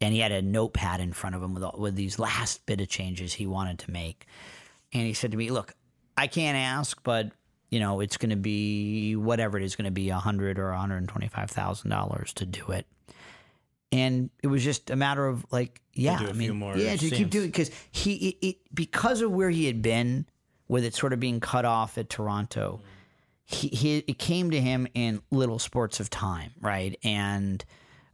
and 0.00 0.12
he 0.12 0.20
had 0.20 0.32
a 0.32 0.42
notepad 0.42 1.00
in 1.00 1.12
front 1.12 1.36
of 1.36 1.42
him 1.42 1.54
with, 1.54 1.62
all- 1.62 1.78
with 1.78 1.94
these 1.94 2.18
last 2.18 2.66
bit 2.66 2.80
of 2.80 2.88
changes 2.88 3.32
he 3.34 3.46
wanted 3.46 3.78
to 3.80 3.90
make. 3.90 4.26
And 4.92 5.06
he 5.06 5.12
said 5.14 5.30
to 5.30 5.36
me, 5.36 5.50
look, 5.50 5.74
I 6.16 6.26
can't 6.26 6.56
ask, 6.56 7.02
but 7.02 7.30
you 7.70 7.80
know, 7.80 8.00
it's 8.00 8.16
going 8.16 8.30
to 8.30 8.36
be 8.36 9.16
whatever 9.16 9.58
it 9.58 9.64
is 9.64 9.74
going 9.76 9.86
to 9.86 9.90
be 9.90 10.10
a 10.10 10.16
hundred 10.18 10.58
or 10.58 10.70
one 10.70 10.78
hundred 10.78 10.98
and 10.98 11.08
twenty 11.08 11.28
five 11.28 11.50
thousand 11.50 11.90
dollars 11.90 12.32
to 12.34 12.46
do 12.46 12.70
it. 12.70 12.86
And 13.92 14.30
it 14.42 14.46
was 14.46 14.62
just 14.62 14.90
a 14.90 14.96
matter 14.96 15.26
of 15.26 15.44
like, 15.50 15.80
yeah, 15.92 16.18
do 16.18 16.26
a 16.26 16.30
I 16.30 16.32
few 16.32 16.52
mean, 16.52 16.58
more 16.58 16.76
yeah, 16.76 16.96
to 16.96 17.10
keep 17.10 17.30
doing 17.30 17.46
because 17.46 17.70
he 17.90 18.14
it, 18.14 18.46
it, 18.46 18.56
because 18.74 19.20
of 19.20 19.32
where 19.32 19.50
he 19.50 19.66
had 19.66 19.82
been 19.82 20.26
with 20.68 20.84
it 20.84 20.94
sort 20.94 21.12
of 21.12 21.20
being 21.20 21.40
cut 21.40 21.64
off 21.64 21.98
at 21.98 22.08
Toronto. 22.08 22.80
He, 23.44 23.68
he 23.68 23.98
it 23.98 24.18
came 24.18 24.50
to 24.50 24.60
him 24.60 24.88
in 24.94 25.22
little 25.30 25.58
spurts 25.58 26.00
of 26.00 26.10
time, 26.10 26.52
right? 26.60 26.98
And 27.04 27.64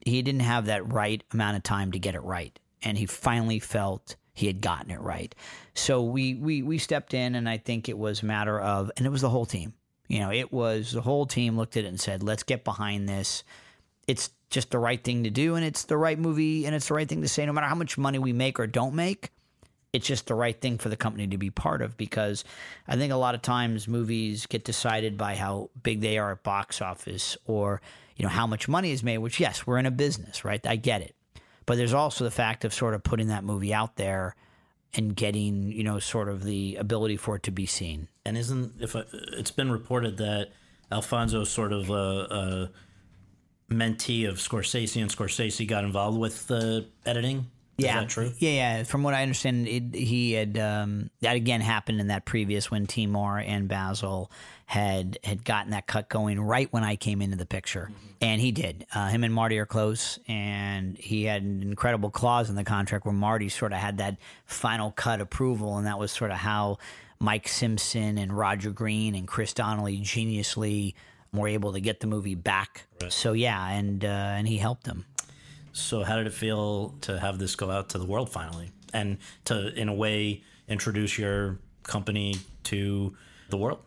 he 0.04 0.20
didn't 0.22 0.40
have 0.40 0.66
that 0.66 0.92
right 0.92 1.22
amount 1.32 1.56
of 1.56 1.62
time 1.62 1.92
to 1.92 1.98
get 1.98 2.14
it 2.14 2.22
right, 2.22 2.58
and 2.82 2.98
he 2.98 3.06
finally 3.06 3.58
felt 3.58 4.16
he 4.34 4.46
had 4.46 4.60
gotten 4.60 4.90
it 4.90 5.00
right. 5.00 5.34
So 5.74 6.02
we 6.02 6.34
we 6.34 6.62
we 6.62 6.78
stepped 6.78 7.14
in, 7.14 7.34
and 7.34 7.48
I 7.48 7.58
think 7.58 7.88
it 7.88 7.96
was 7.96 8.22
a 8.22 8.26
matter 8.26 8.60
of, 8.60 8.90
and 8.96 9.06
it 9.06 9.10
was 9.10 9.22
the 9.22 9.30
whole 9.30 9.46
team. 9.46 9.74
You 10.08 10.20
know, 10.20 10.30
it 10.30 10.52
was 10.52 10.92
the 10.92 11.00
whole 11.00 11.26
team 11.26 11.56
looked 11.56 11.76
at 11.76 11.84
it 11.84 11.88
and 11.88 12.00
said, 12.00 12.22
"Let's 12.22 12.42
get 12.42 12.64
behind 12.64 13.08
this." 13.08 13.44
It's 14.06 14.30
just 14.50 14.70
the 14.70 14.78
right 14.78 15.02
thing 15.02 15.24
to 15.24 15.30
do, 15.30 15.54
and 15.54 15.64
it's 15.64 15.84
the 15.84 15.96
right 15.96 16.18
movie, 16.18 16.66
and 16.66 16.74
it's 16.74 16.88
the 16.88 16.94
right 16.94 17.08
thing 17.08 17.22
to 17.22 17.28
say. 17.28 17.46
No 17.46 17.52
matter 17.52 17.68
how 17.68 17.74
much 17.74 17.96
money 17.96 18.18
we 18.18 18.32
make 18.32 18.60
or 18.60 18.66
don't 18.66 18.94
make, 18.94 19.30
it's 19.92 20.06
just 20.06 20.26
the 20.26 20.34
right 20.34 20.58
thing 20.58 20.78
for 20.78 20.88
the 20.88 20.96
company 20.96 21.26
to 21.26 21.38
be 21.38 21.50
part 21.50 21.82
of 21.82 21.96
because 21.96 22.44
I 22.88 22.96
think 22.96 23.12
a 23.12 23.16
lot 23.16 23.34
of 23.34 23.42
times 23.42 23.86
movies 23.86 24.46
get 24.46 24.64
decided 24.64 25.18
by 25.18 25.34
how 25.36 25.70
big 25.82 26.00
they 26.00 26.18
are 26.18 26.32
at 26.32 26.42
box 26.42 26.80
office 26.80 27.36
or 27.46 27.82
you 28.16 28.22
know 28.22 28.30
how 28.30 28.46
much 28.46 28.68
money 28.68 28.92
is 28.92 29.02
made 29.02 29.18
which 29.18 29.38
yes 29.38 29.66
we're 29.66 29.78
in 29.78 29.86
a 29.86 29.90
business 29.90 30.44
right? 30.44 30.64
I 30.66 30.76
get 30.76 31.02
it. 31.02 31.14
But 31.64 31.76
there's 31.76 31.94
also 31.94 32.24
the 32.24 32.30
fact 32.30 32.64
of 32.64 32.74
sort 32.74 32.94
of 32.94 33.04
putting 33.04 33.28
that 33.28 33.44
movie 33.44 33.72
out 33.72 33.96
there 33.96 34.34
and 34.94 35.14
getting 35.14 35.70
you 35.72 35.84
know 35.84 35.98
sort 35.98 36.28
of 36.28 36.42
the 36.42 36.76
ability 36.76 37.16
for 37.16 37.36
it 37.36 37.42
to 37.44 37.50
be 37.50 37.66
seen. 37.66 38.08
And 38.24 38.36
isn't 38.36 38.80
if 38.80 38.96
I, 38.96 39.04
it's 39.36 39.50
been 39.50 39.70
reported 39.70 40.16
that 40.18 40.50
Alfonso 40.90 41.44
sort 41.44 41.72
of 41.72 41.90
a, 41.90 41.92
a 41.92 42.70
mentee 43.72 44.28
of 44.28 44.36
Scorsese, 44.36 45.00
and 45.00 45.10
Scorsese 45.10 45.66
got 45.66 45.84
involved 45.84 46.18
with 46.18 46.46
the 46.46 46.86
editing? 47.06 47.50
Is 47.78 47.86
yeah, 47.86 48.00
that 48.00 48.08
true? 48.10 48.32
Yeah, 48.38 48.50
yeah. 48.50 48.82
From 48.82 49.02
what 49.02 49.14
I 49.14 49.22
understand, 49.22 49.66
it, 49.66 49.94
he 49.94 50.32
had 50.32 50.58
um, 50.58 51.10
that 51.20 51.36
again 51.36 51.62
happened 51.62 52.00
in 52.00 52.08
that 52.08 52.26
previous 52.26 52.70
when 52.70 52.86
Timur 52.86 53.38
and 53.38 53.66
Basil 53.66 54.30
had 54.66 55.18
had 55.24 55.44
gotten 55.44 55.70
that 55.70 55.86
cut 55.86 56.10
going 56.10 56.38
right 56.38 56.70
when 56.70 56.84
I 56.84 56.96
came 56.96 57.22
into 57.22 57.36
the 57.36 57.46
picture, 57.46 57.90
and 58.20 58.40
he 58.40 58.52
did. 58.52 58.86
Uh, 58.94 59.08
him 59.08 59.24
and 59.24 59.32
Marty 59.32 59.58
are 59.58 59.66
close, 59.66 60.18
and 60.28 60.98
he 60.98 61.24
had 61.24 61.42
an 61.42 61.62
incredible 61.62 62.10
clause 62.10 62.50
in 62.50 62.56
the 62.56 62.64
contract 62.64 63.06
where 63.06 63.14
Marty 63.14 63.48
sort 63.48 63.72
of 63.72 63.78
had 63.78 63.98
that 63.98 64.18
final 64.44 64.90
cut 64.90 65.22
approval, 65.22 65.78
and 65.78 65.86
that 65.86 65.98
was 65.98 66.12
sort 66.12 66.30
of 66.30 66.36
how 66.36 66.78
Mike 67.20 67.48
Simpson 67.48 68.18
and 68.18 68.36
Roger 68.36 68.70
Green 68.70 69.14
and 69.14 69.26
Chris 69.26 69.54
Donnelly 69.54 69.98
geniusly 69.98 70.94
were 71.32 71.48
able 71.48 71.72
to 71.72 71.80
get 71.80 72.00
the 72.00 72.06
movie 72.06 72.34
back. 72.34 72.86
So 73.08 73.32
yeah, 73.32 73.70
and 73.70 74.04
uh, 74.04 74.08
and 74.08 74.46
he 74.46 74.58
helped 74.58 74.84
them. 74.84 75.06
So 75.72 76.02
how 76.02 76.16
did 76.16 76.26
it 76.26 76.34
feel 76.34 76.94
to 77.02 77.18
have 77.18 77.38
this 77.38 77.56
go 77.56 77.70
out 77.70 77.90
to 77.90 77.98
the 77.98 78.06
world 78.06 78.30
finally, 78.30 78.70
and 78.92 79.18
to 79.46 79.72
in 79.74 79.88
a 79.88 79.94
way 79.94 80.42
introduce 80.68 81.18
your 81.18 81.58
company 81.82 82.36
to 82.64 83.16
the 83.48 83.56
world? 83.56 83.80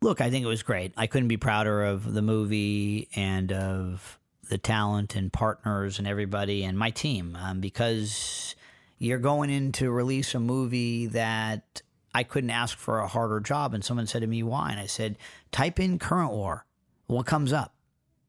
Look, 0.00 0.20
I 0.20 0.30
think 0.30 0.44
it 0.44 0.48
was 0.48 0.62
great. 0.62 0.92
I 0.96 1.08
couldn't 1.08 1.28
be 1.28 1.36
prouder 1.36 1.84
of 1.84 2.12
the 2.12 2.22
movie 2.22 3.08
and 3.16 3.52
of 3.52 4.18
the 4.48 4.58
talent 4.58 5.16
and 5.16 5.32
partners 5.32 5.98
and 5.98 6.06
everybody 6.06 6.64
and 6.64 6.78
my 6.78 6.90
team 6.90 7.36
um, 7.40 7.60
because 7.60 8.54
you're 8.98 9.18
going 9.18 9.50
in 9.50 9.72
to 9.72 9.90
release 9.90 10.34
a 10.34 10.40
movie 10.40 11.06
that 11.06 11.82
I 12.14 12.22
couldn't 12.22 12.50
ask 12.50 12.78
for 12.78 13.00
a 13.00 13.08
harder 13.08 13.40
job. 13.40 13.74
And 13.74 13.84
someone 13.84 14.06
said 14.06 14.22
to 14.22 14.26
me, 14.26 14.42
why? 14.42 14.70
And 14.70 14.80
I 14.80 14.86
said, 14.86 15.18
type 15.52 15.78
in 15.78 15.98
current 15.98 16.32
war. 16.32 16.64
What 17.06 17.26
comes 17.26 17.52
up? 17.52 17.74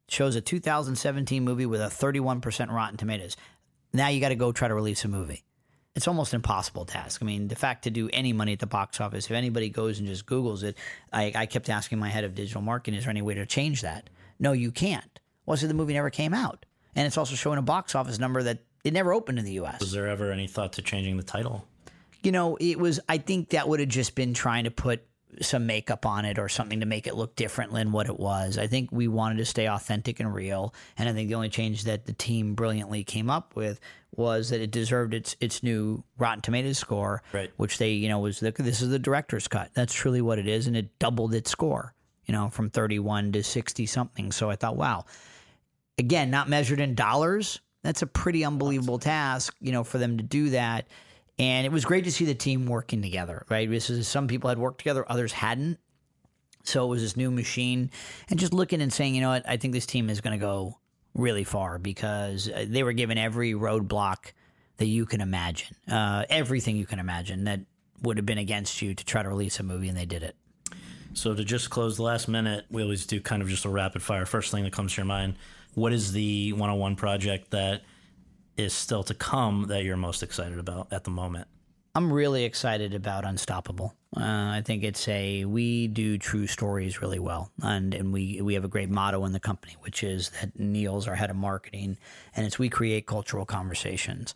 Shows 0.10 0.36
a 0.36 0.42
2017 0.42 1.44
movie 1.44 1.68
with 1.68 1.82
a 1.82 1.86
31% 1.86 2.72
Rotten 2.72 2.98
Tomatoes. 2.98 3.38
Now 3.94 4.08
you 4.08 4.20
got 4.20 4.30
to 4.30 4.36
go 4.36 4.52
try 4.52 4.68
to 4.68 4.74
release 4.74 5.06
a 5.06 5.08
movie. 5.08 5.44
It's 5.96 6.08
almost 6.08 6.34
an 6.34 6.38
impossible 6.38 6.86
task. 6.86 7.22
I 7.22 7.26
mean, 7.26 7.48
the 7.48 7.56
fact 7.56 7.84
to 7.84 7.92
do 7.92 8.10
any 8.12 8.34
money 8.34 8.54
at 8.54 8.60
the 8.60 8.68
box 8.68 9.00
office, 9.02 9.26
if 9.26 9.32
anybody 9.32 9.70
goes 9.70 10.00
and 10.00 10.08
just 10.08 10.26
Googles 10.26 10.64
it, 10.64 10.78
I, 11.12 11.32
I 11.36 11.46
kept 11.46 11.70
asking 11.70 12.00
my 12.00 12.10
head 12.10 12.24
of 12.24 12.36
digital 12.36 12.62
marketing, 12.62 12.98
is 12.98 13.04
there 13.04 13.12
any 13.12 13.22
way 13.22 13.36
to 13.36 13.46
change 13.46 13.82
that? 13.82 14.10
No, 14.40 14.52
you 14.52 14.72
can't. 14.72 15.20
Well, 15.46 15.58
so 15.58 15.68
the 15.68 15.74
movie 15.74 15.94
never 15.94 16.10
came 16.10 16.34
out. 16.34 16.66
And 16.96 17.06
it's 17.06 17.18
also 17.18 17.36
showing 17.36 17.60
a 17.60 17.64
box 17.64 17.96
office 17.96 18.18
number 18.18 18.42
that 18.44 18.60
it 18.84 18.94
never 18.94 19.14
opened 19.14 19.40
in 19.40 19.46
the 19.46 19.60
US. 19.60 19.80
Was 19.80 19.92
there 19.92 20.08
ever 20.08 20.32
any 20.32 20.48
thought 20.48 20.74
to 20.74 20.82
changing 20.82 21.18
the 21.18 21.24
title? 21.24 21.68
You 22.24 22.32
know, 22.32 22.58
it 22.60 22.80
was, 22.80 23.00
I 23.08 23.18
think 23.18 23.50
that 23.50 23.68
would 23.68 23.80
have 23.80 23.90
just 23.90 24.16
been 24.16 24.34
trying 24.34 24.64
to 24.66 24.72
put 24.72 25.04
some 25.42 25.66
makeup 25.66 26.06
on 26.06 26.26
it 26.26 26.40
or 26.40 26.50
something 26.50 26.80
to 26.80 26.86
make 26.86 27.08
it 27.08 27.16
look 27.16 27.36
different 27.36 27.74
than 27.74 27.92
what 27.92 28.08
it 28.08 28.20
was. 28.20 28.58
I 28.58 28.68
think 28.68 28.92
we 28.92 29.08
wanted 29.08 29.38
to 29.38 29.46
stay 29.46 29.68
authentic 29.68 30.20
and 30.20 30.34
real. 30.34 30.74
And 30.98 31.08
I 31.08 31.14
think 31.14 31.30
the 31.30 31.36
only 31.36 31.50
change 31.50 31.84
that 31.84 32.06
the 32.06 32.14
team 32.14 32.56
brilliantly 32.56 33.04
came 33.04 33.30
up 33.30 33.56
with 33.56 33.80
was 34.16 34.50
that 34.50 34.60
it 34.60 34.72
deserved 34.72 35.14
its 35.14 35.36
its 35.40 35.62
new 35.62 36.04
Rotten 36.18 36.42
Tomatoes 36.42 36.78
score, 36.78 37.22
right. 37.32 37.52
which 37.58 37.78
they, 37.78 37.92
you 37.92 38.10
know, 38.10 38.20
was 38.20 38.40
the, 38.40 38.52
this 38.52 38.82
is 38.82 38.90
the 38.90 39.00
director's 39.00 39.48
cut. 39.48 39.72
That's 39.74 39.94
truly 39.94 40.22
what 40.22 40.40
it 40.40 40.48
is. 40.48 40.68
And 40.68 40.76
it 40.76 40.98
doubled 41.00 41.34
its 41.34 41.52
score, 41.52 41.94
you 42.26 42.34
know, 42.34 42.50
from 42.50 42.70
31 42.70 43.34
to 43.34 43.44
60 43.44 43.86
something. 43.86 44.32
So 44.32 44.50
I 44.50 44.56
thought, 44.56 44.76
wow. 44.76 45.06
Again, 45.98 46.32
not 46.32 46.48
measured 46.48 46.80
in 46.80 46.96
dollars. 46.96 47.60
That's 47.84 48.02
a 48.02 48.08
pretty 48.08 48.46
unbelievable 48.46 49.00
task, 49.00 49.56
you 49.60 49.72
know, 49.72 49.84
for 49.84 49.98
them 49.98 50.18
to 50.18 50.24
do 50.24 50.50
that 50.52 50.88
and 51.40 51.66
it 51.66 51.72
was 51.72 51.86
great 51.86 52.04
to 52.04 52.12
see 52.12 52.26
the 52.26 52.36
team 52.36 52.66
working 52.66 53.02
together, 53.02 53.46
right? 53.50 53.70
This 53.70 53.90
is 53.90 54.08
some 54.08 54.28
people 54.28 54.50
had 54.50 54.60
worked 54.60 54.80
together, 54.80 55.06
others 55.10 55.32
hadn't. 55.32 55.80
So 56.64 56.86
it 56.86 56.90
was 56.90 57.02
this 57.02 57.16
new 57.16 57.32
machine. 57.32 57.90
And 58.30 58.38
just 58.38 58.54
looking 58.54 58.82
and 58.82 58.92
saying, 58.92 59.16
you 59.16 59.22
know 59.22 59.30
what, 59.30 59.48
I 59.48 59.56
think 59.56 59.74
this 59.74 59.86
team 59.86 60.10
is 60.10 60.20
going 60.20 60.38
to 60.38 60.46
go 60.46 60.78
really 61.16 61.46
far 61.46 61.80
because 61.80 62.50
uh, 62.50 62.66
they 62.68 62.84
were 62.84 62.92
given 62.92 63.18
every 63.18 63.54
roadblock 63.54 64.34
that 64.78 64.88
you 64.88 65.06
can 65.06 65.22
imagine, 65.22 65.76
uh, 65.90 66.26
everything 66.30 66.76
you 66.76 66.86
can 66.86 67.00
imagine 67.00 67.46
that 67.46 67.62
would 68.02 68.18
have 68.18 68.26
been 68.26 68.38
against 68.38 68.82
you 68.82 68.94
to 68.94 69.06
try 69.06 69.24
to 69.24 69.30
release 69.30 69.60
a 69.60 69.64
movie, 69.64 69.90
and 69.90 69.98
they 69.98 70.06
did 70.06 70.24
it. 70.24 70.36
So 71.14 71.34
to 71.34 71.44
just 71.44 71.70
close 71.70 71.98
the 71.98 72.04
last 72.04 72.28
minute, 72.28 72.66
we 72.70 72.82
always 72.82 73.06
do 73.06 73.20
kind 73.20 73.42
of 73.42 73.50
just 73.50 73.66
a 73.66 73.70
rapid 73.70 74.02
fire. 74.02 74.26
First 74.26 74.52
thing 74.52 74.64
that 74.64 74.74
comes 74.74 74.94
to 74.94 75.02
your 75.02 75.06
mind, 75.06 75.36
what 75.74 75.92
is 75.92 76.12
the 76.14 76.54
101 76.54 76.96
project 76.96 77.52
that 77.52 77.82
is 78.58 78.74
still 78.74 79.04
to 79.04 79.14
come 79.14 79.68
that 79.68 79.84
you're 79.84 79.98
most 79.98 80.24
excited 80.24 80.60
about 80.60 80.92
at 80.92 81.04
the 81.04 81.12
moment? 81.12 81.48
I'm 81.96 82.14
really 82.14 82.44
excited 82.44 82.94
about 82.94 83.26
Unstoppable. 83.26 83.94
Uh, 84.16 84.22
I 84.22 84.62
think 84.64 84.84
it's 84.84 85.08
a 85.08 85.46
we 85.46 85.88
do 85.88 86.18
true 86.18 86.48
stories 86.48 87.02
really 87.02 87.20
well, 87.20 87.52
and 87.62 87.94
and 87.94 88.14
we 88.14 88.42
we 88.42 88.54
have 88.54 88.64
a 88.64 88.70
great 88.70 88.90
motto 88.90 89.26
in 89.26 89.34
the 89.34 89.40
company, 89.40 89.76
which 89.82 90.04
is 90.04 90.30
that 90.42 90.58
Neil's 90.58 91.08
our 91.08 91.16
head 91.16 91.30
of 91.30 91.36
marketing, 91.36 91.98
and 92.36 92.46
it's 92.46 92.60
we 92.60 92.70
create 92.70 93.08
cultural 93.08 93.46
conversations, 93.46 94.36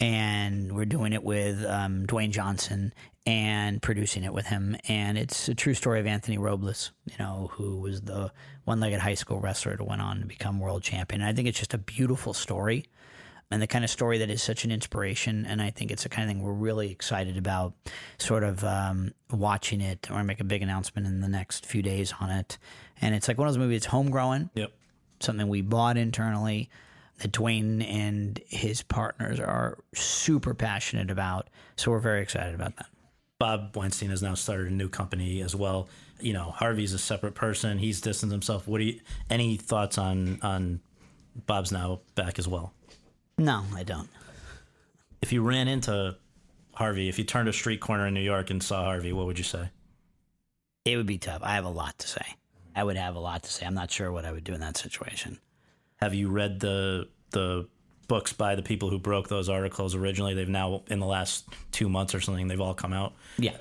and 0.00 0.74
we're 0.74 0.84
doing 0.84 1.12
it 1.12 1.22
with 1.22 1.64
um, 1.64 2.06
Dwayne 2.06 2.30
Johnson 2.30 2.94
and 3.26 3.82
producing 3.82 4.24
it 4.24 4.32
with 4.32 4.46
him, 4.46 4.76
and 4.88 5.18
it's 5.18 5.48
a 5.48 5.54
true 5.54 5.74
story 5.74 6.00
of 6.00 6.06
Anthony 6.06 6.38
Robles, 6.38 6.92
you 7.06 7.14
know, 7.18 7.50
who 7.52 7.78
was 7.78 8.00
the 8.02 8.32
one-legged 8.64 9.00
high 9.00 9.14
school 9.14 9.38
wrestler 9.38 9.76
that 9.76 9.84
went 9.84 10.02
on 10.02 10.20
to 10.20 10.26
become 10.26 10.58
world 10.58 10.82
champion. 10.82 11.20
And 11.20 11.28
I 11.30 11.32
think 11.32 11.46
it's 11.46 11.58
just 11.58 11.74
a 11.74 11.78
beautiful 11.78 12.32
story 12.32 12.86
and 13.52 13.60
the 13.60 13.66
kind 13.66 13.84
of 13.84 13.90
story 13.90 14.18
that 14.18 14.30
is 14.30 14.42
such 14.42 14.64
an 14.64 14.72
inspiration. 14.72 15.44
And 15.46 15.60
I 15.60 15.70
think 15.70 15.90
it's 15.90 16.04
the 16.04 16.08
kind 16.08 16.28
of 16.28 16.34
thing 16.34 16.42
we're 16.42 16.52
really 16.52 16.90
excited 16.90 17.36
about, 17.36 17.74
sort 18.18 18.44
of 18.44 18.64
um, 18.64 19.12
watching 19.30 19.80
it. 19.80 20.08
We're 20.10 20.22
make 20.24 20.40
a 20.40 20.44
big 20.44 20.62
announcement 20.62 21.06
in 21.06 21.20
the 21.20 21.28
next 21.28 21.66
few 21.66 21.82
days 21.82 22.14
on 22.20 22.30
it. 22.30 22.58
And 23.00 23.14
it's 23.14 23.28
like 23.28 23.38
one 23.38 23.48
of 23.48 23.54
those 23.54 23.58
movies. 23.58 23.78
It's 23.78 23.86
homegrown. 23.86 24.50
Yep. 24.54 24.72
Something 25.20 25.48
we 25.48 25.60
bought 25.60 25.96
internally 25.96 26.70
that 27.18 27.32
Dwayne 27.32 27.86
and 27.86 28.40
his 28.48 28.82
partners 28.82 29.38
are 29.38 29.78
super 29.94 30.54
passionate 30.54 31.10
about. 31.10 31.48
So 31.76 31.90
we're 31.90 32.00
very 32.00 32.22
excited 32.22 32.54
about 32.54 32.76
that. 32.76 32.86
Bob 33.38 33.76
Weinstein 33.76 34.10
has 34.10 34.22
now 34.22 34.34
started 34.34 34.68
a 34.68 34.74
new 34.74 34.88
company 34.88 35.42
as 35.42 35.54
well. 35.54 35.88
You 36.20 36.32
know, 36.32 36.52
Harvey's 36.52 36.92
a 36.92 36.98
separate 36.98 37.34
person. 37.34 37.78
He's 37.78 38.00
distanced 38.00 38.32
himself. 38.32 38.68
What 38.68 38.78
do 38.78 38.84
you? 38.84 39.00
Any 39.28 39.56
thoughts 39.56 39.98
on 39.98 40.38
on 40.42 40.80
Bob's 41.46 41.72
now 41.72 42.00
back 42.14 42.38
as 42.38 42.46
well? 42.46 42.72
No, 43.38 43.64
I 43.74 43.82
don't. 43.82 44.08
If 45.20 45.32
you 45.32 45.42
ran 45.42 45.68
into 45.68 46.16
Harvey, 46.74 47.08
if 47.08 47.18
you 47.18 47.24
turned 47.24 47.48
a 47.48 47.52
street 47.52 47.80
corner 47.80 48.06
in 48.06 48.14
New 48.14 48.20
York 48.20 48.50
and 48.50 48.62
saw 48.62 48.84
Harvey, 48.84 49.12
what 49.12 49.26
would 49.26 49.38
you 49.38 49.44
say? 49.44 49.70
It 50.84 50.96
would 50.96 51.06
be 51.06 51.18
tough. 51.18 51.42
I 51.42 51.54
have 51.54 51.64
a 51.64 51.70
lot 51.70 51.98
to 51.98 52.08
say. 52.08 52.24
I 52.74 52.82
would 52.84 52.96
have 52.96 53.14
a 53.14 53.20
lot 53.20 53.42
to 53.44 53.52
say. 53.52 53.66
I'm 53.66 53.74
not 53.74 53.90
sure 53.90 54.10
what 54.10 54.24
I 54.24 54.32
would 54.32 54.44
do 54.44 54.54
in 54.54 54.60
that 54.60 54.76
situation. 54.76 55.38
Have 55.96 56.14
you 56.14 56.28
read 56.28 56.60
the 56.60 57.08
the 57.30 57.68
books 58.08 58.32
by 58.32 58.54
the 58.54 58.62
people 58.62 58.90
who 58.90 58.98
broke 58.98 59.28
those 59.28 59.48
articles 59.48 59.94
originally? 59.94 60.34
They've 60.34 60.48
now 60.48 60.82
in 60.88 60.98
the 60.98 61.06
last 61.06 61.48
two 61.70 61.88
months 61.88 62.14
or 62.14 62.20
something, 62.20 62.48
they've 62.48 62.60
all 62.60 62.74
come 62.74 62.92
out. 62.92 63.12
Yeah. 63.38 63.56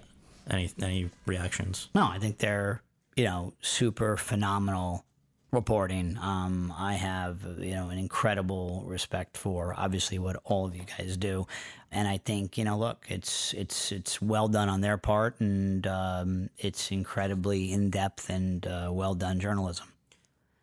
Any 0.49 0.72
any 0.82 1.09
reactions? 1.26 1.89
No, 1.93 2.07
I 2.07 2.17
think 2.17 2.39
they're 2.39 2.82
you 3.15 3.26
know 3.26 3.53
super 3.61 4.17
phenomenal 4.17 5.05
reporting. 5.52 6.18
Um, 6.18 6.74
I 6.78 6.93
have 6.93 7.41
you 7.60 7.72
know 7.72 7.89
an 7.89 7.97
incredible 7.97 8.84
respect 8.86 9.38
for 9.38 9.74
obviously 9.78 10.20
what 10.20 10.38
all 10.43 10.66
of 10.66 10.76
you 10.76 10.84
guys 10.97 11.18
do, 11.18 11.47
and 11.91 12.08
I 12.08 12.18
think 12.18 12.58
you 12.58 12.64
know 12.64 12.78
look, 12.78 13.06
it's 13.10 13.54
it's 13.54 13.91
it's 13.91 14.22
well 14.22 14.47
done 14.47 14.70
on 14.70 14.82
their 14.82 14.97
part, 14.97 15.39
and 15.39 15.86
um, 15.88 16.49
it's 16.58 16.91
incredibly 16.91 17.72
in 17.72 17.89
depth 17.89 18.30
and 18.30 18.66
uh, 18.66 18.89
well 18.91 19.14
done 19.14 19.39
journalism. 19.39 19.88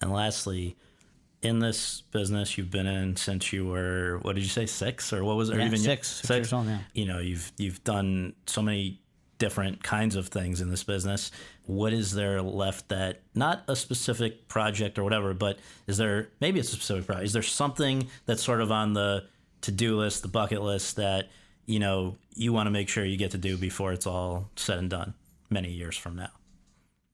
And 0.00 0.12
lastly, 0.12 0.76
in 1.42 1.58
this 1.58 2.02
business 2.12 2.56
you've 2.56 2.70
been 2.70 2.86
in 2.86 3.16
since 3.16 3.52
you 3.52 3.66
were 3.66 4.18
what 4.22 4.34
did 4.34 4.42
you 4.42 4.50
say 4.50 4.66
six 4.66 5.12
or 5.12 5.24
what 5.24 5.36
was 5.36 5.50
it? 5.50 5.58
Yeah, 5.58 5.66
even 5.66 5.78
six, 5.78 6.08
six 6.08 6.30
years 6.30 6.52
old, 6.52 6.66
yeah. 6.66 6.78
You 6.94 7.06
know 7.06 7.18
you've 7.18 7.52
you've 7.56 7.82
done 7.84 8.34
so 8.46 8.62
many 8.62 9.00
different 9.38 9.82
kinds 9.82 10.16
of 10.16 10.28
things 10.28 10.60
in 10.60 10.70
this 10.70 10.84
business. 10.84 11.30
What 11.64 11.92
is 11.92 12.12
there 12.12 12.42
left 12.42 12.88
that 12.88 13.22
not 13.34 13.62
a 13.68 13.76
specific 13.76 14.48
project 14.48 14.98
or 14.98 15.04
whatever, 15.04 15.32
but 15.34 15.58
is 15.86 15.96
there 15.96 16.28
maybe 16.40 16.60
a 16.60 16.64
specific 16.64 17.06
project? 17.06 17.26
Is 17.26 17.32
there 17.32 17.42
something 17.42 18.08
that's 18.26 18.42
sort 18.42 18.60
of 18.60 18.70
on 18.70 18.94
the 18.94 19.24
to 19.62 19.72
do 19.72 19.96
list, 19.96 20.22
the 20.22 20.28
bucket 20.28 20.62
list 20.62 20.96
that 20.96 21.28
you 21.66 21.78
know 21.78 22.16
you 22.34 22.52
want 22.52 22.66
to 22.66 22.70
make 22.70 22.88
sure 22.88 23.04
you 23.04 23.16
get 23.16 23.32
to 23.32 23.38
do 23.38 23.56
before 23.56 23.92
it's 23.92 24.06
all 24.06 24.50
said 24.56 24.78
and 24.78 24.90
done 24.90 25.14
many 25.50 25.70
years 25.70 25.96
from 25.96 26.16
now? 26.16 26.30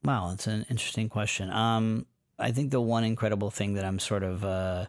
Wow, 0.02 0.32
it's 0.32 0.46
an 0.46 0.66
interesting 0.68 1.08
question. 1.08 1.50
Um, 1.50 2.06
I 2.38 2.52
think 2.52 2.70
the 2.70 2.80
one 2.80 3.04
incredible 3.04 3.50
thing 3.50 3.74
that 3.74 3.84
I'm 3.84 3.98
sort 3.98 4.22
of 4.22 4.44
uh, 4.44 4.86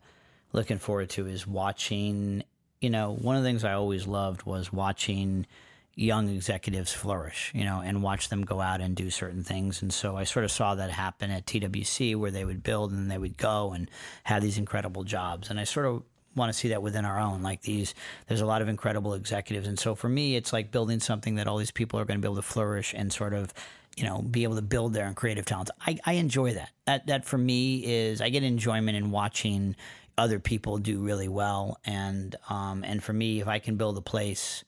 looking 0.52 0.78
forward 0.78 1.10
to 1.12 1.28
is 1.28 1.46
watching. 1.46 2.44
You 2.82 2.90
know, 2.90 3.16
one 3.16 3.36
of 3.36 3.44
the 3.44 3.50
things 3.50 3.64
I 3.64 3.74
always 3.74 4.06
loved 4.06 4.44
was 4.44 4.72
watching 4.72 5.48
young 5.96 6.28
executives 6.30 6.91
flourish, 6.91 7.52
you 7.56 7.64
know, 7.64 7.80
and 7.80 8.04
watch 8.04 8.30
them 8.30 8.43
go 8.43 8.60
out 8.60 8.82
and 8.82 8.96
do 8.96 9.10
certain 9.10 9.43
things. 9.43 9.82
And 9.82 9.93
so 9.93 10.18
I 10.18 10.26
sort 10.26 10.43
of 10.43 10.52
saw 10.52 10.76
that 10.76 10.91
happen 10.91 11.32
at 11.32 11.46
TWC 11.46 12.16
where 12.18 12.32
they 12.32 12.43
would 12.43 12.64
build 12.64 12.91
and 12.91 13.10
they 13.10 13.18
would 13.18 13.38
go 13.38 13.72
and 13.72 13.89
have 14.26 14.43
these 14.43 14.58
incredible 14.58 15.04
jobs. 15.04 15.50
And 15.50 15.60
I 15.60 15.64
sort 15.64 15.86
of 15.86 16.04
want 16.36 16.52
to 16.52 16.58
see 16.58 16.68
that 16.70 16.82
within 16.82 17.06
our 17.06 17.18
own. 17.18 17.41
Like 17.41 17.62
these, 17.62 17.96
there's 18.28 18.41
a 18.41 18.46
lot 18.46 18.62
of 18.62 18.68
incredible 18.68 19.14
executives. 19.14 19.68
And 19.68 19.80
so 19.80 19.96
for 19.96 20.10
me, 20.10 20.36
it's 20.36 20.52
like 20.52 20.70
building 20.70 21.00
something 21.00 21.36
that 21.36 21.48
all 21.48 21.58
these 21.58 21.72
people 21.72 22.00
are 22.00 22.06
going 22.06 22.20
to 22.20 22.22
be 22.22 22.28
able 22.28 22.36
to 22.36 22.41
flourish 22.41 22.93
and 22.93 23.12
sort 23.12 23.34
of, 23.34 23.54
you 23.96 24.04
know, 24.04 24.22
be 24.22 24.43
able 24.43 24.56
to 24.56 24.62
build 24.62 24.93
their 24.93 25.12
creative 25.14 25.46
talents. 25.46 25.72
I, 25.88 25.98
I 26.06 26.14
enjoy 26.14 26.54
that. 26.56 26.72
That, 26.86 27.08
that 27.08 27.24
for 27.24 27.38
me 27.38 27.86
is, 27.86 28.20
I 28.20 28.28
get 28.28 28.43
enjoyment 28.43 28.98
in 28.98 29.12
watching 29.12 29.78
other 30.18 30.39
people 30.39 30.78
do 30.78 31.00
really 31.00 31.30
well. 31.30 31.80
And, 31.86 32.36
um, 32.50 32.84
and 32.84 33.02
for 33.02 33.14
me, 33.14 33.39
if 33.39 33.48
I 33.48 33.60
can 33.60 33.78
build 33.78 33.98
a 33.98 34.02
place, 34.02 34.66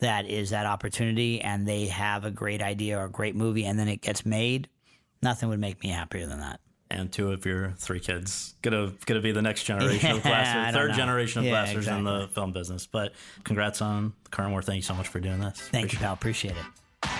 that 0.00 0.26
is 0.26 0.50
that 0.50 0.66
opportunity 0.66 1.40
and 1.40 1.66
they 1.66 1.86
have 1.86 2.24
a 2.24 2.30
great 2.30 2.62
idea 2.62 2.98
or 2.98 3.04
a 3.04 3.10
great 3.10 3.34
movie 3.34 3.64
and 3.64 3.78
then 3.78 3.88
it 3.88 4.00
gets 4.02 4.26
made, 4.26 4.68
nothing 5.22 5.48
would 5.48 5.60
make 5.60 5.82
me 5.82 5.88
happier 5.90 6.26
than 6.26 6.40
that. 6.40 6.60
And 6.90 7.10
two 7.10 7.32
of 7.32 7.44
your 7.44 7.72
three 7.78 7.98
kids 7.98 8.54
gonna 8.62 8.92
gonna 9.06 9.20
be 9.20 9.32
the 9.32 9.42
next 9.42 9.64
generation 9.64 10.10
Yeah, 10.10 10.16
of 10.16 10.22
Glassers, 10.22 10.72
third 10.72 10.90
know. 10.90 10.96
generation 10.96 11.40
of 11.40 11.46
Yeah, 11.46 11.66
Glassers 11.66 11.96
in 11.96 12.04
the 12.04 12.28
film 12.32 12.52
business. 12.52 12.86
But 12.86 13.12
congrats 13.42 13.82
on 13.82 14.12
the 14.22 14.30
current 14.30 14.52
war. 14.52 14.62
Thank 14.62 14.76
you 14.76 14.82
so 14.82 14.94
much 14.94 15.08
for 15.08 15.18
doing 15.18 15.40
this. 15.40 15.58
Thank 15.60 15.92
you, 15.92 15.98
pal. 15.98 16.12
Appreciate 16.12 16.54
it. 16.56 17.10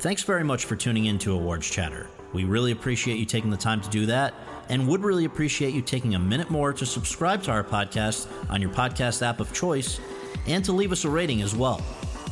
Thanks 0.00 0.22
very 0.22 0.44
much 0.44 0.64
for 0.66 0.76
tuning 0.76 1.06
in 1.06 1.18
to 1.20 1.32
Awards 1.32 1.68
Chatter. 1.68 2.08
We 2.32 2.44
really 2.44 2.72
appreciate 2.72 3.18
you 3.18 3.24
taking 3.24 3.50
the 3.50 3.56
time 3.56 3.80
to 3.80 3.88
do 3.90 4.06
that 4.06 4.34
and 4.68 4.86
would 4.88 5.02
really 5.02 5.24
appreciate 5.24 5.74
you 5.74 5.82
taking 5.82 6.14
a 6.14 6.18
minute 6.18 6.50
more 6.50 6.72
to 6.72 6.86
subscribe 6.86 7.42
to 7.44 7.50
our 7.50 7.64
podcast 7.64 8.26
on 8.50 8.60
your 8.60 8.70
podcast 8.70 9.22
app 9.22 9.40
of 9.40 9.52
choice 9.52 10.00
and 10.46 10.64
to 10.64 10.72
leave 10.72 10.92
us 10.92 11.04
a 11.04 11.10
rating 11.10 11.42
as 11.42 11.54
well. 11.54 11.84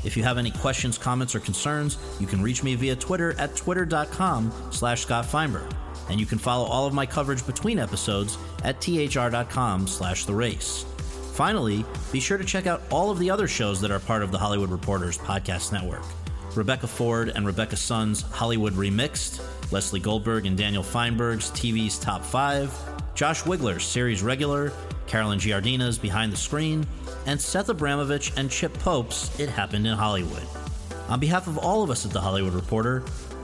If 0.05 0.17
you 0.17 0.23
have 0.23 0.39
any 0.39 0.51
questions, 0.51 0.99
comments, 0.99 1.35
or 1.35 1.41
concerns, 1.41 1.97
you 2.21 2.27
can 2.27 2.43
reach 2.43 2.63
me 2.63 2.75
via 2.75 2.95
Twitter 2.95 3.39
at 3.41 3.57
twitter.com 3.57 4.53
slash 4.71 5.03
Scott 5.03 5.25
Feinberg. 5.25 5.73
And 6.11 6.21
you 6.21 6.27
can 6.27 6.39
follow 6.39 6.67
all 6.67 6.87
of 6.87 6.93
my 6.93 7.07
coverage 7.07 7.47
between 7.47 7.79
episodes 7.79 8.37
at 8.63 8.81
thr.com 8.83 9.87
slash 9.87 10.27
the 10.27 10.35
race. 10.35 10.85
Finally, 11.33 11.85
be 12.13 12.21
sure 12.21 12.39
to 12.39 12.45
check 12.45 12.67
out 12.67 12.83
all 12.91 13.11
of 13.11 13.19
the 13.19 13.31
other 13.31 13.49
shows 13.49 13.81
that 13.81 13.91
are 13.91 13.99
part 13.99 14.23
of 14.23 14.31
the 14.31 14.39
Hollywood 14.39 14.71
Reporters 14.71 15.19
podcast 15.19 15.73
network. 15.73 16.05
Rebecca 16.55 16.87
Ford 16.87 17.33
and 17.35 17.47
Rebecca 17.47 17.77
Sun's 17.77 18.23
Hollywood 18.23 18.75
Remixed, 18.75 19.43
Lesley 19.71 20.01
Goldberg 20.01 20.47
and 20.47 20.57
Daniel 20.57 20.83
Fienberg's 20.83 21.51
TV's 21.51 21.99
Top 21.99 22.25
5, 22.25 23.15
Josh 23.15 23.45
Wigler's 23.45 23.85
Series 23.85 24.23
Regular, 24.23 24.73
Carolyn 25.07 25.39
Giardina's 25.39 25.99
Behind 25.99 26.33
the 26.33 26.37
Screen, 26.37 26.87
and 27.27 27.41
Seth 27.41 27.69
Abramovich 27.69 28.33
and 28.37 28.51
Chip 28.51 28.73
Pope's 28.81 29.39
It 29.39 29.49
Happened 29.49 29.87
in 29.87 29.95
Hollywood. 29.97 30.43
On 31.09 31.21
behalf 31.21 31.47
of 31.47 31.59
all 31.59 31.83
of 31.83 31.91
us 31.91 32.05
at 32.05 32.13
The 32.13 32.21
Hollywood 32.21 32.55
Reporter, 32.55 33.01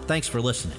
thanks 0.06 0.26
for 0.26 0.40
listening. 0.40 0.78